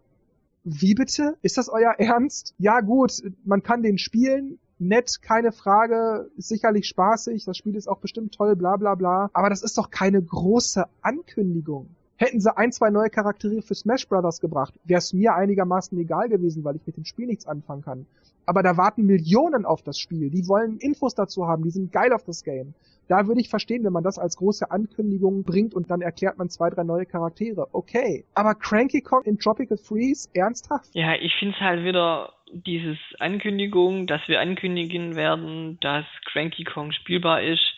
Wie 0.65 0.95
bitte? 0.95 1.37
Ist 1.43 1.57
das 1.57 1.69
euer 1.69 1.93
Ernst? 1.99 2.55
Ja 2.59 2.81
gut, 2.81 3.23
man 3.45 3.63
kann 3.63 3.83
den 3.83 3.99
spielen, 3.99 4.59
nett, 4.81 5.23
keine 5.23 5.53
Frage, 5.53 6.31
sicherlich 6.37 6.87
spaßig, 6.87 7.45
das 7.45 7.57
Spiel 7.57 7.77
ist 7.77 7.89
auch 7.89 7.99
bestimmt 7.99 8.35
toll, 8.35 8.57
bla 8.57 8.77
bla 8.77 8.95
bla. 8.95 9.31
Aber 9.33 9.51
das 9.51 9.63
ist 9.63 9.79
doch 9.79 9.91
keine 9.91 10.23
große 10.23 10.85
Ankündigung. 11.03 11.89
Hätten 12.17 12.41
sie 12.41 12.55
ein, 12.55 12.71
zwei 12.71 12.91
neue 12.91 13.09
Charaktere 13.09 13.63
für 13.63 13.75
Smash 13.75 14.07
Brothers 14.07 14.41
gebracht, 14.41 14.75
wäre 14.85 14.99
es 14.99 15.15
mir 15.15 15.35
einigermaßen 15.35 15.99
egal 15.99 16.29
gewesen, 16.29 16.65
weil 16.65 16.77
ich 16.77 16.87
mit 16.87 16.97
dem 16.97 17.07
Spiel 17.07 17.27
nichts 17.27 17.47
anfangen 17.47 17.83
kann. 17.83 18.07
Aber 18.45 18.63
da 18.63 18.77
warten 18.77 19.07
Millionen 19.07 19.65
auf 19.65 19.83
das 19.83 19.99
Spiel. 19.99 20.29
Die 20.29 20.47
wollen 20.47 20.79
Infos 20.79 21.15
dazu 21.15 21.47
haben, 21.47 21.63
die 21.63 21.71
sind 21.71 21.93
geil 21.93 22.13
auf 22.13 22.25
das 22.25 22.45
Game. 22.45 22.75
Da 23.09 23.27
würde 23.27 23.41
ich 23.41 23.49
verstehen, 23.49 23.85
wenn 23.85 23.93
man 23.93 24.05
das 24.05 24.19
als 24.19 24.37
große 24.37 24.71
Ankündigung 24.71 25.43
bringt 25.43 25.75
und 25.75 25.91
dann 25.91 26.01
erklärt 26.01 26.39
man 26.39 26.49
zwei, 26.49 26.71
drei 26.71 26.85
neue 26.85 27.07
Charaktere. 27.07 27.69
Okay. 27.73 28.25
Aber 28.35 28.55
Cranky 28.55 29.01
Kong 29.01 29.23
in 29.25 29.39
Tropical 29.39 29.79
Freeze, 29.79 30.29
ernsthaft? 30.33 30.91
Ja, 30.93 31.15
ich 31.15 31.33
finde 31.39 31.55
es 31.57 31.61
halt 31.61 31.85
wieder 31.85 32.35
dieses 32.53 32.99
Ankündigung, 33.19 34.07
dass 34.07 34.21
wir 34.27 34.41
ankündigen 34.41 35.17
werden, 35.17 35.79
dass 35.81 36.05
Cranky 36.27 36.65
Kong 36.65 36.93
spielbar 36.93 37.43
ist. 37.43 37.75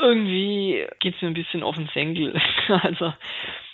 Irgendwie 0.00 0.86
geht's 1.00 1.20
mir 1.20 1.28
ein 1.28 1.34
bisschen 1.34 1.62
auf 1.62 1.76
den 1.76 1.88
Senkel. 1.92 2.40
also 2.68 3.12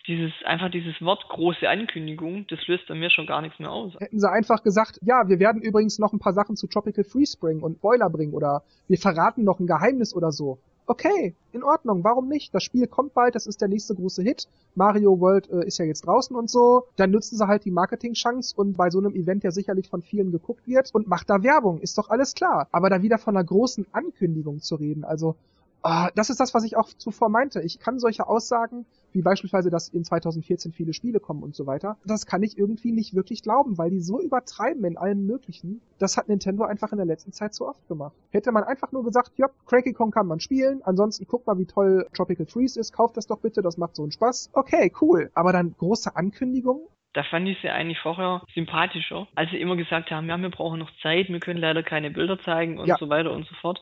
dieses, 0.08 0.32
einfach 0.44 0.70
dieses 0.70 1.00
Wort 1.02 1.28
große 1.28 1.68
Ankündigung, 1.68 2.46
das 2.48 2.66
löst 2.66 2.88
bei 2.88 2.94
mir 2.94 3.10
schon 3.10 3.26
gar 3.26 3.42
nichts 3.42 3.58
mehr 3.58 3.70
aus. 3.70 3.94
Hätten 4.00 4.18
sie 4.18 4.30
einfach 4.30 4.62
gesagt, 4.62 4.98
ja, 5.02 5.28
wir 5.28 5.38
werden 5.38 5.62
übrigens 5.62 5.98
noch 5.98 6.12
ein 6.12 6.18
paar 6.18 6.32
Sachen 6.32 6.56
zu 6.56 6.66
Tropical 6.66 7.04
Freeze 7.04 7.38
bringen 7.38 7.62
und 7.62 7.80
Boiler 7.80 8.08
bringen 8.08 8.32
oder 8.32 8.62
wir 8.88 8.98
verraten 8.98 9.44
noch 9.44 9.60
ein 9.60 9.66
Geheimnis 9.66 10.14
oder 10.14 10.32
so. 10.32 10.58
Okay, 10.90 11.36
in 11.52 11.62
Ordnung, 11.62 12.02
warum 12.02 12.28
nicht? 12.28 12.54
Das 12.54 12.62
Spiel 12.62 12.86
kommt 12.86 13.12
bald, 13.12 13.34
das 13.34 13.46
ist 13.46 13.60
der 13.60 13.68
nächste 13.68 13.94
große 13.94 14.22
Hit. 14.22 14.48
Mario 14.74 15.20
World 15.20 15.50
äh, 15.50 15.66
ist 15.66 15.76
ja 15.76 15.84
jetzt 15.84 16.06
draußen 16.06 16.34
und 16.34 16.48
so. 16.48 16.86
Dann 16.96 17.10
nutzen 17.10 17.36
sie 17.36 17.46
halt 17.46 17.66
die 17.66 17.70
Marketing-Chance 17.70 18.54
und 18.56 18.78
bei 18.78 18.88
so 18.88 18.98
einem 18.98 19.14
Event 19.14 19.44
ja 19.44 19.50
sicherlich 19.50 19.90
von 19.90 20.00
vielen 20.00 20.32
geguckt 20.32 20.66
wird 20.66 20.94
und 20.94 21.06
macht 21.06 21.28
da 21.28 21.42
Werbung, 21.42 21.78
ist 21.80 21.98
doch 21.98 22.08
alles 22.08 22.32
klar. 22.34 22.68
Aber 22.72 22.88
da 22.88 23.02
wieder 23.02 23.18
von 23.18 23.36
einer 23.36 23.44
großen 23.44 23.86
Ankündigung 23.92 24.62
zu 24.62 24.76
reden, 24.76 25.04
also 25.04 25.36
Ah, 25.82 26.10
das 26.16 26.28
ist 26.28 26.40
das, 26.40 26.54
was 26.54 26.64
ich 26.64 26.76
auch 26.76 26.88
zuvor 26.88 27.28
meinte. 27.28 27.62
Ich 27.62 27.78
kann 27.78 28.00
solche 28.00 28.26
Aussagen, 28.26 28.84
wie 29.12 29.22
beispielsweise, 29.22 29.70
dass 29.70 29.88
in 29.88 30.04
2014 30.04 30.72
viele 30.72 30.92
Spiele 30.92 31.20
kommen 31.20 31.42
und 31.42 31.54
so 31.54 31.66
weiter, 31.66 31.96
das 32.04 32.26
kann 32.26 32.42
ich 32.42 32.58
irgendwie 32.58 32.92
nicht 32.92 33.14
wirklich 33.14 33.42
glauben, 33.42 33.78
weil 33.78 33.90
die 33.90 34.00
so 34.00 34.20
übertreiben 34.20 34.84
in 34.84 34.96
allen 34.96 35.26
möglichen. 35.26 35.80
Das 35.98 36.16
hat 36.16 36.28
Nintendo 36.28 36.64
einfach 36.64 36.92
in 36.92 36.98
der 36.98 37.06
letzten 37.06 37.32
Zeit 37.32 37.54
so 37.54 37.66
oft 37.66 37.86
gemacht. 37.88 38.14
Hätte 38.30 38.52
man 38.52 38.64
einfach 38.64 38.92
nur 38.92 39.04
gesagt, 39.04 39.32
ja, 39.36 39.48
Cranky 39.66 39.92
Kong 39.92 40.10
kann 40.10 40.26
man 40.26 40.40
spielen, 40.40 40.82
ansonsten 40.84 41.26
guck 41.26 41.46
mal, 41.46 41.58
wie 41.58 41.66
toll 41.66 42.06
Tropical 42.14 42.46
Freeze 42.46 42.78
ist, 42.78 42.92
kauft 42.92 43.16
das 43.16 43.26
doch 43.26 43.40
bitte, 43.40 43.62
das 43.62 43.78
macht 43.78 43.96
so 43.96 44.02
einen 44.02 44.12
Spaß. 44.12 44.50
Okay, 44.52 44.92
cool. 45.00 45.30
Aber 45.34 45.52
dann 45.52 45.74
große 45.78 46.14
Ankündigungen? 46.16 46.86
Da 47.14 47.22
fand 47.24 47.48
ich 47.48 47.58
sie 47.62 47.70
eigentlich 47.70 47.98
vorher 47.98 48.42
sympathischer, 48.54 49.26
als 49.34 49.50
sie 49.50 49.56
immer 49.56 49.76
gesagt 49.76 50.10
haben, 50.10 50.28
ja, 50.28 50.36
wir 50.36 50.50
brauchen 50.50 50.78
noch 50.78 50.90
Zeit, 51.02 51.28
wir 51.28 51.40
können 51.40 51.58
leider 51.58 51.82
keine 51.82 52.10
Bilder 52.10 52.38
zeigen 52.40 52.78
und 52.78 52.86
ja. 52.86 52.96
so 52.98 53.08
weiter 53.08 53.32
und 53.32 53.46
so 53.46 53.54
fort. 53.56 53.80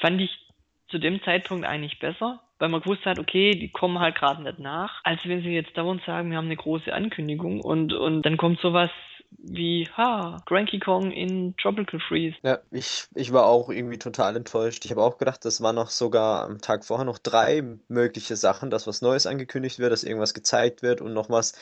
Fand 0.00 0.20
ich 0.20 0.30
zu 0.88 0.98
dem 0.98 1.20
Zeitpunkt 1.22 1.66
eigentlich 1.66 1.98
besser. 1.98 2.40
Weil 2.58 2.68
man 2.68 2.80
gewusst 2.80 3.04
hat, 3.04 3.18
okay, 3.18 3.52
die 3.52 3.70
kommen 3.70 3.98
halt 3.98 4.16
gerade 4.16 4.42
nicht 4.42 4.58
nach, 4.58 5.00
als 5.04 5.20
wenn 5.24 5.42
sie 5.42 5.50
jetzt 5.50 5.76
dauernd 5.76 6.02
sagen, 6.06 6.30
wir 6.30 6.38
haben 6.38 6.46
eine 6.46 6.56
große 6.56 6.92
Ankündigung 6.92 7.60
und, 7.60 7.92
und 7.92 8.22
dann 8.22 8.36
kommt 8.36 8.60
sowas 8.60 8.90
wie, 9.38 9.88
ha, 9.96 10.38
Cranky 10.46 10.78
Kong 10.78 11.10
in 11.10 11.54
Tropical 11.56 12.00
Freeze. 12.00 12.36
Ja, 12.42 12.58
ich, 12.70 13.06
ich 13.14 13.32
war 13.32 13.46
auch 13.46 13.68
irgendwie 13.68 13.98
total 13.98 14.36
enttäuscht. 14.36 14.84
Ich 14.84 14.90
habe 14.90 15.02
auch 15.02 15.18
gedacht, 15.18 15.44
das 15.44 15.60
waren 15.60 15.76
noch 15.76 15.90
sogar 15.90 16.44
am 16.44 16.60
Tag 16.60 16.84
vorher 16.84 17.04
noch 17.04 17.18
drei 17.18 17.62
mögliche 17.88 18.36
Sachen, 18.36 18.70
dass 18.70 18.86
was 18.86 19.02
Neues 19.02 19.26
angekündigt 19.26 19.78
wird, 19.78 19.92
dass 19.92 20.04
irgendwas 20.04 20.34
gezeigt 20.34 20.82
wird 20.82 21.00
und 21.00 21.12
noch 21.12 21.28
was 21.28 21.54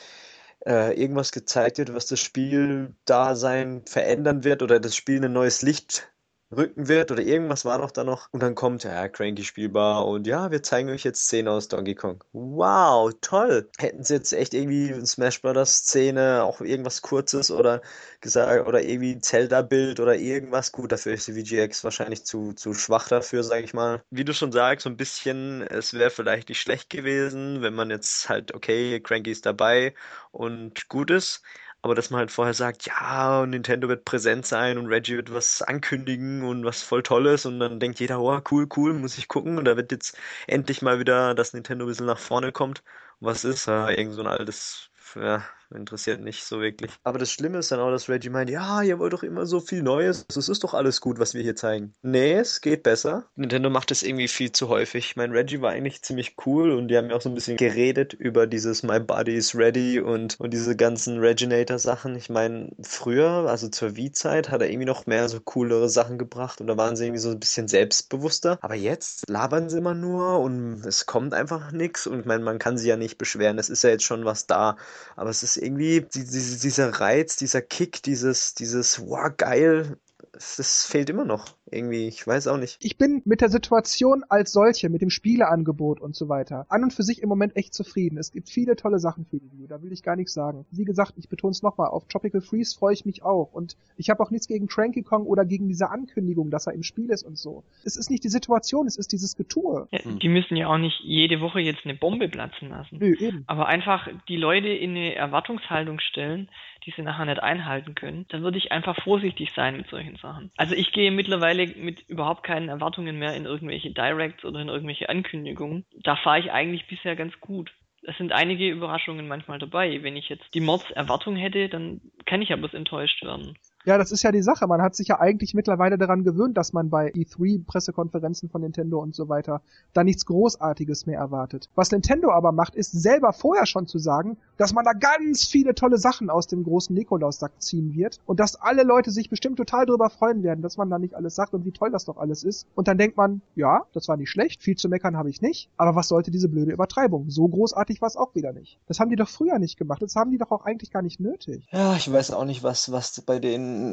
äh, 0.66 0.98
irgendwas 0.98 1.32
gezeigt 1.32 1.78
wird, 1.78 1.94
was 1.94 2.06
das 2.06 2.20
Spieldasein 2.20 3.82
verändern 3.86 4.44
wird 4.44 4.62
oder 4.62 4.80
das 4.80 4.96
Spiel 4.96 5.24
ein 5.24 5.32
neues 5.32 5.62
Licht 5.62 6.08
rücken 6.56 6.88
wird 6.88 7.10
oder 7.10 7.22
irgendwas 7.22 7.64
war 7.64 7.78
doch 7.78 7.90
da 7.90 8.04
noch. 8.04 8.28
Und 8.32 8.42
dann 8.42 8.54
kommt, 8.54 8.84
ja, 8.84 9.08
Cranky 9.08 9.44
spielbar 9.44 10.06
und 10.06 10.26
ja, 10.26 10.50
wir 10.50 10.62
zeigen 10.62 10.88
euch 10.90 11.04
jetzt 11.04 11.24
Szene 11.24 11.50
aus 11.50 11.68
Donkey 11.68 11.94
Kong. 11.94 12.22
Wow, 12.32 13.12
toll. 13.20 13.68
Hätten 13.78 14.02
sie 14.04 14.14
jetzt 14.14 14.32
echt 14.32 14.54
irgendwie 14.54 14.92
eine 14.92 15.06
Smash 15.06 15.40
Brothers 15.42 15.78
Szene, 15.78 16.42
auch 16.44 16.60
irgendwas 16.60 17.02
kurzes 17.02 17.50
oder 17.50 17.82
gesagt, 18.20 18.66
oder 18.66 18.82
irgendwie 18.82 19.18
Zelda-Bild 19.18 20.00
oder 20.00 20.16
irgendwas. 20.16 20.72
Gut, 20.72 20.92
dafür 20.92 21.14
ist 21.14 21.28
die 21.28 21.32
VGX 21.32 21.84
wahrscheinlich 21.84 22.24
zu, 22.24 22.52
zu 22.52 22.74
schwach 22.74 23.08
dafür, 23.08 23.42
sag 23.42 23.62
ich 23.64 23.74
mal. 23.74 24.02
Wie 24.10 24.24
du 24.24 24.32
schon 24.32 24.52
sagst, 24.52 24.84
so 24.84 24.90
ein 24.90 24.96
bisschen, 24.96 25.62
es 25.62 25.94
wäre 25.94 26.10
vielleicht 26.10 26.48
nicht 26.48 26.60
schlecht 26.60 26.90
gewesen, 26.90 27.62
wenn 27.62 27.74
man 27.74 27.90
jetzt 27.90 28.28
halt, 28.28 28.54
okay, 28.54 29.00
Cranky 29.00 29.30
ist 29.30 29.46
dabei 29.46 29.94
und 30.32 30.88
gut 30.88 31.10
ist 31.10 31.42
aber 31.84 31.94
dass 31.94 32.08
man 32.10 32.20
halt 32.20 32.30
vorher 32.32 32.54
sagt, 32.54 32.86
ja, 32.86 33.44
Nintendo 33.46 33.88
wird 33.88 34.04
präsent 34.06 34.46
sein 34.46 34.78
und 34.78 34.86
Reggie 34.86 35.16
wird 35.16 35.32
was 35.34 35.60
ankündigen 35.62 36.42
und 36.42 36.64
was 36.64 36.82
voll 36.82 37.02
Tolles 37.02 37.44
und 37.46 37.60
dann 37.60 37.78
denkt 37.78 38.00
jeder, 38.00 38.20
oh, 38.20 38.40
cool, 38.50 38.66
cool, 38.76 38.94
muss 38.94 39.18
ich 39.18 39.28
gucken 39.28 39.58
und 39.58 39.66
da 39.66 39.76
wird 39.76 39.92
jetzt 39.92 40.16
endlich 40.46 40.80
mal 40.82 40.98
wieder, 40.98 41.34
dass 41.34 41.52
Nintendo 41.52 41.84
ein 41.84 41.88
bisschen 41.88 42.06
nach 42.06 42.18
vorne 42.18 42.52
kommt. 42.52 42.82
Und 43.20 43.26
was 43.28 43.44
ist? 43.44 43.66
Ja, 43.66 43.90
irgend 43.90 44.14
so 44.14 44.22
ein 44.22 44.26
altes, 44.28 44.90
ja, 45.14 45.44
interessiert 45.74 46.20
nicht 46.20 46.44
so 46.44 46.60
wirklich. 46.60 46.90
Aber 47.02 47.18
das 47.18 47.30
Schlimme 47.30 47.58
ist 47.58 47.70
dann 47.70 47.80
auch, 47.80 47.90
dass 47.90 48.08
Reggie 48.08 48.30
meint, 48.30 48.50
ja, 48.50 48.82
ihr 48.82 48.98
wollt 48.98 49.12
doch 49.12 49.22
immer 49.22 49.46
so 49.46 49.60
viel 49.60 49.82
Neues. 49.82 50.24
Es 50.28 50.48
ist 50.48 50.64
doch 50.64 50.74
alles 50.74 51.00
gut, 51.00 51.18
was 51.18 51.34
wir 51.34 51.42
hier 51.42 51.56
zeigen. 51.56 51.92
Nee, 52.02 52.34
es 52.34 52.60
geht 52.60 52.82
besser. 52.82 53.24
Nintendo 53.36 53.70
macht 53.70 53.90
es 53.90 54.02
irgendwie 54.02 54.28
viel 54.28 54.52
zu 54.52 54.68
häufig. 54.68 55.06
Ich 55.06 55.16
meine, 55.16 55.34
Reggie 55.34 55.60
war 55.60 55.70
eigentlich 55.70 56.02
ziemlich 56.02 56.36
cool 56.46 56.72
und 56.72 56.88
die 56.88 56.96
haben 56.96 57.10
ja 57.10 57.16
auch 57.16 57.20
so 57.20 57.28
ein 57.28 57.34
bisschen 57.34 57.56
geredet 57.56 58.12
über 58.12 58.46
dieses 58.46 58.82
My 58.82 59.00
Body 59.00 59.34
is 59.34 59.54
Ready 59.54 60.00
und, 60.00 60.38
und 60.38 60.52
diese 60.52 60.76
ganzen 60.76 61.18
Reginator-Sachen. 61.18 62.16
Ich 62.16 62.30
meine, 62.30 62.70
früher, 62.82 63.48
also 63.48 63.68
zur 63.68 63.96
Wii-Zeit, 63.96 64.50
hat 64.50 64.60
er 64.60 64.68
irgendwie 64.68 64.86
noch 64.86 65.06
mehr 65.06 65.28
so 65.28 65.40
coolere 65.40 65.88
Sachen 65.88 66.18
gebracht 66.18 66.60
und 66.60 66.66
da 66.66 66.76
waren 66.76 66.96
sie 66.96 67.06
irgendwie 67.06 67.20
so 67.20 67.30
ein 67.30 67.40
bisschen 67.40 67.68
selbstbewusster. 67.68 68.58
Aber 68.60 68.74
jetzt 68.74 69.28
labern 69.28 69.68
sie 69.68 69.78
immer 69.78 69.94
nur 69.94 70.40
und 70.40 70.84
es 70.86 71.06
kommt 71.06 71.34
einfach 71.34 71.72
nichts 71.72 72.06
und 72.06 72.20
ich 72.20 72.26
meine, 72.26 72.44
man 72.44 72.58
kann 72.58 72.78
sie 72.78 72.88
ja 72.88 72.96
nicht 72.96 73.18
beschweren. 73.18 73.58
Es 73.58 73.68
ist 73.68 73.82
ja 73.82 73.90
jetzt 73.90 74.04
schon 74.04 74.24
was 74.24 74.46
da, 74.46 74.76
aber 75.16 75.30
es 75.30 75.42
ist 75.42 75.56
irgendwie 75.64 76.00
die, 76.02 76.24
die, 76.24 76.58
dieser 76.60 77.00
Reiz, 77.00 77.36
dieser 77.36 77.62
Kick, 77.62 78.02
dieses, 78.02 78.54
dieses, 78.54 79.00
wow, 79.00 79.30
geil, 79.36 79.96
das 80.32 80.86
fehlt 80.86 81.10
immer 81.10 81.24
noch 81.24 81.56
irgendwie, 81.74 82.08
ich 82.08 82.26
weiß 82.26 82.46
auch 82.48 82.56
nicht. 82.56 82.76
Ich 82.80 82.96
bin 82.96 83.22
mit 83.24 83.40
der 83.40 83.48
Situation 83.48 84.24
als 84.28 84.52
solche, 84.52 84.88
mit 84.88 85.02
dem 85.02 85.10
Spieleangebot 85.10 86.00
und 86.00 86.14
so 86.14 86.28
weiter, 86.28 86.66
an 86.68 86.84
und 86.84 86.92
für 86.92 87.02
sich 87.02 87.22
im 87.22 87.28
Moment 87.28 87.56
echt 87.56 87.74
zufrieden. 87.74 88.18
Es 88.18 88.32
gibt 88.32 88.48
viele 88.48 88.76
tolle 88.76 88.98
Sachen 88.98 89.26
für 89.26 89.38
die 89.38 89.50
View, 89.52 89.66
da 89.66 89.82
will 89.82 89.92
ich 89.92 90.02
gar 90.02 90.16
nichts 90.16 90.34
sagen. 90.34 90.64
Wie 90.70 90.84
gesagt, 90.84 91.14
ich 91.16 91.28
betone 91.28 91.52
es 91.52 91.62
nochmal, 91.62 91.88
auf 91.88 92.06
Tropical 92.08 92.40
Freeze 92.40 92.76
freue 92.76 92.94
ich 92.94 93.04
mich 93.04 93.22
auch. 93.22 93.52
Und 93.52 93.76
ich 93.96 94.10
habe 94.10 94.22
auch 94.22 94.30
nichts 94.30 94.48
gegen 94.48 94.66
Cranky 94.66 95.02
Kong 95.02 95.26
oder 95.26 95.44
gegen 95.44 95.68
diese 95.68 95.90
Ankündigung, 95.90 96.50
dass 96.50 96.66
er 96.66 96.74
im 96.74 96.82
Spiel 96.82 97.10
ist 97.10 97.22
und 97.22 97.38
so. 97.38 97.64
Es 97.84 97.96
ist 97.96 98.10
nicht 98.10 98.24
die 98.24 98.28
Situation, 98.28 98.86
es 98.86 98.96
ist 98.96 99.12
dieses 99.12 99.36
Getue. 99.36 99.88
Ja, 99.90 100.04
hm. 100.04 100.18
die 100.18 100.28
müssen 100.28 100.56
ja 100.56 100.68
auch 100.68 100.78
nicht 100.78 101.00
jede 101.02 101.40
Woche 101.40 101.60
jetzt 101.60 101.84
eine 101.84 101.94
Bombe 101.94 102.28
platzen 102.28 102.70
lassen. 102.70 102.98
Nö, 102.98 103.14
eben. 103.18 103.44
Aber 103.46 103.66
einfach 103.66 104.08
die 104.28 104.36
Leute 104.36 104.68
in 104.68 104.90
eine 104.90 105.14
Erwartungshaltung 105.14 106.00
stellen, 106.00 106.48
die 106.84 106.92
sie 106.92 107.02
nachher 107.02 107.24
nicht 107.24 107.42
einhalten 107.42 107.94
können, 107.94 108.26
dann 108.28 108.42
würde 108.42 108.58
ich 108.58 108.72
einfach 108.72 108.96
vorsichtig 109.02 109.52
sein 109.54 109.76
mit 109.76 109.88
solchen 109.88 110.16
Sachen. 110.16 110.50
Also 110.56 110.74
ich 110.74 110.92
gehe 110.92 111.10
mittlerweile 111.10 111.66
mit 111.66 112.00
überhaupt 112.08 112.44
keinen 112.44 112.68
Erwartungen 112.68 113.18
mehr 113.18 113.34
in 113.34 113.44
irgendwelche 113.44 113.90
Directs 113.90 114.44
oder 114.44 114.60
in 114.60 114.68
irgendwelche 114.68 115.08
Ankündigungen. 115.08 115.84
Da 116.02 116.16
fahre 116.16 116.40
ich 116.40 116.52
eigentlich 116.52 116.86
bisher 116.86 117.16
ganz 117.16 117.38
gut. 117.40 117.72
Es 118.06 118.16
sind 118.18 118.32
einige 118.32 118.68
Überraschungen 118.68 119.28
manchmal 119.28 119.58
dabei. 119.58 120.02
Wenn 120.02 120.16
ich 120.16 120.28
jetzt 120.28 120.44
die 120.52 120.60
Mordserwartung 120.60 121.36
hätte, 121.36 121.68
dann 121.68 122.00
kann 122.26 122.42
ich 122.42 122.52
aber 122.52 122.72
enttäuscht 122.74 123.22
werden. 123.24 123.56
Ja, 123.84 123.98
das 123.98 124.12
ist 124.12 124.22
ja 124.22 124.32
die 124.32 124.42
Sache. 124.42 124.66
Man 124.66 124.80
hat 124.80 124.96
sich 124.96 125.08
ja 125.08 125.20
eigentlich 125.20 125.52
mittlerweile 125.52 125.98
daran 125.98 126.24
gewöhnt, 126.24 126.56
dass 126.56 126.72
man 126.72 126.88
bei 126.88 127.12
E3-Pressekonferenzen 127.12 128.48
von 128.48 128.62
Nintendo 128.62 128.98
und 129.00 129.14
so 129.14 129.28
weiter 129.28 129.60
da 129.92 130.04
nichts 130.04 130.24
Großartiges 130.24 131.04
mehr 131.04 131.18
erwartet. 131.18 131.68
Was 131.74 131.90
Nintendo 131.90 132.30
aber 132.30 132.52
macht, 132.52 132.74
ist 132.74 132.92
selber 132.92 133.32
vorher 133.34 133.66
schon 133.66 133.86
zu 133.86 133.98
sagen, 133.98 134.38
dass 134.56 134.72
man 134.72 134.84
da 134.84 134.92
ganz 134.92 135.44
viele 135.44 135.74
tolle 135.74 135.98
Sachen 135.98 136.30
aus 136.30 136.46
dem 136.46 136.64
großen 136.64 136.94
Nikolaussack 136.94 137.52
ziehen 137.60 137.94
wird 137.94 138.20
und 138.24 138.40
dass 138.40 138.56
alle 138.56 138.84
Leute 138.84 139.10
sich 139.10 139.28
bestimmt 139.28 139.56
total 139.56 139.84
darüber 139.84 140.08
freuen 140.08 140.42
werden, 140.42 140.62
dass 140.62 140.78
man 140.78 140.88
da 140.88 140.98
nicht 140.98 141.14
alles 141.14 141.34
sagt 141.34 141.52
und 141.52 141.64
wie 141.66 141.72
toll 141.72 141.90
das 141.90 142.06
doch 142.06 142.16
alles 142.16 142.42
ist. 142.42 142.66
Und 142.74 142.88
dann 142.88 142.96
denkt 142.96 143.18
man, 143.18 143.42
ja, 143.54 143.82
das 143.92 144.08
war 144.08 144.16
nicht 144.16 144.30
schlecht, 144.30 144.62
viel 144.62 144.76
zu 144.76 144.88
meckern 144.88 145.16
habe 145.16 145.28
ich 145.28 145.42
nicht, 145.42 145.68
aber 145.76 145.94
was 145.94 146.08
sollte 146.08 146.30
diese 146.30 146.48
blöde 146.48 146.72
Übertreibung? 146.72 147.28
So 147.28 147.46
großartig 147.48 148.00
war 148.00 148.08
es 148.08 148.16
auch 148.16 148.34
wieder 148.34 148.52
nicht. 148.52 148.78
Das 148.86 148.98
haben 148.98 149.10
die 149.10 149.16
doch 149.16 149.28
früher 149.28 149.58
nicht 149.58 149.76
gemacht. 149.76 150.00
Das 150.00 150.16
haben 150.16 150.30
die 150.30 150.38
doch 150.38 150.50
auch 150.50 150.64
eigentlich 150.64 150.90
gar 150.90 151.02
nicht 151.02 151.20
nötig. 151.20 151.66
Ja, 151.70 151.94
ich 151.96 152.10
weiß 152.10 152.30
auch 152.30 152.44
nicht, 152.44 152.62
was, 152.62 152.90
was 152.90 153.20
bei 153.20 153.38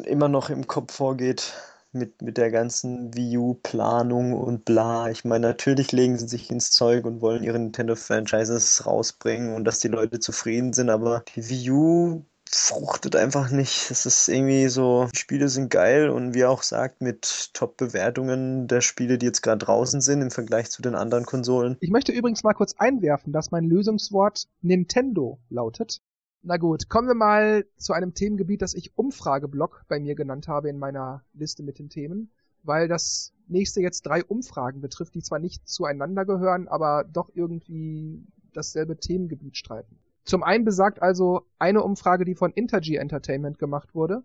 immer 0.03 0.27
noch 0.27 0.49
im 0.49 0.67
Kopf 0.67 0.93
vorgeht 0.95 1.53
mit, 1.91 2.21
mit 2.21 2.37
der 2.37 2.51
ganzen 2.51 3.13
Wii 3.15 3.37
U-Planung 3.37 4.33
und 4.33 4.65
bla. 4.65 5.09
Ich 5.09 5.25
meine, 5.25 5.47
natürlich 5.47 5.91
legen 5.91 6.17
sie 6.17 6.27
sich 6.27 6.49
ins 6.49 6.71
Zeug 6.71 7.05
und 7.05 7.21
wollen 7.21 7.43
ihre 7.43 7.59
Nintendo-Franchises 7.59 8.85
rausbringen 8.85 9.53
und 9.55 9.65
dass 9.65 9.79
die 9.79 9.89
Leute 9.89 10.19
zufrieden 10.19 10.73
sind, 10.73 10.89
aber 10.89 11.23
die 11.35 11.49
Wii 11.49 11.71
U 11.71 12.25
fruchtet 12.53 13.15
einfach 13.15 13.49
nicht. 13.49 13.91
Es 13.91 14.05
ist 14.05 14.27
irgendwie 14.27 14.67
so, 14.67 15.07
die 15.13 15.19
Spiele 15.19 15.47
sind 15.47 15.69
geil 15.69 16.09
und 16.09 16.33
wie 16.33 16.45
auch 16.45 16.63
sagt, 16.63 17.01
mit 17.01 17.53
Top-Bewertungen 17.53 18.67
der 18.67 18.81
Spiele, 18.81 19.17
die 19.17 19.25
jetzt 19.25 19.41
gerade 19.41 19.65
draußen 19.65 20.01
sind 20.01 20.21
im 20.21 20.31
Vergleich 20.31 20.69
zu 20.69 20.81
den 20.81 20.95
anderen 20.95 21.25
Konsolen. 21.25 21.77
Ich 21.79 21.91
möchte 21.91 22.11
übrigens 22.11 22.43
mal 22.43 22.53
kurz 22.53 22.75
einwerfen, 22.77 23.31
dass 23.31 23.51
mein 23.51 23.63
Lösungswort 23.63 24.47
Nintendo 24.61 25.39
lautet. 25.49 26.01
Na 26.43 26.57
gut, 26.57 26.89
kommen 26.89 27.07
wir 27.07 27.13
mal 27.13 27.65
zu 27.77 27.93
einem 27.93 28.15
Themengebiet, 28.15 28.63
das 28.63 28.73
ich 28.73 28.97
Umfrageblock 28.97 29.85
bei 29.87 29.99
mir 29.99 30.15
genannt 30.15 30.47
habe 30.47 30.69
in 30.69 30.79
meiner 30.79 31.23
Liste 31.33 31.61
mit 31.61 31.77
den 31.77 31.89
Themen, 31.89 32.31
weil 32.63 32.87
das 32.87 33.31
nächste 33.47 33.81
jetzt 33.81 34.07
drei 34.07 34.23
Umfragen 34.25 34.81
betrifft, 34.81 35.13
die 35.13 35.21
zwar 35.21 35.37
nicht 35.37 35.67
zueinander 35.67 36.25
gehören, 36.25 36.67
aber 36.67 37.03
doch 37.03 37.29
irgendwie 37.35 38.25
dasselbe 38.53 38.97
Themengebiet 38.97 39.55
streiten. 39.55 39.99
Zum 40.23 40.43
einen 40.43 40.65
besagt 40.65 41.01
also 41.01 41.45
eine 41.59 41.83
Umfrage, 41.83 42.25
die 42.25 42.35
von 42.35 42.51
Intergy 42.51 42.95
Entertainment 42.95 43.59
gemacht 43.59 43.93
wurde, 43.93 44.23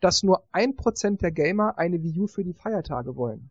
dass 0.00 0.22
nur 0.22 0.42
ein 0.52 0.76
Prozent 0.76 1.22
der 1.22 1.32
Gamer 1.32 1.78
eine 1.78 2.02
Wii 2.02 2.20
U 2.20 2.26
für 2.26 2.44
die 2.44 2.54
Feiertage 2.54 3.16
wollen. 3.16 3.48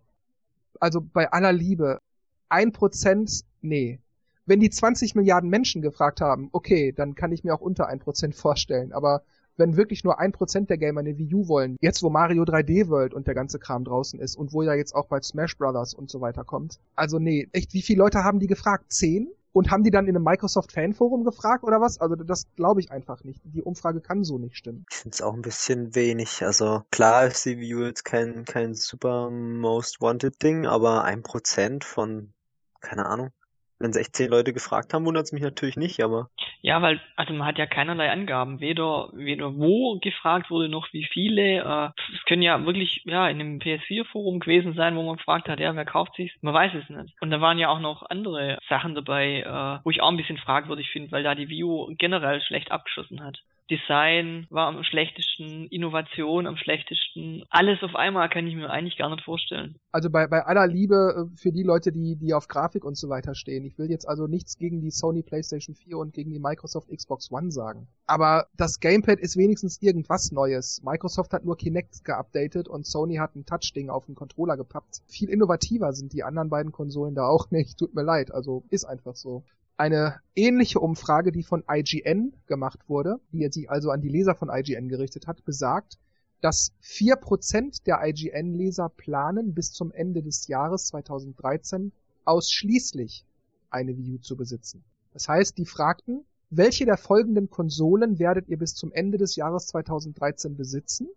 Also 0.80 1.02
bei 1.02 1.32
aller 1.32 1.52
Liebe, 1.52 2.00
ein 2.48 2.72
Prozent, 2.72 3.44
nee, 3.62 4.00
wenn 4.48 4.60
die 4.60 4.70
20 4.70 5.14
Milliarden 5.14 5.50
Menschen 5.50 5.82
gefragt 5.82 6.22
haben, 6.22 6.50
okay, 6.54 6.94
dann 6.94 7.14
kann 7.14 7.32
ich 7.32 7.44
mir 7.44 7.54
auch 7.54 7.62
unter 7.62 7.88
1% 7.90 8.34
vorstellen. 8.34 8.94
Aber 8.94 9.22
wenn 9.58 9.76
wirklich 9.76 10.04
nur 10.04 10.20
1% 10.20 10.68
der 10.68 10.78
Gamer 10.78 11.02
eine 11.02 11.18
Wii 11.18 11.34
U 11.36 11.48
wollen, 11.48 11.78
jetzt 11.82 12.02
wo 12.02 12.10
Mario 12.10 12.44
3D 12.44 12.88
World 12.88 13.14
und 13.14 13.28
der 13.28 13.36
ganze 13.36 13.60
Kram 13.60 13.84
draußen 13.84 14.20
ist 14.20 14.36
und 14.36 14.54
wo 14.54 14.62
ja 14.62 14.74
jetzt 14.74 14.96
auch 14.96 15.08
bei 15.08 15.22
Smash 15.22 15.58
Brothers 15.58 15.94
und 15.94 16.10
so 16.10 16.22
weiter 16.22 16.44
kommt. 16.44 16.80
Also 16.96 17.20
nee, 17.20 17.50
echt, 17.52 17.74
wie 17.74 17.82
viele 17.82 18.00
Leute 18.00 18.24
haben 18.24 18.40
die 18.40 18.48
gefragt? 18.48 18.92
Zehn? 18.92 19.30
Und 19.54 19.72
haben 19.72 19.84
die 19.84 19.90
dann 19.90 20.06
in 20.06 20.16
einem 20.16 20.24
Microsoft 20.24 20.72
Fanforum 20.72 21.24
gefragt 21.24 21.64
oder 21.64 21.82
was? 21.82 22.00
Also 22.00 22.16
das 22.16 22.46
glaube 22.56 22.80
ich 22.80 22.92
einfach 22.92 23.24
nicht. 23.24 23.42
Die 23.44 23.64
Umfrage 23.64 24.02
kann 24.02 24.24
so 24.24 24.38
nicht 24.38 24.56
stimmen. 24.56 24.86
Ich 24.92 24.98
finde 24.98 25.16
es 25.16 25.22
auch 25.24 25.34
ein 25.34 25.42
bisschen 25.42 25.96
wenig. 25.96 26.46
Also 26.46 26.84
klar 26.92 27.26
ist 27.26 27.44
die 27.44 27.58
Wii 27.58 27.74
U 27.74 27.86
jetzt 27.86 28.06
kein, 28.06 28.46
kein 28.46 28.76
super 28.76 29.32
Most 29.32 30.00
Wanted 30.00 30.44
Ding, 30.44 30.68
aber 30.68 31.04
ein 31.06 31.24
Prozent 31.24 31.84
von, 31.84 32.34
keine 32.82 33.08
Ahnung, 33.08 33.32
wenn 33.80 33.92
es 33.92 33.98
echt 33.98 34.16
zehn 34.16 34.30
Leute 34.30 34.54
gefragt 34.54 34.94
haben, 34.94 35.06
wundert 35.06 35.26
es 35.26 35.32
mich 35.32 35.42
natürlich 35.42 35.78
nicht, 35.78 36.04
aber. 36.04 36.30
Ja, 36.62 36.82
weil, 36.82 37.00
also 37.16 37.34
man 37.34 37.48
hat 37.48 37.58
ja 37.58 37.66
keinerlei 37.66 38.12
Angaben, 38.12 38.60
weder, 38.60 39.10
weder 39.14 39.56
wo 39.56 40.00
gefragt 40.00 40.50
wurde, 40.50 40.70
noch 40.70 40.92
wie 40.94 41.06
viele. 41.06 41.60
Äh, 41.60 42.16
es 42.16 42.26
können 42.26 42.42
ja 42.42 42.66
wirklich, 42.66 43.02
ja, 43.06 43.28
in 43.28 43.40
einem 43.40 43.60
PS4-Forum 43.60 44.40
gewesen 44.40 44.74
sein, 44.74 44.96
wo 44.96 45.04
man 45.04 45.18
gefragt 45.18 45.48
hat, 45.48 45.60
ja, 45.60 45.76
wer 45.76 45.86
kauft 45.86 46.16
sich? 46.16 46.36
Man 46.42 46.54
weiß 46.54 46.74
es 46.74 46.90
nicht. 46.90 47.14
Und 47.22 47.32
da 47.32 47.42
waren 47.42 47.60
ja 47.60 47.70
auch 47.70 47.80
noch 47.80 48.04
andere 48.10 48.58
Sachen 48.70 48.96
dabei, 48.96 49.42
äh, 49.42 49.86
wo 49.86 49.92
ich 49.92 50.02
auch 50.02 50.10
ein 50.10 50.18
bisschen 50.18 50.38
fragwürdig 50.38 50.90
finde, 50.90 51.12
weil 51.12 51.24
da 51.24 51.36
die 51.36 51.50
View 51.50 51.94
generell 51.98 52.42
schlecht 52.42 52.72
abgeschossen 52.72 53.24
hat. 53.24 53.42
Design 53.70 54.48
war 54.50 54.68
am 54.68 54.84
schlechtesten, 54.84 55.68
Innovation 55.68 56.48
am 56.48 56.58
schlechtesten. 56.58 57.44
Alles 57.50 57.82
auf 57.84 57.96
einmal 57.96 58.30
kann 58.30 58.48
ich 58.48 58.56
mir 58.56 58.70
eigentlich 58.70 58.98
gar 58.98 59.10
nicht 59.10 59.24
vorstellen. 59.24 59.76
Also 59.92 60.10
bei, 60.10 60.28
bei 60.28 60.46
aller 60.46 60.68
Liebe 60.68 61.30
äh, 61.34 61.38
für 61.38 61.52
die 61.52 61.64
Leute, 61.64 61.92
die, 61.92 62.16
die 62.16 62.34
auf 62.34 62.48
Grafik 62.48 62.86
und 62.86 62.98
so 62.98 63.10
weiter 63.10 63.36
stehen. 63.36 63.66
Ich 63.66 63.78
will 63.78 63.90
jetzt 63.90 64.08
also 64.08 64.28
nichts 64.28 64.58
gegen 64.58 64.82
die 64.82 64.92
Sony 64.92 65.24
PlayStation 65.24 65.76
4 65.76 65.98
und 65.98 66.14
gegen 66.14 66.32
die 66.32 66.40
Microsoft 66.40 66.90
Xbox 66.90 67.32
One 67.32 67.52
sagen. 67.52 67.88
Aber 68.06 68.48
das 68.56 68.80
Gamepad 68.80 69.20
ist 69.20 69.38
wenigstens 69.38 69.82
irgendwas 69.82 70.32
Neues. 70.32 70.82
Microsoft 70.84 71.34
hat 71.34 71.44
nur 71.44 71.58
Kinect 71.58 72.06
geupdatet 72.06 72.68
und 72.68 72.86
Sony 72.86 73.16
hat 73.16 73.36
ein 73.36 73.46
Touch-Ding 73.46 73.90
auf 73.90 74.06
den 74.06 74.16
Controller 74.16 74.56
gepappt. 74.56 75.02
Viel 75.08 75.30
innovativer 75.30 75.92
sind 75.94 76.14
die 76.14 76.24
anderen 76.24 76.50
beiden 76.50 76.72
Konsolen 76.72 77.16
da 77.16 77.28
auch 77.28 77.52
nicht. 77.52 77.78
Tut 77.78 77.94
mir 77.94 78.04
leid. 78.04 78.34
Also 78.34 78.64
ist 78.70 78.86
einfach 78.86 79.16
so. 79.16 79.44
Eine 79.78 80.22
ähnliche 80.36 80.80
Umfrage, 80.80 81.32
die 81.32 81.44
von 81.44 81.64
IGN 81.70 82.34
gemacht 82.48 82.80
wurde, 82.88 83.20
die 83.32 83.48
sich 83.52 83.70
also 83.70 83.92
an 83.92 84.02
die 84.02 84.10
Leser 84.10 84.34
von 84.34 84.50
IGN 84.50 84.90
gerichtet 84.90 85.28
hat, 85.28 85.46
besagt, 85.46 86.00
dass 86.42 86.72
vier 86.80 87.16
Prozent 87.16 87.86
der 87.86 88.00
IGN-Leser 88.04 88.90
planen, 88.90 89.54
bis 89.54 89.72
zum 89.72 89.92
Ende 89.92 90.24
des 90.24 90.48
Jahres 90.48 90.86
2013 90.88 91.92
ausschließlich 92.26 93.24
eine 93.70 93.96
Wii 93.96 94.16
U 94.16 94.18
zu 94.18 94.36
besitzen. 94.36 94.84
Das 95.14 95.30
heißt, 95.30 95.58
die 95.58 95.66
fragten, 95.66 96.26
welche 96.50 96.86
der 96.86 96.98
folgenden 96.98 97.50
Konsolen 97.50 98.18
werdet 98.18 98.48
ihr 98.50 98.58
bis 98.58 98.74
zum 98.74 98.92
Ende 98.92 99.18
des 99.20 99.36
Jahres 99.36 99.68
2013 99.68 100.56
besitzen? 100.56 101.08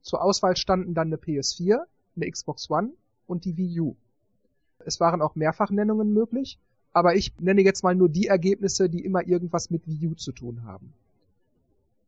Zur 0.00 0.22
Auswahl 0.22 0.56
standen 0.56 0.94
dann 0.94 1.08
eine 1.08 1.16
PS4, 1.16 1.80
eine 2.16 2.30
Xbox 2.30 2.70
One 2.70 2.92
und 3.26 3.44
die 3.44 3.56
Wii 3.58 3.80
U. 3.80 3.96
Es 4.78 5.00
waren 5.00 5.20
auch 5.20 5.34
Mehrfachnennungen 5.34 6.12
möglich, 6.12 6.58
aber 6.92 7.14
ich 7.14 7.32
nenne 7.38 7.62
jetzt 7.62 7.82
mal 7.82 7.94
nur 7.94 8.08
die 8.08 8.26
Ergebnisse, 8.26 8.88
die 8.88 9.04
immer 9.04 9.26
irgendwas 9.26 9.70
mit 9.70 9.86
Wii 9.86 10.08
U 10.08 10.14
zu 10.14 10.32
tun 10.32 10.64
haben. 10.64 10.92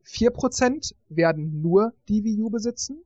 4% 0.06 0.94
werden 1.08 1.62
nur 1.62 1.92
die 2.08 2.24
Wii 2.24 2.42
U 2.42 2.50
besitzen, 2.50 2.98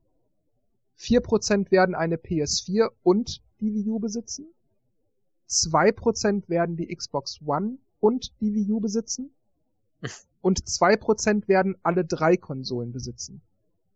4% 0.99 1.69
werden 1.69 1.93
eine 1.93 2.15
PS4 2.15 2.89
und 3.03 3.41
die 3.61 3.73
Wii 3.73 3.89
U 3.89 3.99
besitzen, 3.99 4.47
2% 5.49 6.49
werden 6.49 6.75
die 6.75 6.93
Xbox 6.93 7.39
One 7.45 7.77
und 7.99 8.33
die 8.41 8.53
Wii 8.53 8.71
U 8.71 8.79
besitzen 8.79 9.29
und 10.41 10.63
2% 10.63 11.47
werden 11.47 11.75
alle 11.83 12.03
drei 12.03 12.37
Konsolen 12.37 12.91
besitzen. 12.91 13.41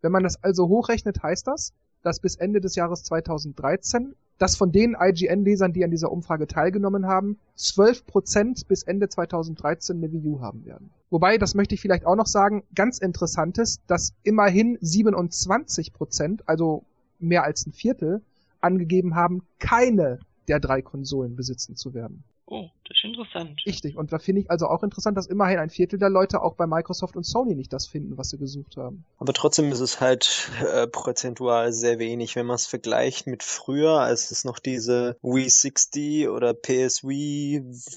Wenn 0.01 0.11
man 0.11 0.23
das 0.23 0.43
also 0.43 0.67
hochrechnet, 0.67 1.21
heißt 1.21 1.47
das, 1.47 1.73
dass 2.03 2.19
bis 2.19 2.35
Ende 2.35 2.61
des 2.61 2.75
Jahres 2.75 3.03
2013, 3.03 4.15
dass 4.41 4.55
von 4.55 4.71
den 4.71 4.97
IGN-Lesern, 4.99 5.71
die 5.71 5.83
an 5.83 5.91
dieser 5.91 6.11
Umfrage 6.11 6.47
teilgenommen 6.47 7.05
haben, 7.05 7.37
12% 7.59 8.65
bis 8.65 8.81
Ende 8.81 9.07
2013 9.07 9.97
eine 9.97 10.11
Wii 10.11 10.25
U 10.25 10.41
haben 10.41 10.65
werden. 10.65 10.89
Wobei, 11.11 11.37
das 11.37 11.53
möchte 11.53 11.75
ich 11.75 11.81
vielleicht 11.81 12.07
auch 12.07 12.15
noch 12.15 12.25
sagen, 12.25 12.63
ganz 12.73 12.97
interessant 12.97 13.59
ist, 13.59 13.83
dass 13.85 14.15
immerhin 14.23 14.79
27%, 14.79 16.39
also 16.47 16.85
mehr 17.19 17.43
als 17.43 17.67
ein 17.67 17.71
Viertel, 17.71 18.23
angegeben 18.61 19.13
haben, 19.13 19.43
keine 19.59 20.17
der 20.47 20.59
drei 20.59 20.81
Konsolen 20.81 21.35
besitzen 21.35 21.75
zu 21.75 21.93
werden. 21.93 22.23
Oh, 22.53 22.69
das 22.85 22.97
ist 22.97 23.05
interessant. 23.05 23.61
Richtig. 23.65 23.95
Und 23.95 24.11
da 24.11 24.19
finde 24.19 24.41
ich 24.41 24.51
also 24.51 24.67
auch 24.67 24.83
interessant, 24.83 25.15
dass 25.15 25.25
immerhin 25.25 25.57
ein 25.57 25.69
Viertel 25.69 25.97
der 25.97 26.09
Leute 26.09 26.41
auch 26.41 26.57
bei 26.57 26.67
Microsoft 26.67 27.15
und 27.15 27.23
Sony 27.23 27.55
nicht 27.55 27.71
das 27.71 27.87
finden, 27.87 28.17
was 28.17 28.29
sie 28.29 28.37
gesucht 28.37 28.75
haben. 28.75 29.05
Aber 29.19 29.31
trotzdem 29.31 29.71
ist 29.71 29.79
es 29.79 30.01
halt 30.01 30.51
äh, 30.61 30.85
prozentual 30.85 31.71
sehr 31.71 31.97
wenig, 31.97 32.35
wenn 32.35 32.45
man 32.45 32.55
es 32.55 32.67
vergleicht 32.67 33.25
mit 33.25 33.41
früher, 33.41 34.01
als 34.01 34.31
es 34.31 34.43
noch 34.43 34.59
diese 34.59 35.15
Wii 35.21 35.47
60 35.47 36.27
oder 36.27 36.53
PSV 36.53 37.05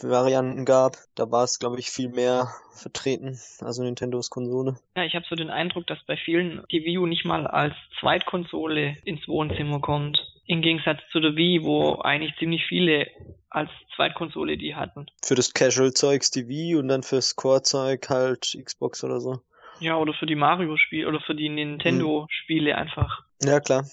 Varianten 0.05 0.64
gab. 0.64 0.98
Da 1.16 1.32
war 1.32 1.42
es, 1.42 1.59
glaube 1.59 1.80
ich, 1.80 1.90
viel 1.90 2.11
mehr 2.11 2.46
vertreten, 2.74 3.40
also 3.61 3.82
Nintendos 3.82 4.30
Konsole. 4.30 4.76
Ja, 4.94 5.02
ich 5.02 5.16
habe 5.16 5.26
so 5.28 5.34
den 5.34 5.50
Eindruck, 5.50 5.88
dass 5.88 5.98
bei 6.07 6.16
vielen 6.16 6.62
die 6.70 6.84
Wii 6.84 6.98
U 6.98 7.07
nicht 7.07 7.24
mal 7.24 7.48
als 7.48 7.74
Zweitkonsole 7.98 8.98
ins 9.05 9.26
Wohnzimmer 9.26 9.80
kommt. 9.80 10.16
Im 10.46 10.62
Gegensatz 10.62 11.00
zu 11.11 11.18
der 11.18 11.34
Wii, 11.34 11.64
wo 11.64 11.96
eigentlich 12.02 12.36
ziemlich 12.38 12.64
viele 12.68 13.09
als 13.55 13.70
Zweitkonsole 13.94 14.59
die 14.59 14.74
hatten. 14.74 15.07
Für 15.24 15.34
das 15.34 15.55
Casual-Zeugs 15.55 16.30
die 16.30 16.48
Wii 16.48 16.76
und 16.76 16.88
dann 16.88 17.02
fürs 17.02 17.36
Core-Zeug 17.36 18.09
halt 18.09 18.57
Xbox 18.62 19.05
oder 19.05 19.20
so. 19.20 19.40
Ja, 19.80 19.96
oder 19.96 20.12
für 20.14 20.26
die 20.26 20.34
Mario-Spiele 20.34 21.09
oder 21.09 21.20
für 21.20 21.34
die 21.34 21.48
Nintendo-Spiele 21.48 22.72
hm. 22.72 22.78
einfach. 22.78 23.24
Ja, 23.42 23.61
klar. 23.61 23.86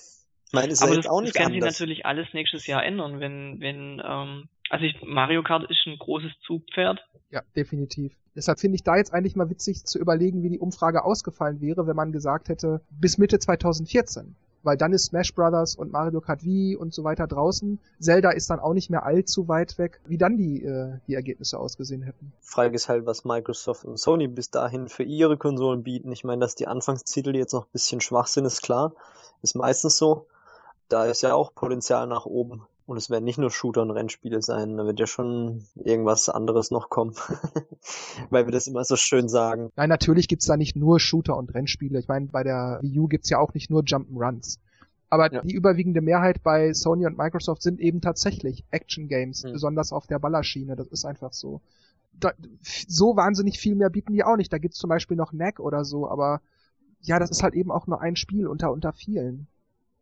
Meine 0.52 0.74
ist 0.74 0.82
Aber 0.82 0.96
das, 0.96 1.08
auch 1.08 1.22
nicht 1.22 1.36
das 1.36 1.44
kann 1.44 1.54
anders. 1.54 1.78
sich 1.78 1.80
natürlich 1.80 2.06
alles 2.06 2.28
nächstes 2.34 2.68
Jahr 2.68 2.84
ändern, 2.84 3.20
wenn, 3.20 3.60
wenn, 3.60 4.02
ähm, 4.04 4.50
also 4.70 4.86
ich, 4.86 5.02
Mario 5.04 5.44
Kart 5.44 5.70
ist 5.70 5.86
ein 5.86 5.98
großes 5.98 6.32
Zugpferd. 6.46 7.00
Ja, 7.30 7.42
definitiv. 7.56 8.14
Deshalb 8.36 8.60
finde 8.60 8.76
ich 8.76 8.84
da 8.84 8.98
jetzt 8.98 9.14
eigentlich 9.14 9.36
mal 9.36 9.50
witzig 9.50 9.86
zu 9.86 10.00
überlegen, 10.00 10.44
wie 10.44 10.50
die 10.50 10.60
Umfrage 10.60 11.04
ausgefallen 11.04 11.62
wäre, 11.62 11.88
wenn 11.88 11.96
man 11.96 12.12
gesagt 12.12 12.50
hätte, 12.50 12.82
bis 12.90 13.18
Mitte 13.18 13.40
2014 13.40 14.36
weil 14.64 14.78
dann 14.78 14.94
ist 14.94 15.06
Smash 15.06 15.34
Brothers 15.34 15.76
und 15.76 15.92
Mario 15.92 16.22
Kart 16.22 16.44
Wii 16.44 16.76
und 16.76 16.94
so 16.94 17.04
weiter 17.04 17.28
draußen. 17.28 17.80
Zelda 18.00 18.32
ist 18.32 18.50
dann 18.50 18.60
auch 18.60 18.74
nicht 18.74 18.90
mehr 18.90 19.06
allzu 19.06 19.48
weit 19.48 19.78
weg, 19.78 20.02
wie 20.06 20.18
dann 20.18 20.38
die, 20.38 20.64
äh, 20.64 20.98
die 21.08 21.16
Ergebnisse 21.16 21.60
ausgesehen 21.60 22.02
hätten. 22.02 22.32
Frage 22.42 22.76
ist 22.76 22.90
halt, 22.90 23.06
was 23.06 23.26
Microsoft 23.26 23.86
und 23.86 23.98
Sony 23.98 24.28
bis 24.28 24.52
dahin 24.52 24.88
für 24.88 25.04
ihre 25.04 25.38
Konsolen 25.38 25.84
bieten. 25.84 26.12
Ich 26.12 26.24
meine, 26.24 26.42
dass 26.42 26.56
die 26.56 26.68
Anfangstitel 26.68 27.36
jetzt 27.36 27.54
noch 27.54 27.66
ein 27.66 27.72
bisschen 27.72 28.02
schwach 28.02 28.28
sind, 28.28 28.46
ist 28.46 28.62
klar. 28.62 28.94
Ist 29.42 29.56
meistens 29.56 29.98
so. 29.98 30.28
Da 30.90 31.06
ist 31.06 31.22
ja 31.22 31.34
auch 31.34 31.54
Potenzial 31.56 32.06
nach 32.08 32.26
oben. 32.26 32.68
Und 32.92 32.98
es 32.98 33.10
werden 33.10 33.24
nicht 33.24 33.38
nur 33.38 33.50
Shooter 33.50 33.84
und 33.84 33.92
Rennspiele 33.92 34.42
sein, 34.42 34.76
da 34.76 34.86
wird 34.86 35.00
ja 35.00 35.08
schon 35.08 35.64
irgendwas 35.76 36.28
anderes 36.28 36.72
noch 36.72 36.90
kommen. 36.90 37.16
Weil 38.30 38.46
wir 38.46 38.52
das 38.52 38.68
immer 38.68 38.84
so 38.84 38.98
schön 38.98 39.30
sagen. 39.30 39.70
Nein, 39.78 39.88
natürlich 39.88 40.28
gibt's 40.28 40.46
da 40.46 40.58
nicht 40.58 40.76
nur 40.76 41.00
Shooter 41.00 41.38
und 41.38 41.54
Rennspiele. 41.56 41.98
Ich 42.00 42.10
meine, 42.10 42.26
bei 42.26 42.44
der 42.44 42.80
Wii 42.82 43.00
U 43.00 43.08
gibt's 43.08 43.30
ja 43.30 43.40
auch 43.40 43.54
nicht 43.54 43.70
nur 43.70 43.84
Jump'n'Runs. 43.84 44.60
Aber 45.10 45.32
ja. 45.32 45.42
die 45.42 45.54
überwiegende 45.54 46.02
Mehrheit 46.02 46.44
bei 46.44 46.74
Sony 46.74 47.06
und 47.06 47.18
Microsoft 47.18 47.62
sind 47.62 47.80
eben 47.80 48.02
tatsächlich 48.02 48.66
Action 48.72 49.08
Games, 49.08 49.46
mhm. 49.46 49.54
besonders 49.54 49.94
auf 49.94 50.06
der 50.06 50.20
Ballerschiene. 50.20 50.76
Das 50.76 50.88
ist 50.88 51.06
einfach 51.06 51.32
so. 51.32 51.62
Da, 52.12 52.34
so 52.90 53.16
wahnsinnig 53.16 53.58
viel 53.58 53.76
mehr 53.76 53.90
bieten 53.90 54.12
die 54.12 54.26
auch 54.26 54.36
nicht. 54.36 54.52
Da 54.52 54.58
gibt's 54.58 54.78
zum 54.78 54.90
Beispiel 54.90 55.16
noch 55.16 55.32
Knack 55.32 55.62
oder 55.62 55.86
so, 55.86 56.10
aber 56.10 56.42
ja, 57.00 57.20
das 57.20 57.32
ist 57.32 57.42
halt 57.42 57.54
eben 57.54 57.72
auch 57.72 57.88
nur 57.88 58.02
ein 58.02 58.18
Spiel 58.18 58.48
unter 58.48 58.70
unter 58.70 58.92
vielen. 58.92 59.48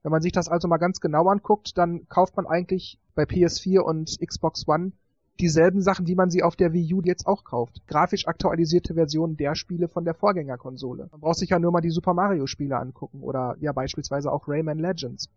Wenn 0.03 0.11
man 0.11 0.21
sich 0.21 0.31
das 0.31 0.47
also 0.47 0.67
mal 0.67 0.77
ganz 0.77 1.01
genau 1.01 1.27
anguckt, 1.27 1.77
dann 1.77 2.07
kauft 2.07 2.37
man 2.37 2.47
eigentlich 2.47 2.99
bei 3.15 3.23
PS4 3.23 3.79
und 3.79 4.17
Xbox 4.19 4.67
One 4.67 4.93
dieselben 5.39 5.81
Sachen, 5.81 6.07
wie 6.07 6.15
man 6.15 6.29
sie 6.29 6.43
auf 6.43 6.55
der 6.55 6.73
Wii 6.73 6.93
U 6.93 7.01
jetzt 7.01 7.25
auch 7.25 7.43
kauft. 7.43 7.81
Grafisch 7.87 8.27
aktualisierte 8.27 8.93
Versionen 8.93 9.37
der 9.37 9.55
Spiele 9.55 9.87
von 9.87 10.05
der 10.05 10.13
Vorgängerkonsole. 10.13 11.07
Man 11.11 11.21
braucht 11.21 11.37
sich 11.37 11.49
ja 11.49 11.59
nur 11.59 11.71
mal 11.71 11.81
die 11.81 11.89
Super 11.89 12.13
Mario 12.13 12.45
Spiele 12.47 12.77
angucken 12.77 13.21
oder 13.21 13.55
ja 13.59 13.71
beispielsweise 13.71 14.31
auch 14.31 14.47
Rayman 14.47 14.79
Legends. 14.79 15.29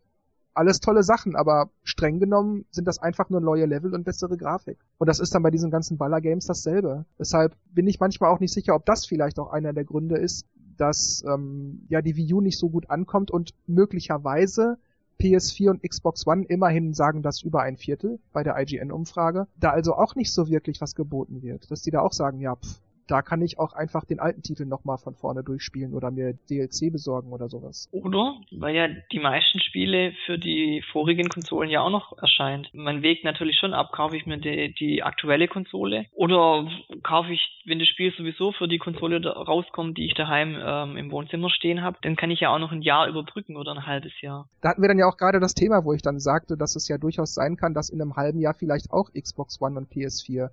Alles 0.55 0.81
tolle 0.81 1.03
Sachen, 1.03 1.35
aber 1.35 1.71
streng 1.83 2.21
genommen 2.21 2.67
sind 2.71 2.87
das 2.87 2.99
einfach 2.99 3.31
nur 3.31 3.41
neue 3.41 3.65
Level 3.65 3.95
und 3.95 4.05
bessere 4.05 4.37
Grafik. 4.37 4.79
Und 4.99 5.07
das 5.09 5.19
ist 5.19 5.35
dann 5.35 5.43
bei 5.43 5.51
diesen 5.51 5.71
ganzen 5.71 5.97
Baller 5.97 6.21
Games 6.21 6.45
dasselbe. 6.45 7.07
Deshalb 7.19 7.57
bin 7.71 7.87
ich 7.87 8.01
manchmal 8.01 8.31
auch 8.31 8.41
nicht 8.41 8.53
sicher, 8.53 8.75
ob 8.75 8.85
das 8.85 9.07
vielleicht 9.07 9.39
auch 9.39 9.51
einer 9.51 9.73
der 9.73 9.85
Gründe 9.85 10.19
ist, 10.19 10.47
dass 10.77 11.25
ähm, 11.27 11.87
ja 11.89 12.03
die 12.03 12.17
Wii 12.17 12.35
U 12.35 12.41
nicht 12.41 12.59
so 12.59 12.69
gut 12.69 12.91
ankommt 12.91 13.31
und 13.31 13.55
möglicherweise 13.67 14.79
PS4 15.21 15.71
und 15.71 15.83
Xbox 15.83 16.27
One 16.27 16.45
immerhin 16.45 16.95
sagen 16.95 17.23
das 17.23 17.43
über 17.43 17.63
ein 17.63 17.77
Viertel 17.77 18.19
bei 18.33 18.43
der 18.43 18.59
IGN-Umfrage, 18.59 19.47
da 19.59 19.71
also 19.71 19.95
auch 19.95 20.17
nicht 20.17 20.33
so 20.33 20.49
wirklich 20.49 20.81
was 20.81 20.95
geboten 20.95 21.43
wird, 21.43 21.71
dass 21.71 21.83
die 21.83 21.91
da 21.91 22.01
auch 22.01 22.13
sagen, 22.13 22.41
ja, 22.41 22.57
pff, 22.57 22.81
da 23.13 23.21
kann 23.21 23.43
ich 23.43 23.59
auch 23.59 23.75
einfach 23.75 24.07
den 24.07 24.21
alten 24.21 24.43
Titel 24.43 24.65
nochmal 24.65 24.97
von 24.97 25.15
vorne 25.15 25.45
durchspielen 25.45 25.93
oder 25.93 26.11
mir 26.11 26.33
DLC 26.49 26.91
besorgen 26.91 27.31
oder 27.31 27.51
sowas. 27.51 27.91
Oder, 27.93 28.37
weil 28.53 28.75
ja 28.75 28.89
die 29.13 29.19
meisten 29.19 29.61
Spiele 29.61 30.15
für 30.25 30.39
die 30.39 30.83
vorigen 30.93 31.29
Konsolen 31.29 31.69
ja 31.69 31.83
auch 31.83 31.91
noch 31.91 32.17
erscheint. 32.17 32.71
Man 32.73 33.03
wägt 33.03 33.25
natürlich 33.25 33.59
schon 33.59 33.75
ab, 33.75 33.93
kaufe 33.93 34.17
ich 34.17 34.25
mir 34.25 34.39
die, 34.39 34.73
die 34.73 35.03
aktuelle 35.03 35.47
Konsole 35.47 36.07
oder 36.13 36.67
kaufe 37.03 37.35
ich, 37.35 37.63
wenn 37.67 37.79
das 37.79 37.89
Spiel 37.89 38.15
sowieso 38.17 38.53
für 38.53 38.67
die 38.67 38.79
Konsole 38.79 39.23
rauskommt, 39.27 39.99
die 39.99 40.07
ich 40.07 40.15
daheim 40.15 40.57
ähm, 40.59 40.97
im 40.97 41.11
Wohnzimmer 41.11 41.51
stehen 41.51 41.83
habe, 41.83 41.99
dann 42.01 42.17
kann 42.17 42.31
ich 42.31 42.41
ja 42.41 42.55
auch 42.55 42.59
noch 42.59 42.73
ein 42.73 42.81
Jahr 42.81 43.09
überbrücken 43.09 43.57
oder 43.57 43.73
ein 43.73 43.87
halbes 43.87 44.19
Jahr. 44.23 44.49
Da 44.63 44.71
hatten 44.71 44.81
wir 44.81 44.89
dann 44.89 44.99
ja 44.99 45.07
auch 45.07 45.19
gerade 45.19 45.39
das 45.39 45.53
Thema, 45.53 45.85
wo 45.85 45.93
ich 45.93 46.01
dann 46.01 46.19
sagte, 46.19 46.57
dass 46.57 46.77
es 46.77 46.89
ja 46.89 46.97
durchaus 46.97 47.35
sein 47.35 47.57
kann, 47.57 47.75
dass 47.75 47.91
in 47.91 48.01
einem 48.01 48.17
halben 48.17 48.41
Jahr 48.41 48.55
vielleicht 48.55 48.91
auch 48.91 49.11
Xbox 49.13 49.61
One 49.61 49.77
und 49.77 49.93
PS4 49.93 50.49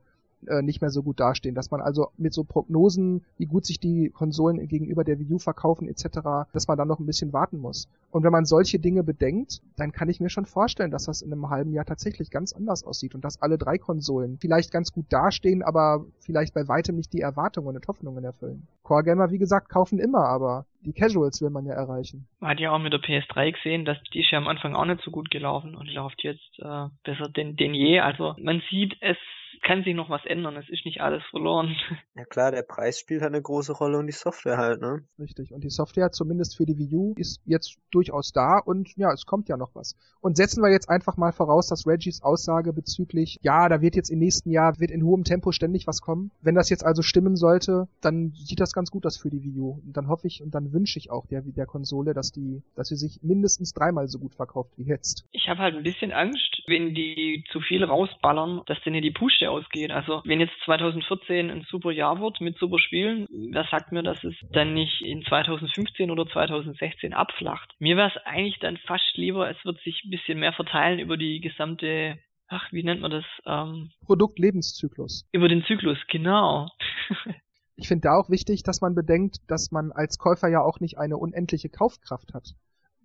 äh, 0.47 0.61
nicht 0.61 0.81
mehr 0.81 0.89
so 0.89 1.03
gut 1.03 1.19
dastehen. 1.19 1.55
Dass 1.55 1.71
man 1.71 1.81
also 1.81 2.09
mit 2.17 2.33
so 2.33 2.43
Prognosen, 2.43 3.25
wie 3.37 3.45
gut 3.45 3.65
sich 3.65 3.79
die 3.79 4.09
Konsolen 4.09 4.67
gegenüber 4.67 5.03
der 5.03 5.19
Wii 5.19 5.33
U 5.33 5.39
verkaufen 5.39 5.87
etc., 5.87 6.47
dass 6.53 6.67
man 6.67 6.77
dann 6.77 6.87
noch 6.87 6.99
ein 6.99 7.05
bisschen 7.05 7.33
warten 7.33 7.59
muss. 7.59 7.87
Und 8.11 8.23
wenn 8.23 8.31
man 8.31 8.45
solche 8.45 8.79
Dinge 8.79 9.03
bedenkt, 9.03 9.61
dann 9.77 9.91
kann 9.91 10.09
ich 10.09 10.19
mir 10.19 10.29
schon 10.29 10.45
vorstellen, 10.45 10.91
dass 10.91 11.05
das 11.05 11.21
in 11.21 11.31
einem 11.31 11.49
halben 11.49 11.73
Jahr 11.73 11.85
tatsächlich 11.85 12.31
ganz 12.31 12.53
anders 12.53 12.83
aussieht 12.83 13.15
und 13.15 13.23
dass 13.23 13.41
alle 13.41 13.57
drei 13.57 13.77
Konsolen 13.77 14.37
vielleicht 14.39 14.71
ganz 14.71 14.91
gut 14.91 15.05
dastehen, 15.09 15.61
aber 15.61 16.05
vielleicht 16.19 16.53
bei 16.53 16.67
weitem 16.67 16.95
nicht 16.95 17.13
die 17.13 17.21
Erwartungen 17.21 17.75
und 17.75 17.87
Hoffnungen 17.87 18.23
erfüllen. 18.23 18.67
Core 18.83 19.03
Gamer, 19.03 19.29
wie 19.29 19.37
gesagt, 19.37 19.69
kaufen 19.69 19.99
immer, 19.99 20.25
aber 20.25 20.65
die 20.81 20.93
Casuals 20.93 21.41
will 21.41 21.49
man 21.49 21.65
ja 21.65 21.73
erreichen. 21.73 22.27
Man 22.39 22.51
hat 22.51 22.59
ja 22.59 22.71
auch 22.71 22.79
mit 22.79 22.93
der 22.93 23.01
PS3 23.01 23.51
gesehen, 23.51 23.85
dass 23.85 24.01
die 24.13 24.21
ist 24.21 24.31
ja 24.31 24.37
am 24.37 24.47
Anfang 24.47 24.75
auch 24.75 24.85
nicht 24.85 25.01
so 25.01 25.11
gut 25.11 25.29
gelaufen 25.29 25.75
und 25.75 25.91
läuft 25.93 26.23
jetzt 26.23 26.59
äh, 26.59 26.87
besser 27.03 27.29
denn, 27.29 27.55
denn 27.55 27.73
je. 27.73 27.99
Also 27.99 28.35
man 28.39 28.61
sieht, 28.69 28.95
es 29.01 29.17
kann 29.61 29.83
sich 29.83 29.95
noch 29.95 30.09
was 30.09 30.25
ändern. 30.25 30.55
Es 30.57 30.69
ist 30.69 30.85
nicht 30.85 31.01
alles 31.01 31.23
verloren. 31.29 31.75
Ja 32.15 32.25
klar, 32.25 32.51
der 32.51 32.63
Preis 32.63 32.99
spielt 32.99 33.21
halt 33.21 33.33
eine 33.33 33.41
große 33.41 33.71
Rolle 33.71 33.97
und 33.97 34.07
die 34.07 34.13
Software 34.13 34.57
halt, 34.57 34.81
ne? 34.81 35.05
Richtig. 35.19 35.53
Und 35.53 35.63
die 35.63 35.69
Software, 35.69 36.11
zumindest 36.11 36.57
für 36.57 36.65
die 36.65 36.77
Wii 36.77 36.95
U, 36.95 37.13
ist 37.15 37.41
jetzt 37.45 37.77
durchaus 37.91 38.33
da 38.33 38.57
und 38.57 38.89
ja, 38.97 39.13
es 39.13 39.25
kommt 39.25 39.47
ja 39.47 39.55
noch 39.55 39.73
was. 39.73 39.95
Und 40.19 40.35
setzen 40.35 40.61
wir 40.61 40.69
jetzt 40.69 40.89
einfach 40.89 41.15
mal 41.15 41.31
voraus, 41.31 41.67
dass 41.67 41.87
Reggies 41.87 42.21
Aussage 42.21 42.73
bezüglich, 42.73 43.37
ja, 43.41 43.69
da 43.69 43.79
wird 43.81 43.95
jetzt 43.95 44.09
im 44.09 44.19
nächsten 44.19 44.51
Jahr, 44.51 44.79
wird 44.79 44.91
in 44.91 45.03
hohem 45.03 45.23
Tempo 45.23 45.53
ständig 45.53 45.87
was 45.87 46.01
kommen. 46.01 46.31
Wenn 46.41 46.55
das 46.55 46.69
jetzt 46.69 46.85
also 46.85 47.03
stimmen 47.03 47.37
sollte, 47.37 47.87
dann 48.01 48.33
sieht 48.33 48.59
das 48.59 48.73
ganz 48.73 48.91
gut 48.91 49.05
aus 49.05 49.17
für 49.17 49.29
die 49.29 49.43
Wii 49.43 49.59
U. 49.59 49.81
Und 49.85 49.95
dann 49.95 50.09
hoffe 50.09 50.27
ich 50.27 50.41
und 50.41 50.53
dann 50.53 50.73
wünsche 50.73 50.99
ich 50.99 51.09
auch 51.09 51.25
der, 51.27 51.41
der 51.41 51.65
Konsole, 51.65 52.13
dass 52.13 52.31
die, 52.31 52.61
dass 52.75 52.89
sie 52.89 52.97
sich 52.97 53.21
mindestens 53.23 53.73
dreimal 53.73 54.09
so 54.09 54.19
gut 54.19 54.35
verkauft 54.35 54.73
wie 54.77 54.83
jetzt. 54.83 55.25
Ich 55.31 55.47
habe 55.47 55.59
halt 55.59 55.75
ein 55.75 55.83
bisschen 55.83 56.11
Angst, 56.11 56.63
wenn 56.67 56.93
die 56.93 57.43
zu 57.51 57.61
viel 57.61 57.83
rausballern, 57.83 58.61
dass 58.65 58.81
denen 58.83 59.01
die 59.01 59.11
Puste 59.11 59.48
ausgeht. 59.49 59.91
Also 59.91 60.21
wenn 60.25 60.39
jetzt 60.39 60.53
2014 60.65 61.49
ein 61.49 61.65
super 61.69 61.91
Jahr 61.91 62.19
wird 62.19 62.41
mit 62.41 62.57
super 62.57 62.79
Spielen, 62.79 63.27
wer 63.29 63.65
sagt 63.65 63.91
mir, 63.91 64.03
dass 64.03 64.23
es 64.23 64.35
dann 64.51 64.73
nicht 64.73 65.01
in 65.01 65.23
2015 65.23 66.11
oder 66.11 66.27
2016 66.27 67.13
abflacht? 67.13 67.75
Mir 67.79 67.97
wäre 67.97 68.09
es 68.09 68.25
eigentlich 68.25 68.59
dann 68.59 68.77
fast 68.77 69.15
lieber, 69.15 69.49
es 69.49 69.63
wird 69.65 69.79
sich 69.81 70.03
ein 70.05 70.11
bisschen 70.11 70.39
mehr 70.39 70.53
verteilen 70.53 70.99
über 70.99 71.17
die 71.17 71.39
gesamte 71.39 72.17
ach, 72.49 72.71
wie 72.71 72.83
nennt 72.83 73.01
man 73.01 73.11
das? 73.11 73.25
Ähm, 73.45 73.91
Produktlebenszyklus. 74.05 75.27
Über 75.31 75.47
den 75.47 75.63
Zyklus, 75.65 75.99
genau. 76.09 76.67
ich 77.75 77.87
finde 77.87 78.07
da 78.07 78.17
auch 78.17 78.29
wichtig, 78.29 78.63
dass 78.63 78.81
man 78.81 78.95
bedenkt, 78.95 79.37
dass 79.47 79.71
man 79.71 79.91
als 79.91 80.17
Käufer 80.17 80.49
ja 80.49 80.61
auch 80.61 80.79
nicht 80.79 80.97
eine 80.97 81.17
unendliche 81.17 81.69
Kaufkraft 81.69 82.33
hat 82.33 82.55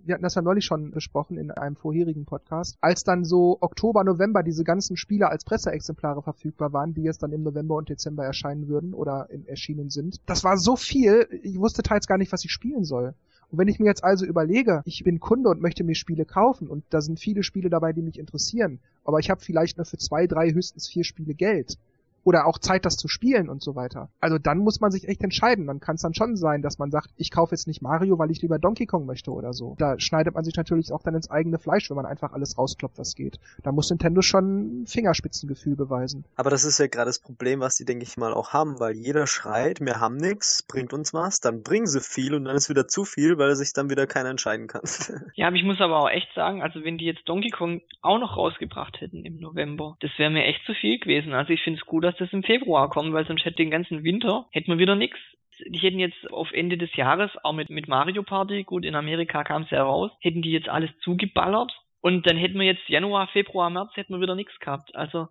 wir 0.05 0.15
hatten 0.15 0.23
das 0.23 0.35
ja 0.35 0.43
neulich 0.43 0.65
schon 0.65 0.91
besprochen 0.91 1.39
in 1.39 1.51
einem 1.51 1.77
vorherigen 1.77 2.25
Podcast, 2.25 2.77
als 2.81 3.05
dann 3.05 3.25
so 3.25 3.59
Oktober, 3.61 4.05
November 4.05 4.43
diese 4.43 4.65
ganzen 4.65 4.97
Spiele 4.97 5.29
als 5.29 5.45
Presseexemplare 5.45 6.23
verfügbar 6.23 6.73
waren, 6.73 6.95
die 6.95 7.03
jetzt 7.03 7.23
dann 7.23 7.33
im 7.33 7.43
November 7.43 7.77
und 7.77 7.89
Dezember 7.89 8.25
erscheinen 8.25 8.69
würden 8.69 8.95
oder 8.95 9.29
erschienen 9.47 9.91
sind. 9.91 10.21
Das 10.27 10.45
war 10.45 10.59
so 10.59 10.77
viel, 10.77 11.29
ich 11.43 11.59
wusste 11.59 11.83
teils 11.83 12.07
gar 12.07 12.19
nicht, 12.19 12.33
was 12.33 12.45
ich 12.45 12.53
spielen 12.53 12.85
soll. 12.85 13.15
Und 13.51 13.59
wenn 13.59 13.69
ich 13.69 13.79
mir 13.79 13.87
jetzt 13.87 14.03
also 14.05 14.25
überlege, 14.25 14.83
ich 14.85 15.05
bin 15.05 15.21
Kunde 15.21 15.49
und 15.49 15.61
möchte 15.61 15.85
mir 15.85 15.95
Spiele 15.95 16.25
kaufen 16.25 16.69
und 16.69 16.85
da 16.91 17.01
sind 17.01 17.21
viele 17.21 17.43
Spiele 17.43 17.71
dabei, 17.71 17.93
die 17.93 18.03
mich 18.03 18.19
interessieren, 18.19 18.81
aber 19.05 19.21
ich 19.21 19.31
habe 19.31 19.41
vielleicht 19.41 19.77
nur 19.77 19.85
für 19.85 19.99
zwei, 19.99 20.27
drei, 20.27 20.53
höchstens 20.53 20.89
vier 20.89 21.05
Spiele 21.05 21.35
Geld, 21.35 21.79
oder 22.25 22.47
auch 22.47 22.59
Zeit, 22.59 22.85
das 22.85 22.97
zu 22.97 23.09
spielen 23.09 23.49
und 23.49 23.63
so 23.63 23.77
weiter. 23.77 24.09
Also 24.21 24.39
dann 24.39 24.59
muss 24.59 24.81
man 24.81 24.91
sich 24.91 25.09
echt 25.09 25.23
entscheiden. 25.23 25.67
Dann 25.67 25.81
kann 25.81 25.97
es 25.97 26.03
dann 26.03 26.15
schon 26.15 26.37
sein, 26.37 26.63
dass 26.63 26.79
man 26.79 26.91
sagt, 26.91 27.11
ich 27.17 27.31
kaufe 27.31 27.55
jetzt 27.55 27.67
nicht 27.67 27.83
Mario, 27.83 28.19
weil 28.19 28.31
ich 28.31 28.43
lieber 28.43 28.59
Donkey 28.59 28.87
Kong 28.87 29.07
möchte 29.07 29.31
oder 29.31 29.53
so. 29.53 29.77
Da 29.79 29.99
schneidet 30.01 30.35
man 30.35 30.45
sich 30.45 30.57
natürlich 30.57 30.93
auch 30.93 31.03
dann 31.03 31.15
ins 31.15 31.31
eigene 31.31 31.59
Fleisch, 31.59 31.91
wenn 31.91 31.97
man 31.97 32.07
einfach 32.07 32.33
alles 32.33 32.59
rauskloppt, 32.59 32.99
was 32.99 33.15
geht. 33.15 33.39
Da 33.63 33.73
muss 33.73 33.91
Nintendo 33.91 34.23
schon 34.23 34.85
Fingerspitzengefühl 34.87 35.77
beweisen. 35.77 36.25
Aber 36.37 36.51
das 36.51 36.65
ist 36.65 36.79
ja 36.79 36.87
gerade 36.87 37.09
das 37.09 37.19
Problem, 37.19 37.61
was 37.61 37.77
die, 37.77 37.85
denke 37.85 38.05
ich 38.05 38.17
mal, 38.17 38.33
auch 38.33 38.53
haben, 38.53 38.81
weil 38.81 38.95
jeder 38.95 39.27
schreit, 39.27 39.81
wir 39.81 40.01
haben 40.01 40.17
nichts, 40.17 40.63
bringt 40.63 40.93
uns 40.93 41.13
was, 41.13 41.41
dann 41.41 41.63
bringen 41.63 41.87
sie 41.87 42.01
viel 42.01 42.35
und 42.35 42.45
dann 42.45 42.57
ist 42.57 42.71
wieder 42.71 42.89
zu 42.89 43.05
viel, 43.05 43.39
weil 43.39 43.55
sich 43.55 43.73
dann 43.73 43.91
wieder 43.91 44.07
keiner 44.07 44.31
entscheiden 44.31 44.67
kann. 44.67 44.83
ja, 45.35 45.49
aber 45.49 45.57
ich 45.57 45.65
muss 45.65 45.81
aber 45.81 45.99
auch 45.99 46.11
echt 46.11 46.33
sagen, 46.35 46.63
also 46.63 46.83
wenn 46.85 46.99
die 46.99 47.05
jetzt 47.05 47.29
Donkey 47.29 47.51
Kong 47.51 47.83
auch 48.01 48.19
noch 48.19 48.37
rausgebracht 48.37 49.01
hätten 49.01 49.25
im 49.25 49.37
November, 49.37 49.97
das 50.01 50.11
wäre 50.17 50.31
mir 50.31 50.45
echt 50.45 50.65
zu 50.65 50.75
viel 50.75 50.99
gewesen. 50.99 51.33
Also 51.33 51.53
ich 51.53 51.63
finde 51.63 51.81
es 51.81 51.87
gut, 51.87 52.05
dass 52.05 52.14
dass 52.19 52.29
das 52.29 52.33
im 52.33 52.43
Februar 52.43 52.89
kommt, 52.89 53.13
weil 53.13 53.27
sonst 53.27 53.45
hätte 53.45 53.57
den 53.57 53.71
ganzen 53.71 54.05
Winter, 54.05 54.47
hätten 54.51 54.71
wir 54.71 54.79
wieder 54.79 54.97
nichts. 54.97 55.19
Die 55.67 55.79
hätten 55.79 55.99
jetzt 55.99 56.33
auf 56.33 56.53
Ende 56.53 56.77
des 56.77 56.95
Jahres, 56.97 57.31
auch 57.45 57.53
mit, 57.53 57.71
mit 57.71 57.87
Mario 57.89 58.23
Party, 58.23 58.65
gut, 58.65 58.85
in 58.85 58.97
Amerika 58.97 59.45
kam 59.45 59.63
es 59.63 59.71
ja 59.71 59.83
raus, 59.83 60.11
hätten 60.21 60.43
die 60.43 60.51
jetzt 60.51 60.69
alles 60.69 60.91
zugeballert 61.01 61.73
und 62.01 62.27
dann 62.27 62.37
hätten 62.37 62.59
wir 62.59 62.67
jetzt 62.67 62.89
Januar, 62.89 63.29
Februar, 63.29 63.71
März, 63.71 63.93
hätten 63.95 64.15
wir 64.15 64.21
wieder 64.21 64.35
nichts 64.35 64.59
gehabt. 64.59 64.95
Also 64.97 65.29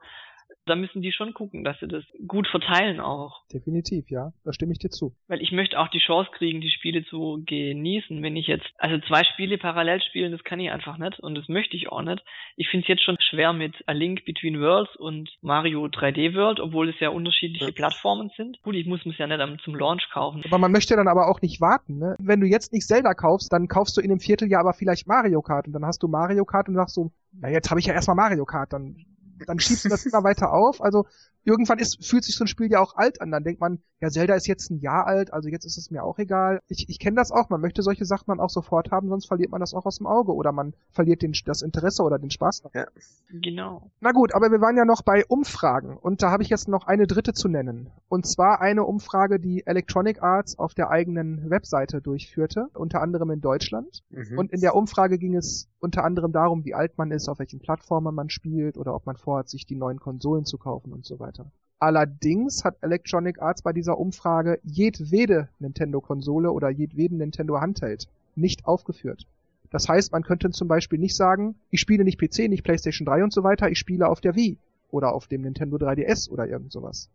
da 0.65 0.75
müssen 0.75 1.01
die 1.01 1.11
schon 1.11 1.33
gucken, 1.33 1.63
dass 1.63 1.79
sie 1.79 1.87
das 1.87 2.03
gut 2.27 2.47
verteilen 2.47 2.99
auch. 2.99 3.41
Definitiv, 3.51 4.09
ja. 4.09 4.31
Da 4.43 4.53
stimme 4.53 4.71
ich 4.71 4.79
dir 4.79 4.89
zu. 4.89 5.15
Weil 5.27 5.41
ich 5.41 5.51
möchte 5.51 5.79
auch 5.79 5.89
die 5.89 5.99
Chance 5.99 6.29
kriegen, 6.33 6.61
die 6.61 6.69
Spiele 6.69 7.03
zu 7.05 7.43
genießen. 7.45 8.21
Wenn 8.21 8.35
ich 8.35 8.47
jetzt, 8.47 8.65
also 8.77 8.97
zwei 9.07 9.23
Spiele 9.23 9.57
parallel 9.57 10.01
spielen, 10.01 10.31
das 10.31 10.43
kann 10.43 10.59
ich 10.59 10.71
einfach 10.71 10.97
nicht 10.97 11.19
und 11.19 11.35
das 11.35 11.47
möchte 11.49 11.75
ich 11.75 11.91
auch 11.91 12.01
nicht. 12.01 12.23
Ich 12.55 12.69
finde 12.69 12.83
es 12.83 12.87
jetzt 12.87 13.03
schon 13.03 13.17
schwer 13.19 13.53
mit 13.53 13.75
A 13.87 13.91
Link 13.91 14.25
Between 14.25 14.59
Worlds 14.59 14.95
und 14.95 15.29
Mario 15.41 15.85
3D 15.85 16.35
World, 16.35 16.59
obwohl 16.59 16.89
es 16.89 16.99
ja 16.99 17.09
unterschiedliche 17.09 17.65
ja. 17.65 17.71
Plattformen 17.71 18.31
sind. 18.37 18.61
Gut, 18.63 18.75
ich 18.75 18.85
muss 18.85 19.05
es 19.05 19.17
ja 19.17 19.27
nicht 19.27 19.63
zum 19.63 19.75
Launch 19.75 20.09
kaufen. 20.11 20.43
Aber 20.45 20.57
man 20.57 20.71
möchte 20.71 20.95
dann 20.95 21.07
aber 21.07 21.29
auch 21.29 21.41
nicht 21.41 21.59
warten, 21.61 21.97
ne? 21.97 22.15
Wenn 22.19 22.39
du 22.39 22.47
jetzt 22.47 22.71
nicht 22.73 22.87
Zelda 22.87 23.13
kaufst, 23.13 23.51
dann 23.51 23.67
kaufst 23.67 23.97
du 23.97 24.01
in 24.01 24.11
einem 24.11 24.19
Vierteljahr 24.19 24.61
aber 24.61 24.73
vielleicht 24.73 25.07
Mario 25.07 25.41
Kart 25.41 25.67
und 25.67 25.73
dann 25.73 25.85
hast 25.85 26.01
du 26.03 26.07
Mario 26.07 26.45
Kart 26.45 26.69
und 26.69 26.75
sagst 26.75 26.95
so, 26.95 27.11
na 27.33 27.49
jetzt 27.49 27.69
habe 27.69 27.79
ich 27.79 27.85
ja 27.85 27.93
erstmal 27.93 28.15
Mario 28.15 28.45
Kart, 28.45 28.73
dann 28.73 29.05
dann 29.45 29.59
schiebst 29.59 29.85
du 29.85 29.89
das 29.89 30.05
immer 30.05 30.23
weiter 30.23 30.53
auf. 30.53 30.81
Also 30.81 31.05
irgendwann 31.45 31.79
ist, 31.79 32.05
fühlt 32.05 32.23
sich 32.23 32.35
so 32.35 32.43
ein 32.43 32.47
Spiel 32.47 32.71
ja 32.71 32.79
auch 32.79 32.95
alt 32.95 33.21
an. 33.21 33.31
Dann 33.31 33.43
denkt 33.43 33.59
man, 33.59 33.79
ja, 33.99 34.09
Zelda 34.09 34.35
ist 34.35 34.47
jetzt 34.47 34.69
ein 34.69 34.79
Jahr 34.79 35.07
alt, 35.07 35.33
also 35.33 35.49
jetzt 35.49 35.65
ist 35.65 35.77
es 35.77 35.91
mir 35.91 36.03
auch 36.03 36.19
egal. 36.19 36.59
Ich, 36.67 36.89
ich 36.89 36.99
kenne 36.99 37.15
das 37.15 37.31
auch, 37.31 37.49
man 37.49 37.61
möchte 37.61 37.81
solche 37.81 38.05
Sachen 38.05 38.25
dann 38.27 38.39
auch 38.39 38.49
sofort 38.49 38.91
haben, 38.91 39.09
sonst 39.09 39.27
verliert 39.27 39.51
man 39.51 39.61
das 39.61 39.73
auch 39.73 39.85
aus 39.85 39.97
dem 39.97 40.07
Auge 40.07 40.33
oder 40.33 40.51
man 40.51 40.73
verliert 40.91 41.21
den, 41.21 41.33
das 41.45 41.61
Interesse 41.61 42.03
oder 42.03 42.19
den 42.19 42.31
Spaß. 42.31 42.63
Ja. 42.73 42.85
Genau. 43.31 43.89
Na 44.01 44.11
gut, 44.11 44.33
aber 44.35 44.51
wir 44.51 44.61
waren 44.61 44.77
ja 44.77 44.85
noch 44.85 45.01
bei 45.01 45.25
Umfragen 45.25 45.97
und 45.97 46.21
da 46.21 46.31
habe 46.31 46.43
ich 46.43 46.49
jetzt 46.49 46.67
noch 46.67 46.85
eine 46.87 47.07
dritte 47.07 47.33
zu 47.33 47.47
nennen. 47.47 47.89
Und 48.09 48.27
zwar 48.27 48.61
eine 48.61 48.83
Umfrage, 48.83 49.39
die 49.39 49.65
Electronic 49.65 50.21
Arts 50.21 50.59
auf 50.59 50.73
der 50.73 50.89
eigenen 50.89 51.49
Webseite 51.49 52.01
durchführte, 52.01 52.67
unter 52.73 53.01
anderem 53.01 53.31
in 53.31 53.41
Deutschland. 53.41 54.03
Mhm. 54.09 54.37
Und 54.37 54.51
in 54.51 54.61
der 54.61 54.75
Umfrage 54.75 55.17
ging 55.17 55.35
es 55.35 55.69
unter 55.79 56.03
anderem 56.03 56.31
darum, 56.31 56.63
wie 56.65 56.73
alt 56.73 56.97
man 56.97 57.11
ist, 57.11 57.27
auf 57.27 57.39
welchen 57.39 57.59
Plattformen 57.59 58.15
man 58.15 58.29
spielt 58.29 58.77
oder 58.77 58.95
ob 58.95 59.05
man 59.05 59.17
vorhat, 59.23 59.49
sich 59.49 59.65
die 59.65 59.75
neuen 59.75 59.99
Konsolen 59.99 60.45
zu 60.45 60.57
kaufen 60.57 60.93
und 60.93 61.05
so 61.05 61.19
weiter. 61.19 61.51
Allerdings 61.79 62.63
hat 62.63 62.77
Electronic 62.81 63.41
Arts 63.41 63.61
bei 63.61 63.73
dieser 63.73 63.97
Umfrage 63.97 64.59
jedwede 64.63 65.49
Nintendo-Konsole 65.59 66.51
oder 66.51 66.69
jedweden 66.69 67.17
Nintendo 67.17 67.59
Handheld 67.59 68.07
nicht 68.35 68.65
aufgeführt. 68.65 69.25
Das 69.69 69.89
heißt, 69.89 70.11
man 70.11 70.23
könnte 70.23 70.51
zum 70.51 70.67
Beispiel 70.67 70.99
nicht 70.99 71.15
sagen, 71.15 71.55
ich 71.71 71.81
spiele 71.81 72.03
nicht 72.03 72.19
PC, 72.19 72.47
nicht 72.47 72.63
PlayStation 72.63 73.05
3 73.05 73.23
und 73.23 73.33
so 73.33 73.43
weiter, 73.43 73.69
ich 73.69 73.79
spiele 73.79 74.07
auf 74.07 74.21
der 74.21 74.35
Wii 74.35 74.57
oder 74.91 75.13
auf 75.13 75.27
dem 75.27 75.41
Nintendo 75.41 75.77
3DS 75.77 76.29
oder 76.29 76.47
irgend 76.47 76.71
sowas. 76.71 77.09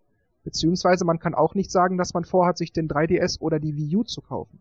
Beziehungsweise 0.45 1.05
man 1.05 1.19
kann 1.19 1.35
auch 1.35 1.55
nicht 1.55 1.71
sagen, 1.71 1.97
dass 1.97 2.15
man 2.15 2.25
vorhat, 2.25 2.59
sich 2.59 2.73
den 2.73 2.89
3DS 2.89 3.41
oder 3.41 3.61
die 3.61 3.77
Wii 3.77 3.97
U 3.97 4.03
zu 4.03 4.21
kaufen. 4.21 4.61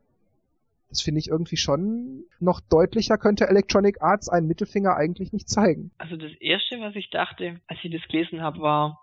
Das 0.89 1.01
finde 1.01 1.19
ich 1.19 1.27
irgendwie 1.27 1.57
schon 1.57 2.23
noch 2.39 2.61
deutlicher 2.61 3.17
könnte 3.17 3.47
Electronic 3.47 4.01
Arts 4.01 4.29
einen 4.29 4.47
Mittelfinger 4.47 4.95
eigentlich 4.95 5.33
nicht 5.33 5.49
zeigen. 5.49 5.91
Also 5.97 6.15
das 6.15 6.31
erste, 6.39 6.79
was 6.79 6.95
ich 6.95 7.09
dachte, 7.09 7.59
als 7.67 7.79
ich 7.83 7.91
das 7.91 8.07
gelesen 8.07 8.41
habe, 8.41 8.59
war, 8.59 8.99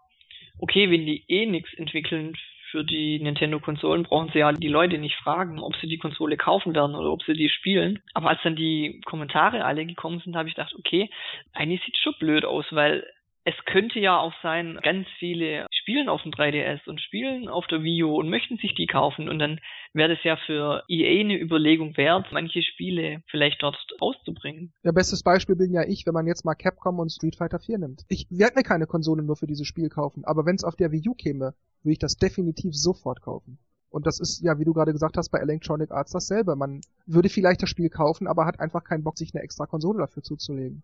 okay, 0.59 0.91
wenn 0.91 1.05
die 1.07 1.25
eh 1.29 1.47
nichts 1.47 1.75
entwickeln 1.75 2.35
für 2.71 2.85
die 2.85 3.21
Nintendo-Konsolen, 3.21 4.03
brauchen 4.03 4.31
sie 4.33 4.41
ja 4.41 4.51
die 4.53 4.69
Leute 4.69 4.99
nicht 4.99 5.15
fragen, 5.17 5.61
ob 5.61 5.77
sie 5.77 5.87
die 5.87 5.99
Konsole 5.99 6.37
kaufen 6.37 6.75
werden 6.75 6.97
oder 6.97 7.13
ob 7.13 7.23
sie 7.23 7.35
die 7.35 7.49
spielen. 7.49 8.01
Aber 8.15 8.31
als 8.31 8.41
dann 8.43 8.57
die 8.57 9.01
Kommentare 9.05 9.65
alle 9.65 9.87
gekommen 9.87 10.21
sind, 10.25 10.35
habe 10.35 10.49
ich 10.49 10.57
gedacht, 10.57 10.75
okay, 10.77 11.09
eigentlich 11.53 11.83
sieht 11.85 11.97
schon 11.99 12.15
blöd 12.19 12.45
aus, 12.45 12.67
weil 12.73 13.07
es 13.45 13.55
könnte 13.67 14.01
ja 14.01 14.19
auch 14.19 14.33
sein, 14.43 14.79
ganz 14.83 15.07
viele 15.19 15.67
spielen 15.71 16.09
auf 16.09 16.23
dem 16.23 16.33
3DS 16.33 16.89
und 16.89 17.01
spielen 17.01 17.49
auf 17.49 17.67
der 17.67 17.83
Wii 17.83 18.05
U 18.05 18.17
und 18.17 18.31
möchten 18.31 18.57
sich 18.57 18.75
die 18.75 18.87
kaufen 18.87 19.29
und 19.29 19.39
dann 19.39 19.61
wäre 19.93 20.15
das 20.15 20.25
ja 20.25 20.37
für 20.47 20.83
EA 20.89 21.21
eine 21.21 21.39
Überlegung 21.39 21.97
wert, 21.99 22.27
manche 22.33 22.63
Spiele 22.63 23.23
vielleicht 23.31 23.63
dort 23.63 23.77
auszubringen. 24.01 24.73
Ja, 24.83 24.93
bestes 24.93 25.23
Beispiel 25.23 25.57
bin 25.57 25.73
ja 25.73 25.83
ich, 25.87 26.07
wenn 26.07 26.15
man 26.15 26.27
jetzt 26.27 26.45
mal 26.45 26.55
Capcom 26.55 26.99
und 26.99 27.13
Street 27.13 27.37
Fighter 27.37 27.61
4 27.61 27.79
nimmt. 27.79 28.03
Ich 28.09 28.27
werde 28.31 28.57
mir 28.57 28.63
keine 28.63 28.87
Konsole 28.87 29.23
nur 29.23 29.37
für 29.37 29.47
dieses 29.47 29.67
Spiel 29.67 29.91
kaufen, 29.91 30.25
aber 30.25 30.47
wenn 30.47 30.57
es 30.57 30.65
auf 30.65 30.77
der 30.77 30.91
Wii 30.91 31.11
U 31.11 31.15
käme, 31.15 31.55
würde 31.83 31.93
ich 31.93 31.99
das 31.99 32.17
definitiv 32.17 32.75
sofort 32.75 33.21
kaufen. 33.21 33.59
Und 33.91 34.07
das 34.07 34.19
ist 34.19 34.43
ja, 34.43 34.59
wie 34.59 34.65
du 34.65 34.73
gerade 34.73 34.93
gesagt 34.93 35.17
hast, 35.17 35.29
bei 35.29 35.39
Electronic 35.39 35.93
Arts 35.93 36.11
dasselbe. 36.11 36.57
Man 36.57 36.81
würde 37.07 37.29
vielleicht 37.29 37.63
das 37.63 37.69
Spiel 37.69 37.91
kaufen, 37.91 38.27
aber 38.27 38.45
hat 38.45 38.59
einfach 38.59 38.83
keinen 38.83 39.05
Bock, 39.05 39.17
sich 39.17 39.33
eine 39.33 39.45
extra 39.45 39.67
Konsole 39.67 40.01
dafür 40.01 40.25
zuzulegen. 40.25 40.83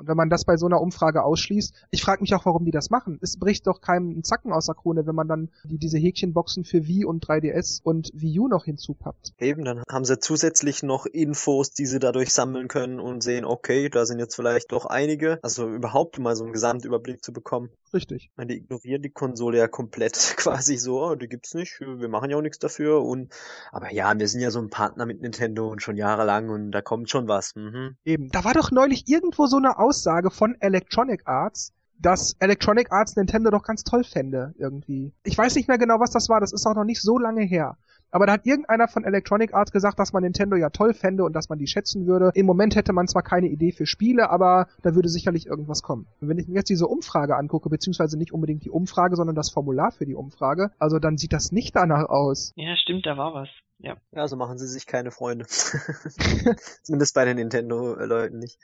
Und 0.00 0.08
wenn 0.08 0.16
man 0.16 0.30
das 0.30 0.46
bei 0.46 0.56
so 0.56 0.64
einer 0.64 0.80
Umfrage 0.80 1.22
ausschließt, 1.22 1.74
ich 1.90 2.02
frage 2.02 2.22
mich 2.22 2.34
auch, 2.34 2.46
warum 2.46 2.64
die 2.64 2.70
das 2.70 2.88
machen. 2.88 3.18
Es 3.20 3.38
bricht 3.38 3.66
doch 3.66 3.82
keinem 3.82 4.10
einen 4.10 4.24
Zacken 4.24 4.50
aus 4.50 4.64
der 4.64 4.74
Krone, 4.74 5.06
wenn 5.06 5.14
man 5.14 5.28
dann 5.28 5.50
die, 5.64 5.76
diese 5.76 5.98
Häkchenboxen 5.98 6.64
für 6.64 6.86
Wii 6.86 7.04
und 7.04 7.26
3DS 7.26 7.82
und 7.82 8.10
Wii 8.14 8.40
U 8.40 8.48
noch 8.48 8.64
hinzupappt. 8.64 9.34
Eben, 9.38 9.62
dann 9.62 9.82
haben 9.90 10.06
sie 10.06 10.18
zusätzlich 10.18 10.82
noch 10.82 11.04
Infos, 11.04 11.72
die 11.72 11.84
sie 11.84 11.98
dadurch 11.98 12.32
sammeln 12.32 12.68
können 12.68 12.98
und 12.98 13.22
sehen, 13.22 13.44
okay, 13.44 13.90
da 13.90 14.06
sind 14.06 14.18
jetzt 14.20 14.36
vielleicht 14.36 14.72
doch 14.72 14.86
einige. 14.86 15.38
Also 15.42 15.68
überhaupt 15.68 16.18
mal 16.18 16.34
so 16.34 16.44
einen 16.44 16.54
Gesamtüberblick 16.54 17.22
zu 17.22 17.34
bekommen. 17.34 17.68
Richtig. 17.92 18.30
Die 18.38 18.56
ignorieren 18.56 19.02
die 19.02 19.10
Konsole 19.10 19.58
ja 19.58 19.68
komplett 19.68 20.14
quasi 20.36 20.78
so, 20.78 21.02
oh, 21.02 21.14
die 21.14 21.28
gibt's 21.28 21.52
nicht, 21.52 21.80
wir 21.80 22.08
machen 22.08 22.30
ja 22.30 22.38
auch 22.38 22.42
nichts 22.42 22.58
dafür 22.58 23.02
und 23.02 23.32
aber 23.70 23.92
ja, 23.92 24.18
wir 24.18 24.28
sind 24.28 24.40
ja 24.40 24.50
so 24.50 24.60
ein 24.60 24.70
Partner 24.70 25.04
mit 25.04 25.20
Nintendo 25.20 25.68
und 25.68 25.82
schon 25.82 25.96
jahrelang 25.96 26.48
und 26.48 26.70
da 26.70 26.80
kommt 26.80 27.10
schon 27.10 27.28
was. 27.28 27.54
Mhm. 27.54 27.96
Eben, 28.04 28.30
da 28.30 28.44
war 28.44 28.54
doch 28.54 28.70
neulich 28.70 29.08
irgendwo 29.08 29.46
so 29.46 29.56
eine 29.56 29.78
Aussage 29.90 30.30
von 30.30 30.54
Electronic 30.60 31.22
Arts, 31.26 31.74
dass 31.98 32.36
Electronic 32.38 32.92
Arts 32.92 33.16
Nintendo 33.16 33.50
doch 33.50 33.64
ganz 33.64 33.82
toll 33.82 34.04
fände, 34.04 34.54
irgendwie. 34.56 35.12
Ich 35.24 35.36
weiß 35.36 35.56
nicht 35.56 35.66
mehr 35.66 35.78
genau, 35.78 35.98
was 35.98 36.12
das 36.12 36.28
war, 36.28 36.38
das 36.38 36.52
ist 36.52 36.64
auch 36.64 36.76
noch 36.76 36.84
nicht 36.84 37.02
so 37.02 37.18
lange 37.18 37.42
her. 37.42 37.76
Aber 38.12 38.26
da 38.26 38.34
hat 38.34 38.46
irgendeiner 38.46 38.86
von 38.86 39.02
Electronic 39.02 39.52
Arts 39.52 39.72
gesagt, 39.72 39.98
dass 39.98 40.12
man 40.12 40.22
Nintendo 40.22 40.54
ja 40.54 40.70
toll 40.70 40.94
fände 40.94 41.24
und 41.24 41.32
dass 41.32 41.48
man 41.48 41.58
die 41.58 41.66
schätzen 41.66 42.06
würde. 42.06 42.30
Im 42.34 42.46
Moment 42.46 42.76
hätte 42.76 42.92
man 42.92 43.08
zwar 43.08 43.22
keine 43.22 43.48
Idee 43.48 43.72
für 43.72 43.84
Spiele, 43.86 44.30
aber 44.30 44.68
da 44.82 44.94
würde 44.94 45.08
sicherlich 45.08 45.46
irgendwas 45.46 45.82
kommen. 45.82 46.06
Und 46.20 46.28
wenn 46.28 46.38
ich 46.38 46.46
mir 46.46 46.54
jetzt 46.54 46.70
diese 46.70 46.86
Umfrage 46.86 47.36
angucke, 47.36 47.68
beziehungsweise 47.68 48.16
nicht 48.16 48.32
unbedingt 48.32 48.64
die 48.64 48.70
Umfrage, 48.70 49.16
sondern 49.16 49.34
das 49.34 49.50
Formular 49.50 49.90
für 49.90 50.06
die 50.06 50.14
Umfrage, 50.14 50.70
also 50.78 51.00
dann 51.00 51.18
sieht 51.18 51.32
das 51.32 51.50
nicht 51.50 51.74
danach 51.74 52.08
aus. 52.08 52.52
Ja, 52.54 52.76
stimmt, 52.76 53.06
da 53.06 53.16
war 53.16 53.34
was. 53.34 53.48
Ja. 53.78 53.96
Ja, 54.12 54.28
so 54.28 54.36
machen 54.36 54.56
sie 54.56 54.68
sich 54.68 54.86
keine 54.86 55.10
Freunde. 55.10 55.46
Zumindest 56.82 57.14
bei 57.14 57.24
den 57.24 57.36
Nintendo-Leuten 57.36 58.38
nicht. 58.38 58.58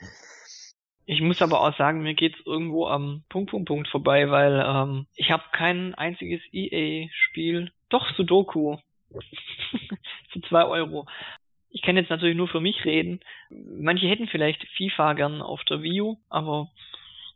Ich 1.09 1.20
muss 1.20 1.40
aber 1.40 1.61
auch 1.61 1.76
sagen, 1.78 2.02
mir 2.02 2.14
geht's 2.14 2.38
irgendwo 2.44 2.88
am 2.88 3.22
Punkt, 3.28 3.50
Punkt, 3.50 3.68
Punkt 3.68 3.88
vorbei, 3.88 4.28
weil 4.30 4.61
ähm, 4.66 5.07
ich 5.14 5.30
habe 5.30 5.44
kein 5.52 5.94
einziges 5.94 6.40
EA-Spiel. 6.52 7.70
Doch, 7.88 8.12
Sudoku. 8.16 8.76
Für 10.32 10.40
zwei 10.48 10.64
Euro. 10.64 11.07
Ich 11.70 11.82
kann 11.82 11.96
jetzt 11.96 12.11
natürlich 12.11 12.36
nur 12.36 12.48
für 12.48 12.61
mich 12.61 12.84
reden. 12.84 13.20
Manche 13.50 14.09
hätten 14.09 14.26
vielleicht 14.28 14.66
FIFA 14.76 15.12
gern 15.12 15.42
auf 15.42 15.62
der 15.64 15.82
Wii 15.82 16.00
U, 16.00 16.16
aber 16.28 16.70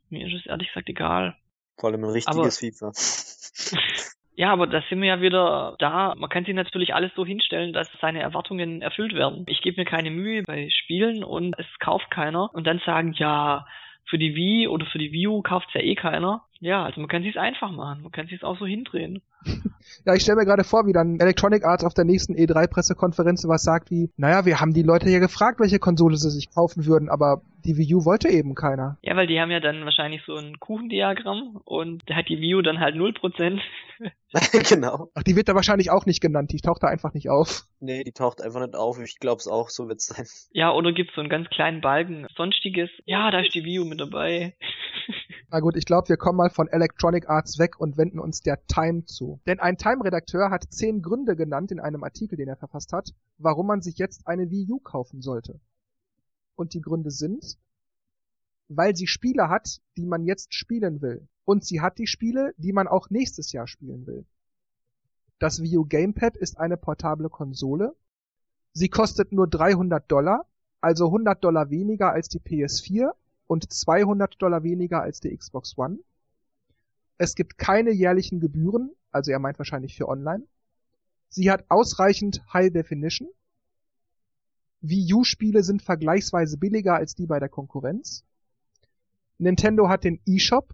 mir 0.08 0.26
ist 0.26 0.34
es 0.34 0.46
ehrlich 0.46 0.68
gesagt 0.68 0.88
egal. 0.88 1.36
Vor 1.78 1.90
allem 1.90 2.04
ein 2.04 2.10
richtiges 2.10 2.36
Aber- 2.36 2.50
FIFA. 2.50 2.92
Ja, 4.41 4.53
aber 4.55 4.66
da 4.66 4.82
sind 4.88 5.03
wir 5.03 5.09
ja 5.09 5.20
wieder 5.20 5.76
da. 5.80 6.14
Man 6.16 6.30
kann 6.30 6.47
sich 6.47 6.55
natürlich 6.55 6.95
alles 6.95 7.12
so 7.14 7.26
hinstellen, 7.26 7.74
dass 7.74 7.93
seine 8.01 8.20
Erwartungen 8.20 8.80
erfüllt 8.80 9.12
werden. 9.12 9.45
Ich 9.47 9.61
gebe 9.61 9.78
mir 9.78 9.84
keine 9.84 10.11
Mühe 10.11 10.43
bei 10.45 10.70
Spielen 10.70 11.22
und 11.22 11.55
es 11.59 11.66
kauft 11.78 12.11
keiner 12.11 12.49
und 12.55 12.66
dann 12.66 12.80
sagen, 12.86 13.12
ja, 13.18 13.66
für 14.07 14.16
die 14.16 14.34
Wii 14.34 14.68
oder 14.68 14.86
für 14.86 14.97
die 14.97 15.12
Wii 15.12 15.26
U 15.26 15.43
kauft's 15.43 15.74
ja 15.74 15.82
eh 15.82 15.95
keiner. 15.95 16.43
Ja, 16.61 16.84
also 16.84 17.00
man 17.00 17.08
kann 17.08 17.22
sich's 17.22 17.38
einfach 17.38 17.72
machen. 17.72 18.02
Man 18.02 18.12
kann 18.12 18.26
sich's 18.26 18.44
auch 18.44 18.58
so 18.58 18.66
hindrehen. 18.66 19.22
Ja, 20.04 20.14
ich 20.14 20.22
stelle 20.22 20.36
mir 20.36 20.44
gerade 20.44 20.62
vor, 20.62 20.86
wie 20.86 20.92
dann 20.92 21.18
Electronic 21.18 21.64
Arts 21.64 21.84
auf 21.84 21.94
der 21.94 22.04
nächsten 22.04 22.34
E3-Pressekonferenz 22.34 23.48
was 23.48 23.62
sagt 23.62 23.90
wie, 23.90 24.11
naja, 24.16 24.44
wir 24.44 24.61
haben 24.61 24.72
die 24.72 24.82
Leute 24.82 25.11
ja 25.11 25.18
gefragt, 25.18 25.58
welche 25.58 25.78
Konsole 25.78 26.16
sie 26.16 26.30
sich 26.30 26.50
kaufen 26.50 26.86
würden, 26.86 27.08
aber 27.08 27.42
die 27.64 27.76
Wii 27.76 27.94
U 27.94 28.04
wollte 28.04 28.28
eben 28.28 28.54
keiner. 28.54 28.98
Ja, 29.02 29.16
weil 29.16 29.26
die 29.26 29.40
haben 29.40 29.50
ja 29.50 29.61
dann 29.61 29.84
wahrscheinlich 29.84 30.22
so 30.26 30.36
ein 30.36 30.61
Kuchendiagramm 30.61 31.61
und 31.64 32.02
da 32.06 32.16
hat 32.16 32.28
die 32.28 32.40
Wii 32.40 32.56
U 32.56 32.62
dann 32.62 32.80
halt 32.80 32.94
0%. 32.94 33.61
genau. 34.68 35.08
Ach, 35.14 35.22
die 35.22 35.36
wird 35.36 35.48
da 35.48 35.54
wahrscheinlich 35.54 35.90
auch 35.90 36.06
nicht 36.06 36.20
genannt, 36.20 36.52
die 36.52 36.61
taucht 36.61 36.82
da 36.82 36.88
einfach 36.88 37.12
nicht 37.14 37.28
auf. 37.28 37.64
Nee, 37.80 38.04
die 38.04 38.12
taucht 38.12 38.42
einfach 38.42 38.61
nicht 38.61 38.76
auf. 38.76 38.98
Ich 39.00 39.18
glaub's 39.18 39.48
auch, 39.48 39.70
so 39.70 39.88
wird's 39.88 40.06
sein. 40.06 40.26
Ja, 40.52 40.72
oder 40.72 40.92
gibt's 40.92 41.14
so 41.14 41.20
einen 41.20 41.30
ganz 41.30 41.48
kleinen 41.48 41.80
Balken. 41.80 42.26
Sonstiges. 42.36 42.90
Ja, 43.06 43.30
da 43.30 43.40
ist 43.40 43.54
die 43.54 43.64
Wii 43.64 43.80
U 43.80 43.84
mit 43.84 44.00
dabei. 44.00 44.54
Na 45.53 45.59
gut, 45.59 45.76
ich 45.76 45.84
glaube, 45.84 46.09
wir 46.09 46.16
kommen 46.16 46.36
mal 46.36 46.51
von 46.51 46.68
Electronic 46.68 47.28
Arts 47.28 47.59
weg 47.59 47.80
und 47.80 47.96
wenden 47.96 48.20
uns 48.20 48.40
der 48.40 48.64
Time 48.68 49.05
zu. 49.07 49.40
Denn 49.46 49.59
ein 49.59 49.76
Time-Redakteur 49.76 50.48
hat 50.48 50.66
zehn 50.70 51.03
Gründe 51.03 51.34
genannt 51.34 51.72
in 51.72 51.80
einem 51.80 52.05
Artikel, 52.05 52.36
den 52.36 52.46
er 52.46 52.57
verfasst 52.57 52.92
hat, 52.92 53.12
warum 53.36 53.66
man 53.66 53.82
sich 53.82 53.98
jetzt 53.98 54.28
eine 54.28 54.48
Wii 54.48 54.70
U 54.70 54.78
kaufen 54.78 55.22
sollte. 55.22 55.59
Und 56.55 56.74
die 56.74 56.80
Gründe 56.80 57.11
sind, 57.11 57.59
weil 58.68 58.94
sie 58.94 59.09
Spiele 59.09 59.48
hat, 59.48 59.80
die 59.96 60.07
man 60.07 60.24
jetzt 60.24 60.55
spielen 60.55 61.03
will. 61.03 61.26
Und 61.44 61.64
sie 61.64 61.80
hat 61.80 61.98
die 61.98 62.07
Spiele, 62.07 62.55
die 62.57 62.72
man 62.72 62.86
auch 62.86 63.11
nächstes 63.11 63.51
Jahr 63.51 63.66
spielen 63.66 64.07
will. 64.07 64.24
Das 65.40 65.61
Wii 65.61 65.78
U 65.78 65.84
Gamepad 65.84 66.36
ist 66.36 66.59
eine 66.59 66.76
portable 66.76 67.28
Konsole. 67.28 67.96
Sie 68.72 68.88
kostet 68.88 69.32
nur 69.32 69.48
300 69.48 70.09
Dollar, 70.09 70.46
also 70.80 71.07
100 71.07 71.42
Dollar 71.42 71.70
weniger 71.70 72.12
als 72.12 72.28
die 72.28 72.38
PS4 72.38 73.11
und 73.51 73.72
200 73.72 74.40
Dollar 74.40 74.62
weniger 74.62 75.03
als 75.03 75.18
die 75.18 75.36
Xbox 75.36 75.76
One. 75.76 75.98
Es 77.18 77.34
gibt 77.34 77.59
keine 77.59 77.90
jährlichen 77.90 78.38
Gebühren, 78.38 78.92
also 79.11 79.32
er 79.32 79.40
meint 79.40 79.59
wahrscheinlich 79.59 79.96
für 79.96 80.09
online. 80.09 80.44
Sie 81.30 81.51
hat 81.51 81.64
ausreichend 81.68 82.44
High 82.53 82.72
Definition. 82.72 83.28
Wii 84.82 85.14
U-Spiele 85.14 85.64
sind 85.64 85.82
vergleichsweise 85.82 86.59
billiger 86.59 86.94
als 86.94 87.16
die 87.16 87.26
bei 87.26 87.40
der 87.40 87.48
Konkurrenz. 87.48 88.24
Nintendo 89.38 89.88
hat 89.88 90.05
den 90.05 90.20
eShop. 90.26 90.72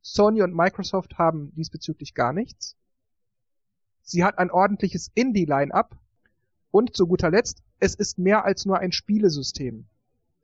Sony 0.00 0.40
und 0.40 0.56
Microsoft 0.56 1.18
haben 1.18 1.52
diesbezüglich 1.54 2.14
gar 2.14 2.32
nichts. 2.32 2.76
Sie 4.00 4.24
hat 4.24 4.38
ein 4.38 4.50
ordentliches 4.50 5.10
Indie-Line-Up. 5.14 5.94
Und 6.70 6.96
zu 6.96 7.06
guter 7.06 7.30
Letzt, 7.30 7.62
es 7.78 7.94
ist 7.94 8.16
mehr 8.16 8.46
als 8.46 8.64
nur 8.64 8.78
ein 8.78 8.92
Spielesystem. 8.92 9.86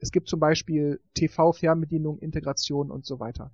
Es 0.02 0.10
gibt 0.10 0.28
zum 0.28 0.40
Beispiel 0.40 1.00
TV-Fernbedienung, 1.14 2.18
Integration 2.18 2.90
und 2.90 3.06
so 3.06 3.20
weiter. 3.20 3.52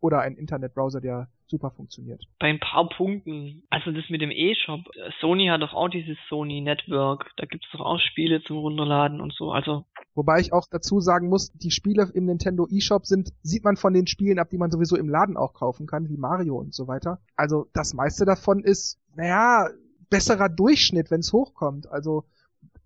Oder 0.00 0.20
einen 0.20 0.36
Internetbrowser, 0.36 1.00
der 1.00 1.28
super 1.46 1.70
funktioniert. 1.70 2.22
Bei 2.38 2.48
ein 2.48 2.60
paar 2.60 2.86
Punkten. 2.90 3.62
Also 3.70 3.92
das 3.92 4.04
mit 4.10 4.20
dem 4.20 4.30
E-Shop. 4.30 4.80
Sony 5.20 5.46
hat 5.46 5.62
doch 5.62 5.72
auch 5.72 5.88
dieses 5.88 6.18
Sony 6.28 6.60
Network. 6.60 7.30
Da 7.38 7.46
gibt's 7.46 7.66
doch 7.72 7.80
auch 7.80 7.98
Spiele 7.98 8.42
zum 8.42 8.58
Runterladen 8.58 9.22
und 9.22 9.32
so. 9.32 9.52
Also 9.52 9.86
Wobei 10.14 10.40
ich 10.40 10.52
auch 10.52 10.66
dazu 10.70 11.00
sagen 11.00 11.28
muss, 11.28 11.50
die 11.52 11.70
Spiele 11.70 12.10
im 12.12 12.26
Nintendo 12.26 12.66
eShop 12.70 13.06
sind, 13.06 13.32
sieht 13.42 13.64
man 13.64 13.76
von 13.76 13.94
den 13.94 14.06
Spielen 14.06 14.38
ab, 14.38 14.50
die 14.50 14.58
man 14.58 14.70
sowieso 14.70 14.96
im 14.96 15.08
Laden 15.08 15.38
auch 15.38 15.54
kaufen 15.54 15.86
kann, 15.86 16.10
wie 16.10 16.18
Mario 16.18 16.58
und 16.58 16.74
so 16.74 16.88
weiter. 16.88 17.20
Also 17.36 17.68
das 17.72 17.94
meiste 17.94 18.26
davon 18.26 18.62
ist, 18.64 18.98
naja, 19.14 19.68
besserer 20.10 20.50
Durchschnitt, 20.50 21.10
wenn 21.10 21.20
es 21.20 21.32
hochkommt. 21.32 21.86
Also 21.88 22.24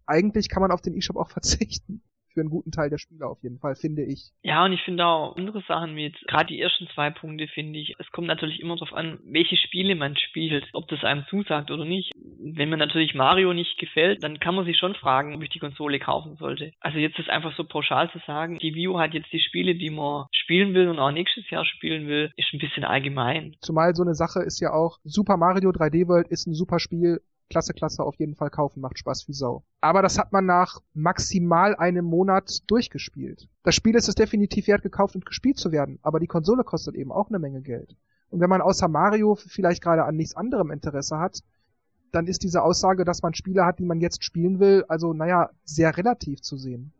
eigentlich 0.06 0.48
kann 0.48 0.60
man 0.60 0.70
auf 0.70 0.80
den 0.80 0.94
eShop 0.94 1.16
auch 1.16 1.30
verzichten. 1.30 2.02
Für 2.32 2.40
einen 2.40 2.50
guten 2.50 2.70
Teil 2.70 2.90
der 2.90 2.98
Spiele 2.98 3.26
auf 3.26 3.42
jeden 3.42 3.58
Fall, 3.58 3.74
finde 3.74 4.04
ich. 4.04 4.30
Ja, 4.42 4.64
und 4.64 4.72
ich 4.72 4.82
finde 4.82 5.04
auch 5.04 5.36
andere 5.36 5.62
Sachen 5.66 5.94
mit, 5.94 6.16
gerade 6.26 6.46
die 6.46 6.60
ersten 6.60 6.86
zwei 6.94 7.10
Punkte 7.10 7.48
finde 7.48 7.78
ich, 7.78 7.94
es 7.98 8.10
kommt 8.12 8.28
natürlich 8.28 8.60
immer 8.60 8.76
darauf 8.76 8.92
an, 8.92 9.18
welche 9.24 9.56
Spiele 9.56 9.94
man 9.94 10.16
spielt, 10.16 10.64
ob 10.72 10.88
das 10.88 11.02
einem 11.04 11.24
zusagt 11.28 11.70
oder 11.70 11.84
nicht. 11.84 12.12
Wenn 12.14 12.70
mir 12.70 12.76
natürlich 12.76 13.14
Mario 13.14 13.52
nicht 13.52 13.78
gefällt, 13.78 14.22
dann 14.22 14.38
kann 14.38 14.54
man 14.54 14.64
sich 14.64 14.78
schon 14.78 14.94
fragen, 14.94 15.34
ob 15.34 15.42
ich 15.42 15.50
die 15.50 15.58
Konsole 15.58 15.98
kaufen 15.98 16.36
sollte. 16.36 16.72
Also 16.80 16.98
jetzt 16.98 17.18
ist 17.18 17.30
einfach 17.30 17.54
so 17.56 17.64
pauschal 17.64 18.10
zu 18.10 18.18
sagen, 18.26 18.58
die 18.58 18.74
Wii 18.74 18.88
U 18.88 18.98
hat 18.98 19.14
jetzt 19.14 19.32
die 19.32 19.40
Spiele, 19.40 19.74
die 19.74 19.90
man 19.90 20.26
spielen 20.32 20.74
will 20.74 20.88
und 20.88 20.98
auch 20.98 21.10
nächstes 21.10 21.48
Jahr 21.50 21.64
spielen 21.64 22.06
will, 22.06 22.30
ist 22.36 22.52
ein 22.52 22.58
bisschen 22.58 22.84
allgemein. 22.84 23.56
Zumal 23.60 23.94
so 23.94 24.02
eine 24.02 24.14
Sache 24.14 24.40
ist 24.40 24.60
ja 24.60 24.72
auch, 24.72 24.98
Super 25.04 25.36
Mario 25.36 25.70
3D 25.70 26.08
World 26.08 26.28
ist 26.28 26.46
ein 26.46 26.54
super 26.54 26.78
Spiel, 26.78 27.20
klasse, 27.50 27.74
klasse, 27.74 28.02
auf 28.02 28.14
jeden 28.16 28.34
Fall 28.34 28.48
kaufen, 28.48 28.80
macht 28.80 28.98
Spaß 28.98 29.28
wie 29.28 29.34
Sau. 29.34 29.64
Aber 29.80 30.00
das 30.00 30.18
hat 30.18 30.32
man 30.32 30.46
nach 30.46 30.80
maximal 30.94 31.76
einem 31.76 32.06
Monat 32.06 32.60
durchgespielt. 32.68 33.48
Das 33.64 33.74
Spiel 33.74 33.96
ist 33.96 34.08
es 34.08 34.14
definitiv 34.14 34.68
wert, 34.68 34.82
gekauft 34.82 35.16
und 35.16 35.26
gespielt 35.26 35.58
zu 35.58 35.72
werden, 35.72 35.98
aber 36.02 36.20
die 36.20 36.26
Konsole 36.26 36.64
kostet 36.64 36.94
eben 36.94 37.12
auch 37.12 37.28
eine 37.28 37.38
Menge 37.38 37.60
Geld. 37.60 37.96
Und 38.30 38.40
wenn 38.40 38.48
man 38.48 38.62
außer 38.62 38.88
Mario 38.88 39.34
vielleicht 39.34 39.82
gerade 39.82 40.04
an 40.04 40.16
nichts 40.16 40.36
anderem 40.36 40.70
Interesse 40.70 41.18
hat, 41.18 41.42
dann 42.12 42.26
ist 42.26 42.42
diese 42.42 42.62
Aussage, 42.62 43.04
dass 43.04 43.22
man 43.22 43.34
Spiele 43.34 43.66
hat, 43.66 43.78
die 43.78 43.84
man 43.84 44.00
jetzt 44.00 44.24
spielen 44.24 44.60
will, 44.60 44.84
also 44.88 45.12
naja, 45.12 45.50
sehr 45.64 45.96
relativ 45.96 46.40
zu 46.40 46.56
sehen. 46.56 46.92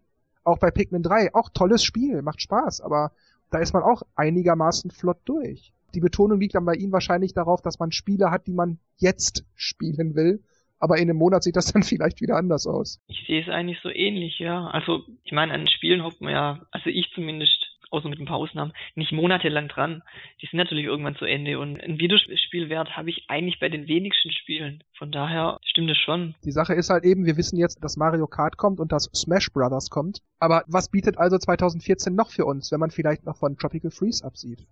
Auch 0.45 0.59
bei 0.59 0.71
Pikmin 0.71 1.03
3, 1.03 1.35
auch 1.35 1.51
tolles 1.51 1.85
Spiel, 1.85 2.23
macht 2.23 2.43
Spaß, 2.43 2.81
aber 2.81 3.13
da 3.51 3.59
ist 3.59 3.73
man 3.73 3.83
auch 3.83 4.03
einigermaßen 4.15 4.91
flott 4.91 5.19
durch. 5.25 5.73
Die 5.95 6.01
Betonung 6.01 6.41
liegt 6.41 6.55
dann 6.55 6.65
bei 6.65 6.75
ihm 6.75 6.93
wahrscheinlich 6.93 7.33
darauf, 7.35 7.63
dass 7.63 7.79
man 7.79 7.93
Spiele 7.93 8.31
hat, 8.31 8.47
die 8.47 8.53
man 8.53 8.79
jetzt 8.99 9.45
spielen 9.55 10.15
will. 10.15 10.43
Aber 10.81 10.97
in 10.97 11.11
einem 11.11 11.19
Monat 11.19 11.43
sieht 11.43 11.57
das 11.57 11.73
dann 11.73 11.83
vielleicht 11.85 12.21
wieder 12.21 12.37
anders 12.37 12.67
aus. 12.67 13.01
Ich 13.07 13.25
sehe 13.27 13.43
es 13.43 13.49
eigentlich 13.49 13.79
so 13.83 13.91
ähnlich, 13.91 14.39
ja. 14.39 14.67
Also, 14.69 15.05
ich 15.23 15.33
meine, 15.33 15.53
an 15.53 15.69
Spielen 15.69 16.03
hockt 16.03 16.21
man 16.21 16.33
ja, 16.33 16.67
also 16.71 16.89
ich 16.89 17.11
zumindest, 17.15 17.67
außer 17.91 18.09
mit 18.09 18.19
ein 18.19 18.27
paar 18.27 18.39
Ausnahmen, 18.39 18.73
nicht 18.95 19.13
monatelang 19.13 19.69
dran. 19.69 20.03
Die 20.41 20.47
sind 20.47 20.57
natürlich 20.57 20.87
irgendwann 20.87 21.17
zu 21.17 21.27
Ende 21.27 21.59
und 21.59 21.81
einen 21.81 21.99
Wiederspielwert 21.99 22.97
habe 22.97 23.11
ich 23.11 23.25
eigentlich 23.29 23.61
bei 23.61 23.69
den 23.69 23.89
wenigsten 23.89 24.31
Spielen. 24.31 24.83
Von 24.97 25.13
daher 25.13 25.59
stimmt 25.65 25.91
es 25.91 25.99
schon. 25.99 26.35
Die 26.45 26.53
Sache 26.53 26.75
ist 26.75 26.89
halt 26.89 27.05
eben, 27.05 27.27
wir 27.27 27.37
wissen 27.37 27.59
jetzt, 27.59 27.85
dass 27.85 27.97
Mario 27.97 28.27
Kart 28.27 28.57
kommt 28.57 28.81
und 28.81 28.93
dass 28.93 29.11
Smash 29.15 29.53
Brothers 29.53 29.91
kommt. 29.91 30.23
Aber 30.39 30.65
was 30.67 30.91
bietet 30.91 31.19
also 31.19 31.37
2014 31.37 32.15
noch 32.15 32.31
für 32.31 32.47
uns, 32.47 32.73
wenn 32.73 32.81
man 32.81 32.91
vielleicht 32.91 33.27
noch 33.27 33.37
von 33.37 33.57
Tropical 33.57 33.91
Freeze 33.91 34.25
absieht? 34.25 34.67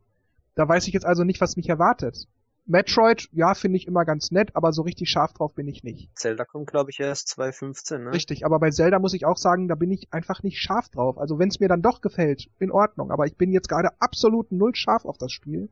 Da 0.58 0.68
weiß 0.68 0.88
ich 0.88 0.92
jetzt 0.92 1.06
also 1.06 1.22
nicht, 1.22 1.40
was 1.40 1.56
mich 1.56 1.68
erwartet. 1.68 2.26
Metroid, 2.66 3.28
ja, 3.30 3.54
finde 3.54 3.76
ich 3.76 3.86
immer 3.86 4.04
ganz 4.04 4.32
nett, 4.32 4.56
aber 4.56 4.72
so 4.72 4.82
richtig 4.82 5.08
scharf 5.08 5.32
drauf 5.32 5.54
bin 5.54 5.68
ich 5.68 5.84
nicht. 5.84 6.10
Zelda 6.16 6.44
kommt, 6.44 6.66
glaube 6.66 6.90
ich, 6.90 6.98
erst 6.98 7.28
2015, 7.28 8.02
ne? 8.02 8.12
Richtig, 8.12 8.44
aber 8.44 8.58
bei 8.58 8.70
Zelda 8.70 8.98
muss 8.98 9.14
ich 9.14 9.24
auch 9.24 9.36
sagen, 9.36 9.68
da 9.68 9.76
bin 9.76 9.92
ich 9.92 10.12
einfach 10.12 10.42
nicht 10.42 10.58
scharf 10.58 10.88
drauf. 10.88 11.16
Also 11.16 11.38
wenn 11.38 11.48
es 11.48 11.60
mir 11.60 11.68
dann 11.68 11.80
doch 11.80 12.00
gefällt, 12.00 12.50
in 12.58 12.72
Ordnung. 12.72 13.12
Aber 13.12 13.24
ich 13.26 13.36
bin 13.36 13.52
jetzt 13.52 13.68
gerade 13.68 13.90
absolut 14.00 14.50
null 14.50 14.74
scharf 14.74 15.04
auf 15.04 15.16
das 15.16 15.30
Spiel. 15.30 15.68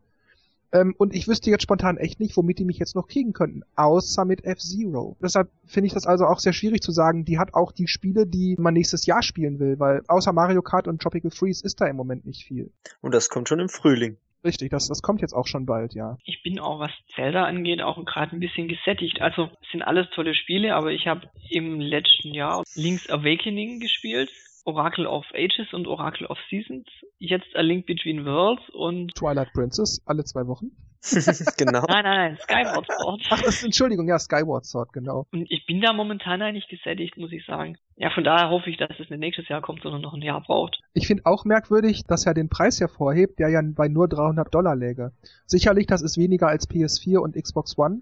Ähm, 0.71 0.95
und 0.97 1.17
ich 1.17 1.27
wüsste 1.27 1.51
jetzt 1.51 1.65
spontan 1.65 1.97
echt 1.97 2.21
nicht, 2.21 2.37
womit 2.37 2.61
die 2.61 2.65
mich 2.65 2.79
jetzt 2.79 2.95
noch 2.95 3.09
kriegen 3.09 3.33
könnten. 3.33 3.63
Außer 3.75 4.25
mit 4.25 4.45
F-Zero. 4.45 5.17
Deshalb 5.21 5.51
finde 5.65 5.89
ich 5.89 5.95
das 5.95 6.07
also 6.07 6.27
auch 6.27 6.39
sehr 6.39 6.53
schwierig 6.53 6.81
zu 6.81 6.93
sagen, 6.93 7.25
die 7.25 7.41
hat 7.41 7.55
auch 7.55 7.73
die 7.73 7.89
Spiele, 7.89 8.25
die 8.25 8.55
man 8.57 8.75
nächstes 8.75 9.05
Jahr 9.05 9.25
spielen 9.25 9.59
will, 9.59 9.81
weil 9.81 10.03
außer 10.07 10.33
Mario 10.33 10.63
Kart 10.63 10.87
und 10.87 11.03
Tropical 11.03 11.33
Freeze 11.33 11.65
ist 11.65 11.81
da 11.81 11.87
im 11.87 11.97
Moment 11.97 12.25
nicht 12.25 12.45
viel. 12.45 12.71
Und 13.01 13.15
das 13.15 13.29
kommt 13.29 13.49
schon 13.49 13.59
im 13.59 13.69
Frühling. 13.69 14.17
Richtig, 14.47 14.71
das, 14.71 14.87
das 14.87 15.03
kommt 15.03 15.23
jetzt 15.23 15.33
auch 15.33 15.49
schon 15.49 15.67
bald, 15.67 15.95
ja. 15.95 16.19
Ich 16.25 16.41
bin 16.45 16.61
auch, 16.61 16.79
was 16.79 16.93
Zelda 17.17 17.45
angeht, 17.45 17.83
auch 17.83 18.03
gerade 18.05 18.37
ein 18.37 18.39
bisschen 18.39 18.69
gesättigt. 18.69 19.21
Also 19.21 19.51
es 19.61 19.71
sind 19.73 19.83
alles 19.83 20.09
tolle 20.15 20.37
Spiele, 20.37 20.77
aber 20.77 20.93
ich 20.93 21.09
habe 21.09 21.29
im 21.51 21.81
letzten 21.81 22.33
Jahr 22.33 22.63
Link's 22.77 23.11
Awakening 23.11 23.81
gespielt, 23.81 24.31
Oracle 24.65 25.07
of 25.09 25.27
Ages 25.35 25.73
und 25.73 25.89
Oracle 25.89 26.29
of 26.29 26.39
Seasons, 26.49 26.87
jetzt 27.19 27.57
A 27.57 27.61
Link 27.61 27.87
Between 27.87 28.25
Worlds 28.25 28.63
und 28.71 29.13
Twilight 29.17 29.53
Princess, 29.53 30.01
alle 30.07 30.23
zwei 30.23 30.47
Wochen. 30.47 30.71
genau. 31.57 31.85
Nein, 31.89 32.05
nein, 32.05 32.17
nein, 32.35 32.39
Skyward 32.43 32.87
Sword. 32.87 33.23
Ach, 33.31 33.43
das, 33.43 33.63
Entschuldigung, 33.63 34.09
ja, 34.09 34.19
Skyward 34.19 34.65
Sword, 34.65 34.93
genau. 34.93 35.27
Und 35.33 35.51
ich 35.51 35.65
bin 35.67 35.81
da 35.81 35.93
momentan 35.93 36.43
eigentlich 36.43 36.69
gesättigt, 36.69 37.17
muss 37.17 37.33
ich 37.33 37.45
sagen. 37.47 37.79
Ja, 37.97 38.11
von 38.11 38.25
daher 38.25 38.51
hoffe 38.51 38.71
ich, 38.71 38.77
dass 38.77 38.91
es 38.99 39.11
nicht 39.11 39.21
nächstes 39.21 39.49
Jahr 39.49 39.63
kommt, 39.63 39.83
sondern 39.83 40.03
noch 40.03 40.15
ein 40.15 40.23
Jahr 40.23 40.41
braucht. 40.41 40.81
Ich 40.95 41.07
finde 41.07 41.27
auch 41.27 41.45
merkwürdig, 41.45 42.05
dass 42.05 42.27
er 42.27 42.35
den 42.35 42.49
Preis 42.49 42.81
hervorhebt, 42.81 43.39
der 43.39 43.49
ja 43.49 43.61
bei 43.63 43.89
nur 43.89 44.09
300 44.09 44.53
Dollar 44.53 44.75
läge. 44.75 45.13
Sicherlich, 45.47 45.87
das 45.87 46.03
ist 46.03 46.19
weniger 46.19 46.49
als 46.49 46.69
PS4 46.69 47.19
und 47.19 47.37
Xbox 47.37 47.79
One. 47.79 48.01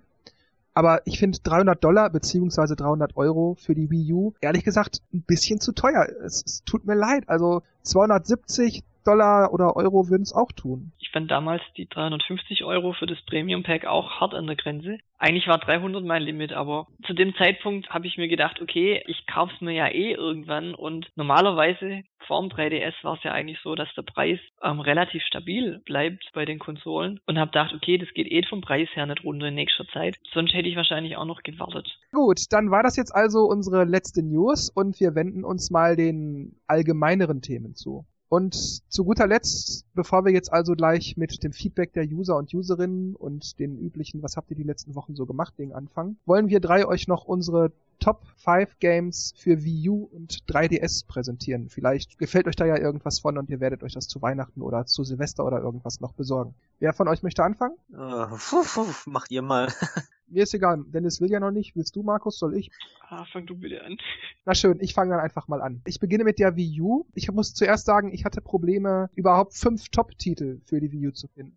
Aber 0.74 1.02
ich 1.04 1.20
finde 1.20 1.38
300 1.42 1.82
Dollar 1.82 2.10
beziehungsweise 2.10 2.74
300 2.74 3.16
Euro 3.16 3.54
für 3.54 3.74
die 3.74 3.90
Wii 3.90 4.12
U, 4.12 4.34
ehrlich 4.40 4.64
gesagt, 4.64 5.02
ein 5.12 5.22
bisschen 5.22 5.60
zu 5.60 5.72
teuer. 5.72 6.06
Es, 6.24 6.42
es 6.44 6.64
tut 6.64 6.84
mir 6.84 6.96
leid. 6.96 7.28
Also 7.28 7.62
270 7.82 8.82
Dollar 9.04 9.52
oder 9.52 9.76
Euro 9.76 10.08
würden 10.08 10.22
es 10.22 10.32
auch 10.32 10.52
tun. 10.52 10.92
Ich 10.98 11.10
fand 11.10 11.30
damals 11.30 11.62
die 11.76 11.88
350 11.88 12.64
Euro 12.64 12.92
für 12.92 13.06
das 13.06 13.20
Premium 13.26 13.62
Pack 13.62 13.86
auch 13.86 14.20
hart 14.20 14.34
an 14.34 14.46
der 14.46 14.56
Grenze. 14.56 14.98
Eigentlich 15.18 15.46
war 15.46 15.58
300 15.58 16.04
mein 16.04 16.22
Limit, 16.22 16.52
aber 16.52 16.86
zu 17.06 17.14
dem 17.14 17.34
Zeitpunkt 17.36 17.90
habe 17.90 18.06
ich 18.06 18.18
mir 18.18 18.28
gedacht, 18.28 18.60
okay, 18.60 19.02
ich 19.06 19.26
kauf's 19.26 19.60
mir 19.60 19.72
ja 19.72 19.88
eh 19.88 20.12
irgendwann 20.12 20.74
und 20.74 21.10
normalerweise 21.14 22.02
vorm 22.26 22.48
3DS 22.48 22.94
war 23.02 23.16
es 23.16 23.22
ja 23.22 23.32
eigentlich 23.32 23.58
so, 23.62 23.74
dass 23.74 23.88
der 23.94 24.02
Preis 24.02 24.38
ähm, 24.62 24.80
relativ 24.80 25.22
stabil 25.22 25.80
bleibt 25.84 26.24
bei 26.34 26.44
den 26.44 26.58
Konsolen 26.58 27.20
und 27.26 27.38
habe 27.38 27.50
gedacht, 27.50 27.74
okay, 27.74 27.98
das 27.98 28.08
geht 28.14 28.30
eh 28.30 28.42
vom 28.48 28.60
Preis 28.60 28.88
her 28.94 29.06
nicht 29.06 29.24
runter 29.24 29.46
in 29.46 29.54
nächster 29.54 29.86
Zeit. 29.92 30.16
Sonst 30.32 30.54
hätte 30.54 30.68
ich 30.68 30.76
wahrscheinlich 30.76 31.16
auch 31.16 31.26
noch 31.26 31.42
gewartet. 31.42 31.88
Gut, 32.12 32.40
dann 32.50 32.70
war 32.70 32.82
das 32.82 32.96
jetzt 32.96 33.14
also 33.14 33.40
unsere 33.40 33.84
letzte 33.84 34.22
News 34.22 34.70
und 34.74 34.98
wir 35.00 35.14
wenden 35.14 35.44
uns 35.44 35.70
mal 35.70 35.96
den 35.96 36.56
allgemeineren 36.66 37.40
Themen 37.40 37.74
zu. 37.74 38.04
Und 38.34 38.82
zu 38.90 39.04
guter 39.04 39.28
Letzt, 39.28 39.86
bevor 39.94 40.24
wir 40.24 40.32
jetzt 40.32 40.52
also 40.52 40.72
gleich 40.72 41.16
mit 41.16 41.44
dem 41.44 41.52
Feedback 41.52 41.92
der 41.92 42.02
User 42.02 42.36
und 42.36 42.52
Userinnen 42.52 43.14
und 43.14 43.60
den 43.60 43.78
üblichen, 43.78 44.24
was 44.24 44.36
habt 44.36 44.50
ihr 44.50 44.56
die 44.56 44.64
letzten 44.64 44.96
Wochen 44.96 45.14
so 45.14 45.24
gemacht, 45.24 45.56
Ding 45.56 45.72
anfangen, 45.72 46.16
wollen 46.26 46.48
wir 46.48 46.58
drei 46.58 46.84
euch 46.84 47.06
noch 47.06 47.26
unsere 47.26 47.70
Top 48.04 48.26
5 48.36 48.80
Games 48.80 49.32
für 49.34 49.64
Wii 49.64 49.88
U 49.88 50.04
und 50.12 50.44
3DS 50.46 51.06
präsentieren. 51.06 51.70
Vielleicht 51.70 52.18
gefällt 52.18 52.46
euch 52.46 52.54
da 52.54 52.66
ja 52.66 52.76
irgendwas 52.76 53.18
von 53.18 53.38
und 53.38 53.48
ihr 53.48 53.60
werdet 53.60 53.82
euch 53.82 53.94
das 53.94 54.08
zu 54.08 54.20
Weihnachten 54.20 54.60
oder 54.60 54.84
zu 54.84 55.04
Silvester 55.04 55.42
oder 55.42 55.62
irgendwas 55.62 56.02
noch 56.02 56.12
besorgen. 56.12 56.54
Wer 56.80 56.92
von 56.92 57.08
euch 57.08 57.22
möchte 57.22 57.42
anfangen? 57.42 57.76
Uh, 57.90 58.26
puh, 58.36 58.62
puh, 58.62 58.86
macht 59.06 59.30
ihr 59.30 59.40
mal. 59.40 59.72
Mir 60.28 60.42
ist 60.42 60.52
egal. 60.52 60.84
Dennis 60.86 61.22
will 61.22 61.30
ja 61.30 61.40
noch 61.40 61.50
nicht. 61.50 61.76
Willst 61.76 61.96
du, 61.96 62.02
Markus? 62.02 62.38
Soll 62.38 62.54
ich? 62.58 62.70
Ah, 63.08 63.24
fang 63.32 63.46
du 63.46 63.56
bitte 63.56 63.82
an. 63.82 63.96
Na 64.44 64.54
schön, 64.54 64.80
ich 64.80 64.92
fange 64.92 65.12
dann 65.12 65.20
einfach 65.20 65.48
mal 65.48 65.62
an. 65.62 65.80
Ich 65.86 65.98
beginne 65.98 66.24
mit 66.24 66.38
der 66.38 66.56
Wii 66.56 66.82
U. 66.82 67.06
Ich 67.14 67.32
muss 67.32 67.54
zuerst 67.54 67.86
sagen, 67.86 68.12
ich 68.12 68.26
hatte 68.26 68.42
Probleme, 68.42 69.08
überhaupt 69.14 69.54
fünf 69.54 69.88
Top-Titel 69.88 70.60
für 70.66 70.78
die 70.78 70.92
Wii 70.92 71.08
U 71.08 71.10
zu 71.12 71.26
finden. 71.28 71.56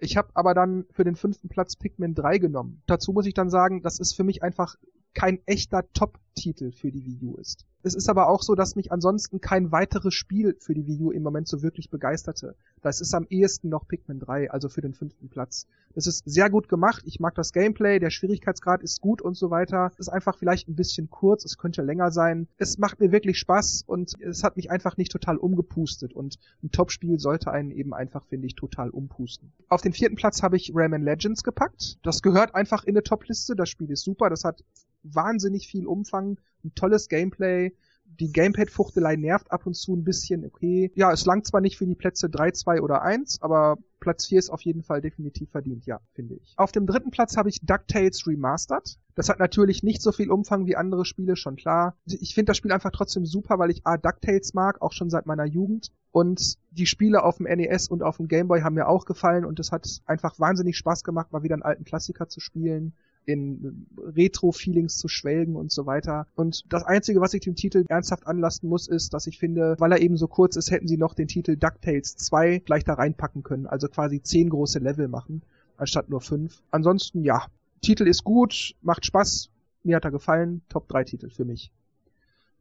Ich 0.00 0.16
habe 0.16 0.30
aber 0.34 0.52
dann 0.52 0.86
für 0.90 1.04
den 1.04 1.14
fünften 1.14 1.48
Platz 1.48 1.76
Pikmin 1.76 2.16
3 2.16 2.38
genommen. 2.38 2.82
Dazu 2.86 3.12
muss 3.12 3.26
ich 3.26 3.34
dann 3.34 3.50
sagen, 3.50 3.82
das 3.82 4.00
ist 4.00 4.14
für 4.14 4.24
mich 4.24 4.42
einfach 4.42 4.74
kein 5.14 5.40
echter 5.46 5.84
Top-Titel 5.92 6.72
für 6.72 6.90
die 6.90 7.04
Wii 7.04 7.20
U 7.22 7.36
ist. 7.36 7.66
Es 7.82 7.94
ist 7.94 8.10
aber 8.10 8.28
auch 8.28 8.42
so, 8.42 8.54
dass 8.54 8.76
mich 8.76 8.92
ansonsten 8.92 9.40
kein 9.40 9.72
weiteres 9.72 10.12
Spiel 10.12 10.54
für 10.60 10.74
die 10.74 10.86
Wii 10.86 11.02
U 11.02 11.10
im 11.10 11.22
Moment 11.22 11.48
so 11.48 11.62
wirklich 11.62 11.88
begeisterte. 11.88 12.54
Das 12.82 13.00
ist 13.00 13.14
am 13.14 13.26
ehesten 13.30 13.70
noch 13.70 13.88
Pikmin 13.88 14.20
3, 14.20 14.50
also 14.50 14.68
für 14.68 14.82
den 14.82 14.92
fünften 14.92 15.30
Platz. 15.30 15.66
Das 15.94 16.06
ist 16.06 16.22
sehr 16.26 16.50
gut 16.50 16.68
gemacht. 16.68 17.02
Ich 17.06 17.20
mag 17.20 17.34
das 17.34 17.52
Gameplay, 17.52 17.98
der 17.98 18.10
Schwierigkeitsgrad 18.10 18.82
ist 18.82 19.00
gut 19.00 19.22
und 19.22 19.34
so 19.34 19.50
weiter. 19.50 19.90
Es 19.94 20.00
ist 20.00 20.08
einfach 20.10 20.36
vielleicht 20.36 20.68
ein 20.68 20.76
bisschen 20.76 21.08
kurz, 21.08 21.44
es 21.46 21.56
könnte 21.56 21.80
länger 21.80 22.10
sein. 22.10 22.48
Es 22.58 22.76
macht 22.76 23.00
mir 23.00 23.12
wirklich 23.12 23.38
Spaß 23.38 23.84
und 23.86 24.12
es 24.20 24.44
hat 24.44 24.56
mich 24.56 24.70
einfach 24.70 24.98
nicht 24.98 25.10
total 25.10 25.38
umgepustet 25.38 26.12
und 26.12 26.38
ein 26.62 26.70
Top-Spiel 26.70 27.18
sollte 27.18 27.50
einen 27.50 27.70
eben 27.70 27.94
einfach, 27.94 28.26
finde 28.26 28.46
ich, 28.46 28.56
total 28.56 28.90
umpusten. 28.90 29.52
Auf 29.68 29.80
den 29.80 29.94
vierten 29.94 30.16
Platz 30.16 30.42
habe 30.42 30.56
ich 30.56 30.72
Rayman 30.74 31.02
Legends 31.02 31.42
gepackt. 31.42 31.98
Das 32.02 32.20
gehört 32.20 32.54
einfach 32.54 32.84
in 32.84 32.90
eine 32.90 33.02
Top-Liste. 33.02 33.56
Das 33.56 33.70
Spiel 33.70 33.90
ist 33.90 34.04
super. 34.04 34.28
Das 34.28 34.44
hat 34.44 34.62
wahnsinnig 35.02 35.66
viel 35.68 35.86
Umfang, 35.86 36.38
ein 36.64 36.74
tolles 36.74 37.08
Gameplay. 37.08 37.72
Die 38.18 38.32
Gamepad-Fuchtelei 38.32 39.16
nervt 39.16 39.52
ab 39.52 39.66
und 39.66 39.74
zu 39.74 39.94
ein 39.94 40.04
bisschen, 40.04 40.44
okay. 40.44 40.90
Ja, 40.94 41.12
es 41.12 41.24
langt 41.26 41.46
zwar 41.46 41.60
nicht 41.60 41.78
für 41.78 41.86
die 41.86 41.94
Plätze 41.94 42.28
3, 42.28 42.50
2 42.50 42.82
oder 42.82 43.02
1, 43.02 43.40
aber 43.40 43.78
Platz 44.00 44.26
4 44.26 44.38
ist 44.40 44.50
auf 44.50 44.62
jeden 44.62 44.82
Fall 44.82 45.00
definitiv 45.00 45.50
verdient, 45.50 45.86
ja, 45.86 46.00
finde 46.12 46.34
ich. 46.34 46.54
Auf 46.56 46.72
dem 46.72 46.86
dritten 46.86 47.12
Platz 47.12 47.36
habe 47.36 47.48
ich 47.48 47.60
DuckTales 47.62 48.26
Remastered. 48.26 48.98
Das 49.14 49.28
hat 49.28 49.38
natürlich 49.38 49.82
nicht 49.82 50.02
so 50.02 50.10
viel 50.10 50.30
Umfang 50.30 50.66
wie 50.66 50.76
andere 50.76 51.04
Spiele, 51.04 51.36
schon 51.36 51.56
klar. 51.56 51.96
Ich 52.04 52.34
finde 52.34 52.50
das 52.50 52.56
Spiel 52.56 52.72
einfach 52.72 52.90
trotzdem 52.90 53.26
super, 53.26 53.58
weil 53.58 53.70
ich 53.70 53.86
A, 53.86 53.96
DuckTales 53.96 54.54
mag, 54.54 54.82
auch 54.82 54.92
schon 54.92 55.10
seit 55.10 55.26
meiner 55.26 55.44
Jugend. 55.44 55.92
Und 56.10 56.58
die 56.72 56.86
Spiele 56.86 57.22
auf 57.22 57.36
dem 57.36 57.46
NES 57.46 57.88
und 57.88 58.02
auf 58.02 58.16
dem 58.16 58.26
Gameboy 58.26 58.62
haben 58.62 58.74
mir 58.74 58.88
auch 58.88 59.04
gefallen 59.04 59.44
und 59.44 59.60
es 59.60 59.70
hat 59.70 59.86
einfach 60.06 60.40
wahnsinnig 60.40 60.76
Spaß 60.76 61.04
gemacht, 61.04 61.30
mal 61.30 61.44
wieder 61.44 61.54
einen 61.54 61.62
alten 61.62 61.84
Klassiker 61.84 62.28
zu 62.28 62.40
spielen 62.40 62.94
in 63.26 63.86
Retro-Feelings 63.96 64.98
zu 64.98 65.08
schwelgen 65.08 65.56
und 65.56 65.70
so 65.70 65.86
weiter. 65.86 66.26
Und 66.34 66.64
das 66.72 66.84
Einzige, 66.84 67.20
was 67.20 67.34
ich 67.34 67.42
dem 67.42 67.54
Titel 67.54 67.84
ernsthaft 67.88 68.26
anlasten 68.26 68.68
muss, 68.68 68.88
ist, 68.88 69.14
dass 69.14 69.26
ich 69.26 69.38
finde, 69.38 69.76
weil 69.78 69.92
er 69.92 70.00
eben 70.00 70.16
so 70.16 70.26
kurz 70.26 70.56
ist, 70.56 70.70
hätten 70.70 70.88
sie 70.88 70.96
noch 70.96 71.14
den 71.14 71.28
Titel 71.28 71.56
DuckTales 71.56 72.16
2 72.16 72.60
gleich 72.60 72.84
da 72.84 72.94
reinpacken 72.94 73.42
können. 73.42 73.66
Also 73.66 73.88
quasi 73.88 74.22
zehn 74.22 74.50
große 74.50 74.78
Level 74.78 75.08
machen, 75.08 75.42
anstatt 75.76 76.08
nur 76.08 76.20
fünf. 76.20 76.62
Ansonsten, 76.70 77.22
ja, 77.22 77.46
Titel 77.82 78.06
ist 78.06 78.24
gut, 78.24 78.74
macht 78.82 79.06
Spaß, 79.06 79.50
mir 79.84 79.96
hat 79.96 80.04
er 80.04 80.10
gefallen, 80.10 80.62
Top 80.68 80.88
3 80.88 81.04
Titel 81.04 81.30
für 81.30 81.44
mich. 81.44 81.70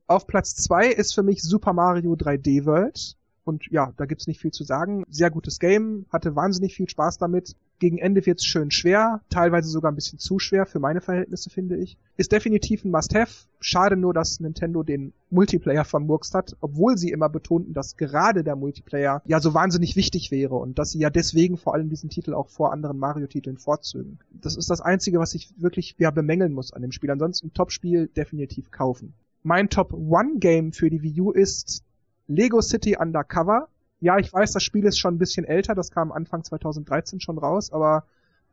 Auf 0.08 0.26
Platz 0.26 0.56
2 0.56 0.88
ist 0.88 1.14
für 1.14 1.24
mich 1.24 1.44
Super 1.44 1.74
Mario 1.74 2.14
3D 2.14 2.66
World. 2.66 3.16
Und 3.50 3.66
ja, 3.72 3.94
da 3.98 4.06
gibt's 4.06 4.28
nicht 4.28 4.40
viel 4.40 4.52
zu 4.52 4.64
sagen. 4.64 5.04
Sehr 5.10 5.32
gutes 5.32 5.60
Game, 5.60 6.06
hatte 6.12 6.36
wahnsinnig 6.36 6.76
viel 6.76 6.88
Spaß 6.88 7.18
damit. 7.18 7.56
Gegen 7.80 7.98
Ende 7.98 8.26
wird's 8.26 8.46
schön 8.46 8.72
schwer, 8.72 9.22
teilweise 9.30 9.70
sogar 9.70 9.92
ein 9.92 9.96
bisschen 9.96 10.20
zu 10.20 10.38
schwer 10.38 10.66
für 10.66 10.80
meine 10.80 11.02
Verhältnisse, 11.02 11.50
finde 11.50 11.78
ich. 11.78 11.98
Ist 12.18 12.32
definitiv 12.32 12.84
ein 12.84 12.92
Must-Have. 12.92 13.48
Schade 13.62 13.96
nur, 13.96 14.14
dass 14.14 14.40
Nintendo 14.40 14.84
den 14.84 15.14
Multiplayer 15.30 15.86
vermurkst 15.86 16.34
hat, 16.34 16.58
obwohl 16.62 16.98
sie 16.98 17.10
immer 17.10 17.30
betonten, 17.30 17.74
dass 17.74 17.98
gerade 17.98 18.44
der 18.44 18.56
Multiplayer 18.56 19.22
ja 19.26 19.40
so 19.40 19.54
wahnsinnig 19.54 19.96
wichtig 19.96 20.30
wäre 20.30 20.56
und 20.56 20.78
dass 20.78 20.92
sie 20.92 21.00
ja 21.00 21.10
deswegen 21.10 21.58
vor 21.58 21.74
allem 21.74 21.90
diesen 21.90 22.10
Titel 22.10 22.34
auch 22.34 22.50
vor 22.50 22.72
anderen 22.72 23.00
Mario-Titeln 23.00 23.58
vorzögen. 23.58 24.20
Das 24.30 24.58
ist 24.58 24.70
das 24.70 24.82
Einzige, 24.82 25.20
was 25.20 25.34
ich 25.34 25.50
wirklich 25.58 25.96
ja 25.98 26.12
bemängeln 26.12 26.54
muss 26.54 26.74
an 26.74 26.82
dem 26.82 26.92
Spiel. 26.92 27.10
Ansonsten 27.10 27.54
Top-Spiel 27.54 28.08
definitiv 28.08 28.70
kaufen. 28.72 29.14
Mein 29.42 29.70
Top 29.70 29.94
One 29.94 30.40
Game 30.40 30.74
für 30.74 30.90
die 30.90 31.02
Wii 31.02 31.22
U 31.22 31.32
ist 31.32 31.84
Lego 32.30 32.62
City 32.62 32.96
Undercover. 32.96 33.68
Ja, 34.00 34.18
ich 34.18 34.32
weiß, 34.32 34.54
das 34.54 34.64
Spiel 34.64 34.86
ist 34.86 35.00
schon 35.00 35.16
ein 35.16 35.18
bisschen 35.18 35.46
älter, 35.46 35.76
das 35.76 35.92
kam 35.92 36.12
Anfang 36.12 36.44
2013 36.44 37.20
schon 37.20 37.38
raus, 37.38 37.74
aber 37.74 38.06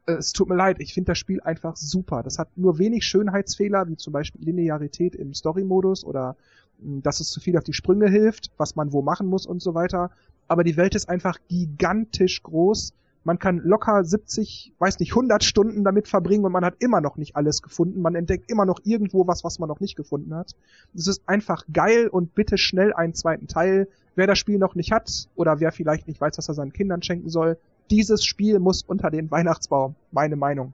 äh, 0.06 0.14
es 0.14 0.32
tut 0.32 0.48
mir 0.48 0.56
leid, 0.56 0.80
ich 0.80 0.94
finde 0.94 1.12
das 1.12 1.18
Spiel 1.18 1.40
einfach 1.42 1.76
super. 1.76 2.22
Das 2.22 2.38
hat 2.38 2.48
nur 2.56 2.78
wenig 2.78 3.04
Schönheitsfehler, 3.04 3.86
wie 3.88 3.96
zum 3.96 4.12
Beispiel 4.12 4.44
Linearität 4.44 5.14
im 5.14 5.34
Story-Modus 5.34 6.04
oder 6.04 6.36
mh, 6.78 6.94
hm, 6.94 7.02
dass 7.02 7.20
es 7.20 7.28
zu 7.28 7.38
viel 7.38 7.56
auf 7.56 7.64
die 7.64 7.74
Sprünge 7.74 8.08
hilft, 8.08 8.50
was 8.56 8.76
man 8.76 8.92
wo 8.92 9.02
machen 9.02 9.26
muss 9.28 9.46
und 9.46 9.60
so 9.60 9.74
weiter. 9.74 10.10
Aber 10.48 10.64
die 10.64 10.76
Welt 10.76 10.94
ist 10.94 11.08
einfach 11.08 11.38
gigantisch 11.48 12.42
groß 12.42 12.94
man 13.26 13.40
kann 13.40 13.58
locker 13.58 14.04
70, 14.04 14.72
weiß 14.78 15.00
nicht, 15.00 15.10
100 15.10 15.42
Stunden 15.42 15.82
damit 15.82 16.06
verbringen 16.06 16.44
und 16.44 16.52
man 16.52 16.64
hat 16.64 16.76
immer 16.78 17.00
noch 17.00 17.16
nicht 17.16 17.34
alles 17.34 17.60
gefunden. 17.60 18.00
Man 18.00 18.14
entdeckt 18.14 18.48
immer 18.48 18.64
noch 18.64 18.78
irgendwo 18.84 19.26
was, 19.26 19.42
was 19.42 19.58
man 19.58 19.68
noch 19.68 19.80
nicht 19.80 19.96
gefunden 19.96 20.32
hat. 20.32 20.54
Es 20.94 21.08
ist 21.08 21.28
einfach 21.28 21.64
geil 21.72 22.06
und 22.06 22.36
bitte 22.36 22.56
schnell 22.56 22.92
einen 22.92 23.14
zweiten 23.14 23.48
Teil. 23.48 23.88
Wer 24.14 24.28
das 24.28 24.38
Spiel 24.38 24.58
noch 24.58 24.76
nicht 24.76 24.92
hat 24.92 25.28
oder 25.34 25.58
wer 25.58 25.72
vielleicht 25.72 26.06
nicht 26.06 26.20
weiß, 26.20 26.38
was 26.38 26.46
er 26.46 26.54
seinen 26.54 26.72
Kindern 26.72 27.02
schenken 27.02 27.28
soll, 27.28 27.58
dieses 27.90 28.24
Spiel 28.24 28.60
muss 28.60 28.82
unter 28.82 29.10
den 29.10 29.28
Weihnachtsbaum. 29.28 29.96
Meine 30.12 30.36
Meinung. 30.36 30.72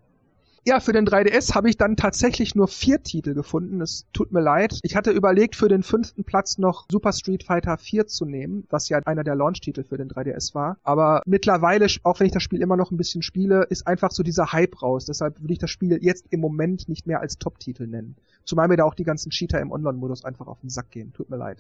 Ja, 0.64 0.78
für 0.78 0.93
den 0.93 1.05
3DS 1.05 1.56
habe 1.56 1.68
ich 1.68 1.76
dann 1.76 1.97
tatsächlich 1.97 2.55
nur 2.55 2.68
vier 2.68 3.02
Titel 3.02 3.34
gefunden. 3.34 3.80
Es 3.80 4.06
tut 4.12 4.30
mir 4.30 4.40
leid. 4.40 4.78
Ich 4.82 4.94
hatte 4.94 5.10
überlegt, 5.10 5.56
für 5.56 5.66
den 5.66 5.82
fünften 5.82 6.22
Platz 6.22 6.56
noch 6.56 6.86
Super 6.89 7.12
Street 7.12 7.43
Fighter 7.43 7.76
4 7.76 8.06
zu 8.06 8.24
nehmen, 8.24 8.64
was 8.70 8.89
ja 8.89 9.01
einer 9.05 9.24
der 9.24 9.34
Launch-Titel 9.34 9.82
für 9.82 9.97
den 9.97 10.09
3DS 10.09 10.55
war. 10.55 10.76
Aber 10.84 11.20
mittlerweile, 11.26 11.89
auch 12.05 12.20
wenn 12.20 12.28
ich 12.28 12.32
das 12.32 12.44
Spiel 12.44 12.62
immer 12.62 12.76
noch 12.76 12.93
ein 12.93 12.97
bisschen 12.97 13.22
spiele, 13.22 13.64
ist 13.70 13.89
einfach 13.89 14.12
so 14.12 14.22
dieser 14.22 14.52
Hype 14.52 14.80
raus. 14.82 15.05
Deshalb 15.05 15.40
würde 15.40 15.52
ich 15.52 15.59
das 15.59 15.70
Spiel 15.70 15.98
jetzt 16.01 16.26
im 16.30 16.39
Moment 16.39 16.89
nicht 16.89 17.09
mehr 17.09 17.20
als 17.20 17.39
Top-Titel 17.39 17.89
nennen. 17.89 18.14
Zumal 18.44 18.68
mir 18.68 18.76
da 18.76 18.84
auch 18.84 18.94
die 18.94 19.05
ganzen 19.05 19.30
Cheater 19.30 19.60
im 19.60 19.72
Online-Modus 19.72 20.24
einfach 20.24 20.47
auf 20.47 20.60
den 20.60 20.70
Sack 20.70 20.93
gehen. 20.93 21.12
Tut 21.12 21.28
mir 21.28 21.39
leid. 21.39 21.59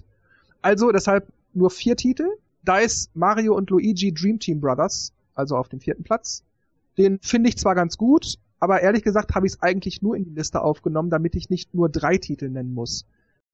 Also 0.60 0.92
deshalb 0.92 1.26
nur 1.54 1.70
vier 1.70 1.96
Titel. 1.96 2.28
Da 2.62 2.78
ist 2.78 3.10
Mario 3.16 3.56
und 3.56 3.68
Luigi 3.70 4.14
Dream 4.14 4.38
Team 4.38 4.60
Brothers, 4.60 5.12
also 5.34 5.56
auf 5.56 5.68
dem 5.68 5.80
vierten 5.80 6.04
Platz. 6.04 6.44
Den 6.96 7.18
finde 7.20 7.48
ich 7.48 7.58
zwar 7.58 7.74
ganz 7.74 7.98
gut, 7.98 8.38
aber 8.62 8.80
ehrlich 8.80 9.02
gesagt 9.02 9.34
habe 9.34 9.44
ich 9.44 9.54
es 9.54 9.60
eigentlich 9.60 10.02
nur 10.02 10.14
in 10.14 10.22
die 10.22 10.30
Liste 10.30 10.62
aufgenommen, 10.62 11.10
damit 11.10 11.34
ich 11.34 11.50
nicht 11.50 11.74
nur 11.74 11.88
drei 11.88 12.16
Titel 12.16 12.48
nennen 12.48 12.72
muss. 12.72 13.06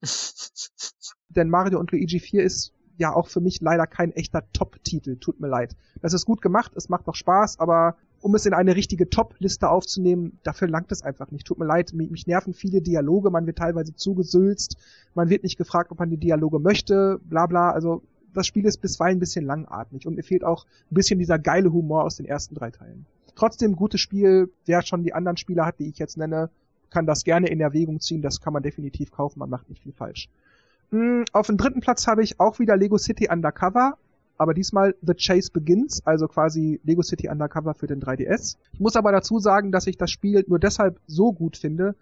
Denn 1.30 1.48
Mario 1.48 1.80
und 1.80 1.90
Luigi 1.92 2.20
4 2.20 2.42
ist 2.42 2.74
ja 2.98 3.14
auch 3.14 3.28
für 3.28 3.40
mich 3.40 3.62
leider 3.62 3.86
kein 3.86 4.12
echter 4.12 4.42
Top-Titel, 4.52 5.16
tut 5.16 5.40
mir 5.40 5.48
leid. 5.48 5.74
Das 6.02 6.12
ist 6.12 6.26
gut 6.26 6.42
gemacht, 6.42 6.72
es 6.76 6.90
macht 6.90 7.08
doch 7.08 7.14
Spaß, 7.14 7.58
aber 7.58 7.96
um 8.20 8.34
es 8.34 8.44
in 8.44 8.52
eine 8.52 8.76
richtige 8.76 9.08
Top-Liste 9.08 9.70
aufzunehmen, 9.70 10.40
dafür 10.42 10.68
langt 10.68 10.92
es 10.92 11.00
einfach 11.00 11.30
nicht. 11.30 11.46
Tut 11.46 11.58
mir 11.58 11.64
leid, 11.64 11.94
mich, 11.94 12.10
mich 12.10 12.26
nerven 12.26 12.52
viele 12.52 12.82
Dialoge, 12.82 13.30
man 13.30 13.46
wird 13.46 13.56
teilweise 13.56 13.94
zugesülzt, 13.94 14.76
man 15.14 15.30
wird 15.30 15.42
nicht 15.42 15.56
gefragt, 15.56 15.90
ob 15.90 16.00
man 16.00 16.10
die 16.10 16.18
Dialoge 16.18 16.58
möchte, 16.58 17.18
bla 17.24 17.46
bla, 17.46 17.70
also 17.70 18.02
das 18.34 18.46
Spiel 18.46 18.66
ist 18.66 18.82
bisweilen 18.82 19.16
ein 19.16 19.20
bisschen 19.20 19.46
langatmig 19.46 20.06
und 20.06 20.16
mir 20.16 20.22
fehlt 20.22 20.44
auch 20.44 20.66
ein 20.90 20.94
bisschen 20.94 21.18
dieser 21.18 21.38
geile 21.38 21.72
Humor 21.72 22.04
aus 22.04 22.16
den 22.16 22.26
ersten 22.26 22.54
drei 22.54 22.70
Teilen. 22.70 23.06
Trotzdem 23.38 23.76
gutes 23.76 24.00
Spiel. 24.00 24.50
Wer 24.66 24.82
schon 24.82 25.02
die 25.02 25.14
anderen 25.14 25.36
Spiele 25.36 25.64
hat, 25.64 25.78
die 25.78 25.88
ich 25.88 25.98
jetzt 25.98 26.16
nenne, 26.16 26.50
kann 26.90 27.06
das 27.06 27.24
gerne 27.24 27.48
in 27.48 27.60
Erwägung 27.60 28.00
ziehen. 28.00 28.22
Das 28.22 28.40
kann 28.40 28.52
man 28.52 28.62
definitiv 28.62 29.10
kaufen. 29.10 29.38
Man 29.38 29.50
macht 29.50 29.68
nicht 29.68 29.82
viel 29.82 29.92
falsch. 29.92 30.28
Mm, 30.90 31.22
auf 31.32 31.46
dem 31.46 31.56
dritten 31.56 31.80
Platz 31.80 32.06
habe 32.06 32.22
ich 32.22 32.40
auch 32.40 32.58
wieder 32.58 32.76
Lego 32.76 32.98
City 32.98 33.28
Undercover 33.30 33.96
aber 34.38 34.54
diesmal 34.54 34.94
The 35.02 35.14
Chase 35.14 35.50
Begins, 35.52 36.00
also 36.06 36.28
quasi 36.28 36.80
Lego 36.84 37.02
City 37.02 37.28
Undercover 37.28 37.74
für 37.74 37.88
den 37.88 38.00
3DS. 38.00 38.56
Ich 38.72 38.80
muss 38.80 38.96
aber 38.96 39.12
dazu 39.12 39.40
sagen, 39.40 39.72
dass 39.72 39.86
ich 39.86 39.98
das 39.98 40.10
Spiel 40.10 40.44
nur 40.46 40.60
deshalb 40.60 41.00
so 41.06 41.32
gut 41.32 41.56
finde, 41.56 41.96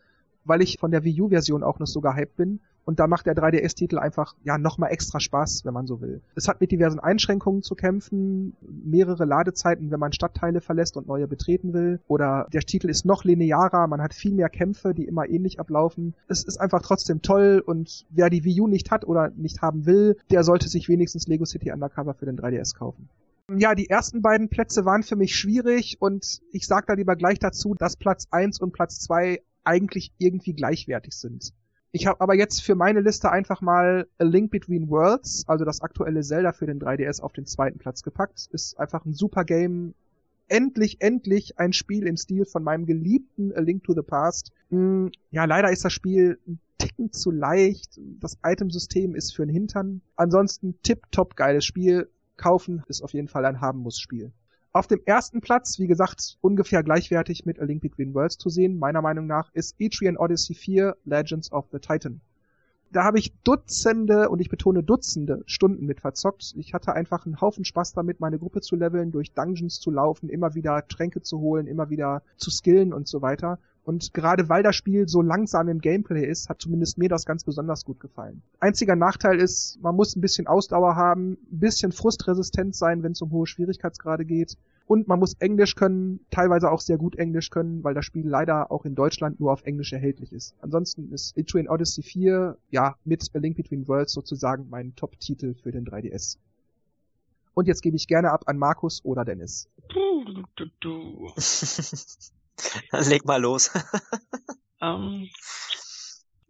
weil 0.45 0.63
ich 0.63 0.79
von 0.79 0.91
der 0.91 1.03
Wii 1.03 1.23
U-Version 1.23 1.65
auch 1.65 1.79
noch 1.79 1.87
so 1.87 2.01
gehypt 2.01 2.37
bin. 2.37 2.61
Und 2.87 3.01
da 3.01 3.09
macht 3.09 3.27
der 3.27 3.35
3DS-Titel 3.35 3.99
einfach, 3.99 4.37
ja, 4.45 4.59
nochmal 4.59 4.93
extra 4.93 5.19
Spaß, 5.19 5.65
wenn 5.65 5.75
man 5.75 5.89
so 5.89 6.01
will. 6.01 6.23
Es 6.37 6.47
hat 6.47 6.61
mit 6.61 6.71
diversen 6.71 7.01
Einschränkungen 7.01 7.63
zu 7.63 7.75
kämpfen, 7.75 8.57
mehrere 8.61 9.25
Ladezeiten, 9.25 9.91
wenn 9.91 9.99
man 9.99 10.13
Stadtteile 10.13 10.61
verlässt 10.61 10.97
und 10.97 11.09
neue 11.09 11.27
betreten 11.27 11.73
will. 11.73 12.01
Oder 12.07 12.47
der 12.53 12.61
Titel 12.61 12.89
ist 12.89 13.05
noch 13.05 13.25
linearer, 13.25 13.89
man 13.89 14.01
hat 14.01 14.15
viel 14.15 14.35
mehr 14.35 14.49
Kämpfe, 14.49 14.95
die 14.95 15.05
immer 15.05 15.29
ähnlich 15.29 15.59
ablaufen. 15.59 16.15
Es 16.29 16.45
ist 16.45 16.59
einfach 16.59 16.81
trotzdem 16.81 17.23
toll 17.23 17.61
und 17.67 18.07
wer 18.11 18.31
die 18.31 18.45
Wii 18.45 18.61
U 18.61 18.69
nicht 18.69 18.93
hat 18.93 19.05
oder 19.05 19.31
nicht 19.37 19.63
haben 19.63 19.85
will, 19.85 20.17
der 20.31 20.45
sollte 20.45 20.69
sich 20.69 20.89
wenigstens 20.89 21.27
Lego 21.27 21.45
City 21.45 21.73
Undercover 21.73 22.15
für 22.15 22.27
den 22.27 22.39
3DS 22.39 22.77
kaufen. 22.77 23.09
Ja, 23.53 23.75
die 23.75 23.91
ersten 23.91 24.23
beiden 24.23 24.49
Plätze 24.49 24.85
waren 24.85 25.03
für 25.03 25.17
mich 25.17 25.35
schwierig 25.35 25.97
und 26.01 26.41
ich 26.53 26.67
sag 26.69 26.87
da 26.87 26.95
lieber 26.95 27.17
gleich 27.17 27.41
dazu, 27.41 27.75
dass 27.75 27.97
Platz 27.97 28.29
1 28.31 28.61
und 28.61 28.73
Platz 28.73 29.01
2 29.01 29.41
eigentlich 29.65 30.13
irgendwie 30.19 30.53
gleichwertig 30.53 31.15
sind. 31.15 31.53
Ich 31.97 32.07
habe 32.07 32.21
aber 32.21 32.35
jetzt 32.35 32.63
für 32.63 32.75
meine 32.75 33.01
Liste 33.01 33.33
einfach 33.33 33.63
mal 33.63 34.07
A 34.19 34.25
Link 34.25 34.51
Between 34.51 34.91
Worlds, 34.91 35.45
also 35.47 35.65
das 35.65 35.81
aktuelle 35.81 36.21
Zelda 36.21 36.53
für 36.53 36.67
den 36.67 36.79
3DS, 36.79 37.23
auf 37.23 37.33
den 37.33 37.47
zweiten 37.47 37.79
Platz 37.79 38.03
gepackt. 38.03 38.49
Ist 38.53 38.79
einfach 38.79 39.07
ein 39.07 39.15
super 39.15 39.47
Game. 39.47 39.95
Endlich, 40.47 41.01
endlich 41.01 41.59
ein 41.59 41.73
Spiel 41.73 42.07
im 42.07 42.19
Stil 42.19 42.45
von 42.45 42.63
meinem 42.63 42.85
geliebten 42.85 43.51
A 43.55 43.61
Link 43.61 43.85
to 43.85 43.95
the 43.95 44.03
Past. 44.03 44.53
Hm, 44.69 45.11
ja, 45.31 45.47
leider 45.47 45.73
ist 45.73 45.87
das 45.87 45.93
Spiel 45.95 46.39
ein 46.47 46.61
Ticken 46.77 47.13
zu 47.13 47.31
leicht. 47.31 47.99
Das 48.21 48.37
Itemsystem 48.45 49.15
ist 49.15 49.35
für 49.35 49.47
den 49.47 49.55
Hintern. 49.55 50.03
Ansonsten 50.17 50.75
tipptopp 50.83 51.35
geiles 51.35 51.65
Spiel. 51.65 52.11
Kaufen 52.37 52.83
ist 52.89 53.01
auf 53.01 53.15
jeden 53.15 53.29
Fall 53.29 53.47
ein 53.47 53.63
Haben-Muss-Spiel. 53.63 54.33
Auf 54.77 54.87
dem 54.87 55.01
ersten 55.07 55.41
Platz, 55.41 55.79
wie 55.79 55.87
gesagt, 55.87 56.37
ungefähr 56.43 56.83
gleichwertig 56.83 57.47
mit 57.47 57.57
Link 57.57 57.81
Between 57.81 58.13
Worlds 58.13 58.37
zu 58.37 58.51
sehen, 58.51 58.79
meiner 58.79 59.01
Meinung 59.01 59.27
nach, 59.27 59.51
ist 59.55 59.75
Etrian 59.79 60.19
Odyssey 60.19 60.55
4 60.55 60.99
Legends 61.07 61.51
of 61.51 61.65
the 61.73 61.79
Titan. 61.79 62.21
Da 62.93 63.03
habe 63.03 63.19
ich 63.19 63.33
Dutzende, 63.43 64.29
und 64.29 64.39
ich 64.41 64.51
betone 64.51 64.83
Dutzende 64.83 65.43
Stunden 65.47 65.87
mit 65.87 66.03
verzockt. 66.03 66.53
Ich 66.59 66.75
hatte 66.75 66.93
einfach 66.93 67.25
einen 67.25 67.41
Haufen 67.41 67.65
Spaß 67.65 67.95
damit, 67.95 68.21
meine 68.21 68.39
Gruppe 68.39 68.61
zu 68.61 68.77
leveln, 68.77 69.13
durch 69.13 69.33
Dungeons 69.33 69.81
zu 69.81 69.91
laufen, 69.91 70.29
immer 70.29 70.55
wieder 70.55 70.87
Tränke 70.87 71.23
zu 71.23 71.41
holen, 71.41 71.67
immer 71.67 71.89
wieder 71.89 72.23
zu 72.37 72.51
skillen 72.51 72.93
und 72.93 73.09
so 73.09 73.23
weiter. 73.23 73.59
Und 73.87 74.13
gerade 74.15 74.49
weil 74.49 74.65
das 74.65 74.75
Spiel 74.75 75.07
so 75.07 75.23
langsam 75.23 75.69
im 75.69 75.81
Gameplay 75.81 76.27
ist, 76.27 76.49
hat 76.49 76.61
zumindest 76.61 76.99
mir 76.99 77.09
das 77.09 77.25
ganz 77.25 77.45
besonders 77.45 77.85
gut 77.85 78.01
gefallen. 78.01 78.43
Einziger 78.59 78.97
Nachteil 78.97 79.39
ist, 79.39 79.79
man 79.81 79.95
muss 79.95 80.17
ein 80.17 80.21
bisschen 80.21 80.49
Ausdauer 80.49 80.97
haben, 80.97 81.35
ein 81.53 81.61
bisschen 81.61 81.93
frustresistent 81.93 82.75
sein, 82.75 83.05
wenn 83.05 83.13
es 83.13 83.23
um 83.23 83.31
hohe 83.31 83.47
Schwierigkeitsgrade 83.47 84.25
geht. 84.25 84.57
Und 84.89 85.07
man 85.07 85.21
muss 85.21 85.35
Englisch 85.35 85.77
können, 85.77 86.19
teilweise 86.33 86.73
auch 86.73 86.81
sehr 86.81 86.99
gut 86.99 87.15
Englisch 87.15 87.51
können, 87.51 87.85
weil 87.85 87.95
das 87.95 88.05
Spiel 88.05 88.27
leider 88.27 88.73
auch 88.73 88.87
in 88.87 88.97
Deutschland 88.97 89.39
nur 89.39 89.53
auf 89.53 89.63
Englisch 89.63 89.93
erhältlich 89.93 90.33
ist. 90.33 90.57
Ansonsten 90.61 91.13
ist 91.13 91.39
Etrian 91.39 91.69
Odyssey 91.69 92.03
4, 92.03 92.59
ja, 92.71 92.97
mit 93.05 93.31
A 93.35 93.39
Link 93.39 93.57
Between 93.57 93.87
Worlds 93.87 94.13
sozusagen 94.13 94.67
mein 94.69 94.97
Top-Titel 94.97 95.55
für 95.55 95.71
den 95.71 95.87
3DS. 95.87 96.39
Und 97.55 97.69
jetzt 97.69 97.83
gebe 97.83 97.95
ich 97.95 98.09
gerne 98.09 98.33
ab 98.33 98.43
an 98.47 98.59
Markus 98.59 99.05
oder 99.05 99.25
Dennis. 99.25 99.69
Du, 99.89 100.25
du, 100.57 100.67
du. 100.81 101.31
Leg 103.09 103.25
mal 103.25 103.41
los. 103.41 103.71
ähm, 104.83 105.29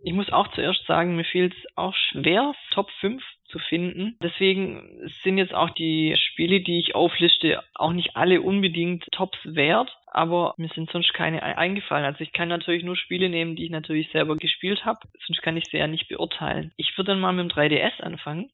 ich 0.02 0.12
muss 0.12 0.30
auch 0.30 0.48
zuerst 0.52 0.86
sagen, 0.86 1.16
mir 1.16 1.24
fiel 1.24 1.46
es 1.46 1.76
auch 1.76 1.94
schwer, 1.94 2.54
Top 2.72 2.90
5 3.00 3.22
zu 3.48 3.58
finden. 3.58 4.16
Deswegen 4.22 5.08
sind 5.22 5.38
jetzt 5.38 5.54
auch 5.54 5.70
die 5.70 6.14
Spiele, 6.16 6.60
die 6.60 6.78
ich 6.78 6.94
aufliste, 6.94 7.62
auch 7.74 7.92
nicht 7.92 8.16
alle 8.16 8.40
unbedingt 8.42 9.04
Tops 9.12 9.38
wert, 9.44 9.90
aber 10.06 10.54
mir 10.56 10.68
sind 10.74 10.90
sonst 10.90 11.12
keine 11.14 11.42
eingefallen. 11.42 12.04
Also 12.04 12.20
ich 12.20 12.32
kann 12.32 12.48
natürlich 12.48 12.84
nur 12.84 12.96
Spiele 12.96 13.28
nehmen, 13.28 13.56
die 13.56 13.64
ich 13.64 13.70
natürlich 13.70 14.10
selber 14.10 14.36
gespielt 14.36 14.84
habe, 14.84 15.00
sonst 15.26 15.42
kann 15.42 15.56
ich 15.56 15.64
sie 15.70 15.78
ja 15.78 15.86
nicht 15.86 16.08
beurteilen. 16.08 16.72
Ich 16.76 16.96
würde 16.96 17.12
dann 17.12 17.20
mal 17.20 17.32
mit 17.32 17.50
dem 17.50 17.56
3DS 17.56 18.00
anfangen. 18.00 18.50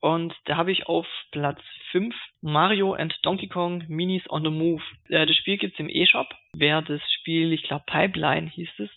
Und 0.00 0.34
da 0.46 0.56
habe 0.56 0.72
ich 0.72 0.86
auf 0.86 1.06
Platz 1.30 1.60
5 1.92 2.14
Mario 2.40 2.94
and 2.94 3.14
Donkey 3.22 3.48
Kong 3.48 3.84
Minis 3.88 4.22
on 4.30 4.42
the 4.42 4.50
Move. 4.50 4.82
Äh, 5.08 5.26
das 5.26 5.36
Spiel 5.36 5.58
gibt's 5.58 5.78
im 5.78 5.90
E-Shop. 5.90 6.28
Wer 6.54 6.82
das 6.82 7.00
Spiel, 7.18 7.52
ich 7.52 7.64
glaube 7.64 7.84
Pipeline 7.86 8.48
hieß 8.48 8.70
es, 8.78 8.90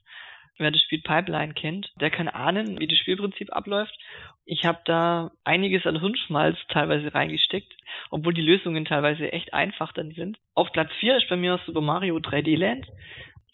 wer 0.57 0.71
das 0.71 0.81
Spiel 0.81 1.01
Pipeline 1.01 1.53
kennt, 1.53 1.91
der 1.99 2.09
kann 2.09 2.27
ahnen, 2.27 2.79
wie 2.79 2.87
das 2.87 2.99
Spielprinzip 2.99 3.51
abläuft. 3.51 3.97
Ich 4.45 4.65
habe 4.65 4.79
da 4.85 5.31
einiges 5.43 5.85
an 5.85 5.99
Hirnschmalz 5.99 6.57
teilweise 6.69 7.13
reingesteckt, 7.13 7.73
obwohl 8.09 8.33
die 8.33 8.41
Lösungen 8.41 8.85
teilweise 8.85 9.31
echt 9.31 9.53
einfach 9.53 9.93
dann 9.93 10.11
sind. 10.11 10.37
Auf 10.53 10.71
Platz 10.71 10.91
4 10.99 11.17
ist 11.17 11.29
bei 11.29 11.35
mir 11.35 11.59
Super 11.65 11.81
Mario 11.81 12.17
3D 12.17 12.57
Land. 12.57 12.87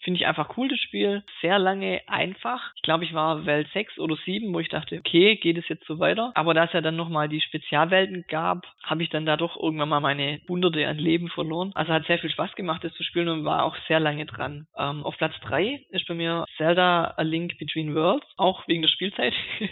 Finde 0.02 0.18
ich 0.18 0.26
einfach 0.26 0.56
cool, 0.56 0.68
das 0.68 0.80
Spiel. 0.80 1.22
Sehr 1.40 1.58
lange 1.58 2.00
einfach. 2.06 2.72
Ich 2.76 2.82
glaube, 2.82 3.04
ich 3.04 3.12
war 3.12 3.44
Welt 3.46 3.68
6 3.72 3.98
oder 3.98 4.16
7, 4.24 4.52
wo 4.52 4.60
ich 4.60 4.68
dachte, 4.68 4.98
okay, 4.98 5.36
geht 5.36 5.58
es 5.58 5.68
jetzt 5.68 5.86
so 5.86 5.98
weiter. 5.98 6.32
Aber 6.34 6.54
da 6.54 6.64
es 6.64 6.72
ja 6.72 6.80
dann 6.80 6.96
nochmal 6.96 7.28
die 7.28 7.40
Spezialwelten 7.40 8.24
gab, 8.28 8.66
habe 8.82 9.02
ich 9.02 9.10
dann 9.10 9.26
da 9.26 9.36
doch 9.36 9.60
irgendwann 9.60 9.90
mal 9.90 10.00
meine 10.00 10.40
Hunderte 10.48 10.86
an 10.86 10.98
Leben 10.98 11.28
verloren. 11.28 11.72
Also 11.74 11.92
hat 11.92 12.06
sehr 12.06 12.18
viel 12.18 12.30
Spaß 12.30 12.54
gemacht, 12.54 12.82
das 12.82 12.94
zu 12.94 13.02
spielen 13.02 13.28
und 13.28 13.44
war 13.44 13.64
auch 13.64 13.76
sehr 13.88 14.00
lange 14.00 14.26
dran. 14.26 14.66
Ähm, 14.76 15.04
auf 15.04 15.16
Platz 15.18 15.34
3 15.42 15.84
ist 15.90 16.06
bei 16.06 16.14
mir 16.14 16.44
Zelda 16.56 17.14
A 17.16 17.22
Link 17.22 17.58
Between 17.58 17.94
Worlds, 17.94 18.26
auch 18.36 18.66
wegen 18.68 18.82
der 18.82 18.88
Spielzeit. 18.88 19.34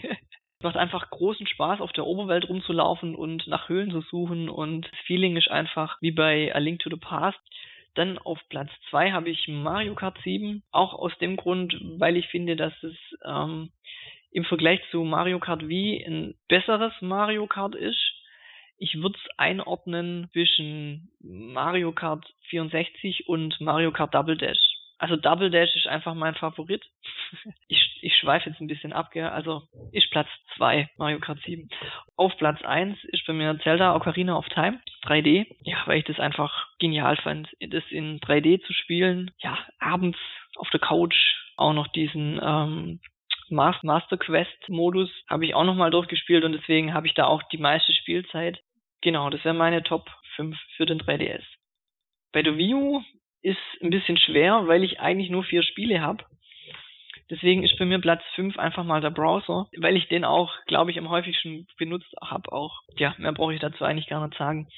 macht 0.63 0.77
einfach 0.77 1.09
großen 1.11 1.47
Spaß, 1.47 1.81
auf 1.81 1.93
der 1.93 2.07
Oberwelt 2.07 2.49
rumzulaufen 2.49 3.15
und 3.15 3.47
nach 3.47 3.69
Höhlen 3.69 3.91
zu 3.91 4.01
suchen 4.01 4.49
und 4.49 4.87
das 4.87 5.01
Feeling 5.07 5.37
ist 5.37 5.51
einfach 5.51 5.97
wie 6.01 6.11
bei 6.11 6.55
A 6.55 6.59
Link 6.59 6.81
to 6.81 6.91
the 6.91 6.97
Past. 6.97 7.39
Dann 7.99 8.17
auf 8.17 8.39
Platz 8.49 8.71
2 8.91 9.11
habe 9.11 9.29
ich 9.29 9.49
Mario 9.49 9.97
Kart 9.97 10.17
7, 10.23 10.63
auch 10.71 10.95
aus 10.95 11.11
dem 11.19 11.37
Grund, 11.37 11.77
weil 11.99 12.17
ich 12.17 12.29
finde, 12.29 12.55
dass 12.55 12.73
es 12.85 12.95
ähm, 13.25 13.73
im 14.31 14.45
Vergleich 14.45 14.81
zu 14.93 15.03
Mario 15.03 15.41
Kart 15.41 15.67
Wii 15.67 16.05
ein 16.07 16.35
besseres 16.47 16.93
Mario 17.01 17.49
Kart 17.49 17.75
ist. 17.75 17.99
Ich 18.77 18.95
würde 18.95 19.19
es 19.19 19.31
einordnen 19.37 20.29
zwischen 20.33 21.11
Mario 21.19 21.91
Kart 21.91 22.25
64 22.51 23.29
und 23.29 23.61
Mario 23.61 23.91
Kart 23.91 24.15
Double 24.15 24.37
Dash. 24.37 24.78
Also 24.99 25.17
Double 25.17 25.51
Dash 25.51 25.75
ist 25.77 25.87
einfach 25.87 26.15
mein 26.15 26.35
Favorit. 26.35 26.85
ich, 27.69 27.99
ich 28.03 28.17
schweife 28.17 28.51
jetzt 28.51 28.61
ein 28.61 28.67
bisschen 28.67 28.93
ab, 28.93 29.11
gell? 29.13 29.29
Also 29.29 29.63
ist 29.93 30.11
Platz 30.11 30.29
2, 30.57 30.91
Mario 30.97 31.21
Kart 31.21 31.39
7. 31.45 31.69
Auf 32.17 32.37
Platz 32.37 32.63
1 32.63 33.03
ist 33.05 33.25
bei 33.27 33.33
mir 33.33 33.59
Zelda 33.63 33.95
Ocarina 33.95 34.37
of 34.37 34.49
Time, 34.49 34.81
3D. 35.05 35.47
Ja, 35.63 35.83
weil 35.87 35.99
ich 35.99 36.05
das 36.05 36.19
einfach 36.19 36.67
genial 36.79 37.17
fand, 37.17 37.49
das 37.61 37.85
in 37.91 38.19
3D 38.21 38.61
zu 38.63 38.73
spielen. 38.73 39.31
Ja, 39.39 39.59
abends 39.79 40.19
auf 40.57 40.69
der 40.71 40.81
Couch 40.81 41.17
auch 41.57 41.73
noch 41.73 41.89
diesen 41.89 42.41
ähm, 42.43 43.01
Master 43.51 44.19
Quest 44.19 44.69
Modus 44.69 45.11
habe 45.29 45.45
ich 45.45 45.55
auch 45.55 45.65
nochmal 45.65 45.91
durchgespielt 45.91 46.45
und 46.45 46.53
deswegen 46.53 46.93
habe 46.95 47.07
ich 47.07 47.15
da 47.15 47.27
auch 47.27 47.43
die 47.45 47.59
meiste 47.59 47.93
Spielzeit. 47.93 48.61
Genau, 49.01 49.31
das 49.31 49.45
wäre 49.45 49.55
meine 49.55 49.83
Top 49.83 50.09
5 50.37 50.57
für 50.77 50.87
den 50.87 51.01
3DS. 51.01 51.43
Bei 52.33 52.43
der 52.43 52.57
Wii 52.57 52.75
U 52.75 53.03
ist 53.43 53.59
ein 53.83 53.91
bisschen 53.91 54.19
schwer, 54.19 54.67
weil 54.67 54.85
ich 54.85 55.01
eigentlich 55.01 55.31
nur 55.31 55.45
vier 55.45 55.63
Spiele 55.63 56.01
habe. 56.01 56.25
Deswegen 57.31 57.63
ist 57.63 57.79
bei 57.79 57.85
mir 57.85 57.99
Platz 57.99 58.23
5 58.37 58.59
einfach 58.59 58.85
mal 58.85 59.01
der 59.01 59.11
Browser, 59.11 59.67
weil 59.77 59.97
ich 59.97 60.09
den 60.09 60.25
auch, 60.25 60.53
glaube 60.67 60.91
ich, 60.91 60.99
am 60.99 61.11
häufigsten 61.11 61.67
benutzt 61.77 62.15
habe 62.23 62.51
auch. 62.53 62.81
Ja, 62.97 63.15
mehr 63.19 63.33
brauche 63.33 63.53
ich 63.55 63.61
dazu 63.61 63.85
eigentlich 63.85 64.07
gar 64.07 64.27
nicht 64.27 64.39
sagen. 64.39 64.69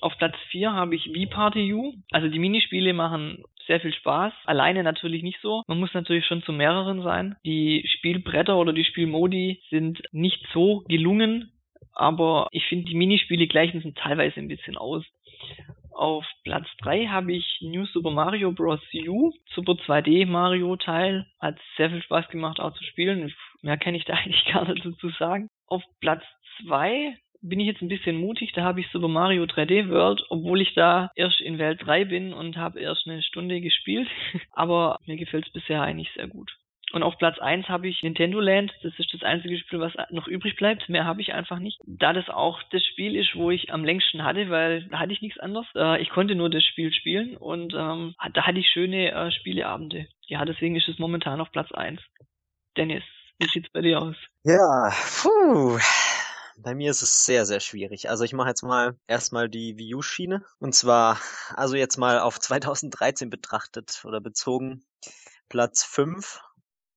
Auf 0.00 0.16
Platz 0.16 0.34
4 0.50 0.72
habe 0.72 0.94
ich 0.94 1.10
V-Party 1.14 1.72
U. 1.74 1.92
Also 2.10 2.28
die 2.28 2.38
Minispiele 2.38 2.94
machen 2.94 3.42
sehr 3.66 3.80
viel 3.80 3.92
Spaß. 3.94 4.32
Alleine 4.44 4.82
natürlich 4.82 5.22
nicht 5.22 5.40
so. 5.40 5.62
Man 5.66 5.78
muss 5.78 5.94
natürlich 5.94 6.26
schon 6.26 6.42
zu 6.42 6.52
mehreren 6.52 7.02
sein. 7.02 7.36
Die 7.44 7.84
Spielbretter 7.86 8.56
oder 8.56 8.72
die 8.72 8.84
Spielmodi 8.84 9.62
sind 9.70 10.02
nicht 10.12 10.44
so 10.52 10.84
gelungen, 10.88 11.52
aber 11.92 12.48
ich 12.50 12.64
finde 12.66 12.86
die 12.86 12.96
Minispiele 12.96 13.46
gleichen 13.46 13.80
sind 13.80 13.96
teilweise 13.96 14.40
ein 14.40 14.48
bisschen 14.48 14.76
aus. 14.76 15.04
Auf 15.94 16.26
Platz 16.42 16.66
3 16.82 17.06
habe 17.06 17.32
ich 17.32 17.58
New 17.60 17.86
Super 17.86 18.10
Mario 18.10 18.52
Bros. 18.52 18.80
U, 19.06 19.32
Super 19.54 19.72
2D 19.72 20.26
Mario 20.26 20.76
Teil. 20.76 21.26
Hat 21.40 21.58
sehr 21.76 21.90
viel 21.90 22.02
Spaß 22.02 22.28
gemacht 22.28 22.60
auch 22.60 22.74
zu 22.74 22.84
spielen. 22.84 23.32
Mehr 23.62 23.78
kann 23.78 23.94
ich 23.94 24.04
da 24.04 24.14
eigentlich 24.24 24.44
gar 24.52 24.68
nicht 24.68 24.84
dazu 24.84 25.08
sagen. 25.10 25.48
Auf 25.66 25.82
Platz 26.00 26.22
2 26.66 27.16
bin 27.42 27.60
ich 27.60 27.66
jetzt 27.66 27.82
ein 27.82 27.88
bisschen 27.88 28.16
mutig, 28.16 28.52
da 28.54 28.62
habe 28.62 28.80
ich 28.80 28.88
Super 28.88 29.08
Mario 29.08 29.44
3D 29.44 29.90
World, 29.90 30.24
obwohl 30.30 30.62
ich 30.62 30.72
da 30.74 31.10
erst 31.14 31.40
in 31.42 31.58
Welt 31.58 31.80
3 31.84 32.06
bin 32.06 32.32
und 32.32 32.56
habe 32.56 32.80
erst 32.80 33.06
eine 33.06 33.22
Stunde 33.22 33.60
gespielt. 33.60 34.08
Aber 34.52 34.98
mir 35.06 35.16
gefällt 35.16 35.46
es 35.46 35.52
bisher 35.52 35.82
eigentlich 35.82 36.10
sehr 36.14 36.26
gut. 36.26 36.50
Und 36.92 37.02
auf 37.02 37.18
Platz 37.18 37.38
1 37.38 37.68
habe 37.68 37.88
ich 37.88 38.02
Nintendo 38.02 38.40
Land. 38.40 38.72
Das 38.82 38.92
ist 38.98 39.12
das 39.12 39.22
einzige 39.22 39.58
Spiel, 39.58 39.80
was 39.80 39.92
noch 40.10 40.28
übrig 40.28 40.56
bleibt. 40.56 40.88
Mehr 40.88 41.04
habe 41.04 41.20
ich 41.20 41.32
einfach 41.32 41.58
nicht. 41.58 41.80
Da 41.86 42.12
das 42.12 42.28
auch 42.28 42.62
das 42.70 42.84
Spiel 42.84 43.16
ist, 43.16 43.34
wo 43.34 43.50
ich 43.50 43.72
am 43.72 43.84
längsten 43.84 44.22
hatte, 44.22 44.50
weil 44.50 44.84
da 44.88 45.00
hatte 45.00 45.12
ich 45.12 45.22
nichts 45.22 45.40
anderes. 45.40 45.66
Äh, 45.74 46.00
ich 46.02 46.10
konnte 46.10 46.34
nur 46.34 46.50
das 46.50 46.62
Spiel 46.64 46.92
spielen 46.92 47.36
und 47.36 47.74
ähm, 47.74 48.14
da 48.32 48.46
hatte 48.46 48.58
ich 48.58 48.68
schöne 48.68 49.10
äh, 49.10 49.32
Spieleabende. 49.32 50.06
Ja, 50.26 50.44
deswegen 50.44 50.76
ist 50.76 50.88
es 50.88 50.98
momentan 50.98 51.40
auf 51.40 51.50
Platz 51.50 51.72
1. 51.72 52.00
Dennis, 52.76 53.02
wie 53.38 53.48
sieht's 53.48 53.70
bei 53.72 53.80
dir 53.80 54.00
aus? 54.00 54.16
Ja, 54.44 54.92
puh. 55.22 55.78
Bei 56.56 56.74
mir 56.74 56.90
ist 56.90 57.02
es 57.02 57.24
sehr, 57.24 57.44
sehr 57.46 57.60
schwierig. 57.60 58.08
Also 58.08 58.22
ich 58.22 58.32
mache 58.32 58.48
jetzt 58.48 58.62
mal 58.62 58.96
erstmal 59.08 59.48
die 59.48 59.76
Wii 59.76 59.96
U-Schiene. 59.96 60.44
Und 60.60 60.74
zwar, 60.74 61.18
also 61.56 61.74
jetzt 61.74 61.96
mal 61.96 62.20
auf 62.20 62.38
2013 62.38 63.28
betrachtet 63.28 64.02
oder 64.04 64.20
bezogen. 64.20 64.84
Platz 65.48 65.84
5 65.84 66.40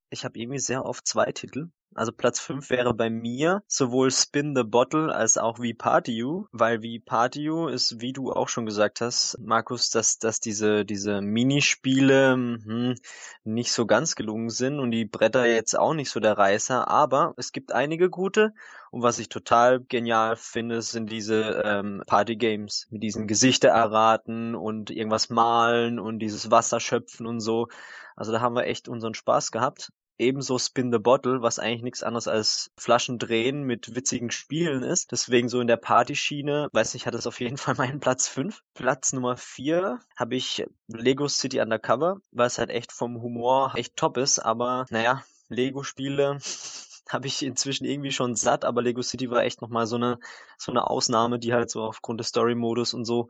ich 0.10 0.26
habe 0.26 0.40
irgendwie 0.40 0.60
sehr 0.60 0.86
oft 0.86 1.08
zwei 1.08 1.32
Titel. 1.32 1.70
Also 1.96 2.12
Platz 2.12 2.40
5 2.40 2.70
wäre 2.70 2.94
bei 2.94 3.10
mir 3.10 3.64
sowohl 3.68 4.12
Spin 4.12 4.56
the 4.56 4.64
Bottle 4.64 5.14
als 5.14 5.38
auch 5.38 5.60
wie 5.60 5.76
You, 6.08 6.46
weil 6.52 6.82
wie 6.84 7.04
You 7.36 7.68
ist, 7.68 8.00
wie 8.02 8.14
du 8.14 8.32
auch 8.32 8.50
schon 8.50 8.66
gesagt 8.66 9.02
hast, 9.02 9.38
Markus, 9.40 9.90
dass, 9.90 10.20
dass 10.20 10.40
diese, 10.40 10.86
diese 10.86 11.22
Minispiele 11.22 12.34
hm, 12.34 12.96
nicht 13.44 13.72
so 13.72 13.88
ganz 13.88 14.16
gelungen 14.16 14.50
sind 14.50 14.80
und 14.80 14.92
die 14.92 15.06
Bretter 15.06 15.48
jetzt 15.48 15.78
auch 15.78 15.94
nicht 15.94 16.12
so 16.12 16.20
der 16.20 16.38
Reißer, 16.38 16.88
aber 16.88 17.34
es 17.38 17.52
gibt 17.52 17.72
einige 17.72 18.10
gute 18.10 18.54
und 18.92 19.02
was 19.02 19.20
ich 19.20 19.30
total 19.30 19.82
genial 19.82 20.36
finde, 20.36 20.82
sind 20.82 21.12
diese 21.12 21.62
ähm, 21.66 22.04
Party 22.06 22.36
Games 22.36 22.88
mit 22.90 23.04
diesen 23.04 23.28
Gesichter 23.28 23.70
erraten 23.70 24.56
und 24.56 24.92
irgendwas 24.92 25.30
malen 25.30 26.00
und 26.00 26.20
dieses 26.20 26.52
Wasser 26.52 26.80
schöpfen 26.80 27.26
und 27.26 27.40
so. 27.40 27.68
Also 28.16 28.32
da 28.32 28.42
haben 28.42 28.56
wir 28.56 28.66
echt 28.66 28.88
unseren 28.88 29.14
Spaß 29.14 29.52
gehabt. 29.52 29.92
Ebenso 30.20 30.58
Spin 30.58 30.92
the 30.92 31.00
Bottle, 31.00 31.42
was 31.42 31.60
eigentlich 31.60 31.84
nichts 31.84 32.04
anderes 32.04 32.28
als 32.28 32.72
Flaschen 32.78 33.20
drehen 33.20 33.64
mit 33.64 33.96
witzigen 33.96 34.32
Spielen 34.32 34.84
ist. 34.84 35.12
Deswegen 35.12 35.50
so 35.50 35.62
in 35.62 35.68
der 35.68 35.78
Partyschiene, 35.78 36.70
weiß 36.74 36.94
nicht, 36.94 37.06
hat 37.06 37.14
es 37.14 37.28
auf 37.28 37.40
jeden 37.40 37.58
Fall 37.58 37.76
meinen 37.76 38.00
Platz 38.00 38.28
5. 38.28 38.64
Platz 38.74 39.14
Nummer 39.14 39.38
4 39.38 40.00
habe 40.16 40.36
ich 40.36 40.66
Lego 40.88 41.28
City 41.28 41.60
Undercover, 41.60 42.18
weil 42.32 42.48
es 42.48 42.58
halt 42.58 42.70
echt 42.70 42.92
vom 42.92 43.22
Humor 43.22 43.74
echt 43.76 43.96
top 43.96 44.18
ist, 44.18 44.40
aber 44.40 44.86
naja, 44.90 45.24
Lego-Spiele 45.50 46.40
habe 47.10 47.28
ich 47.28 47.44
inzwischen 47.44 47.86
irgendwie 47.86 48.12
schon 48.12 48.36
satt, 48.36 48.66
aber 48.66 48.82
Lego 48.82 49.02
City 49.02 49.30
war 49.30 49.44
echt 49.44 49.62
nochmal 49.62 49.88
so 49.88 49.96
eine, 49.96 50.20
so 50.58 50.72
eine 50.72 50.90
Ausnahme, 50.90 51.40
die 51.40 51.54
halt 51.54 51.70
so 51.70 51.84
aufgrund 51.84 52.20
des 52.20 52.30
Story-Modus 52.30 52.94
und 52.94 53.06
so 53.06 53.30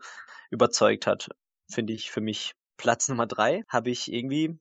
überzeugt 0.50 1.08
hat, 1.08 1.30
finde 1.70 1.94
ich 1.94 2.12
für 2.12 2.22
mich. 2.22 2.54
Platz 2.78 3.08
Nummer 3.10 3.26
drei 3.26 3.64
habe 3.68 3.90
ich 3.90 4.12
irgendwie 4.14 4.60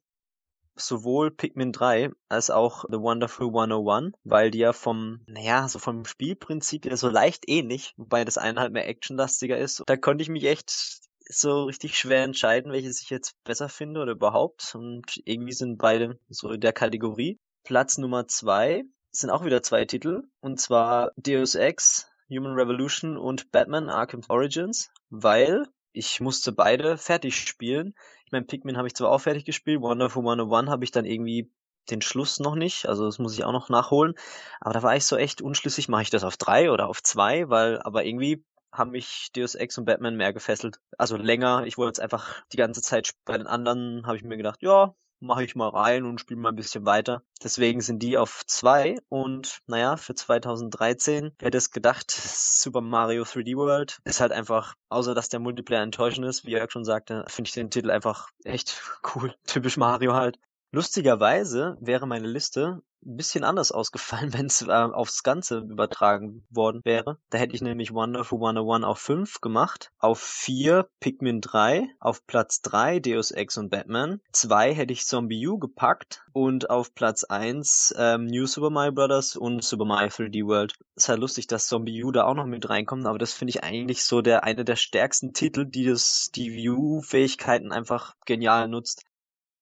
sowohl 0.77 1.31
Pikmin 1.31 1.73
3 1.73 2.11
als 2.29 2.51
auch 2.51 2.85
The 2.89 2.99
Wonderful 2.99 3.49
101, 3.49 4.13
weil 4.25 4.51
die 4.51 4.59
ja 4.59 4.73
vom, 4.73 5.21
naja, 5.27 5.69
so 5.69 5.79
vom 5.79 6.05
Spielprinzip 6.05 6.85
ja 6.87 6.97
so 6.97 7.09
leicht 7.09 7.49
ähnlich, 7.49 7.95
wobei 7.97 8.25
das 8.25 8.39
eine 8.39 8.61
halt 8.61 8.73
mehr 8.73 8.89
actionlastiger 8.89 9.59
ist. 9.59 9.83
Da 9.87 9.97
konnte 9.97 10.23
ich 10.23 10.29
mich 10.29 10.45
echt 10.45 11.01
so 11.29 11.65
richtig 11.65 11.99
schwer 11.99 12.23
entscheiden, 12.23 12.73
welches 12.73 13.03
ich 13.03 13.11
jetzt 13.11 13.35
besser 13.45 13.69
finde 13.69 14.01
oder 14.01 14.13
überhaupt. 14.13 14.75
Und 14.75 15.21
irgendwie 15.25 15.53
sind 15.53 15.79
beide 15.79 16.19
so 16.29 16.51
in 16.51 16.61
der 16.61 16.73
Kategorie. 16.73 17.39
Platz 17.65 17.99
Nummer 17.99 18.29
zwei 18.29 18.85
sind 19.11 19.31
auch 19.31 19.45
wieder 19.45 19.63
zwei 19.63 19.85
Titel. 19.85 20.23
Und 20.41 20.61
zwar 20.61 21.13
Deus 21.17 21.55
Ex, 21.55 22.09
Human 22.29 22.55
Revolution 22.55 23.17
und 23.17 23.51
Batman 23.51 23.89
Arkham 23.89 24.23
Origins, 24.29 24.91
weil 25.11 25.67
ich 25.97 26.21
musste 26.21 26.53
beide 26.53 26.99
fertig 26.99 27.37
spielen. 27.37 27.95
Ich 28.25 28.33
meine, 28.33 28.45
Pikmin 28.45 28.77
habe 28.77 28.87
ich 28.87 28.95
zwar 28.95 29.11
auch 29.11 29.21
fertig 29.21 29.45
gespielt, 29.45 29.81
Wonderful 29.81 30.23
101 30.23 30.69
habe 30.71 30.85
ich 30.85 30.91
dann 30.91 31.05
irgendwie 31.05 31.51
den 31.91 32.03
Schluss 32.03 32.41
noch 32.41 32.57
nicht, 32.57 32.87
also 32.87 33.07
das 33.07 33.19
muss 33.19 33.35
ich 33.35 33.45
auch 33.45 33.53
noch 33.53 33.69
nachholen. 33.69 34.15
Aber 34.61 34.75
da 34.75 34.83
war 34.83 34.97
ich 34.97 35.05
so 35.05 35.17
echt 35.17 35.41
unschlüssig, 35.41 35.89
mache 35.89 36.03
ich 36.03 36.11
das 36.11 36.25
auf 36.25 36.37
drei 36.37 36.71
oder 36.71 36.89
auf 36.89 37.03
zwei, 37.03 37.49
weil 37.49 37.81
aber 37.83 38.05
irgendwie 38.05 38.45
haben 38.73 38.91
mich 38.91 39.31
Deus 39.35 39.55
Ex 39.55 39.79
und 39.79 39.87
Batman 39.87 40.17
mehr 40.17 40.33
gefesselt. 40.33 40.81
Also 40.99 41.17
länger. 41.17 41.65
Ich 41.67 41.79
wollte 41.79 41.91
jetzt 41.91 42.01
einfach 42.01 42.43
die 42.53 42.57
ganze 42.57 42.83
Zeit 42.83 43.13
bei 43.25 43.39
den 43.39 43.47
anderen, 43.47 44.07
habe 44.07 44.17
ich 44.17 44.25
mir 44.25 44.37
gedacht, 44.37 44.63
ja, 44.63 44.95
mache 45.27 45.45
ich 45.45 45.57
mal 45.57 45.69
rein 45.69 46.05
und 46.05 46.21
spiele 46.21 46.41
mal 46.41 46.51
ein 46.51 46.57
bisschen 46.57 46.87
weiter. 46.87 47.23
Deswegen 47.43 47.81
sind 47.81 48.03
die 48.03 48.17
auf 48.17 48.45
zwei 48.47 48.99
und 49.09 49.59
naja, 49.67 49.97
für 49.97 50.15
2013 50.15 51.33
hätte 51.41 51.59
es 51.59 51.71
gedacht, 51.71 52.11
Super 52.11 52.81
Mario 52.81 53.25
3D 53.25 53.57
World 53.57 53.99
ist 54.05 54.21
halt 54.21 54.33
einfach, 54.33 54.75
außer 54.89 55.15
dass 55.15 55.29
der 55.29 55.41
Multiplayer 55.41 55.83
enttäuschend 55.83 56.27
ist, 56.27 56.45
wie 56.45 56.53
Jörg 56.53 56.71
schon 56.71 56.85
sagte, 56.85 57.25
finde 57.29 57.49
ich 57.49 57.55
den 57.55 57.71
Titel 57.71 57.91
einfach 57.91 58.31
echt 58.45 58.81
cool. 59.15 59.35
Typisch 59.47 59.77
Mario 59.77 60.15
halt. 60.15 60.39
Lustigerweise 60.73 61.77
wäre 61.81 62.07
meine 62.07 62.27
Liste 62.27 62.83
ein 63.07 63.17
bisschen 63.17 63.45
anders 63.45 63.73
ausgefallen, 63.73 64.33
wenn 64.35 64.47
es 64.47 64.63
äh, 64.63 64.71
aufs 64.71 65.23
Ganze 65.23 65.59
übertragen 65.59 66.45
worden 66.51 66.81
wäre. 66.85 67.19
Da 67.31 67.39
hätte 67.39 67.55
ich 67.55 67.63
nämlich 67.63 67.95
Wonderful 67.95 68.39
101 68.39 68.85
auf 68.85 68.99
5 68.99 69.41
gemacht, 69.41 69.93
auf 69.99 70.21
4 70.21 70.89
Pikmin 71.01 71.41
3, 71.41 71.89
auf 72.01 72.27
Platz 72.27 72.63
3 72.63 73.01
Deus 73.01 73.31
Ex 73.31 73.57
und 73.59 73.71
Batman, 73.71 74.21
2 74.33 74.75
hätte 74.75 74.93
ich 74.93 75.07
Zombie 75.07 75.47
U 75.47 75.59
gepackt 75.59 76.25
und 76.33 76.69
auf 76.69 76.95
Platz 76.95 77.25
1 77.25 77.95
ähm, 77.97 78.27
New 78.27 78.47
Super 78.47 78.71
Mario 78.71 78.93
Bros. 78.93 79.37
und 79.37 79.63
Super 79.63 79.85
Mario 79.85 80.09
3D 80.09 80.47
World. 80.47 80.75
Ist 80.97 81.09
halt 81.09 81.21
lustig, 81.21 81.47
dass 81.47 81.69
Zombie 81.69 82.03
U 82.03 82.11
da 82.11 82.25
auch 82.25 82.35
noch 82.35 82.47
mit 82.47 82.69
reinkommt, 82.69 83.07
aber 83.07 83.19
das 83.19 83.33
finde 83.33 83.51
ich 83.51 83.63
eigentlich 83.63 84.03
so 84.03 84.21
der 84.21 84.43
eine 84.45 84.65
der 84.65 84.77
stärksten 84.77 85.33
Titel, 85.33 85.65
die 85.65 85.85
das 85.85 86.31
die 86.35 86.53
View-Fähigkeiten 86.53 87.71
einfach 87.73 88.15
genial 88.25 88.69
nutzt. 88.69 89.05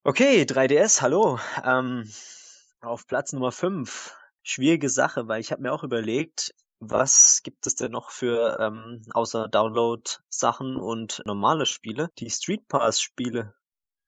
Okay, 0.06 0.43
3DS, 0.43 1.01
hallo. 1.01 1.39
Ähm, 1.64 2.06
auf 2.82 3.06
Platz 3.06 3.32
Nummer 3.32 3.52
5. 3.52 4.14
Schwierige 4.43 4.90
Sache, 4.90 5.28
weil 5.28 5.40
ich 5.40 5.51
habe 5.51 5.62
mir 5.62 5.72
auch 5.72 5.82
überlegt, 5.82 6.55
was 6.78 7.40
gibt 7.43 7.66
es 7.66 7.74
denn 7.74 7.93
noch 7.93 8.10
für, 8.10 8.59
ähm, 8.60 9.01
außer 9.14 9.48
Download-Sachen 9.48 10.76
und 10.76 11.22
normale 11.24 11.64
Spiele, 11.64 12.10
die 12.18 12.28
Street 12.28 12.68
Pass-Spiele. 12.68 13.55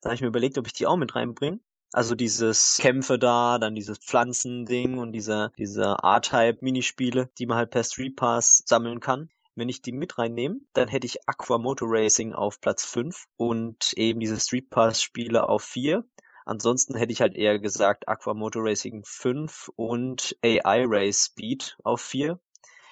Da 0.02 0.10
habe 0.10 0.14
ich 0.16 0.20
mir 0.20 0.27
überlegt, 0.27 0.59
ob 0.59 0.66
ich 0.66 0.74
die 0.74 0.86
auch 0.86 0.98
mit 0.98 1.16
reinbringe. 1.16 1.60
Also 1.93 2.14
dieses 2.14 2.77
Kämpfe 2.78 3.18
da, 3.18 3.59
dann 3.59 3.74
dieses 3.74 3.97
Pflanzending 3.97 4.98
und 4.98 5.12
diese, 5.12 5.51
diese 5.56 5.97
R-Type-Minispiele, 6.02 7.31
die 7.39 7.47
man 7.47 7.56
halt 7.56 7.70
per 7.70 7.85
Street 7.85 8.16
Pass 8.16 8.62
sammeln 8.66 9.01
kann. 9.01 9.31
Wenn 9.56 9.70
ich 9.70 9.80
die 9.80 9.92
mit 9.92 10.18
reinnehme, 10.18 10.60
dann 10.74 10.86
hätte 10.86 11.06
ich 11.06 11.26
Aqua 11.26 11.56
Motor 11.56 11.88
Racing 11.90 12.34
auf 12.34 12.60
Platz 12.60 12.84
5 12.84 13.24
und 13.38 13.94
eben 13.94 14.20
diese 14.20 14.38
Street 14.38 14.68
Pass 14.68 15.02
Spiele 15.02 15.48
auf 15.48 15.62
4. 15.62 16.04
Ansonsten 16.44 16.94
hätte 16.94 17.12
ich 17.12 17.22
halt 17.22 17.34
eher 17.34 17.58
gesagt 17.58 18.06
Aqua 18.06 18.34
Motor 18.34 18.66
Racing 18.66 19.02
5 19.06 19.70
und 19.74 20.36
AI 20.44 20.84
Race 20.86 21.24
Speed 21.24 21.78
auf 21.82 22.02
4. 22.02 22.38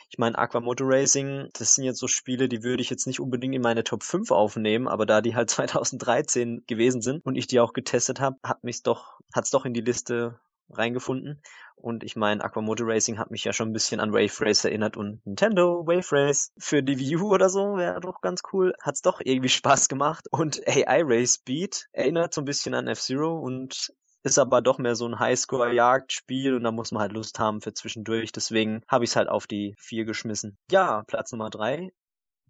Ich 0.08 0.16
meine, 0.16 0.38
Aqua 0.38 0.60
Motor 0.60 0.88
Racing, 0.88 1.50
das 1.52 1.74
sind 1.74 1.84
jetzt 1.84 1.98
so 1.98 2.08
Spiele, 2.08 2.48
die 2.48 2.62
würde 2.62 2.80
ich 2.80 2.88
jetzt 2.88 3.06
nicht 3.06 3.20
unbedingt 3.20 3.54
in 3.54 3.60
meine 3.60 3.84
Top 3.84 4.02
5 4.02 4.30
aufnehmen, 4.30 4.88
aber 4.88 5.04
da 5.04 5.20
die 5.20 5.34
halt 5.34 5.50
2013 5.50 6.64
gewesen 6.66 7.02
sind 7.02 7.26
und 7.26 7.36
ich 7.36 7.46
die 7.46 7.60
auch 7.60 7.74
getestet 7.74 8.20
habe, 8.20 8.38
hat 8.42 8.64
mich's 8.64 8.82
doch, 8.82 9.20
hat's 9.34 9.50
doch 9.50 9.66
in 9.66 9.74
die 9.74 9.82
Liste 9.82 10.40
reingefunden. 10.70 11.42
Und 11.76 12.02
ich 12.02 12.16
meine, 12.16 12.42
Aquamoto 12.42 12.84
Racing 12.84 13.18
hat 13.18 13.30
mich 13.30 13.44
ja 13.44 13.52
schon 13.52 13.68
ein 13.68 13.72
bisschen 13.72 14.00
an 14.00 14.12
Wave 14.12 14.40
Race 14.40 14.64
erinnert 14.64 14.96
und 14.96 15.24
Nintendo 15.26 15.86
Wave 15.86 16.12
Race 16.12 16.52
für 16.56 16.82
die 16.82 16.98
Wii 16.98 17.16
U 17.16 17.34
oder 17.34 17.50
so 17.50 17.76
wäre 17.76 18.00
doch 18.00 18.20
ganz 18.20 18.42
cool. 18.52 18.74
Hat's 18.80 19.02
doch 19.02 19.20
irgendwie 19.22 19.48
Spaß 19.48 19.88
gemacht. 19.88 20.26
Und 20.30 20.66
AI 20.66 21.02
Race 21.04 21.34
Speed 21.34 21.88
erinnert 21.92 22.32
so 22.32 22.40
ein 22.40 22.46
bisschen 22.46 22.74
an 22.74 22.88
F-Zero 22.88 23.38
und 23.38 23.92
ist 24.22 24.38
aber 24.38 24.62
doch 24.62 24.78
mehr 24.78 24.96
so 24.96 25.06
ein 25.06 25.18
Highscore-Jagdspiel 25.18 26.54
und 26.54 26.64
da 26.64 26.72
muss 26.72 26.92
man 26.92 27.02
halt 27.02 27.12
Lust 27.12 27.38
haben 27.38 27.60
für 27.60 27.74
zwischendurch. 27.74 28.32
Deswegen 28.32 28.82
habe 28.88 29.04
ich 29.04 29.10
es 29.10 29.16
halt 29.16 29.28
auf 29.28 29.46
die 29.46 29.74
vier 29.78 30.06
geschmissen. 30.06 30.56
Ja, 30.70 31.02
Platz 31.06 31.32
Nummer 31.32 31.50
drei. 31.50 31.92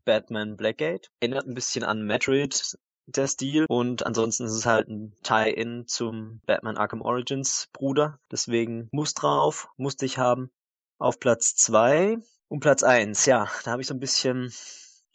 Batman 0.05 0.57
Blackgate. 0.57 1.09
Erinnert 1.19 1.47
ein 1.47 1.55
bisschen 1.55 1.83
an 1.83 2.03
Metroid, 2.03 2.77
der 3.07 3.27
Stil. 3.27 3.67
Und 3.69 4.07
ansonsten 4.07 4.45
ist 4.45 4.53
es 4.53 4.67
halt 4.67 4.89
ein 4.89 5.15
Tie-In 5.23 5.87
zum 5.87 6.41
Batman 6.47 6.77
Arkham 6.77 7.03
Origins 7.03 7.69
Bruder. 7.73 8.19
Deswegen 8.31 8.89
muss 8.93 9.15
drauf, 9.15 9.69
musste 9.77 10.07
ich 10.07 10.19
haben. 10.19 10.51
Auf 10.99 11.19
Platz 11.19 11.57
zwei 11.57 12.19
und 12.49 12.61
Platz 12.61 12.83
eins, 12.83 13.27
ja, 13.27 13.49
da 13.65 13.73
habe 13.73 13.83
ich 13.83 13.89
so 13.89 13.95
ein 13.95 14.01
bisschen, 14.01 14.53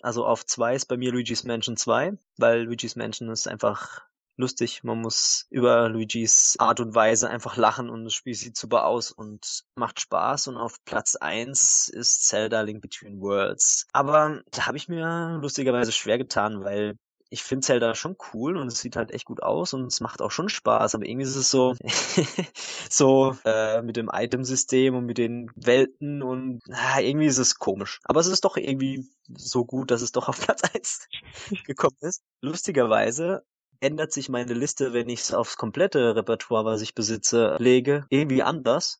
also 0.01 0.25
auf 0.25 0.45
zwei 0.45 0.75
ist 0.75 0.87
bei 0.87 0.97
mir 0.97 1.11
Luigi's 1.11 1.45
Mansion 1.45 1.77
2, 1.77 2.17
weil 2.37 2.63
Luigi's 2.63 2.97
Mansion 2.97 3.29
ist 3.29 3.47
einfach 3.47 4.01
lustig. 4.35 4.83
Man 4.83 5.01
muss 5.01 5.45
über 5.49 5.89
Luigis 5.89 6.55
Art 6.59 6.79
und 6.79 6.95
Weise 6.95 7.29
einfach 7.29 7.57
lachen 7.57 7.89
und 7.89 8.05
das 8.05 8.13
Spiel 8.13 8.33
sieht 8.33 8.57
super 8.57 8.85
aus 8.85 9.11
und 9.11 9.63
macht 9.75 9.99
Spaß. 9.99 10.47
Und 10.47 10.57
auf 10.57 10.83
Platz 10.85 11.15
eins 11.15 11.89
ist 11.89 12.27
Zelda 12.27 12.61
Link 12.61 12.81
Between 12.81 13.21
Worlds. 13.21 13.87
Aber 13.91 14.41
da 14.51 14.65
habe 14.67 14.77
ich 14.77 14.87
mir 14.87 15.39
lustigerweise 15.41 15.91
schwer 15.91 16.17
getan, 16.17 16.63
weil 16.63 16.97
ich 17.29 17.43
finde 17.43 17.65
Zelda 17.65 17.95
schon 17.95 18.15
cool 18.33 18.57
und 18.57 18.67
es 18.67 18.79
sieht 18.79 18.95
halt 18.95 19.11
echt 19.11 19.25
gut 19.25 19.43
aus 19.43 19.73
und 19.73 19.85
es 19.85 20.01
macht 20.01 20.21
auch 20.21 20.31
schon 20.31 20.49
Spaß, 20.49 20.95
aber 20.95 21.05
irgendwie 21.05 21.25
ist 21.25 21.35
es 21.35 21.51
so, 21.51 21.75
so 22.89 23.37
äh, 23.45 23.81
mit 23.81 23.97
dem 23.97 24.09
Itemsystem 24.11 24.95
und 24.95 25.05
mit 25.05 25.17
den 25.17 25.51
Welten 25.55 26.23
und 26.23 26.61
ah, 26.71 26.99
irgendwie 26.99 27.27
ist 27.27 27.37
es 27.37 27.59
komisch. 27.59 27.99
Aber 28.03 28.19
es 28.19 28.27
ist 28.27 28.45
doch 28.45 28.57
irgendwie 28.57 29.07
so 29.27 29.65
gut, 29.65 29.91
dass 29.91 30.01
es 30.01 30.11
doch 30.11 30.27
auf 30.27 30.39
Platz 30.41 30.63
1 30.63 31.07
gekommen 31.65 31.97
ist. 32.01 32.23
Lustigerweise 32.41 33.43
ändert 33.79 34.11
sich 34.11 34.29
meine 34.29 34.53
Liste, 34.53 34.93
wenn 34.93 35.07
ich 35.09 35.21
es 35.21 35.33
aufs 35.33 35.55
komplette 35.55 36.15
Repertoire, 36.15 36.65
was 36.65 36.81
ich 36.81 36.95
besitze, 36.95 37.55
lege, 37.59 38.05
irgendwie 38.09 38.43
anders 38.43 38.99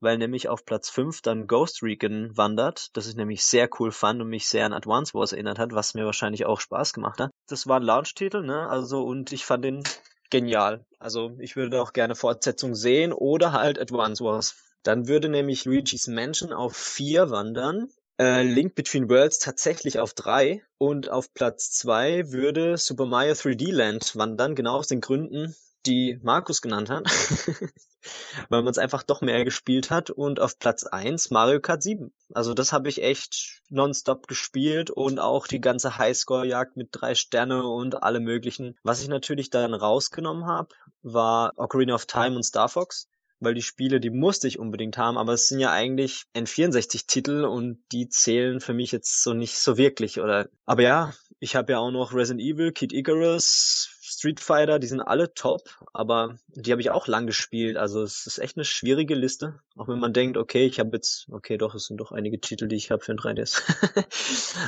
weil 0.00 0.18
nämlich 0.18 0.48
auf 0.48 0.64
Platz 0.64 0.90
5 0.90 1.22
dann 1.22 1.46
Ghost 1.46 1.82
Recon 1.82 2.36
wandert, 2.36 2.96
das 2.96 3.08
ich 3.08 3.16
nämlich 3.16 3.44
sehr 3.44 3.68
cool 3.78 3.92
fand 3.92 4.20
und 4.20 4.28
mich 4.28 4.48
sehr 4.48 4.66
an 4.66 4.72
Advance 4.72 5.14
Wars 5.14 5.32
erinnert 5.32 5.58
hat, 5.58 5.72
was 5.72 5.94
mir 5.94 6.04
wahrscheinlich 6.04 6.46
auch 6.46 6.60
Spaß 6.60 6.92
gemacht 6.92 7.20
hat. 7.20 7.30
Das 7.48 7.66
war 7.66 7.80
ein 7.80 7.84
Launch-Titel, 7.84 8.42
ne? 8.42 8.68
Also 8.68 9.02
und 9.04 9.32
ich 9.32 9.44
fand 9.44 9.64
den 9.64 9.82
genial. 10.30 10.84
Also 10.98 11.36
ich 11.38 11.56
würde 11.56 11.80
auch 11.80 11.92
gerne 11.92 12.14
Fortsetzung 12.14 12.74
sehen 12.74 13.12
oder 13.12 13.52
halt 13.52 13.78
Advance 13.80 14.22
Wars. 14.22 14.56
Dann 14.82 15.08
würde 15.08 15.28
nämlich 15.28 15.64
Luigi's 15.64 16.06
Mansion 16.06 16.52
auf 16.52 16.76
4 16.76 17.30
wandern. 17.30 17.88
Äh, 18.20 18.42
Link 18.42 18.74
Between 18.74 19.08
Worlds 19.08 19.38
tatsächlich 19.38 19.98
auf 20.00 20.12
3 20.12 20.62
und 20.76 21.08
auf 21.10 21.32
Platz 21.34 21.70
2 21.70 22.32
würde 22.32 22.76
Super 22.76 23.06
Mario 23.06 23.32
3D 23.32 23.72
Land 23.72 24.16
wandern, 24.16 24.54
genau 24.54 24.76
aus 24.76 24.88
den 24.88 25.00
Gründen, 25.00 25.54
die 25.88 26.20
Markus 26.22 26.60
genannt 26.60 26.90
hat, 26.90 27.04
weil 28.48 28.62
man 28.62 28.68
es 28.70 28.78
einfach 28.78 29.02
doch 29.02 29.22
mehr 29.22 29.44
gespielt 29.44 29.90
hat 29.90 30.10
und 30.10 30.38
auf 30.38 30.58
Platz 30.58 30.84
1 30.84 31.30
Mario 31.30 31.60
Kart 31.60 31.82
7. 31.82 32.12
Also 32.34 32.54
das 32.54 32.72
habe 32.72 32.88
ich 32.88 33.02
echt 33.02 33.62
nonstop 33.70 34.28
gespielt 34.28 34.90
und 34.90 35.18
auch 35.18 35.46
die 35.46 35.60
ganze 35.60 35.96
Highscore-Jagd 35.96 36.76
mit 36.76 36.88
drei 36.92 37.14
Sterne 37.14 37.66
und 37.66 38.02
alle 38.02 38.20
möglichen. 38.20 38.76
Was 38.82 39.02
ich 39.02 39.08
natürlich 39.08 39.50
dann 39.50 39.74
rausgenommen 39.74 40.46
habe, 40.46 40.74
war 41.02 41.54
Ocarina 41.56 41.94
of 41.94 42.06
Time 42.06 42.36
und 42.36 42.44
Star 42.44 42.68
Fox 42.68 43.08
weil 43.40 43.54
die 43.54 43.62
Spiele, 43.62 44.00
die 44.00 44.10
musste 44.10 44.48
ich 44.48 44.58
unbedingt 44.58 44.98
haben, 44.98 45.16
aber 45.16 45.32
es 45.32 45.48
sind 45.48 45.60
ja 45.60 45.70
eigentlich 45.70 46.24
N64-Titel 46.34 47.44
und 47.44 47.78
die 47.92 48.08
zählen 48.08 48.60
für 48.60 48.74
mich 48.74 48.90
jetzt 48.90 49.22
so 49.22 49.32
nicht 49.32 49.58
so 49.58 49.76
wirklich, 49.76 50.20
oder? 50.20 50.48
Aber 50.66 50.82
ja, 50.82 51.14
ich 51.38 51.54
habe 51.54 51.72
ja 51.72 51.78
auch 51.78 51.90
noch 51.90 52.12
Resident 52.12 52.42
Evil, 52.42 52.72
Kid 52.72 52.92
Icarus, 52.92 53.97
Street 54.18 54.40
Fighter, 54.40 54.80
die 54.80 54.88
sind 54.88 55.00
alle 55.00 55.32
top, 55.32 55.78
aber 55.92 56.38
die 56.48 56.72
habe 56.72 56.80
ich 56.80 56.90
auch 56.90 57.06
lang 57.06 57.28
gespielt. 57.28 57.76
Also 57.76 58.02
es 58.02 58.26
ist 58.26 58.38
echt 58.38 58.56
eine 58.56 58.64
schwierige 58.64 59.14
Liste. 59.14 59.60
Auch 59.76 59.86
wenn 59.86 60.00
man 60.00 60.12
denkt, 60.12 60.36
okay, 60.36 60.66
ich 60.66 60.80
habe 60.80 60.96
jetzt, 60.96 61.28
okay, 61.30 61.56
doch, 61.56 61.76
es 61.76 61.84
sind 61.84 61.98
doch 61.98 62.10
einige 62.10 62.40
Titel, 62.40 62.66
die 62.66 62.74
ich 62.74 62.90
habe 62.90 63.00
für 63.00 63.12
ein 63.12 63.18
3DS. 63.18 63.62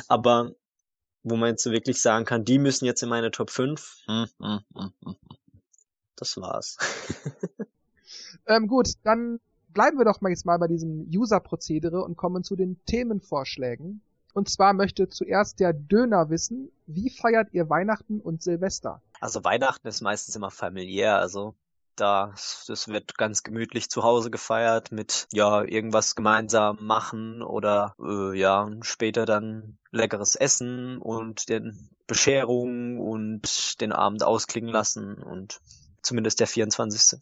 aber 0.07 0.55
wo 1.23 1.35
man 1.35 1.49
jetzt 1.49 1.65
wirklich 1.69 2.01
sagen 2.01 2.23
kann, 2.23 2.45
die 2.45 2.59
müssen 2.59 2.85
jetzt 2.85 3.03
in 3.03 3.09
meine 3.09 3.29
Top 3.29 3.49
5. 3.49 4.03
Hm, 4.05 4.27
hm, 4.39 4.59
hm, 4.73 4.93
hm, 5.03 5.15
hm. 5.15 5.15
das 6.15 6.37
war's. 6.37 6.77
ähm, 8.47 8.67
gut, 8.67 8.93
dann 9.03 9.41
bleiben 9.67 9.97
wir 9.97 10.05
doch 10.05 10.21
mal 10.21 10.29
jetzt 10.29 10.45
mal 10.45 10.59
bei 10.59 10.67
diesem 10.67 11.09
User-Prozedere 11.13 12.01
und 12.01 12.15
kommen 12.15 12.45
zu 12.45 12.55
den 12.55 12.79
Themenvorschlägen. 12.85 14.01
Und 14.33 14.49
zwar 14.49 14.73
möchte 14.73 15.09
zuerst 15.09 15.59
der 15.59 15.73
Döner 15.73 16.29
wissen, 16.29 16.71
wie 16.87 17.09
feiert 17.09 17.49
ihr 17.53 17.69
Weihnachten 17.69 18.19
und 18.19 18.41
Silvester? 18.41 19.01
Also 19.19 19.43
Weihnachten 19.43 19.87
ist 19.87 20.01
meistens 20.01 20.35
immer 20.35 20.51
familiär, 20.51 21.17
also 21.17 21.55
da, 21.95 22.33
das 22.67 22.87
wird 22.87 23.17
ganz 23.17 23.43
gemütlich 23.43 23.89
zu 23.89 24.03
Hause 24.03 24.31
gefeiert 24.31 24.91
mit, 24.91 25.27
ja, 25.31 25.63
irgendwas 25.63 26.15
gemeinsam 26.15 26.77
machen 26.81 27.43
oder, 27.43 27.95
äh, 27.99 28.37
ja, 28.37 28.69
später 28.81 29.25
dann 29.25 29.77
leckeres 29.91 30.35
Essen 30.35 30.97
und 30.97 31.49
den 31.49 31.89
Bescherung 32.07 32.99
und 32.99 33.79
den 33.81 33.91
Abend 33.91 34.23
ausklingen 34.23 34.71
lassen 34.71 35.15
und 35.15 35.59
zumindest 36.01 36.39
der 36.39 36.47
24. 36.47 37.19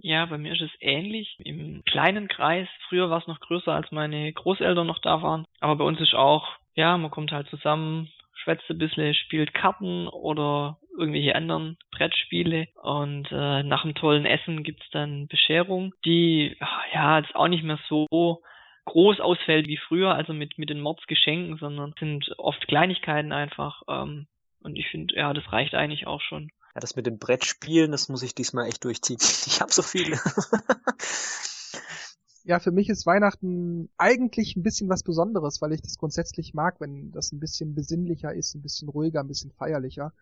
Ja, 0.00 0.26
bei 0.26 0.38
mir 0.38 0.52
ist 0.52 0.62
es 0.62 0.70
ähnlich. 0.80 1.36
Im 1.44 1.82
kleinen 1.84 2.28
Kreis. 2.28 2.68
Früher 2.88 3.10
war 3.10 3.18
es 3.18 3.26
noch 3.26 3.40
größer, 3.40 3.72
als 3.72 3.90
meine 3.90 4.32
Großeltern 4.32 4.86
noch 4.86 5.00
da 5.00 5.22
waren. 5.22 5.44
Aber 5.60 5.76
bei 5.76 5.84
uns 5.84 6.00
ist 6.00 6.14
auch, 6.14 6.46
ja, 6.74 6.96
man 6.96 7.10
kommt 7.10 7.32
halt 7.32 7.48
zusammen, 7.48 8.10
schwätzt 8.34 8.68
ein 8.70 8.78
bisschen, 8.78 9.14
spielt 9.14 9.54
Karten 9.54 10.06
oder 10.08 10.78
irgendwelche 10.96 11.34
anderen 11.34 11.76
Brettspiele 11.90 12.68
und 12.82 13.28
äh, 13.30 13.62
nach 13.62 13.84
einem 13.84 13.94
tollen 13.94 14.24
Essen 14.24 14.62
gibt's 14.62 14.88
dann 14.92 15.26
Bescherung, 15.28 15.92
die 16.04 16.56
ja 16.92 17.18
jetzt 17.18 17.34
auch 17.34 17.48
nicht 17.48 17.64
mehr 17.64 17.78
so 17.88 18.06
groß 18.86 19.20
ausfällt 19.20 19.66
wie 19.66 19.76
früher, 19.76 20.14
also 20.14 20.32
mit, 20.32 20.58
mit 20.58 20.70
den 20.70 20.80
Mordsgeschenken, 20.80 21.58
sondern 21.58 21.92
sind 21.98 22.32
oft 22.38 22.66
Kleinigkeiten 22.68 23.32
einfach. 23.32 23.82
Ähm, 23.88 24.26
und 24.60 24.76
ich 24.76 24.88
finde, 24.88 25.14
ja, 25.16 25.32
das 25.32 25.52
reicht 25.52 25.74
eigentlich 25.74 26.06
auch 26.06 26.20
schon. 26.20 26.50
Ja, 26.76 26.80
das 26.80 26.94
mit 26.94 27.06
dem 27.06 27.16
Brettspielen, 27.16 27.90
das 27.90 28.10
muss 28.10 28.22
ich 28.22 28.34
diesmal 28.34 28.66
echt 28.66 28.84
durchziehen. 28.84 29.16
Ich 29.46 29.62
habe 29.62 29.72
so 29.72 29.80
viele. 29.80 30.16
ja, 32.44 32.60
für 32.60 32.70
mich 32.70 32.90
ist 32.90 33.06
Weihnachten 33.06 33.88
eigentlich 33.96 34.56
ein 34.56 34.62
bisschen 34.62 34.90
was 34.90 35.02
Besonderes, 35.02 35.62
weil 35.62 35.72
ich 35.72 35.80
das 35.80 35.96
grundsätzlich 35.96 36.52
mag, 36.52 36.78
wenn 36.78 37.12
das 37.12 37.32
ein 37.32 37.40
bisschen 37.40 37.74
besinnlicher 37.74 38.34
ist, 38.34 38.54
ein 38.54 38.60
bisschen 38.60 38.90
ruhiger, 38.90 39.20
ein 39.20 39.28
bisschen 39.28 39.52
feierlicher. 39.52 40.12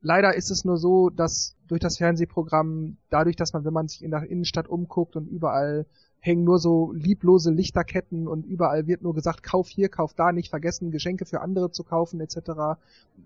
Leider 0.00 0.34
ist 0.34 0.50
es 0.50 0.64
nur 0.64 0.78
so, 0.78 1.10
dass 1.10 1.54
durch 1.68 1.80
das 1.80 1.98
Fernsehprogramm, 1.98 2.96
dadurch, 3.08 3.36
dass 3.36 3.52
man, 3.52 3.64
wenn 3.64 3.72
man 3.72 3.86
sich 3.86 4.02
in 4.02 4.10
der 4.10 4.28
Innenstadt 4.28 4.66
umguckt 4.66 5.14
und 5.14 5.28
überall 5.28 5.86
hängen 6.20 6.44
nur 6.44 6.58
so 6.58 6.92
lieblose 6.92 7.50
Lichterketten 7.50 8.28
und 8.28 8.46
überall 8.46 8.86
wird 8.86 9.02
nur 9.02 9.14
gesagt, 9.14 9.42
kauf 9.42 9.68
hier, 9.68 9.88
kauf 9.88 10.12
da, 10.14 10.32
nicht 10.32 10.50
vergessen, 10.50 10.90
Geschenke 10.90 11.24
für 11.24 11.40
andere 11.40 11.72
zu 11.72 11.82
kaufen 11.82 12.20
etc. 12.20 12.78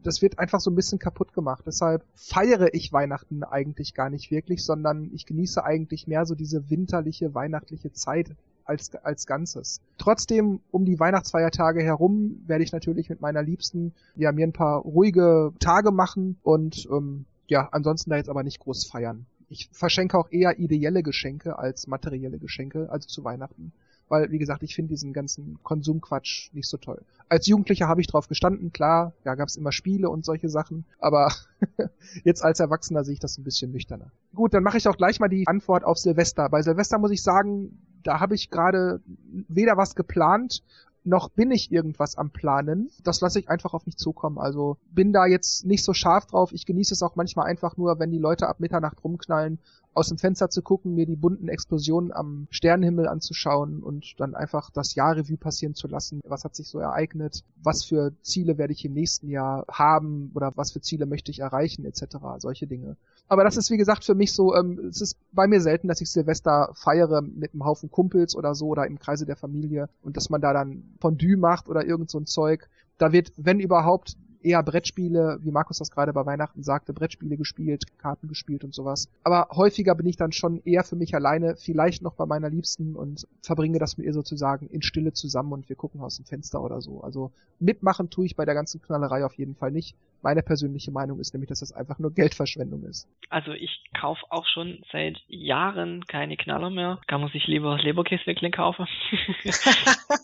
Das 0.02 0.22
wird 0.22 0.38
einfach 0.38 0.60
so 0.60 0.70
ein 0.70 0.76
bisschen 0.76 1.00
kaputt 1.00 1.32
gemacht. 1.34 1.64
Deshalb 1.66 2.04
feiere 2.14 2.72
ich 2.72 2.92
Weihnachten 2.92 3.42
eigentlich 3.42 3.94
gar 3.94 4.10
nicht 4.10 4.30
wirklich, 4.30 4.64
sondern 4.64 5.10
ich 5.12 5.26
genieße 5.26 5.64
eigentlich 5.64 6.06
mehr 6.06 6.24
so 6.24 6.34
diese 6.34 6.70
winterliche, 6.70 7.34
weihnachtliche 7.34 7.92
Zeit 7.92 8.30
als, 8.64 8.94
als 8.94 9.26
Ganzes. 9.26 9.80
Trotzdem, 9.98 10.60
um 10.70 10.84
die 10.84 10.98
Weihnachtsfeiertage 10.98 11.82
herum 11.82 12.42
werde 12.46 12.64
ich 12.64 12.72
natürlich 12.72 13.10
mit 13.10 13.20
meiner 13.20 13.42
Liebsten 13.42 13.92
ja 14.14 14.32
mir 14.32 14.46
ein 14.46 14.52
paar 14.52 14.80
ruhige 14.80 15.52
Tage 15.58 15.90
machen 15.90 16.38
und 16.42 16.88
ähm, 16.90 17.26
ja, 17.48 17.68
ansonsten 17.72 18.10
da 18.10 18.16
jetzt 18.16 18.30
aber 18.30 18.42
nicht 18.42 18.60
groß 18.60 18.86
feiern 18.86 19.26
ich 19.48 19.68
verschenke 19.72 20.18
auch 20.18 20.30
eher 20.30 20.58
ideelle 20.58 21.02
Geschenke 21.02 21.58
als 21.58 21.86
materielle 21.86 22.38
Geschenke, 22.38 22.88
also 22.90 23.08
zu 23.08 23.24
Weihnachten. 23.24 23.72
Weil, 24.08 24.30
wie 24.30 24.38
gesagt, 24.38 24.62
ich 24.62 24.74
finde 24.74 24.90
diesen 24.90 25.14
ganzen 25.14 25.58
Konsumquatsch 25.62 26.50
nicht 26.52 26.68
so 26.68 26.76
toll. 26.76 27.00
Als 27.30 27.46
Jugendlicher 27.46 27.88
habe 27.88 28.02
ich 28.02 28.06
drauf 28.06 28.28
gestanden, 28.28 28.70
klar, 28.72 29.14
da 29.24 29.34
gab 29.34 29.48
es 29.48 29.56
immer 29.56 29.72
Spiele 29.72 30.10
und 30.10 30.26
solche 30.26 30.50
Sachen, 30.50 30.84
aber 30.98 31.32
jetzt 32.24 32.44
als 32.44 32.60
Erwachsener 32.60 33.02
sehe 33.02 33.14
ich 33.14 33.20
das 33.20 33.38
ein 33.38 33.44
bisschen 33.44 33.72
nüchterner. 33.72 34.10
Gut, 34.34 34.52
dann 34.52 34.62
mache 34.62 34.76
ich 34.76 34.86
auch 34.88 34.96
gleich 34.98 35.20
mal 35.20 35.28
die 35.28 35.46
Antwort 35.46 35.84
auf 35.84 35.98
Silvester. 35.98 36.50
Bei 36.50 36.60
Silvester 36.60 36.98
muss 36.98 37.12
ich 37.12 37.22
sagen, 37.22 37.78
da 38.02 38.20
habe 38.20 38.34
ich 38.34 38.50
gerade 38.50 39.00
weder 39.48 39.78
was 39.78 39.94
geplant, 39.94 40.62
noch 41.04 41.28
bin 41.28 41.50
ich 41.50 41.70
irgendwas 41.70 42.16
am 42.16 42.30
Planen. 42.30 42.90
Das 43.02 43.20
lasse 43.20 43.38
ich 43.38 43.48
einfach 43.48 43.74
auf 43.74 43.86
mich 43.86 43.96
zukommen. 43.96 44.38
Also 44.38 44.78
bin 44.90 45.12
da 45.12 45.26
jetzt 45.26 45.64
nicht 45.64 45.84
so 45.84 45.92
scharf 45.92 46.26
drauf. 46.26 46.52
Ich 46.52 46.66
genieße 46.66 46.94
es 46.94 47.02
auch 47.02 47.16
manchmal 47.16 47.46
einfach 47.46 47.76
nur, 47.76 47.98
wenn 47.98 48.10
die 48.10 48.18
Leute 48.18 48.48
ab 48.48 48.60
Mitternacht 48.60 49.04
rumknallen 49.04 49.58
aus 49.94 50.08
dem 50.08 50.18
Fenster 50.18 50.50
zu 50.50 50.62
gucken, 50.62 50.94
mir 50.94 51.06
die 51.06 51.16
bunten 51.16 51.48
Explosionen 51.48 52.12
am 52.12 52.46
Sternenhimmel 52.50 53.08
anzuschauen 53.08 53.82
und 53.82 54.14
dann 54.18 54.34
einfach 54.34 54.70
das 54.70 54.94
Jahrrevue 54.94 55.36
passieren 55.36 55.74
zu 55.74 55.86
lassen. 55.86 56.20
Was 56.26 56.44
hat 56.44 56.56
sich 56.56 56.68
so 56.68 56.78
ereignet? 56.78 57.44
Was 57.62 57.84
für 57.84 58.12
Ziele 58.22 58.58
werde 58.58 58.72
ich 58.72 58.84
im 58.84 58.92
nächsten 58.92 59.28
Jahr 59.28 59.64
haben 59.70 60.32
oder 60.34 60.52
was 60.56 60.72
für 60.72 60.80
Ziele 60.80 61.06
möchte 61.06 61.30
ich 61.30 61.38
erreichen 61.38 61.84
etc. 61.84 62.16
Solche 62.38 62.66
Dinge. 62.66 62.96
Aber 63.28 63.44
das 63.44 63.56
ist 63.56 63.70
wie 63.70 63.76
gesagt 63.76 64.04
für 64.04 64.14
mich 64.14 64.32
so, 64.32 64.54
ähm, 64.54 64.78
es 64.90 65.00
ist 65.00 65.16
bei 65.32 65.46
mir 65.46 65.60
selten, 65.60 65.88
dass 65.88 66.00
ich 66.00 66.10
Silvester 66.10 66.70
feiere 66.74 67.22
mit 67.22 67.54
einem 67.54 67.64
Haufen 67.64 67.90
Kumpels 67.90 68.36
oder 68.36 68.54
so 68.54 68.66
oder 68.66 68.86
im 68.86 68.98
Kreise 68.98 69.24
der 69.24 69.36
Familie 69.36 69.88
und 70.02 70.16
dass 70.16 70.28
man 70.28 70.40
da 70.40 70.52
dann 70.52 70.94
Fondue 71.00 71.36
macht 71.36 71.68
oder 71.68 71.86
irgend 71.86 72.10
so 72.10 72.18
ein 72.18 72.26
Zeug. 72.26 72.68
Da 72.98 73.12
wird, 73.12 73.32
wenn 73.36 73.60
überhaupt, 73.60 74.16
eher 74.44 74.62
Brettspiele, 74.62 75.38
wie 75.42 75.50
Markus 75.50 75.78
das 75.78 75.90
gerade 75.90 76.12
bei 76.12 76.24
Weihnachten 76.26 76.62
sagte, 76.62 76.92
Brettspiele 76.92 77.36
gespielt, 77.36 77.84
Karten 77.98 78.28
gespielt 78.28 78.62
und 78.62 78.74
sowas. 78.74 79.08
Aber 79.24 79.48
häufiger 79.50 79.94
bin 79.94 80.06
ich 80.06 80.16
dann 80.16 80.32
schon 80.32 80.62
eher 80.64 80.84
für 80.84 80.96
mich 80.96 81.14
alleine, 81.14 81.56
vielleicht 81.56 82.02
noch 82.02 82.14
bei 82.14 82.26
meiner 82.26 82.50
Liebsten 82.50 82.94
und 82.94 83.26
verbringe 83.42 83.78
das 83.78 83.96
mit 83.96 84.06
ihr 84.06 84.12
sozusagen 84.12 84.68
in 84.68 84.82
Stille 84.82 85.12
zusammen 85.12 85.52
und 85.52 85.68
wir 85.68 85.76
gucken 85.76 86.00
aus 86.00 86.16
dem 86.16 86.26
Fenster 86.26 86.62
oder 86.62 86.80
so. 86.80 87.00
Also 87.00 87.32
mitmachen 87.58 88.10
tue 88.10 88.26
ich 88.26 88.36
bei 88.36 88.44
der 88.44 88.54
ganzen 88.54 88.82
Knallerei 88.82 89.24
auf 89.24 89.34
jeden 89.34 89.54
Fall 89.54 89.70
nicht. 89.70 89.96
Meine 90.22 90.42
persönliche 90.42 90.90
Meinung 90.90 91.20
ist 91.20 91.34
nämlich, 91.34 91.48
dass 91.48 91.60
das 91.60 91.72
einfach 91.72 91.98
nur 91.98 92.12
Geldverschwendung 92.12 92.84
ist. 92.84 93.08
Also 93.28 93.52
ich 93.52 93.82
kaufe 93.98 94.22
auch 94.30 94.46
schon 94.46 94.82
seit 94.90 95.18
Jahren 95.28 96.04
keine 96.06 96.36
Knaller 96.36 96.70
mehr. 96.70 97.00
Kann 97.06 97.20
man 97.20 97.30
sich 97.30 97.46
lieber 97.46 97.76
Leberkäse 97.78 98.34
kaufen. 98.50 98.86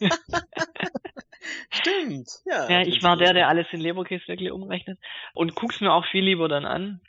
Stimmt, 1.71 2.29
ja. 2.45 2.69
Ja, 2.69 2.81
ich 2.83 3.03
war 3.03 3.17
der, 3.17 3.33
der 3.33 3.49
alles 3.49 3.67
in 3.73 3.81
Leberkäse 3.81 4.29
wirklich 4.29 4.51
umrechnet 4.51 4.99
und 5.35 5.55
guck's 5.55 5.81
mir 5.81 5.93
auch 5.93 6.05
viel 6.07 6.25
lieber 6.25 6.49
dann 6.49 6.65
an, 6.65 7.01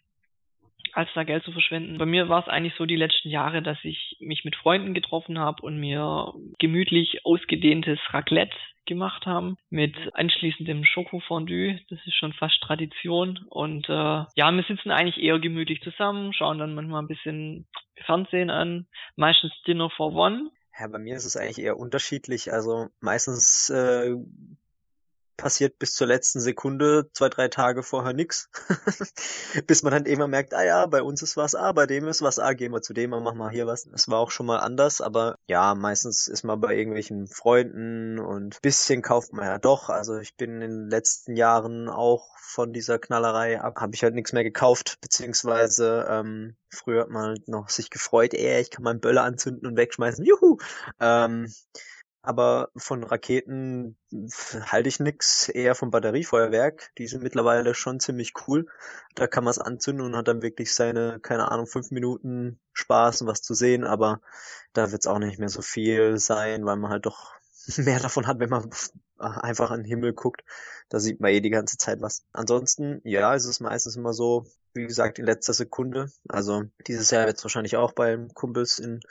als 0.94 1.10
da 1.14 1.24
Geld 1.24 1.44
zu 1.44 1.52
verschwenden. 1.52 1.98
Bei 1.98 2.06
mir 2.06 2.30
war 2.30 2.42
es 2.42 2.48
eigentlich 2.48 2.76
so 2.78 2.86
die 2.86 2.96
letzten 2.96 3.30
Jahre, 3.30 3.62
dass 3.62 3.78
ich 3.84 4.18
mich 4.20 4.44
mit 4.44 4.56
Freunden 4.56 4.94
getroffen 4.94 5.40
habe 5.40 5.62
und 5.64 5.80
mir 5.80 6.34
gemütlich 6.60 7.26
ausgedehntes 7.26 8.00
Raclette 8.10 8.56
gemacht 8.86 9.26
haben 9.26 9.58
mit 9.70 9.96
anschließendem 10.14 10.84
Schokofondue. 10.86 11.80
Das 11.90 12.00
ist 12.06 12.16
schon 12.16 12.34
fast 12.34 12.60
Tradition. 12.62 13.40
Und 13.50 13.88
äh, 13.90 13.94
ja, 13.94 14.52
wir 14.52 14.64
sitzen 14.68 14.92
eigentlich 14.92 15.24
eher 15.24 15.40
gemütlich 15.40 15.82
zusammen, 15.82 16.34
schauen 16.34 16.58
dann 16.58 16.76
manchmal 16.76 17.04
ein 17.04 17.08
bisschen 17.08 17.68
Fernsehen 18.06 18.50
an, 18.50 18.88
meistens 19.16 19.54
Dinner 19.68 19.90
for 19.90 20.14
One. 20.14 20.50
Ja, 20.80 20.88
bei 20.88 20.98
mir 21.00 21.16
ist 21.16 21.26
es 21.26 21.36
eigentlich 21.38 21.60
eher 21.60 21.78
unterschiedlich. 21.78 22.52
Also 22.54 22.90
meistens 23.00 23.70
äh, 23.70 24.16
passiert 25.42 25.80
bis 25.80 25.94
zur 25.94 26.08
letzten 26.08 26.40
Sekunde, 26.40 27.10
zwei, 27.14 27.30
drei 27.30 27.48
Tage 27.48 27.82
vorher 27.84 28.14
nix. 28.14 28.50
bis 29.68 29.84
man 29.84 29.92
dann 29.92 30.06
immer 30.06 30.28
merkt, 30.28 30.54
ah 30.54 30.64
ja, 30.64 30.86
bei 30.86 31.02
uns 31.02 31.22
ist 31.22 31.36
was 31.36 31.56
A, 31.56 31.72
bei 31.72 31.88
dem 31.88 32.08
ist 32.08 32.22
was 32.22 32.40
A, 32.40 32.54
gehen 32.54 32.72
wir 32.72 32.82
zu 32.82 32.94
dem, 32.94 33.10
machen 33.10 33.38
wir 33.38 33.50
hier 33.50 33.68
was. 33.68 33.84
Das 33.86 34.08
war 34.08 34.20
auch 34.20 34.32
schon 34.32 34.46
mal 34.46 34.60
anders, 34.60 35.02
aber 35.02 35.36
ja, 35.48 35.74
meistens 35.76 36.28
ist 36.28 36.44
man 36.44 36.62
bei 36.62 36.76
irgendwelchen 36.76 37.28
Freunden 37.28 38.20
und 38.20 38.62
bisschen 38.62 39.02
kauft 39.02 39.34
man 39.34 39.46
ja 39.46 39.58
doch. 39.58 39.90
Also 39.90 40.18
ich 40.20 40.36
bin 40.38 40.62
in 40.62 40.72
den 40.72 40.90
letzten 40.90 41.36
Jahren 41.36 41.90
auch 41.90 42.38
von 42.38 42.72
dieser 42.72 43.00
Knallerei 43.00 43.60
ab, 43.60 43.80
habe 43.80 43.96
ich 43.96 44.04
halt 44.04 44.14
nichts 44.14 44.34
mehr 44.34 44.44
gekauft, 44.44 44.98
beziehungsweise 45.02 46.06
ähm, 46.10 46.56
früher 46.70 47.02
hat 47.02 47.10
man 47.10 47.38
noch 47.48 47.70
sich 47.70 47.90
gefreut, 47.90 48.34
ey, 48.34 48.62
ich 48.62 48.70
kann 48.70 48.84
meinen 48.84 49.00
Böller 49.00 49.24
anzünden 49.24 49.68
und 49.68 49.78
wegschmeißen, 49.78 50.24
juhu. 50.24 50.58
Ähm, 51.00 51.52
aber 52.22 52.70
von 52.76 53.04
Raketen 53.04 53.98
halte 54.66 54.90
ich 54.90 55.00
nix, 55.00 55.50
eher 55.50 55.74
vom 55.74 55.90
Batteriefeuerwerk. 55.90 56.92
Die 56.98 57.08
sind 57.08 57.24
mittlerweile 57.24 57.74
schon 57.74 58.00
ziemlich 58.00 58.34
cool. 58.48 58.68
Da 59.16 59.28
kann 59.28 59.44
man 59.44 59.52
es 59.52 59.60
anzünden 59.60 60.06
und 60.06 60.16
hat 60.16 60.28
dann 60.28 60.42
wirklich 60.42 60.74
seine, 60.74 61.20
keine 61.20 61.50
Ahnung, 61.50 61.66
fünf 61.66 61.92
Minuten 61.92 62.60
Spaß 62.74 63.22
und 63.22 63.28
was 63.28 63.42
zu 63.42 63.54
sehen, 63.54 63.84
aber 63.84 64.22
da 64.74 64.92
wird 64.92 65.02
es 65.02 65.08
auch 65.08 65.20
nicht 65.20 65.40
mehr 65.40 65.50
so 65.50 65.62
viel 65.62 66.18
sein, 66.18 66.66
weil 66.66 66.78
man 66.78 66.92
halt 66.92 67.06
doch 67.06 67.34
mehr 67.78 68.00
davon 68.00 68.28
hat, 68.28 68.40
wenn 68.40 68.50
man 68.50 68.70
einfach 69.18 69.72
an 69.72 69.82
den 69.82 69.88
Himmel 69.88 70.14
guckt. 70.14 70.44
Da 70.90 71.00
sieht 71.00 71.20
man 71.20 71.32
eh 71.32 71.42
die 71.42 71.50
ganze 71.50 71.78
Zeit 71.78 72.02
was. 72.02 72.24
Ansonsten, 72.34 73.02
ja, 73.04 73.34
es 73.36 73.46
ist 73.46 73.62
meistens 73.62 73.96
immer 73.96 74.14
so, 74.14 74.46
wie 74.74 74.88
gesagt, 74.88 75.20
in 75.20 75.26
letzter 75.26 75.54
Sekunde. 75.54 76.12
Also 76.28 76.64
dieses 76.88 77.12
Jahr 77.12 77.26
wird 77.26 77.38
es 77.38 77.44
wahrscheinlich 77.44 77.78
auch 77.78 77.92
beim 77.92 78.34
Kumpels 78.34 78.80
in 78.80 79.02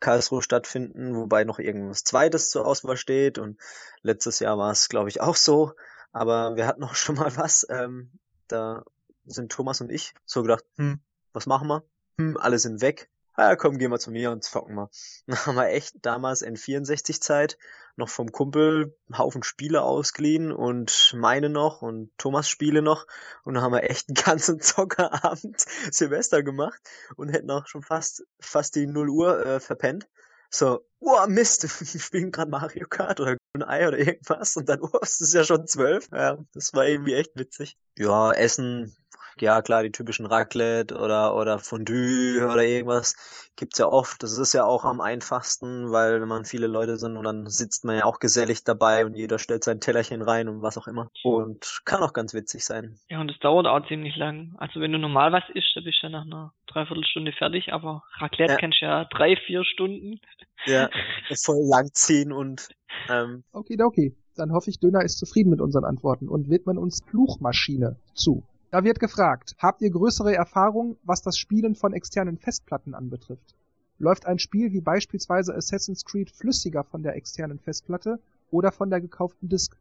Karlsruhe 0.00 0.42
stattfinden, 0.42 1.16
wobei 1.16 1.44
noch 1.44 1.58
irgendwas 1.58 2.04
Zweites 2.04 2.50
zur 2.50 2.66
Auswahl 2.66 2.96
steht. 2.96 3.38
Und 3.38 3.58
letztes 4.02 4.38
Jahr 4.38 4.58
war 4.58 4.70
es, 4.70 4.88
glaube 4.88 5.08
ich, 5.08 5.20
auch 5.20 5.36
so. 5.36 5.74
Aber 6.12 6.56
wir 6.56 6.66
hatten 6.66 6.84
auch 6.84 6.94
schon 6.96 7.16
mal 7.16 7.36
was. 7.36 7.66
Ähm, 7.70 8.10
da 8.48 8.84
sind 9.26 9.52
Thomas 9.52 9.80
und 9.80 9.90
ich 9.90 10.14
so 10.24 10.42
gedacht, 10.42 10.64
hm, 10.76 11.00
was 11.32 11.46
machen 11.46 11.68
wir? 11.68 11.82
Hm, 12.18 12.36
alle 12.36 12.58
sind 12.58 12.80
weg 12.80 13.10
ah, 13.38 13.56
komm, 13.56 13.78
geh 13.78 13.88
mal 13.88 14.00
zu 14.00 14.10
mir 14.10 14.30
und 14.32 14.42
zocken 14.42 14.74
mal. 14.74 14.90
Dann 15.26 15.46
haben 15.46 15.56
wir 15.56 15.68
echt 15.68 15.94
damals 16.02 16.42
in 16.42 16.56
64 16.56 17.22
Zeit 17.22 17.56
noch 17.96 18.08
vom 18.08 18.30
Kumpel 18.30 18.96
einen 19.08 19.18
Haufen 19.18 19.42
Spiele 19.42 19.82
ausgeliehen 19.82 20.52
und 20.52 21.14
meine 21.16 21.48
noch 21.48 21.82
und 21.82 22.10
Thomas 22.16 22.48
Spiele 22.48 22.80
noch 22.80 23.06
und 23.42 23.54
dann 23.54 23.62
haben 23.64 23.72
wir 23.72 23.90
echt 23.90 24.08
einen 24.08 24.14
ganzen 24.14 24.60
Zockerabend 24.60 25.60
Silvester 25.90 26.44
gemacht 26.44 26.80
und 27.16 27.30
hätten 27.30 27.50
auch 27.50 27.66
schon 27.66 27.82
fast 27.82 28.24
fast 28.38 28.76
die 28.76 28.86
0 28.86 29.08
Uhr 29.08 29.46
äh, 29.46 29.60
verpennt. 29.60 30.06
So, 30.48 30.86
oh 31.00 31.26
Mist, 31.26 31.64
wir 31.64 32.00
spielen 32.00 32.30
gerade 32.30 32.50
Mario 32.50 32.86
Kart 32.86 33.18
oder 33.18 33.36
ein 33.52 33.62
Ei 33.64 33.86
oder 33.88 33.98
irgendwas 33.98 34.56
und 34.56 34.68
dann, 34.68 34.80
oh, 34.80 34.98
es 35.02 35.20
ist 35.20 35.34
ja 35.34 35.42
schon 35.42 35.66
zwölf. 35.66 36.08
Ja, 36.12 36.38
das 36.54 36.72
war 36.74 36.86
irgendwie 36.86 37.14
echt 37.14 37.32
witzig. 37.34 37.76
Ja, 37.96 38.32
Essen 38.32 38.96
ja 39.42 39.62
klar, 39.62 39.82
die 39.82 39.92
typischen 39.92 40.26
Raclette 40.26 40.96
oder, 40.96 41.34
oder 41.34 41.58
Fondue 41.58 42.44
oder 42.44 42.64
irgendwas 42.64 43.48
gibt's 43.56 43.78
ja 43.78 43.86
oft. 43.86 44.22
Das 44.22 44.38
ist 44.38 44.52
ja 44.52 44.64
auch 44.64 44.84
am 44.84 45.00
einfachsten, 45.00 45.90
weil 45.90 46.20
wenn 46.20 46.28
man 46.28 46.44
viele 46.44 46.66
Leute 46.66 46.96
sind 46.96 47.16
und 47.16 47.24
dann 47.24 47.46
sitzt 47.46 47.84
man 47.84 47.96
ja 47.96 48.04
auch 48.04 48.20
gesellig 48.20 48.64
dabei 48.64 49.04
und 49.04 49.14
jeder 49.14 49.38
stellt 49.38 49.64
sein 49.64 49.80
Tellerchen 49.80 50.22
rein 50.22 50.48
und 50.48 50.62
was 50.62 50.78
auch 50.78 50.86
immer. 50.86 51.10
Und 51.24 51.80
kann 51.84 52.02
auch 52.02 52.12
ganz 52.12 52.34
witzig 52.34 52.64
sein. 52.64 52.98
Ja, 53.08 53.20
und 53.20 53.30
es 53.30 53.38
dauert 53.40 53.66
auch 53.66 53.86
ziemlich 53.88 54.16
lang. 54.16 54.54
Also 54.58 54.80
wenn 54.80 54.92
du 54.92 54.98
normal 54.98 55.32
was 55.32 55.44
isst, 55.54 55.72
dann 55.74 55.84
bist 55.84 55.98
du 56.02 56.06
ja 56.06 56.10
nach 56.10 56.24
einer 56.24 56.52
Dreiviertelstunde 56.66 57.32
fertig, 57.32 57.72
aber 57.72 58.04
Raclette 58.18 58.52
ja. 58.52 58.58
kennst 58.58 58.80
du 58.80 58.86
ja 58.86 59.04
drei, 59.06 59.36
vier 59.36 59.64
Stunden. 59.64 60.20
Ja, 60.66 60.88
voll 61.44 61.64
langziehen 61.68 62.32
und 62.32 62.68
ähm, 63.08 63.44
Okay, 63.52 63.76
okay. 63.82 64.16
Dann 64.36 64.52
hoffe 64.52 64.70
ich, 64.70 64.78
Döner 64.78 65.02
ist 65.02 65.18
zufrieden 65.18 65.50
mit 65.50 65.60
unseren 65.60 65.84
Antworten 65.84 66.28
und 66.28 66.48
widmen 66.48 66.78
uns 66.78 67.02
Fluchmaschine 67.10 67.96
zu. 68.14 68.44
Da 68.70 68.84
wird 68.84 69.00
gefragt, 69.00 69.56
habt 69.58 69.80
ihr 69.80 69.90
größere 69.90 70.34
Erfahrung, 70.34 70.98
was 71.02 71.22
das 71.22 71.38
Spielen 71.38 71.74
von 71.74 71.94
externen 71.94 72.36
Festplatten 72.36 72.94
anbetrifft? 72.94 73.54
Läuft 73.98 74.26
ein 74.26 74.38
Spiel 74.38 74.72
wie 74.72 74.82
beispielsweise 74.82 75.54
Assassin's 75.54 76.04
Creed 76.04 76.30
flüssiger 76.30 76.84
von 76.84 77.02
der 77.02 77.16
externen 77.16 77.58
Festplatte 77.58 78.20
oder 78.50 78.70
von 78.70 78.90
der 78.90 79.00
gekauften 79.00 79.48
Disk? 79.48 79.78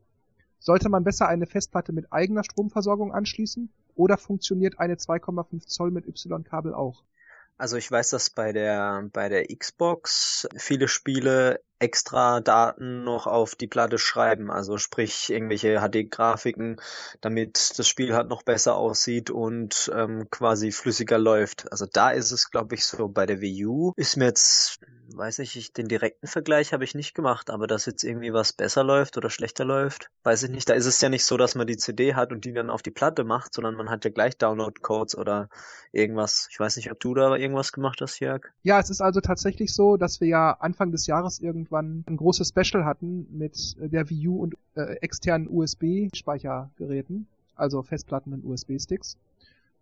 Sollte 0.60 0.88
man 0.88 1.04
besser 1.04 1.28
eine 1.28 1.48
Festplatte 1.48 1.92
mit 1.92 2.14
eigener 2.14 2.46
Stromversorgung 2.46 3.14
anschließen 3.14 3.70
oder 3.96 4.16
funktioniert 4.18 4.80
eine 4.80 4.96
2,5 4.96 5.68
Zoll 5.68 5.92
mit 5.92 6.08
Y-Kabel 6.08 6.74
auch? 6.74 7.04
Also 7.58 7.76
ich 7.78 7.90
weiß, 7.90 8.12
dass 8.12 8.30
bei 8.30 8.54
der 8.54 9.10
bei 9.14 9.30
der 9.30 9.46
Xbox 9.48 10.48
viele 10.56 10.88
Spiele 10.88 11.62
extra 11.80 12.40
Daten 12.42 13.04
noch 13.04 13.28
auf 13.28 13.56
die 13.56 13.68
Platte 13.68 13.98
schreiben, 13.98 14.52
also 14.52 14.78
sprich 14.78 15.30
irgendwelche 15.30 15.80
HD-Grafiken, 15.80 16.82
damit 17.22 17.78
das 17.78 17.88
Spiel 17.88 18.16
halt 18.16 18.30
noch 18.30 18.44
besser 18.44 18.76
aussieht 18.76 19.30
und 19.30 19.92
ähm, 19.94 20.28
quasi 20.30 20.72
flüssiger 20.72 21.18
läuft. 21.18 21.72
Also 21.72 21.86
da 21.92 22.12
ist 22.12 22.32
es, 22.32 22.50
glaube 22.50 22.76
ich, 22.76 22.86
so. 22.86 23.08
Bei 23.08 23.26
der 23.26 23.42
Wii 23.42 23.66
U 23.66 23.94
ist 23.96 24.18
mir 24.18 24.26
jetzt, 24.26 24.80
weiß 25.18 25.40
ich, 25.40 25.56
ich 25.58 25.74
den 25.74 25.88
direkten 25.88 26.28
Vergleich 26.28 26.74
habe 26.74 26.84
ich 26.84 26.96
nicht 26.96 27.14
gemacht, 27.14 27.50
aber 27.50 27.68
dass 27.68 27.86
jetzt 27.86 28.04
irgendwie 28.04 28.34
was 28.34 28.54
besser 28.54 28.84
läuft 28.84 29.18
oder 29.18 29.30
schlechter 29.30 29.66
läuft, 29.66 30.10
weiß 30.24 30.44
ich 30.44 30.50
nicht. 30.50 30.70
Da 30.70 30.74
ist 30.74 30.86
es 30.86 31.02
ja 31.02 31.10
nicht 31.10 31.26
so, 31.26 31.38
dass 31.38 31.56
man 31.56 31.68
die 31.68 31.78
CD 31.78 32.16
hat 32.16 32.32
und 32.32 32.46
die 32.46 32.54
dann 32.54 32.70
auf 32.70 32.82
die 32.82 32.92
Platte 32.92 33.24
macht, 33.24 33.54
sondern 33.54 33.76
man 33.76 33.90
hat 33.90 34.06
ja 34.06 34.12
gleich 34.12 34.38
Download-Codes 34.38 35.18
oder 35.18 35.50
irgendwas. 35.92 36.48
Ich 36.52 36.60
weiß 36.60 36.76
nicht, 36.78 36.92
ob 36.92 37.00
du 37.00 37.14
da 37.14 37.36
irgendwas 37.36 37.72
gemacht 37.72 38.00
hast, 38.02 38.20
Jörg. 38.20 38.46
Ja, 38.64 38.80
es 38.80 38.90
ist 38.90 39.02
also 39.02 39.22
tatsächlich 39.22 39.74
so, 39.74 39.98
dass 39.98 40.22
wir 40.22 40.28
ja 40.28 40.52
Anfang 40.60 40.92
des 40.92 41.08
Jahres 41.08 41.40
irgendwann 41.40 42.04
ein 42.08 42.18
großes 42.18 42.50
Special 42.50 42.86
hatten 42.86 43.28
mit 43.32 43.76
äh, 43.82 43.90
der 43.90 44.10
Wii 44.10 44.28
U 44.28 44.42
und 44.42 44.56
äh, 44.76 44.96
externen 45.02 45.48
USB-Speichergeräten, 45.50 47.28
also 47.56 47.82
Festplatten 47.82 48.34
und 48.34 48.46
USB-Sticks. 48.46 49.18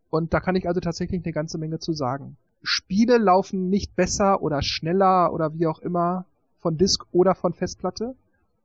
Und 0.09 0.33
da 0.33 0.39
kann 0.39 0.55
ich 0.55 0.67
also 0.67 0.79
tatsächlich 0.79 1.23
eine 1.23 1.33
ganze 1.33 1.57
Menge 1.57 1.79
zu 1.79 1.93
sagen. 1.93 2.37
Spiele 2.63 3.17
laufen 3.17 3.69
nicht 3.69 3.95
besser 3.95 4.41
oder 4.41 4.61
schneller 4.61 5.33
oder 5.33 5.53
wie 5.53 5.67
auch 5.67 5.79
immer 5.79 6.25
von 6.59 6.77
Disk 6.77 7.05
oder 7.11 7.35
von 7.35 7.53
Festplatte. 7.53 8.15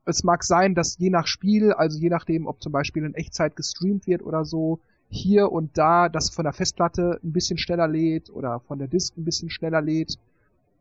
Es 0.07 0.25
mag 0.25 0.43
sein, 0.43 0.75
dass 0.75 0.97
je 0.99 1.11
nach 1.11 1.27
Spiel, 1.27 1.73
also 1.73 1.99
je 1.99 2.09
nachdem, 2.09 2.47
ob 2.47 2.63
zum 2.63 2.73
Beispiel 2.73 3.05
in 3.05 3.15
Echtzeit 3.15 3.57
gestreamt 3.57 4.07
wird 4.07 4.23
oder 4.23 4.45
so, 4.45 4.81
hier 5.11 5.53
und 5.53 5.77
da 5.77 6.09
das 6.09 6.31
von 6.31 6.45
der 6.45 6.53
Festplatte 6.53 7.21
ein 7.23 7.33
bisschen 7.33 7.59
schneller 7.59 7.89
lädt 7.89 8.31
oder 8.31 8.61
von 8.61 8.79
der 8.79 8.89
Disk 8.89 9.17
ein 9.19 9.25
bisschen 9.25 9.51
schneller 9.51 9.83
lädt 9.83 10.19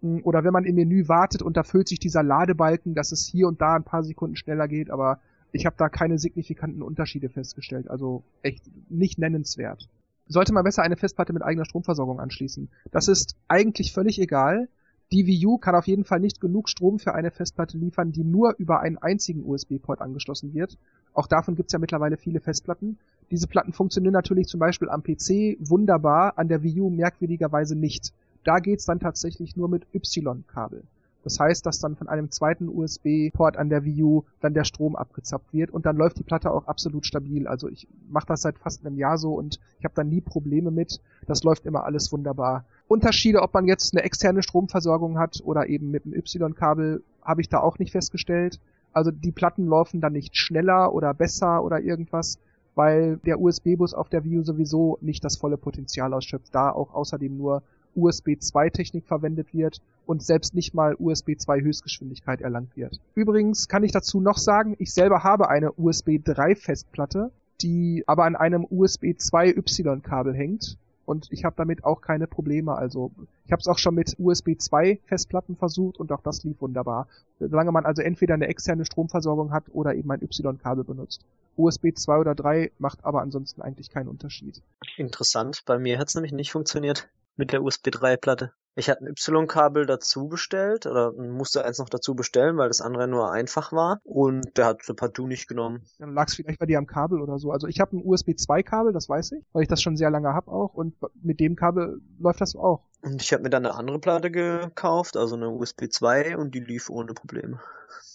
oder 0.02 0.44
wenn 0.44 0.53
man 0.53 0.64
im 0.64 0.76
Menü 0.76 1.07
wartet 1.07 1.41
und 1.41 1.57
da 1.57 1.64
füllt 1.64 1.90
sich 1.90 1.99
dieser 1.99 2.23
Ladebalken, 2.23 2.94
dass 2.95 3.11
es 3.11 3.26
hier 3.26 3.48
und 3.48 3.60
da 3.60 3.76
ein 3.76 3.84
paar 3.84 4.03
Sekunden 4.03 4.38
schneller 4.38 4.68
geht, 4.68 4.91
aber 4.91 5.19
ich 5.52 5.65
habe 5.65 5.76
da 5.77 5.90
keine 5.90 6.19
signifikanten 6.19 6.81
Unterschiede 6.81 7.27
festgestellt, 7.30 7.90
also 7.90 8.23
echt 8.41 8.64
nicht 8.90 9.19
nennenswert. 9.19 9.90
Sollte 10.32 10.54
man 10.54 10.64
besser 10.64 10.84
eine 10.84 10.96
Festplatte 10.96 11.34
mit 11.34 11.42
eigener 11.42 11.66
Stromversorgung 11.66 12.20
anschließen? 12.20 12.70
Das 12.92 13.08
ist 13.08 13.36
eigentlich 13.48 13.94
völlig 13.94 14.22
egal. 14.22 14.70
Die 15.12 15.26
Wii 15.26 15.48
U 15.48 15.58
kann 15.58 15.74
auf 15.74 15.88
jeden 15.88 16.06
Fall 16.06 16.20
nicht 16.20 16.40
genug 16.40 16.70
Strom 16.70 17.00
für 17.00 17.16
eine 17.16 17.32
Festplatte 17.32 17.80
liefern, 17.80 18.12
die 18.12 18.24
nur 18.24 18.54
über 18.60 18.80
einen 18.80 19.00
einzigen 19.00 19.44
USB-Port 19.44 20.02
angeschlossen 20.02 20.54
wird. 20.54 20.78
Auch 21.16 21.26
davon 21.26 21.56
gibt's 21.56 21.74
ja 21.74 21.80
mittlerweile 21.80 22.16
viele 22.16 22.42
Festplatten. 22.42 23.00
Diese 23.32 23.48
Platten 23.48 23.74
funktionieren 23.74 24.14
natürlich 24.14 24.46
zum 24.46 24.60
Beispiel 24.60 24.90
am 24.90 25.02
PC 25.02 25.58
wunderbar, 25.60 26.38
an 26.38 26.48
der 26.48 26.62
Wii 26.62 26.82
U 26.82 26.92
merkwürdigerweise 26.92 27.76
nicht. 27.76 28.14
Da 28.44 28.60
geht's 28.60 28.86
dann 28.86 29.00
tatsächlich 29.00 29.58
nur 29.58 29.68
mit 29.68 29.88
Y-Kabel. 29.96 30.84
Das 31.24 31.40
heißt, 31.40 31.66
dass 31.66 31.80
dann 31.80 31.96
von 31.96 32.08
einem 32.08 32.32
zweiten 32.32 32.70
USB-Port 32.70 33.58
an 33.58 33.70
der 33.70 33.84
Wii 33.84 34.04
U 34.04 34.24
dann 34.40 34.54
der 34.54 34.64
Strom 34.64 34.96
abgezapft 34.96 35.54
wird 35.54 35.72
und 35.72 35.86
dann 35.86 35.98
läuft 35.98 36.18
die 36.18 36.24
Platte 36.24 36.52
auch 36.52 36.68
absolut 36.68 37.06
stabil. 37.06 37.48
Also 37.48 37.68
ich 37.68 37.88
mache 38.10 38.28
das 38.28 38.41
seit 38.41 38.58
fast 38.58 38.86
einem 38.86 38.98
Jahr 38.98 39.18
so 39.18 39.34
und 39.34 39.60
ich 39.80 39.86
habe 39.86 39.96
da 39.96 40.04
nie 40.04 40.22
Probleme 40.22 40.72
mit. 40.72 41.02
Das 41.28 41.44
läuft 41.44 41.66
immer 41.66 41.84
alles 41.84 42.12
wunderbar. 42.12 42.66
Unterschiede, 42.88 43.41
ob 43.41 43.54
man 43.54 43.68
jetzt 43.68 43.94
eine 43.94 44.04
externe 44.04 44.44
Stromversorgung 44.44 45.20
hat 45.20 45.41
oder 45.44 45.68
eben 45.68 45.91
mit 45.91 46.06
einem 46.06 46.16
Y-Kabel, 46.16 47.04
habe 47.22 47.41
ich 47.41 47.50
da 47.50 47.60
auch 47.60 47.80
nicht 47.80 47.91
festgestellt. 47.91 48.60
Also 48.94 49.12
die 49.12 49.32
Platten 49.32 49.68
laufen 49.68 50.02
dann 50.02 50.14
nicht 50.14 50.38
schneller 50.38 50.94
oder 50.94 51.14
besser 51.14 51.64
oder 51.64 51.82
irgendwas, 51.82 52.40
weil 52.76 53.18
der 53.18 53.40
USB-Bus 53.40 53.94
auf 53.94 54.10
der 54.10 54.24
Wii 54.24 54.40
U 54.40 54.44
sowieso 54.44 54.98
nicht 55.02 55.24
das 55.24 55.38
volle 55.38 55.58
Potenzial 55.58 56.14
ausschöpft, 56.14 56.56
da 56.56 56.72
auch 56.72 56.94
außerdem 56.94 57.38
nur 57.38 57.62
USB 57.95 58.40
2 58.40 58.70
Technik 58.70 59.06
verwendet 59.06 59.53
wird 59.53 59.82
und 60.06 60.24
selbst 60.24 60.56
nicht 60.56 60.74
mal 60.74 60.95
USB 60.98 61.38
2 61.38 61.61
Höchstgeschwindigkeit 61.61 62.41
erlangt 62.41 62.76
wird. 62.76 62.99
Übrigens 63.16 63.68
kann 63.68 63.84
ich 63.84 63.91
dazu 63.91 64.20
noch 64.20 64.38
sagen, 64.38 64.76
ich 64.80 64.94
selber 64.94 65.24
habe 65.24 65.49
eine 65.49 65.72
USB 65.74 66.18
3 66.24 66.56
Festplatte, 66.56 67.32
die 67.61 68.03
aber 68.07 68.26
an 68.26 68.36
einem 68.36 68.66
USB 68.70 69.18
2 69.18 69.49
Y 69.49 70.02
Kabel 70.02 70.34
hängt 70.34 70.78
und 71.06 71.28
ich 71.32 71.44
habe 71.44 71.56
damit 71.57 71.84
auch 71.84 72.02
keine 72.02 72.28
Probleme. 72.28 72.78
Also 72.78 73.11
ich 73.45 73.52
habe 73.52 73.60
es 73.60 73.68
auch 73.68 73.80
schon 73.80 73.95
mit 73.95 74.16
USB 74.20 74.52
2 74.57 74.99
Festplatten 75.06 75.56
versucht 75.56 75.99
und 75.99 76.11
auch 76.11 76.22
das 76.22 76.44
lief 76.44 76.61
wunderbar. 76.61 77.07
Solange 77.40 77.72
man 77.72 77.86
also 77.86 78.02
entweder 78.02 78.36
eine 78.36 78.48
externe 78.48 78.86
Stromversorgung 78.86 79.52
hat 79.52 79.66
oder 79.74 79.95
eben 79.95 80.11
ein 80.11 80.22
Y-Kabel 80.22 80.84
benutzt. 80.84 81.26
USB 81.57 81.95
2 81.95 82.20
oder 82.20 82.36
3 82.36 82.72
macht 82.78 83.03
aber 83.03 83.22
ansonsten 83.22 83.61
eigentlich 83.61 83.90
keinen 83.90 84.07
Unterschied. 84.07 84.61
Interessant. 84.98 85.64
Bei 85.66 85.80
mir 85.80 85.98
hat 85.98 86.10
es 86.10 86.16
nämlich 86.16 86.32
nicht 86.32 86.52
funktioniert 86.52 87.10
mit 87.40 87.53
der 87.53 87.64
USB 87.64 87.90
3 87.90 88.18
Platte. 88.18 88.52
Ich 88.76 88.90
hatte 88.90 89.03
ein 89.03 89.07
Y-Kabel 89.07 89.86
dazu 89.86 90.28
bestellt 90.28 90.86
oder 90.86 91.14
musste 91.14 91.66
eins 91.66 91.80
noch 91.80 91.90
dazu 91.90 92.14
bestellen, 92.14 92.57
weil 92.57 92.68
das 92.68 92.82
andere 92.82 93.07
nur 93.07 93.32
einfach 93.32 93.72
war 93.72 93.99
und 94.03 94.57
der 94.57 94.68
hat 94.68 94.84
so 94.84 94.94
partout 94.94 95.28
nicht 95.28 95.48
genommen. 95.48 95.84
Dann 95.98 96.14
lag 96.14 96.28
es 96.28 96.36
vielleicht 96.36 96.60
bei 96.60 96.66
dir 96.66 96.78
am 96.78 96.86
Kabel 96.86 97.22
oder 97.22 97.40
so. 97.40 97.52
Also 97.52 97.68
ich 97.68 97.80
habe 97.80 97.98
ein 97.98 98.02
USB 98.06 98.32
2-Kabel, 98.32 98.94
das 98.94 99.10
weiß 99.10 99.32
ich, 99.32 99.44
weil 99.53 99.64
ich 99.64 99.68
das 99.68 99.82
schon 99.82 99.98
sehr 99.98 100.11
lange 100.11 100.34
habe 100.34 100.52
auch 100.52 100.74
und 100.74 100.95
mit 101.22 101.40
dem 101.40 101.56
Kabel 101.56 102.02
läuft 102.20 102.41
das 102.41 102.56
auch. 102.56 102.86
Und 103.02 103.22
ich 103.22 103.34
habe 103.34 103.44
mir 103.44 103.49
dann 103.49 103.66
eine 103.66 103.76
andere 103.76 103.99
Platte 103.99 104.32
gekauft, 104.32 105.16
also 105.16 105.36
eine 105.36 105.49
USB 105.49 105.86
2 105.90 106.38
und 106.38 106.53
die 106.53 106.60
lief 106.60 106.90
ohne 106.90 107.14
Probleme. 107.14 107.60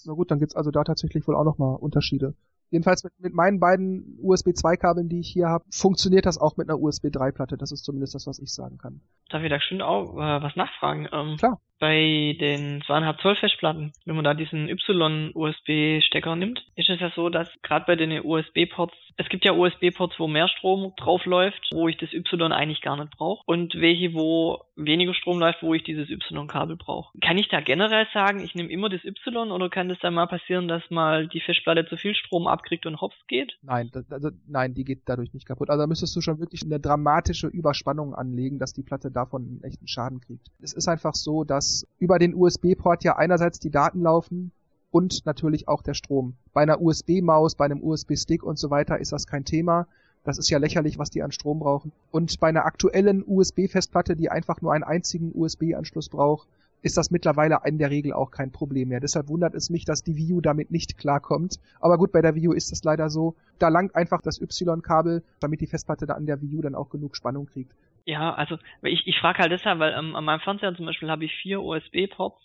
Na 0.05 0.13
gut, 0.13 0.31
dann 0.31 0.39
gibt's 0.39 0.55
also 0.55 0.71
da 0.71 0.85
tatsächlich 0.85 1.27
wohl 1.27 1.35
auch 1.35 1.45
nochmal 1.45 1.77
Unterschiede. 1.77 2.35
Jedenfalls 2.75 3.05
mit, 3.05 3.13
mit 3.21 3.35
meinen 3.35 3.61
beiden 3.61 4.19
USB 4.21 4.49
2-Kabeln, 4.49 5.09
die 5.09 5.21
ich 5.21 5.29
hier 5.29 5.49
habe, 5.49 5.65
funktioniert 5.71 6.27
das 6.27 6.39
auch 6.39 6.57
mit 6.57 6.69
einer 6.69 6.81
USB 6.81 7.05
3-Platte. 7.05 7.57
Das 7.57 7.71
ist 7.71 7.85
zumindest 7.85 8.17
das, 8.17 8.27
was 8.27 8.41
ich 8.41 8.53
sagen 8.53 8.79
kann. 8.79 9.01
Darf 9.31 9.43
ich 9.43 9.51
da 9.51 9.61
schon 9.61 9.83
auch 9.83 10.15
äh, 10.15 10.43
was 10.43 10.57
nachfragen? 10.57 11.09
Ähm, 11.13 11.37
Klar. 11.37 11.61
Bei 11.81 12.37
den 12.41 12.83
2,5 12.83 13.19
Zoll 13.21 13.37
Festplatten, 13.37 13.93
wenn 14.07 14.15
man 14.15 14.25
da 14.25 14.33
diesen 14.33 14.69
Y-USB-Stecker 14.69 16.37
nimmt, 16.37 16.65
ist 16.77 16.89
es 16.89 17.01
ja 17.01 17.11
so, 17.15 17.29
dass 17.29 17.49
gerade 17.63 17.85
bei 17.87 17.97
den 17.97 18.25
USB-Ports, 18.25 18.95
es 19.17 19.29
gibt 19.29 19.45
ja 19.45 19.53
USB-Ports, 19.53 20.19
wo 20.19 20.29
mehr 20.29 20.49
Strom 20.49 20.93
drauf 20.97 21.27
läuft, 21.27 21.69
wo 21.73 21.89
ich 21.89 21.99
das 21.99 22.13
Y 22.13 22.53
eigentlich 22.53 22.81
gar 22.81 22.97
nicht 22.97 23.17
brauche 23.17 23.43
und 23.47 23.75
welche, 23.75 24.15
wo 24.15 24.63
weniger 24.77 25.15
Strom 25.15 25.39
läuft, 25.41 25.63
wo 25.63 25.75
ich 25.75 25.83
dieses 25.83 26.09
Y-Kabel 26.09 26.77
brauche. 26.77 27.17
Kann 27.21 27.39
ich 27.39 27.49
da 27.49 27.61
generell 27.61 28.07
sagen, 28.15 28.41
ich 28.41 28.55
nehme 28.55 28.71
immer 28.71 28.89
das 28.89 29.05
Y 29.05 29.51
oder 29.51 29.69
kann 29.69 29.89
das 29.89 29.99
dann 30.01 30.15
mal 30.15 30.27
passieren, 30.27 30.69
dass 30.69 30.83
mal 30.91 31.29
die 31.29 31.41
Festplatte 31.41 31.87
zu 31.87 31.97
viel 31.97 32.15
Strom 32.15 32.47
abkriegt 32.47 32.87
und 32.87 33.01
hops 33.01 33.17
geht? 33.29 33.59
Nein, 33.63 33.91
das, 33.93 34.11
also 34.11 34.31
nein, 34.47 34.75
die 34.75 34.85
geht 34.85 35.03
dadurch 35.07 35.35
nicht 35.35 35.47
kaputt. 35.47 35.71
Also 35.71 35.83
da 35.83 35.87
müsstest 35.87 36.15
du 36.17 36.21
schon 36.21 36.39
wirklich 36.39 36.63
eine 36.65 36.81
dramatische 36.81 37.49
Überspannung 37.49 38.15
anlegen, 38.15 38.59
dass 38.59 38.73
die 38.73 38.83
Platte 38.83 39.11
davon 39.15 39.43
einen 39.43 39.65
echten 39.65 39.89
Schaden 39.89 40.21
kriegt. 40.21 40.51
Es 40.61 40.73
ist 40.73 40.89
einfach 40.89 41.15
so, 41.15 41.45
dass 41.45 41.87
über 41.99 42.19
den 42.19 42.35
USB-Port 42.35 43.05
ja 43.05 43.17
einerseits 43.17 43.59
die 43.59 43.71
Daten 43.71 44.03
laufen 44.03 44.53
und 44.91 45.27
natürlich 45.27 45.67
auch 45.67 45.83
der 45.83 45.95
Strom. 45.95 46.35
Bei 46.53 46.63
einer 46.63 46.81
USB-Maus, 46.81 47.55
bei 47.55 47.65
einem 47.65 47.83
USB-Stick 47.83 48.43
und 48.43 48.59
so 48.59 48.71
weiter 48.71 48.99
ist 48.99 49.13
das 49.13 49.27
kein 49.27 49.45
Thema. 49.45 49.87
Das 50.25 50.39
ist 50.39 50.49
ja 50.51 50.59
lächerlich, 50.59 50.99
was 50.99 51.11
die 51.11 51.23
an 51.23 51.33
Strom 51.33 51.59
brauchen. 51.59 51.93
Und 52.11 52.41
bei 52.41 52.49
einer 52.49 52.65
aktuellen 52.65 53.25
USB-Festplatte, 53.27 54.17
die 54.17 54.31
einfach 54.31 54.61
nur 54.63 54.73
einen 54.73 54.85
einzigen 54.85 55.33
USB-Anschluss 55.35 56.09
braucht, 56.09 56.49
ist 56.85 56.99
das 56.99 57.11
mittlerweile 57.11 57.61
in 57.65 57.79
der 57.79 57.91
Regel 57.91 58.13
auch 58.13 58.31
kein 58.31 58.51
Problem 58.51 58.91
mehr. 58.91 59.01
Deshalb 59.01 59.29
wundert 59.29 59.55
es 59.55 59.71
mich, 59.71 59.87
dass 59.87 60.03
die 60.03 60.33
U 60.33 60.43
damit 60.43 60.71
nicht 60.71 60.99
klarkommt. 60.99 61.59
Aber 61.81 61.97
gut, 61.97 62.13
bei 62.13 62.21
der 62.21 62.35
U 62.37 62.53
ist 62.53 62.73
das 62.73 62.85
leider 62.85 63.09
so. 63.09 63.35
Da 63.59 63.69
langt 63.69 63.97
einfach 63.97 64.21
das 64.21 64.41
Y-Kabel, 64.41 65.23
damit 65.41 65.63
die 65.63 65.67
Festplatte 65.67 66.05
da 66.07 66.15
an 66.15 66.27
der 66.27 66.39
U 66.43 66.61
dann 66.61 66.75
auch 66.75 66.91
genug 66.91 67.17
Spannung 67.17 67.47
kriegt. 67.47 67.75
Ja, 68.05 68.35
also 68.35 68.59
ich, 68.83 69.07
ich 69.07 69.19
frage 69.19 69.39
halt 69.39 69.53
deshalb, 69.53 69.79
weil 69.79 69.95
ähm, 69.95 70.15
an 70.15 70.25
meinem 70.25 70.41
Fernseher 70.41 70.75
zum 70.75 70.87
Beispiel 70.87 71.11
habe 71.11 71.25
ich 71.25 71.33
vier 71.43 71.63
USB-Ports. 71.63 72.41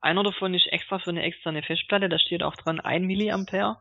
Einer 0.00 0.22
davon 0.22 0.54
ist 0.54 0.66
extra 0.66 0.98
für 0.98 1.10
eine 1.10 1.22
externe 1.22 1.62
Festplatte, 1.62 2.08
da 2.08 2.18
steht 2.18 2.42
auch 2.42 2.54
dran 2.56 2.80
1 2.80 3.06
Milliampere 3.06 3.78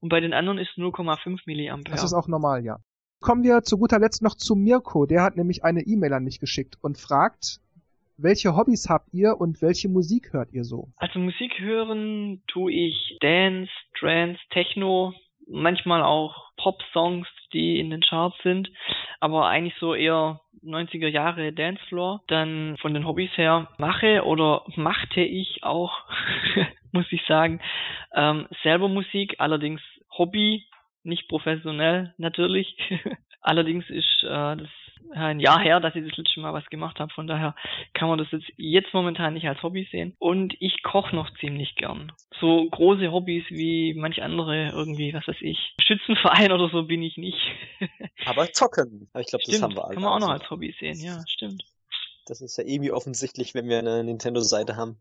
und 0.00 0.08
bei 0.08 0.20
den 0.20 0.32
anderen 0.32 0.58
ist 0.58 0.76
0,5 0.76 1.42
Milliampere. 1.46 1.94
Das 1.94 2.04
ist 2.04 2.14
auch 2.14 2.26
normal, 2.26 2.64
ja. 2.64 2.78
Kommen 3.20 3.42
wir 3.42 3.62
zu 3.62 3.78
guter 3.78 3.98
Letzt 3.98 4.22
noch 4.22 4.36
zu 4.36 4.54
Mirko. 4.54 5.06
Der 5.06 5.22
hat 5.22 5.36
nämlich 5.36 5.64
eine 5.64 5.82
E-Mail 5.82 6.12
an 6.12 6.24
mich 6.24 6.38
geschickt 6.38 6.76
und 6.80 6.98
fragt, 6.98 7.60
welche 8.16 8.56
Hobbys 8.56 8.88
habt 8.88 9.12
ihr 9.12 9.40
und 9.40 9.60
welche 9.62 9.88
Musik 9.88 10.32
hört 10.32 10.52
ihr 10.52 10.64
so? 10.64 10.88
Also 10.96 11.18
Musik 11.18 11.58
hören 11.58 12.42
tue 12.48 12.72
ich 12.72 13.16
Dance, 13.20 13.70
Trance, 13.98 14.40
Techno, 14.50 15.14
manchmal 15.48 16.02
auch 16.02 16.48
Pop-Songs, 16.56 17.28
die 17.52 17.78
in 17.78 17.90
den 17.90 18.00
Charts 18.00 18.36
sind, 18.42 18.70
aber 19.20 19.46
eigentlich 19.48 19.76
so 19.78 19.94
eher 19.94 20.40
90er 20.64 21.08
Jahre 21.08 21.52
Dancefloor. 21.52 22.22
Dann 22.28 22.76
von 22.78 22.94
den 22.94 23.06
Hobbys 23.06 23.30
her 23.36 23.68
mache 23.78 24.24
oder 24.24 24.64
machte 24.76 25.20
ich 25.20 25.62
auch, 25.62 25.92
muss 26.92 27.06
ich 27.10 27.24
sagen, 27.26 27.60
ähm, 28.14 28.48
selber 28.62 28.88
Musik, 28.88 29.36
allerdings 29.38 29.80
Hobby, 30.16 30.64
nicht 31.04 31.28
professionell 31.28 32.14
natürlich. 32.18 32.76
allerdings 33.40 33.88
ist 33.88 34.22
äh, 34.24 34.56
das 34.56 34.68
ein 35.12 35.40
Jahr 35.40 35.60
her, 35.60 35.80
dass 35.80 35.94
ich 35.94 36.06
das 36.06 36.16
letzte 36.16 36.40
Mal 36.40 36.52
was 36.52 36.66
gemacht 36.66 36.98
habe. 37.00 37.12
Von 37.12 37.26
daher 37.26 37.54
kann 37.94 38.08
man 38.08 38.18
das 38.18 38.28
jetzt, 38.30 38.46
jetzt 38.56 38.92
momentan 38.92 39.34
nicht 39.34 39.48
als 39.48 39.62
Hobby 39.62 39.88
sehen. 39.90 40.14
Und 40.18 40.54
ich 40.60 40.82
koche 40.82 41.14
noch 41.14 41.30
ziemlich 41.38 41.76
gern. 41.76 42.12
So 42.40 42.68
große 42.70 43.10
Hobbys 43.10 43.44
wie 43.48 43.94
manch 43.94 44.22
andere 44.22 44.68
irgendwie, 44.68 45.12
was 45.14 45.26
weiß 45.26 45.40
ich. 45.40 45.74
Schützenverein 45.80 46.52
oder 46.52 46.68
so 46.70 46.84
bin 46.84 47.02
ich 47.02 47.16
nicht. 47.16 47.40
Aber 48.26 48.52
zocken. 48.52 49.08
Aber 49.12 49.20
ich 49.20 49.28
glaube, 49.28 49.44
das 49.46 49.62
haben 49.62 49.74
wir 49.74 49.84
alle. 49.84 49.94
Kann 49.94 50.02
man 50.02 50.12
auch 50.12 50.26
noch 50.26 50.34
als 50.34 50.50
Hobby 50.50 50.74
sehen, 50.78 50.98
ja, 51.00 51.22
stimmt. 51.26 51.64
Das 52.26 52.40
ist 52.40 52.58
ja 52.58 52.64
irgendwie 52.64 52.92
offensichtlich, 52.92 53.54
wenn 53.54 53.68
wir 53.68 53.78
eine 53.78 54.04
Nintendo-Seite 54.04 54.76
haben. 54.76 55.00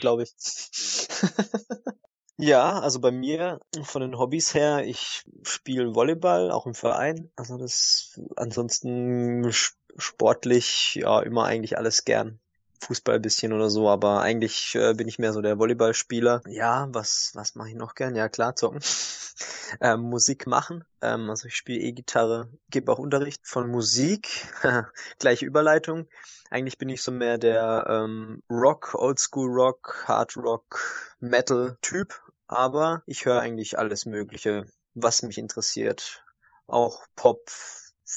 Glaube 0.00 0.22
ich. 0.22 0.30
Ja, 2.40 2.80
also 2.80 3.00
bei 3.00 3.10
mir 3.10 3.60
von 3.82 4.00
den 4.00 4.18
Hobbys 4.18 4.54
her, 4.54 4.86
ich 4.86 5.24
spiele 5.42 5.94
Volleyball, 5.94 6.50
auch 6.50 6.66
im 6.66 6.74
Verein. 6.74 7.30
Also 7.36 7.58
das 7.58 8.18
ansonsten 8.36 9.52
sportlich, 9.52 10.94
ja, 10.94 11.20
immer 11.20 11.44
eigentlich 11.44 11.76
alles 11.76 12.04
gern. 12.04 12.40
Fußball 12.82 13.20
bisschen 13.20 13.52
oder 13.52 13.68
so, 13.68 13.90
aber 13.90 14.22
eigentlich 14.22 14.74
äh, 14.74 14.94
bin 14.94 15.06
ich 15.06 15.18
mehr 15.18 15.34
so 15.34 15.42
der 15.42 15.58
Volleyballspieler. 15.58 16.40
Ja, 16.46 16.88
was 16.92 17.32
was 17.34 17.54
mache 17.56 17.68
ich 17.68 17.74
noch 17.74 17.94
gern? 17.94 18.16
Ja, 18.16 18.30
klar, 18.30 18.56
zocken. 18.56 18.80
ähm, 19.82 20.00
Musik 20.00 20.46
machen. 20.46 20.84
Ähm, 21.02 21.28
also 21.28 21.46
ich 21.46 21.56
spiele 21.56 21.80
E-Gitarre, 21.80 22.48
gebe 22.70 22.90
auch 22.90 22.98
Unterricht 22.98 23.46
von 23.46 23.70
Musik. 23.70 24.30
Gleiche 25.18 25.44
Überleitung. 25.44 26.08
Eigentlich 26.48 26.78
bin 26.78 26.88
ich 26.88 27.02
so 27.02 27.12
mehr 27.12 27.36
der 27.36 27.84
ähm, 27.86 28.42
Rock, 28.50 28.94
Oldschool 28.94 29.50
Rock, 29.50 30.04
Hard 30.08 30.38
Rock, 30.38 30.80
Metal 31.20 31.76
Typ 31.82 32.18
aber 32.50 33.02
ich 33.06 33.24
höre 33.24 33.40
eigentlich 33.40 33.78
alles 33.78 34.06
Mögliche, 34.06 34.66
was 34.94 35.22
mich 35.22 35.38
interessiert. 35.38 36.24
Auch 36.66 37.06
Pop, 37.16 37.50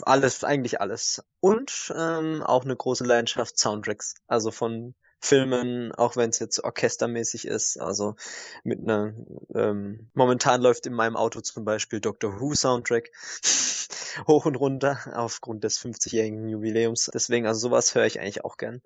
alles, 0.02 0.44
eigentlich 0.44 0.82
alles. 0.82 1.24
Und 1.40 1.94
ähm, 1.96 2.42
auch 2.44 2.64
eine 2.66 2.76
große 2.76 3.04
Leidenschaft 3.04 3.60
Soundtracks. 3.60 4.16
Also 4.28 4.52
von 4.52 4.96
Filmen, 5.20 5.94
auch 5.94 6.18
wenn 6.18 6.32
es 6.32 6.40
jetzt 6.40 6.64
orchestermäßig 6.64 7.48
ist. 7.48 7.80
Also 7.80 8.16
mit 8.64 8.80
einer 8.82 9.14
ähm, 9.56 10.10
momentan 10.14 10.62
läuft 10.62 10.86
in 10.86 10.94
meinem 10.94 11.16
Auto 11.16 11.40
zum 11.42 11.64
Beispiel 11.64 12.02
Doctor 12.02 12.42
Who 12.42 12.56
Soundtrack 12.56 13.10
hoch 14.28 14.46
und 14.46 14.56
runter 14.56 15.00
aufgrund 15.14 15.64
des 15.64 15.80
50-jährigen 15.80 16.50
Jubiläums. 16.50 17.10
Deswegen, 17.14 17.48
also 17.48 17.60
sowas 17.60 17.96
höre 17.96 18.06
ich 18.06 18.20
eigentlich 18.20 18.44
auch 18.44 18.58
gern. 18.58 18.82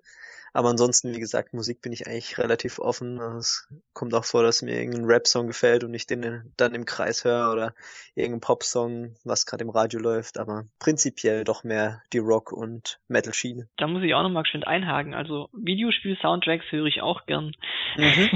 Aber 0.52 0.68
ansonsten, 0.68 1.14
wie 1.14 1.20
gesagt, 1.20 1.54
Musik 1.54 1.82
bin 1.82 1.92
ich 1.92 2.06
eigentlich 2.06 2.38
relativ 2.38 2.78
offen. 2.78 3.20
Es 3.38 3.68
kommt 3.92 4.14
auch 4.14 4.24
vor, 4.24 4.42
dass 4.42 4.62
mir 4.62 4.78
irgendein 4.78 5.04
Rap-Song 5.04 5.46
gefällt 5.46 5.84
und 5.84 5.94
ich 5.94 6.06
den 6.06 6.52
dann 6.56 6.74
im 6.74 6.84
Kreis 6.84 7.24
höre 7.24 7.52
oder 7.52 7.74
irgendein 8.14 8.40
Pop-Song, 8.40 9.14
was 9.24 9.46
gerade 9.46 9.64
im 9.64 9.70
Radio 9.70 10.00
läuft. 10.00 10.38
Aber 10.38 10.64
prinzipiell 10.78 11.44
doch 11.44 11.64
mehr 11.64 12.02
die 12.12 12.18
Rock- 12.18 12.52
und 12.52 13.00
Metal-Schiene. 13.08 13.68
Da 13.76 13.86
muss 13.86 14.02
ich 14.02 14.14
auch 14.14 14.22
nochmal 14.22 14.46
schön 14.46 14.64
einhaken. 14.64 15.14
Also 15.14 15.48
Videospiel-Soundtracks 15.52 16.66
höre 16.70 16.86
ich 16.86 17.02
auch 17.02 17.26
gern. 17.26 17.52
Mhm. 17.96 18.30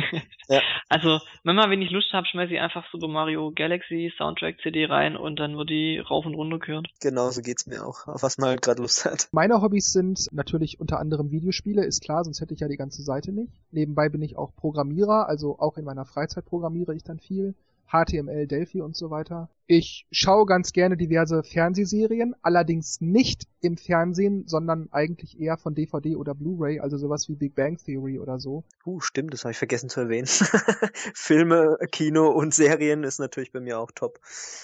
ja. 0.49 0.61
Also 0.89 1.21
manchmal, 1.43 1.71
wenn 1.71 1.81
ich 1.81 1.91
Lust 1.91 2.13
habe, 2.13 2.27
schmeiße 2.27 2.53
ich 2.53 2.61
einfach 2.61 2.85
Super 2.93 3.09
Mario 3.09 3.51
Galaxy 3.55 4.13
Soundtrack 4.19 4.61
CD 4.63 4.85
rein 4.85 5.17
und 5.17 5.37
dann 5.41 5.57
wird 5.57 5.71
die 5.71 5.99
rauf 5.99 6.27
und 6.27 6.35
runter 6.35 6.59
gehört. 6.59 6.89
Genau, 7.01 7.31
so 7.31 7.41
geht's 7.41 7.67
mir 7.67 7.87
auch, 7.87 8.07
auf 8.07 8.23
was 8.23 8.37
man 8.37 8.51
halt 8.51 8.63
gerade 8.63 8.83
Lust 8.83 9.07
hat. 9.07 9.29
Meine 9.33 9.63
Hobbys 9.63 9.93
sind 9.93 10.27
natürlich 10.33 10.81
unter 10.81 10.99
anderem 10.99 11.31
Videospiele, 11.31 11.83
ist 11.87 12.02
klar, 12.03 12.25
sonst 12.25 12.41
hätte 12.41 12.53
ich 12.53 12.61
ja 12.61 12.69
die 12.69 12.77
ganze 12.77 13.03
Seite 13.03 13.33
nicht. 13.33 13.53
Nebenbei 13.71 14.09
bin 14.09 14.23
ich 14.23 14.37
auch 14.37 14.55
Programmierer, 14.55 15.29
also 15.29 15.59
auch 15.59 15.79
in 15.79 15.85
meiner 15.85 16.05
Freizeit 16.05 16.45
programmiere 16.45 16.95
ich 16.95 17.05
dann 17.05 17.19
viel. 17.19 17.55
HTML, 17.89 18.47
Delphi 18.47 18.81
und 18.81 18.97
so 18.97 19.11
weiter. 19.11 19.51
Ich 19.67 20.07
schaue 20.11 20.45
ganz 20.45 20.73
gerne 20.73 20.97
diverse 20.97 21.43
Fernsehserien, 21.43 22.35
allerdings 22.43 23.01
nicht 23.01 23.45
im 23.61 23.77
Fernsehen, 23.77 24.47
sondern 24.47 24.89
eigentlich 24.93 25.41
eher 25.41 25.57
von 25.57 25.75
DVD 25.75 26.17
oder 26.17 26.35
Blu-ray, 26.35 26.81
also 26.81 26.99
sowas 26.99 27.29
wie 27.29 27.37
Big 27.37 27.55
Bang 27.55 27.79
Theory 27.79 28.19
oder 28.19 28.39
so. 28.39 28.65
Uh, 28.85 29.01
stimmt, 29.01 29.33
das 29.33 29.45
habe 29.45 29.53
ich 29.53 29.59
vergessen 29.59 29.89
zu 29.89 30.01
erwähnen. 30.01 30.27
Filme, 31.15 31.79
Kino 31.91 32.29
und 32.29 32.53
Serien 32.53 33.05
ist 33.05 33.19
natürlich 33.19 33.53
bei 33.53 33.61
mir 33.61 33.79
auch 33.79 33.93
top. 33.93 34.21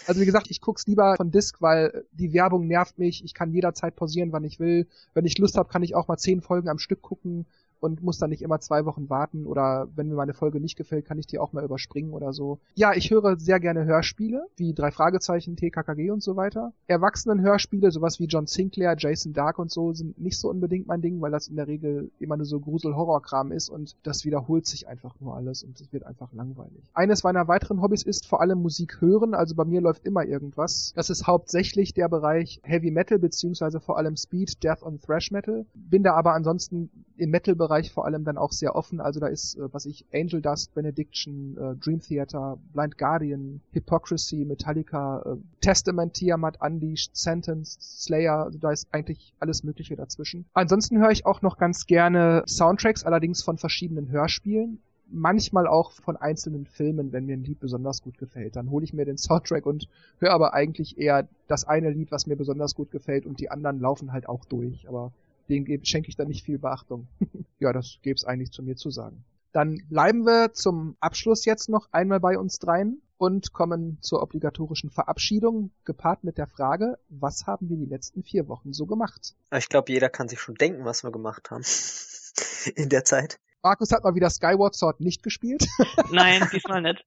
Also 0.06 0.20
wie 0.20 0.26
gesagt, 0.26 0.50
ich 0.50 0.60
guck's 0.60 0.86
lieber 0.86 1.16
von 1.16 1.30
Disc, 1.30 1.62
weil 1.62 2.04
die 2.12 2.32
Werbung 2.32 2.66
nervt 2.66 2.98
mich. 2.98 3.24
Ich 3.24 3.34
kann 3.34 3.52
jederzeit 3.52 3.94
pausieren, 3.94 4.32
wann 4.32 4.44
ich 4.44 4.58
will. 4.58 4.88
Wenn 5.14 5.24
ich 5.24 5.38
Lust 5.38 5.56
habe, 5.56 5.68
kann 5.70 5.82
ich 5.82 5.94
auch 5.94 6.08
mal 6.08 6.18
zehn 6.18 6.42
Folgen 6.42 6.68
am 6.68 6.78
Stück 6.78 7.02
gucken 7.02 7.46
und 7.80 8.02
muss 8.02 8.18
dann 8.18 8.30
nicht 8.30 8.42
immer 8.42 8.60
zwei 8.60 8.84
Wochen 8.84 9.08
warten 9.08 9.46
oder 9.46 9.88
wenn 9.94 10.08
mir 10.08 10.14
meine 10.14 10.34
Folge 10.34 10.60
nicht 10.60 10.76
gefällt, 10.76 11.06
kann 11.06 11.18
ich 11.18 11.26
die 11.26 11.38
auch 11.38 11.52
mal 11.52 11.64
überspringen 11.64 12.12
oder 12.12 12.32
so. 12.32 12.58
Ja, 12.74 12.92
ich 12.94 13.10
höre 13.10 13.38
sehr 13.38 13.60
gerne 13.60 13.84
Hörspiele, 13.84 14.46
wie 14.56 14.74
drei 14.74 14.90
Fragezeichen, 14.90 15.56
TKKG 15.56 16.10
und 16.10 16.22
so 16.22 16.36
weiter. 16.36 16.72
Erwachsenen-Hörspiele, 16.86 17.90
sowas 17.90 18.18
wie 18.20 18.26
John 18.26 18.46
Sinclair, 18.46 18.96
Jason 18.98 19.32
Dark 19.32 19.58
und 19.58 19.70
so, 19.70 19.92
sind 19.92 20.18
nicht 20.18 20.38
so 20.38 20.48
unbedingt 20.50 20.86
mein 20.86 21.00
Ding, 21.00 21.20
weil 21.20 21.30
das 21.30 21.48
in 21.48 21.56
der 21.56 21.68
Regel 21.68 22.10
immer 22.18 22.36
nur 22.36 22.46
so 22.46 22.60
Grusel-Horror-Kram 22.60 23.52
ist 23.52 23.68
und 23.68 23.96
das 24.02 24.24
wiederholt 24.24 24.66
sich 24.66 24.88
einfach 24.88 25.14
nur 25.20 25.36
alles 25.36 25.62
und 25.62 25.80
es 25.80 25.92
wird 25.92 26.04
einfach 26.04 26.32
langweilig. 26.32 26.82
Eines 26.94 27.22
meiner 27.22 27.48
weiteren 27.48 27.80
Hobbys 27.82 28.02
ist 28.02 28.26
vor 28.26 28.40
allem 28.40 28.60
Musik 28.60 29.00
hören, 29.00 29.34
also 29.34 29.54
bei 29.54 29.64
mir 29.64 29.80
läuft 29.80 30.04
immer 30.04 30.24
irgendwas. 30.24 30.92
Das 30.96 31.10
ist 31.10 31.26
hauptsächlich 31.26 31.94
der 31.94 32.08
Bereich 32.08 32.60
Heavy 32.62 32.90
Metal 32.90 33.18
beziehungsweise 33.18 33.80
vor 33.80 33.98
allem 33.98 34.16
Speed, 34.16 34.62
Death 34.62 34.82
und 34.82 35.02
Thrash 35.02 35.30
Metal. 35.30 35.66
Bin 35.74 36.02
da 36.02 36.14
aber 36.14 36.34
ansonsten 36.34 36.90
im 37.16 37.30
Metal-Bereich 37.30 37.67
vor 37.92 38.06
allem 38.06 38.24
dann 38.24 38.38
auch 38.38 38.52
sehr 38.52 38.74
offen. 38.74 39.00
Also 39.00 39.20
da 39.20 39.26
ist, 39.26 39.56
äh, 39.56 39.72
was 39.72 39.86
ich, 39.86 40.04
Angel 40.12 40.40
Dust, 40.40 40.74
Benediction, 40.74 41.56
äh, 41.56 41.76
Dream 41.76 42.00
Theater, 42.00 42.58
Blind 42.72 42.98
Guardian, 42.98 43.60
Hypocrisy, 43.72 44.44
Metallica, 44.44 45.22
äh, 45.24 45.36
Testament, 45.60 46.14
Tiamat, 46.14 46.60
Unleashed, 46.60 47.16
Sentence, 47.16 47.78
Slayer, 47.80 48.44
also 48.44 48.58
da 48.58 48.72
ist 48.72 48.88
eigentlich 48.92 49.32
alles 49.40 49.62
Mögliche 49.64 49.96
dazwischen. 49.96 50.44
Ansonsten 50.52 50.98
höre 50.98 51.10
ich 51.10 51.26
auch 51.26 51.42
noch 51.42 51.58
ganz 51.58 51.86
gerne 51.86 52.42
Soundtracks, 52.46 53.04
allerdings 53.04 53.42
von 53.42 53.58
verschiedenen 53.58 54.10
Hörspielen 54.10 54.80
manchmal 55.10 55.66
auch 55.66 55.92
von 55.92 56.16
einzelnen 56.16 56.66
Filmen, 56.66 57.12
wenn 57.12 57.26
mir 57.26 57.36
ein 57.36 57.44
Lied 57.44 57.60
besonders 57.60 58.02
gut 58.02 58.18
gefällt. 58.18 58.56
Dann 58.56 58.70
hole 58.70 58.84
ich 58.84 58.92
mir 58.92 59.04
den 59.04 59.16
Soundtrack 59.16 59.66
und 59.66 59.88
höre 60.18 60.32
aber 60.32 60.54
eigentlich 60.54 60.98
eher 60.98 61.28
das 61.46 61.64
eine 61.64 61.90
Lied, 61.90 62.10
was 62.10 62.26
mir 62.26 62.36
besonders 62.36 62.74
gut 62.74 62.90
gefällt 62.90 63.26
und 63.26 63.40
die 63.40 63.50
anderen 63.50 63.80
laufen 63.80 64.12
halt 64.12 64.28
auch 64.28 64.44
durch. 64.44 64.88
Aber 64.88 65.12
den 65.48 65.84
schenke 65.84 66.08
ich 66.08 66.16
dann 66.16 66.28
nicht 66.28 66.44
viel 66.44 66.58
Beachtung. 66.58 67.08
ja, 67.58 67.72
das 67.72 67.98
gäbe 68.02 68.16
es 68.16 68.24
eigentlich 68.24 68.52
zu 68.52 68.62
mir 68.62 68.76
zu 68.76 68.90
sagen. 68.90 69.24
Dann 69.52 69.82
bleiben 69.88 70.24
wir 70.24 70.52
zum 70.52 70.96
Abschluss 71.00 71.44
jetzt 71.44 71.68
noch 71.68 71.88
einmal 71.90 72.20
bei 72.20 72.38
uns 72.38 72.58
dreien 72.58 73.00
und 73.16 73.52
kommen 73.52 73.98
zur 74.00 74.22
obligatorischen 74.22 74.90
Verabschiedung, 74.90 75.70
gepaart 75.84 76.22
mit 76.22 76.38
der 76.38 76.46
Frage, 76.46 76.98
was 77.08 77.46
haben 77.46 77.68
wir 77.68 77.76
die 77.76 77.86
letzten 77.86 78.22
vier 78.22 78.46
Wochen 78.48 78.72
so 78.72 78.86
gemacht? 78.86 79.34
Ich 79.56 79.68
glaube, 79.68 79.92
jeder 79.92 80.08
kann 80.08 80.28
sich 80.28 80.40
schon 80.40 80.54
denken, 80.54 80.84
was 80.84 81.02
wir 81.02 81.10
gemacht 81.10 81.50
haben 81.50 81.64
in 82.76 82.88
der 82.88 83.04
Zeit. 83.04 83.40
Markus 83.62 83.90
hat 83.90 84.04
mal 84.04 84.14
wieder 84.14 84.30
Skyward 84.30 84.76
Sword 84.76 85.00
nicht 85.00 85.22
gespielt. 85.22 85.66
Nein, 86.12 86.46
diesmal 86.52 86.82
nicht. 86.82 87.04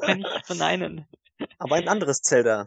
kann 0.00 0.20
ich 0.20 0.46
verneinen. 0.46 1.06
Aber 1.58 1.76
ein 1.76 1.86
anderes 1.86 2.22
Zelda. 2.22 2.66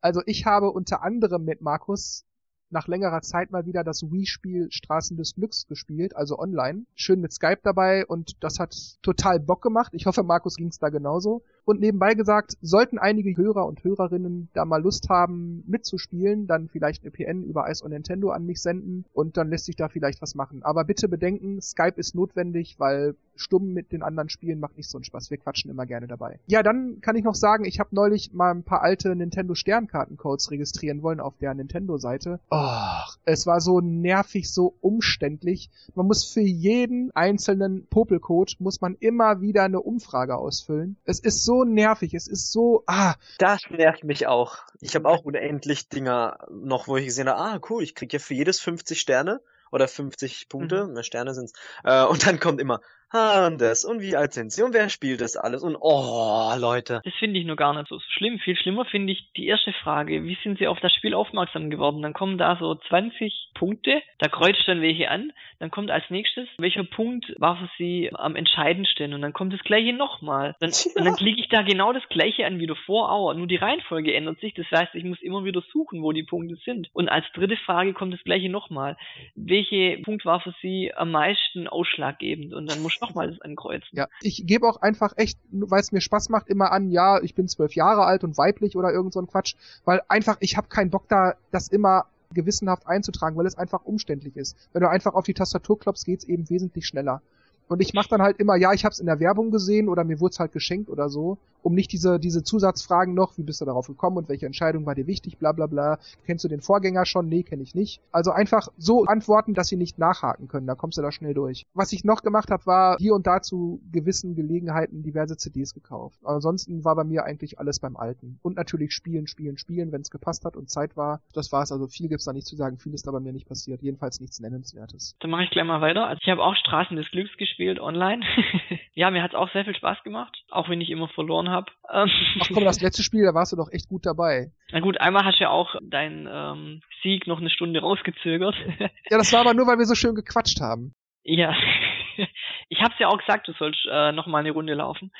Also 0.00 0.22
ich 0.24 0.46
habe 0.46 0.70
unter 0.70 1.02
anderem 1.02 1.44
mit 1.44 1.60
Markus 1.60 2.24
nach 2.70 2.88
längerer 2.88 3.22
Zeit 3.22 3.50
mal 3.50 3.66
wieder 3.66 3.84
das 3.84 4.02
Wii-Spiel 4.02 4.68
Straßen 4.70 5.16
des 5.16 5.34
Glücks 5.34 5.66
gespielt, 5.66 6.16
also 6.16 6.38
online. 6.38 6.84
Schön 6.94 7.20
mit 7.20 7.32
Skype 7.32 7.60
dabei 7.62 8.06
und 8.06 8.42
das 8.42 8.58
hat 8.58 8.74
total 9.02 9.40
Bock 9.40 9.62
gemacht. 9.62 9.92
Ich 9.94 10.06
hoffe, 10.06 10.22
Markus 10.22 10.56
ging's 10.56 10.78
da 10.78 10.88
genauso. 10.88 11.42
Und 11.66 11.80
nebenbei 11.80 12.14
gesagt, 12.14 12.56
sollten 12.62 12.96
einige 12.96 13.36
Hörer 13.36 13.66
und 13.66 13.82
Hörerinnen 13.82 14.48
da 14.54 14.64
mal 14.64 14.80
Lust 14.80 15.08
haben, 15.08 15.64
mitzuspielen, 15.66 16.46
dann 16.46 16.68
vielleicht 16.68 17.02
eine 17.02 17.10
PN 17.10 17.42
über 17.42 17.68
Ice 17.68 17.84
on 17.84 17.90
Nintendo 17.90 18.30
an 18.30 18.46
mich 18.46 18.62
senden 18.62 19.04
und 19.12 19.36
dann 19.36 19.50
lässt 19.50 19.64
sich 19.64 19.74
da 19.74 19.88
vielleicht 19.88 20.22
was 20.22 20.36
machen. 20.36 20.62
Aber 20.62 20.84
bitte 20.84 21.08
bedenken, 21.08 21.60
Skype 21.60 21.94
ist 21.96 22.14
notwendig, 22.14 22.76
weil 22.78 23.16
stumm 23.34 23.72
mit 23.72 23.90
den 23.90 24.02
anderen 24.02 24.28
Spielen 24.28 24.60
macht 24.60 24.76
nicht 24.76 24.88
so 24.88 24.96
einen 24.96 25.04
Spaß. 25.04 25.30
Wir 25.30 25.38
quatschen 25.38 25.70
immer 25.70 25.86
gerne 25.86 26.06
dabei. 26.06 26.38
Ja, 26.46 26.62
dann 26.62 27.00
kann 27.00 27.16
ich 27.16 27.24
noch 27.24 27.34
sagen, 27.34 27.64
ich 27.64 27.80
habe 27.80 27.90
neulich 27.92 28.32
mal 28.32 28.52
ein 28.52 28.62
paar 28.62 28.82
alte 28.82 29.14
Nintendo 29.16 29.54
Sternkartencodes 29.54 30.52
registrieren 30.52 31.02
wollen 31.02 31.18
auf 31.18 31.36
der 31.36 31.52
Nintendo-Seite. 31.52 32.38
Oh, 32.50 33.00
es 33.24 33.46
war 33.46 33.60
so 33.60 33.80
nervig, 33.80 34.50
so 34.52 34.74
umständlich. 34.80 35.68
Man 35.96 36.06
muss 36.06 36.24
für 36.24 36.40
jeden 36.40 37.10
einzelnen 37.16 37.86
Popelcode 37.88 38.56
muss 38.60 38.80
man 38.80 38.96
immer 39.00 39.40
wieder 39.40 39.64
eine 39.64 39.80
Umfrage 39.80 40.36
ausfüllen. 40.36 40.96
Es 41.04 41.18
ist 41.18 41.44
so 41.44 41.55
nervig, 41.64 42.14
es 42.14 42.26
ist 42.26 42.52
so, 42.52 42.84
ah. 42.86 43.14
Das 43.38 43.62
nervt 43.70 44.04
mich 44.04 44.26
auch. 44.26 44.58
Ich 44.80 44.94
habe 44.94 45.08
auch 45.08 45.24
unendlich 45.24 45.88
Dinger 45.88 46.38
noch, 46.50 46.88
wo 46.88 46.96
ich 46.96 47.06
gesehen 47.06 47.28
habe, 47.28 47.38
ah, 47.38 47.60
cool, 47.70 47.82
ich 47.82 47.94
krieg 47.94 48.12
ja 48.12 48.18
für 48.18 48.34
jedes 48.34 48.60
50 48.60 49.00
Sterne 49.00 49.40
oder 49.70 49.88
50 49.88 50.48
Punkte, 50.48 50.86
mhm. 50.86 51.02
Sterne 51.02 51.34
sind's. 51.34 51.52
Äh, 51.84 52.04
und 52.04 52.26
dann 52.26 52.40
kommt 52.40 52.60
immer, 52.60 52.80
Handes 53.12 53.84
und 53.84 54.00
wie 54.00 54.16
alt 54.16 54.32
sind 54.32 54.52
sie 54.52 54.62
und 54.62 54.74
wer 54.74 54.88
spielt 54.88 55.20
das 55.20 55.36
alles 55.36 55.62
und 55.62 55.76
oh, 55.78 56.52
Leute. 56.58 57.00
Das 57.04 57.14
finde 57.14 57.38
ich 57.38 57.46
nur 57.46 57.56
gar 57.56 57.74
nicht 57.74 57.88
so 57.88 58.00
schlimm. 58.00 58.38
Viel 58.38 58.56
schlimmer 58.56 58.84
finde 58.84 59.12
ich 59.12 59.32
die 59.36 59.46
erste 59.46 59.72
Frage, 59.72 60.24
wie 60.24 60.36
sind 60.42 60.58
sie 60.58 60.66
auf 60.66 60.80
das 60.80 60.92
Spiel 60.92 61.14
aufmerksam 61.14 61.70
geworden? 61.70 62.02
Dann 62.02 62.12
kommen 62.12 62.36
da 62.36 62.56
so 62.58 62.74
20 62.74 63.50
Punkte, 63.54 64.02
da 64.18 64.28
kreuzt 64.28 64.62
dann 64.66 64.82
welche 64.82 65.10
an, 65.10 65.32
dann 65.60 65.70
kommt 65.70 65.90
als 65.90 66.04
nächstes, 66.10 66.48
welcher 66.58 66.84
Punkt 66.84 67.32
war 67.38 67.56
für 67.56 67.70
sie 67.78 68.10
am 68.12 68.36
entscheidendsten 68.36 69.14
und 69.14 69.22
dann 69.22 69.32
kommt 69.32 69.52
das 69.52 69.60
gleiche 69.60 69.92
nochmal. 69.92 70.56
Dann, 70.60 70.70
ja. 70.70 70.90
Und 70.96 71.04
dann 71.04 71.16
klicke 71.16 71.40
ich 71.40 71.48
da 71.48 71.62
genau 71.62 71.92
das 71.92 72.06
gleiche 72.08 72.44
an 72.44 72.58
wie 72.58 72.66
davor 72.66 73.12
auch, 73.12 73.32
nur 73.34 73.46
die 73.46 73.56
Reihenfolge 73.56 74.14
ändert 74.14 74.40
sich, 74.40 74.54
das 74.54 74.66
heißt, 74.70 74.94
ich 74.94 75.04
muss 75.04 75.22
immer 75.22 75.44
wieder 75.44 75.62
suchen, 75.72 76.02
wo 76.02 76.12
die 76.12 76.24
Punkte 76.24 76.56
sind. 76.64 76.88
Und 76.92 77.08
als 77.08 77.24
dritte 77.34 77.56
Frage 77.56 77.92
kommt 77.92 78.12
das 78.12 78.24
gleiche 78.24 78.48
nochmal. 78.48 78.96
Welche 79.34 79.98
Punkt 80.02 80.24
war 80.24 80.40
für 80.40 80.54
sie 80.60 80.92
am 80.94 81.12
meisten 81.12 81.68
ausschlaggebend? 81.68 82.52
Und 82.52 82.70
dann 82.70 82.82
muss 82.82 82.95
ich 82.96 83.00
nochmal 83.08 83.30
das 83.30 83.40
ankreuzen. 83.40 83.88
Ja, 83.92 84.08
ich 84.20 84.46
gebe 84.46 84.66
auch 84.66 84.82
einfach 84.82 85.12
echt, 85.16 85.38
weil 85.50 85.80
es 85.80 85.92
mir 85.92 86.00
Spaß 86.00 86.28
macht, 86.28 86.48
immer 86.48 86.72
an, 86.72 86.90
ja, 86.90 87.20
ich 87.22 87.34
bin 87.34 87.48
zwölf 87.48 87.74
Jahre 87.74 88.04
alt 88.04 88.24
und 88.24 88.36
weiblich 88.36 88.76
oder 88.76 88.92
irgend 88.92 89.12
so 89.12 89.20
ein 89.20 89.26
Quatsch, 89.26 89.54
weil 89.84 90.02
einfach, 90.08 90.36
ich 90.40 90.56
habe 90.56 90.68
keinen 90.68 90.90
Bock 90.90 91.08
da, 91.08 91.34
das 91.50 91.68
immer 91.68 92.06
gewissenhaft 92.32 92.86
einzutragen, 92.86 93.36
weil 93.36 93.46
es 93.46 93.56
einfach 93.56 93.84
umständlich 93.84 94.36
ist. 94.36 94.56
Wenn 94.72 94.82
du 94.82 94.90
einfach 94.90 95.14
auf 95.14 95.24
die 95.24 95.34
Tastatur 95.34 95.78
klopfst, 95.78 96.04
geht's 96.04 96.24
eben 96.24 96.48
wesentlich 96.50 96.86
schneller. 96.86 97.22
Und 97.68 97.80
ich 97.80 97.94
mache 97.94 98.08
dann 98.08 98.22
halt 98.22 98.38
immer, 98.38 98.56
ja, 98.56 98.72
ich 98.72 98.84
habe 98.84 98.92
es 98.92 99.00
in 99.00 99.06
der 99.06 99.18
Werbung 99.18 99.50
gesehen 99.50 99.88
oder 99.88 100.04
mir 100.04 100.20
wurde 100.20 100.32
es 100.32 100.40
halt 100.40 100.52
geschenkt 100.52 100.88
oder 100.88 101.08
so, 101.08 101.38
um 101.62 101.74
nicht 101.74 101.90
diese, 101.90 102.20
diese 102.20 102.44
Zusatzfragen 102.44 103.12
noch, 103.12 103.36
wie 103.38 103.42
bist 103.42 103.60
du 103.60 103.64
darauf 103.64 103.88
gekommen 103.88 104.18
und 104.18 104.28
welche 104.28 104.46
Entscheidung 104.46 104.86
war 104.86 104.94
dir 104.94 105.08
wichtig, 105.08 105.38
bla 105.38 105.50
bla 105.50 105.66
bla. 105.66 105.98
Kennst 106.24 106.44
du 106.44 106.48
den 106.48 106.60
Vorgänger 106.60 107.04
schon? 107.06 107.28
Nee, 107.28 107.42
kenne 107.42 107.64
ich 107.64 107.74
nicht. 107.74 108.00
Also 108.12 108.30
einfach 108.30 108.68
so 108.78 109.04
antworten, 109.04 109.52
dass 109.52 109.66
sie 109.66 109.76
nicht 109.76 109.98
nachhaken 109.98 110.46
können, 110.46 110.68
da 110.68 110.76
kommst 110.76 110.96
du 110.96 111.02
da 111.02 111.10
schnell 111.10 111.34
durch. 111.34 111.66
Was 111.74 111.92
ich 111.92 112.04
noch 112.04 112.22
gemacht 112.22 112.52
habe, 112.52 112.64
war 112.66 112.98
hier 112.98 113.14
und 113.14 113.26
da 113.26 113.42
zu 113.42 113.80
gewissen 113.90 114.36
Gelegenheiten 114.36 115.02
diverse 115.02 115.36
CDs 115.36 115.74
gekauft. 115.74 116.20
ansonsten 116.24 116.84
war 116.84 116.94
bei 116.94 117.04
mir 117.04 117.24
eigentlich 117.24 117.58
alles 117.58 117.80
beim 117.80 117.96
Alten. 117.96 118.38
Und 118.42 118.56
natürlich 118.56 118.92
spielen, 118.92 119.26
spielen, 119.26 119.58
spielen, 119.58 119.90
wenn 119.90 120.02
es 120.02 120.10
gepasst 120.10 120.44
hat 120.44 120.56
und 120.56 120.70
Zeit 120.70 120.96
war. 120.96 121.20
Das 121.32 121.50
war's, 121.50 121.72
also 121.72 121.88
viel 121.88 122.08
gibt's 122.08 122.26
da 122.26 122.32
nicht 122.32 122.46
zu 122.46 122.54
sagen, 122.54 122.78
viel 122.78 122.94
ist 122.94 123.08
da 123.08 123.10
bei 123.10 123.20
mir 123.20 123.32
nicht 123.32 123.48
passiert. 123.48 123.82
Jedenfalls 123.82 124.20
nichts 124.20 124.38
Nennenswertes. 124.38 125.16
Dann 125.18 125.30
mache 125.32 125.42
ich 125.42 125.50
gleich 125.50 125.66
mal 125.66 125.80
weiter. 125.80 126.06
Also 126.06 126.20
ich 126.22 126.30
habe 126.30 126.44
auch 126.44 126.54
Straßen 126.54 126.96
des 126.96 127.10
Glücks 127.10 127.36
gespielt 127.36 127.55
gespielt 127.56 127.80
online. 127.80 128.22
ja, 128.94 129.10
mir 129.10 129.22
hat's 129.22 129.34
auch 129.34 129.50
sehr 129.52 129.64
viel 129.64 129.74
Spaß 129.74 130.02
gemacht, 130.04 130.36
auch 130.50 130.68
wenn 130.68 130.82
ich 130.82 130.90
immer 130.90 131.08
verloren 131.08 131.48
habe. 131.48 131.72
Ähm, 131.90 132.10
Ach 132.40 132.48
komm, 132.52 132.64
das 132.64 132.82
letzte 132.82 133.02
Spiel, 133.02 133.24
da 133.24 133.32
warst 133.34 133.52
du 133.52 133.56
doch 133.56 133.70
echt 133.72 133.88
gut 133.88 134.04
dabei. 134.04 134.50
Na 134.72 134.80
gut, 134.80 135.00
einmal 135.00 135.24
hast 135.24 135.38
du 135.38 135.44
ja 135.44 135.50
auch 135.50 135.74
deinen 135.82 136.28
ähm, 136.30 136.82
Sieg 137.02 137.26
noch 137.26 137.40
eine 137.40 137.50
Stunde 137.50 137.80
rausgezögert. 137.80 138.54
ja, 138.78 139.18
das 139.18 139.32
war 139.32 139.40
aber 139.40 139.54
nur, 139.54 139.66
weil 139.66 139.78
wir 139.78 139.86
so 139.86 139.94
schön 139.94 140.14
gequatscht 140.14 140.60
haben. 140.60 140.92
Ja. 141.24 141.56
Ich 142.68 142.80
hab's 142.80 142.98
ja 142.98 143.06
auch 143.06 143.18
gesagt, 143.18 143.46
du 143.46 143.52
sollst 143.52 143.86
äh, 143.88 144.10
noch 144.10 144.26
mal 144.26 144.38
eine 144.38 144.50
Runde 144.50 144.74
laufen. 144.74 145.12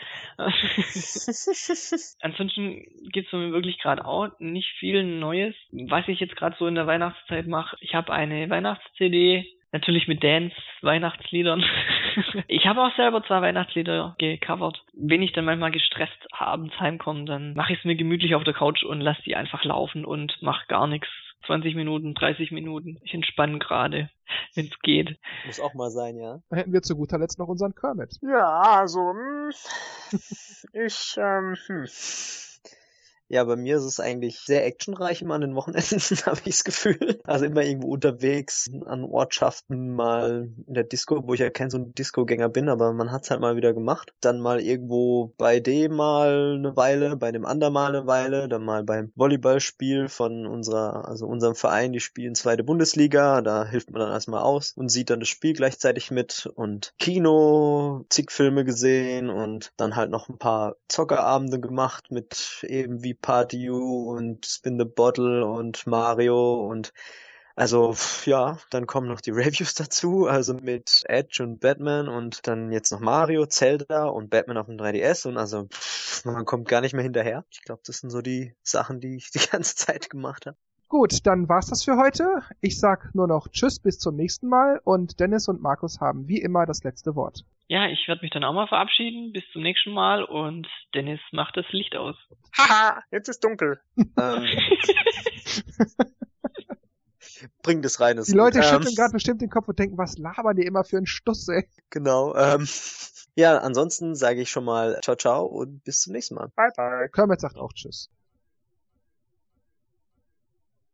Ansonsten 2.20 2.82
gibt's 3.12 3.32
mir 3.32 3.52
wirklich 3.52 3.78
gerade 3.78 4.04
auch 4.04 4.30
nicht 4.40 4.68
viel 4.80 5.04
Neues. 5.04 5.54
Was 5.70 6.08
ich 6.08 6.18
jetzt 6.18 6.34
gerade 6.34 6.56
so 6.58 6.66
in 6.66 6.74
der 6.74 6.88
Weihnachtszeit 6.88 7.46
mache, 7.46 7.76
ich 7.80 7.94
habe 7.94 8.12
eine 8.12 8.50
Weihnachts-CD 8.50 9.46
Natürlich 9.72 10.08
mit 10.08 10.22
Dance, 10.22 10.54
Weihnachtsliedern. 10.82 11.64
ich 12.48 12.66
habe 12.66 12.82
auch 12.82 12.94
selber 12.96 13.22
zwei 13.24 13.42
Weihnachtslieder 13.42 14.14
gecovert. 14.18 14.82
Wenn 14.94 15.22
ich 15.22 15.32
dann 15.32 15.44
manchmal 15.44 15.72
gestresst 15.72 16.26
abends 16.30 16.78
heimkomme, 16.78 17.24
dann 17.24 17.54
mache 17.54 17.72
ich 17.72 17.80
es 17.80 17.84
mir 17.84 17.96
gemütlich 17.96 18.34
auf 18.34 18.44
der 18.44 18.54
Couch 18.54 18.84
und 18.84 19.00
lasse 19.00 19.22
die 19.22 19.36
einfach 19.36 19.64
laufen 19.64 20.04
und 20.04 20.40
mache 20.40 20.66
gar 20.68 20.86
nichts. 20.86 21.08
20 21.46 21.74
Minuten, 21.76 22.14
30 22.14 22.50
Minuten. 22.50 22.98
Ich 23.02 23.14
entspanne 23.14 23.58
gerade, 23.58 24.10
wenn 24.54 24.66
es 24.66 24.78
geht. 24.82 25.18
Muss 25.46 25.60
auch 25.60 25.74
mal 25.74 25.90
sein, 25.90 26.16
ja. 26.16 26.40
Dann 26.48 26.58
hätten 26.58 26.72
wir 26.72 26.82
zu 26.82 26.96
guter 26.96 27.18
Letzt 27.18 27.38
noch 27.38 27.48
unseren 27.48 27.74
Kermit. 27.74 28.16
Ja, 28.22 28.62
also, 28.62 29.00
hm, 29.12 29.50
ich, 30.72 31.16
ähm, 31.18 31.54
hm. 31.66 31.86
Ja, 33.28 33.42
bei 33.42 33.56
mir 33.56 33.76
ist 33.76 33.84
es 33.84 33.98
eigentlich 33.98 34.38
sehr 34.40 34.64
actionreich 34.64 35.20
immer 35.20 35.34
an 35.34 35.40
den 35.40 35.56
Wochenenden, 35.56 35.98
habe 36.26 36.40
ich 36.44 36.56
das 36.56 36.64
Gefühl. 36.64 37.20
Also 37.24 37.44
immer 37.44 37.62
irgendwo 37.62 37.88
unterwegs 37.88 38.70
an 38.84 39.04
Ortschaften, 39.04 39.94
mal 39.94 40.48
in 40.66 40.74
der 40.74 40.84
Disco, 40.84 41.26
wo 41.26 41.34
ich 41.34 41.40
ja 41.40 41.50
kein 41.50 41.70
so 41.70 41.78
ein 41.78 41.92
Disco-Gänger 41.92 42.48
bin, 42.48 42.68
aber 42.68 42.92
man 42.92 43.10
hat's 43.10 43.30
halt 43.30 43.40
mal 43.40 43.56
wieder 43.56 43.74
gemacht. 43.74 44.14
Dann 44.20 44.40
mal 44.40 44.60
irgendwo 44.60 45.34
bei 45.38 45.58
dem 45.58 45.96
mal 45.96 46.54
eine 46.56 46.76
Weile, 46.76 47.16
bei 47.16 47.32
dem 47.32 47.44
anderen 47.44 47.72
mal 47.72 47.96
eine 47.96 48.06
Weile, 48.06 48.48
dann 48.48 48.64
mal 48.64 48.84
beim 48.84 49.10
Volleyballspiel 49.16 50.08
von 50.08 50.46
unserer, 50.46 51.08
also 51.08 51.26
unserem 51.26 51.56
Verein, 51.56 51.92
die 51.92 52.00
spielen 52.00 52.36
zweite 52.36 52.62
Bundesliga, 52.62 53.42
da 53.42 53.64
hilft 53.64 53.90
man 53.90 54.02
dann 54.02 54.12
erstmal 54.12 54.42
aus 54.42 54.72
und 54.76 54.88
sieht 54.88 55.10
dann 55.10 55.20
das 55.20 55.28
Spiel 55.28 55.52
gleichzeitig 55.52 56.12
mit 56.12 56.48
und 56.54 56.94
Kino, 57.00 58.04
zig 58.08 58.30
Filme 58.30 58.64
gesehen 58.64 59.30
und 59.30 59.72
dann 59.76 59.96
halt 59.96 60.10
noch 60.10 60.28
ein 60.28 60.38
paar 60.38 60.76
Zockerabende 60.88 61.58
gemacht 61.58 62.12
mit 62.12 62.64
eben 62.68 63.02
wie 63.02 63.15
Party 63.20 63.58
You 63.58 64.10
und 64.10 64.46
Spin 64.46 64.78
the 64.78 64.84
Bottle 64.84 65.46
und 65.46 65.86
Mario 65.86 66.66
und 66.66 66.92
Also 67.54 67.94
ja, 68.26 68.58
dann 68.70 68.86
kommen 68.86 69.08
noch 69.08 69.20
die 69.20 69.30
Reviews 69.32 69.74
dazu, 69.74 70.26
also 70.26 70.54
mit 70.54 71.02
Edge 71.06 71.42
und 71.42 71.60
Batman 71.60 72.08
und 72.08 72.46
dann 72.46 72.70
jetzt 72.70 72.92
noch 72.92 73.00
Mario, 73.00 73.46
Zelda 73.46 74.06
und 74.06 74.30
Batman 74.30 74.58
auf 74.58 74.66
dem 74.66 74.76
3DS 74.76 75.26
und 75.26 75.38
also 75.38 75.68
man 76.24 76.44
kommt 76.44 76.68
gar 76.68 76.80
nicht 76.82 76.92
mehr 76.94 77.02
hinterher. 77.02 77.44
Ich 77.50 77.62
glaube, 77.62 77.82
das 77.86 77.98
sind 77.98 78.10
so 78.10 78.20
die 78.20 78.54
Sachen, 78.62 79.00
die 79.00 79.16
ich 79.16 79.30
die 79.30 79.38
ganze 79.50 79.74
Zeit 79.76 80.10
gemacht 80.10 80.46
habe. 80.46 80.56
Gut, 80.88 81.26
dann 81.26 81.48
war's 81.48 81.66
das 81.66 81.82
für 81.82 81.96
heute. 81.96 82.42
Ich 82.60 82.78
sag 82.78 83.14
nur 83.14 83.26
noch 83.26 83.48
Tschüss 83.48 83.80
bis 83.80 83.98
zum 83.98 84.14
nächsten 84.14 84.48
Mal 84.48 84.80
und 84.84 85.18
Dennis 85.18 85.48
und 85.48 85.60
Markus 85.60 86.00
haben 86.00 86.28
wie 86.28 86.40
immer 86.40 86.64
das 86.64 86.84
letzte 86.84 87.16
Wort. 87.16 87.44
Ja, 87.68 87.88
ich 87.88 88.06
werde 88.06 88.22
mich 88.22 88.30
dann 88.30 88.44
auch 88.44 88.52
mal 88.52 88.68
verabschieden. 88.68 89.32
Bis 89.32 89.42
zum 89.52 89.62
nächsten 89.62 89.92
Mal 89.92 90.22
und 90.22 90.68
Dennis 90.94 91.20
macht 91.32 91.56
das 91.56 91.66
Licht 91.70 91.96
aus. 91.96 92.16
Haha, 92.56 93.02
jetzt 93.10 93.28
ist 93.28 93.42
dunkel. 93.42 93.80
ähm, 93.96 94.46
bring 97.62 97.82
das 97.82 98.00
rein. 98.00 98.22
Die 98.24 98.32
Leute 98.32 98.58
ähm, 98.58 98.64
schütteln 98.64 98.94
gerade 98.94 99.12
bestimmt 99.12 99.40
den 99.40 99.50
Kopf 99.50 99.68
und 99.68 99.78
denken, 99.78 99.98
was 99.98 100.16
labern 100.16 100.56
die 100.56 100.64
immer 100.64 100.84
für 100.84 100.96
einen 100.96 101.06
Stuss, 101.06 101.48
ey. 101.48 101.68
Genau. 101.90 102.36
Ähm, 102.36 102.68
ja, 103.34 103.58
ansonsten 103.58 104.14
sage 104.14 104.40
ich 104.40 104.50
schon 104.50 104.64
mal 104.64 105.00
ciao, 105.02 105.16
ciao 105.16 105.44
und 105.44 105.82
bis 105.84 106.00
zum 106.00 106.12
nächsten 106.12 106.36
Mal. 106.36 106.48
Bye, 106.54 106.70
bye. 106.76 107.08
Kermit 107.10 107.40
sagt 107.40 107.56
auch 107.56 107.72
Tschüss. 107.72 108.10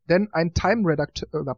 Denn 0.09 0.29
ein 0.33 0.53
Time-Redakteur, 0.53 1.29
äh, 1.33 1.55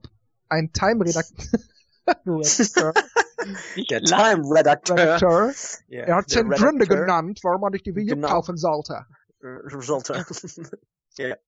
ein 0.49 0.73
Time-Redakteur, 0.73 1.61
der 2.07 4.03
Time-Redakteur, 4.03 4.97
Redakteur, 4.97 5.53
yeah, 5.91 6.07
er 6.07 6.17
hat 6.17 6.29
zehn 6.29 6.49
Gründe 6.51 6.87
genannt, 6.87 7.41
warum 7.43 7.61
man 7.61 7.73
nicht 7.73 7.87
die 7.87 7.95
Wii 7.95 8.13
U 8.13 8.15
genau. 8.15 8.29
kaufen 8.29 8.57
sollte. 8.57 9.07
Sollte. 9.79 10.25
ja. 11.17 11.37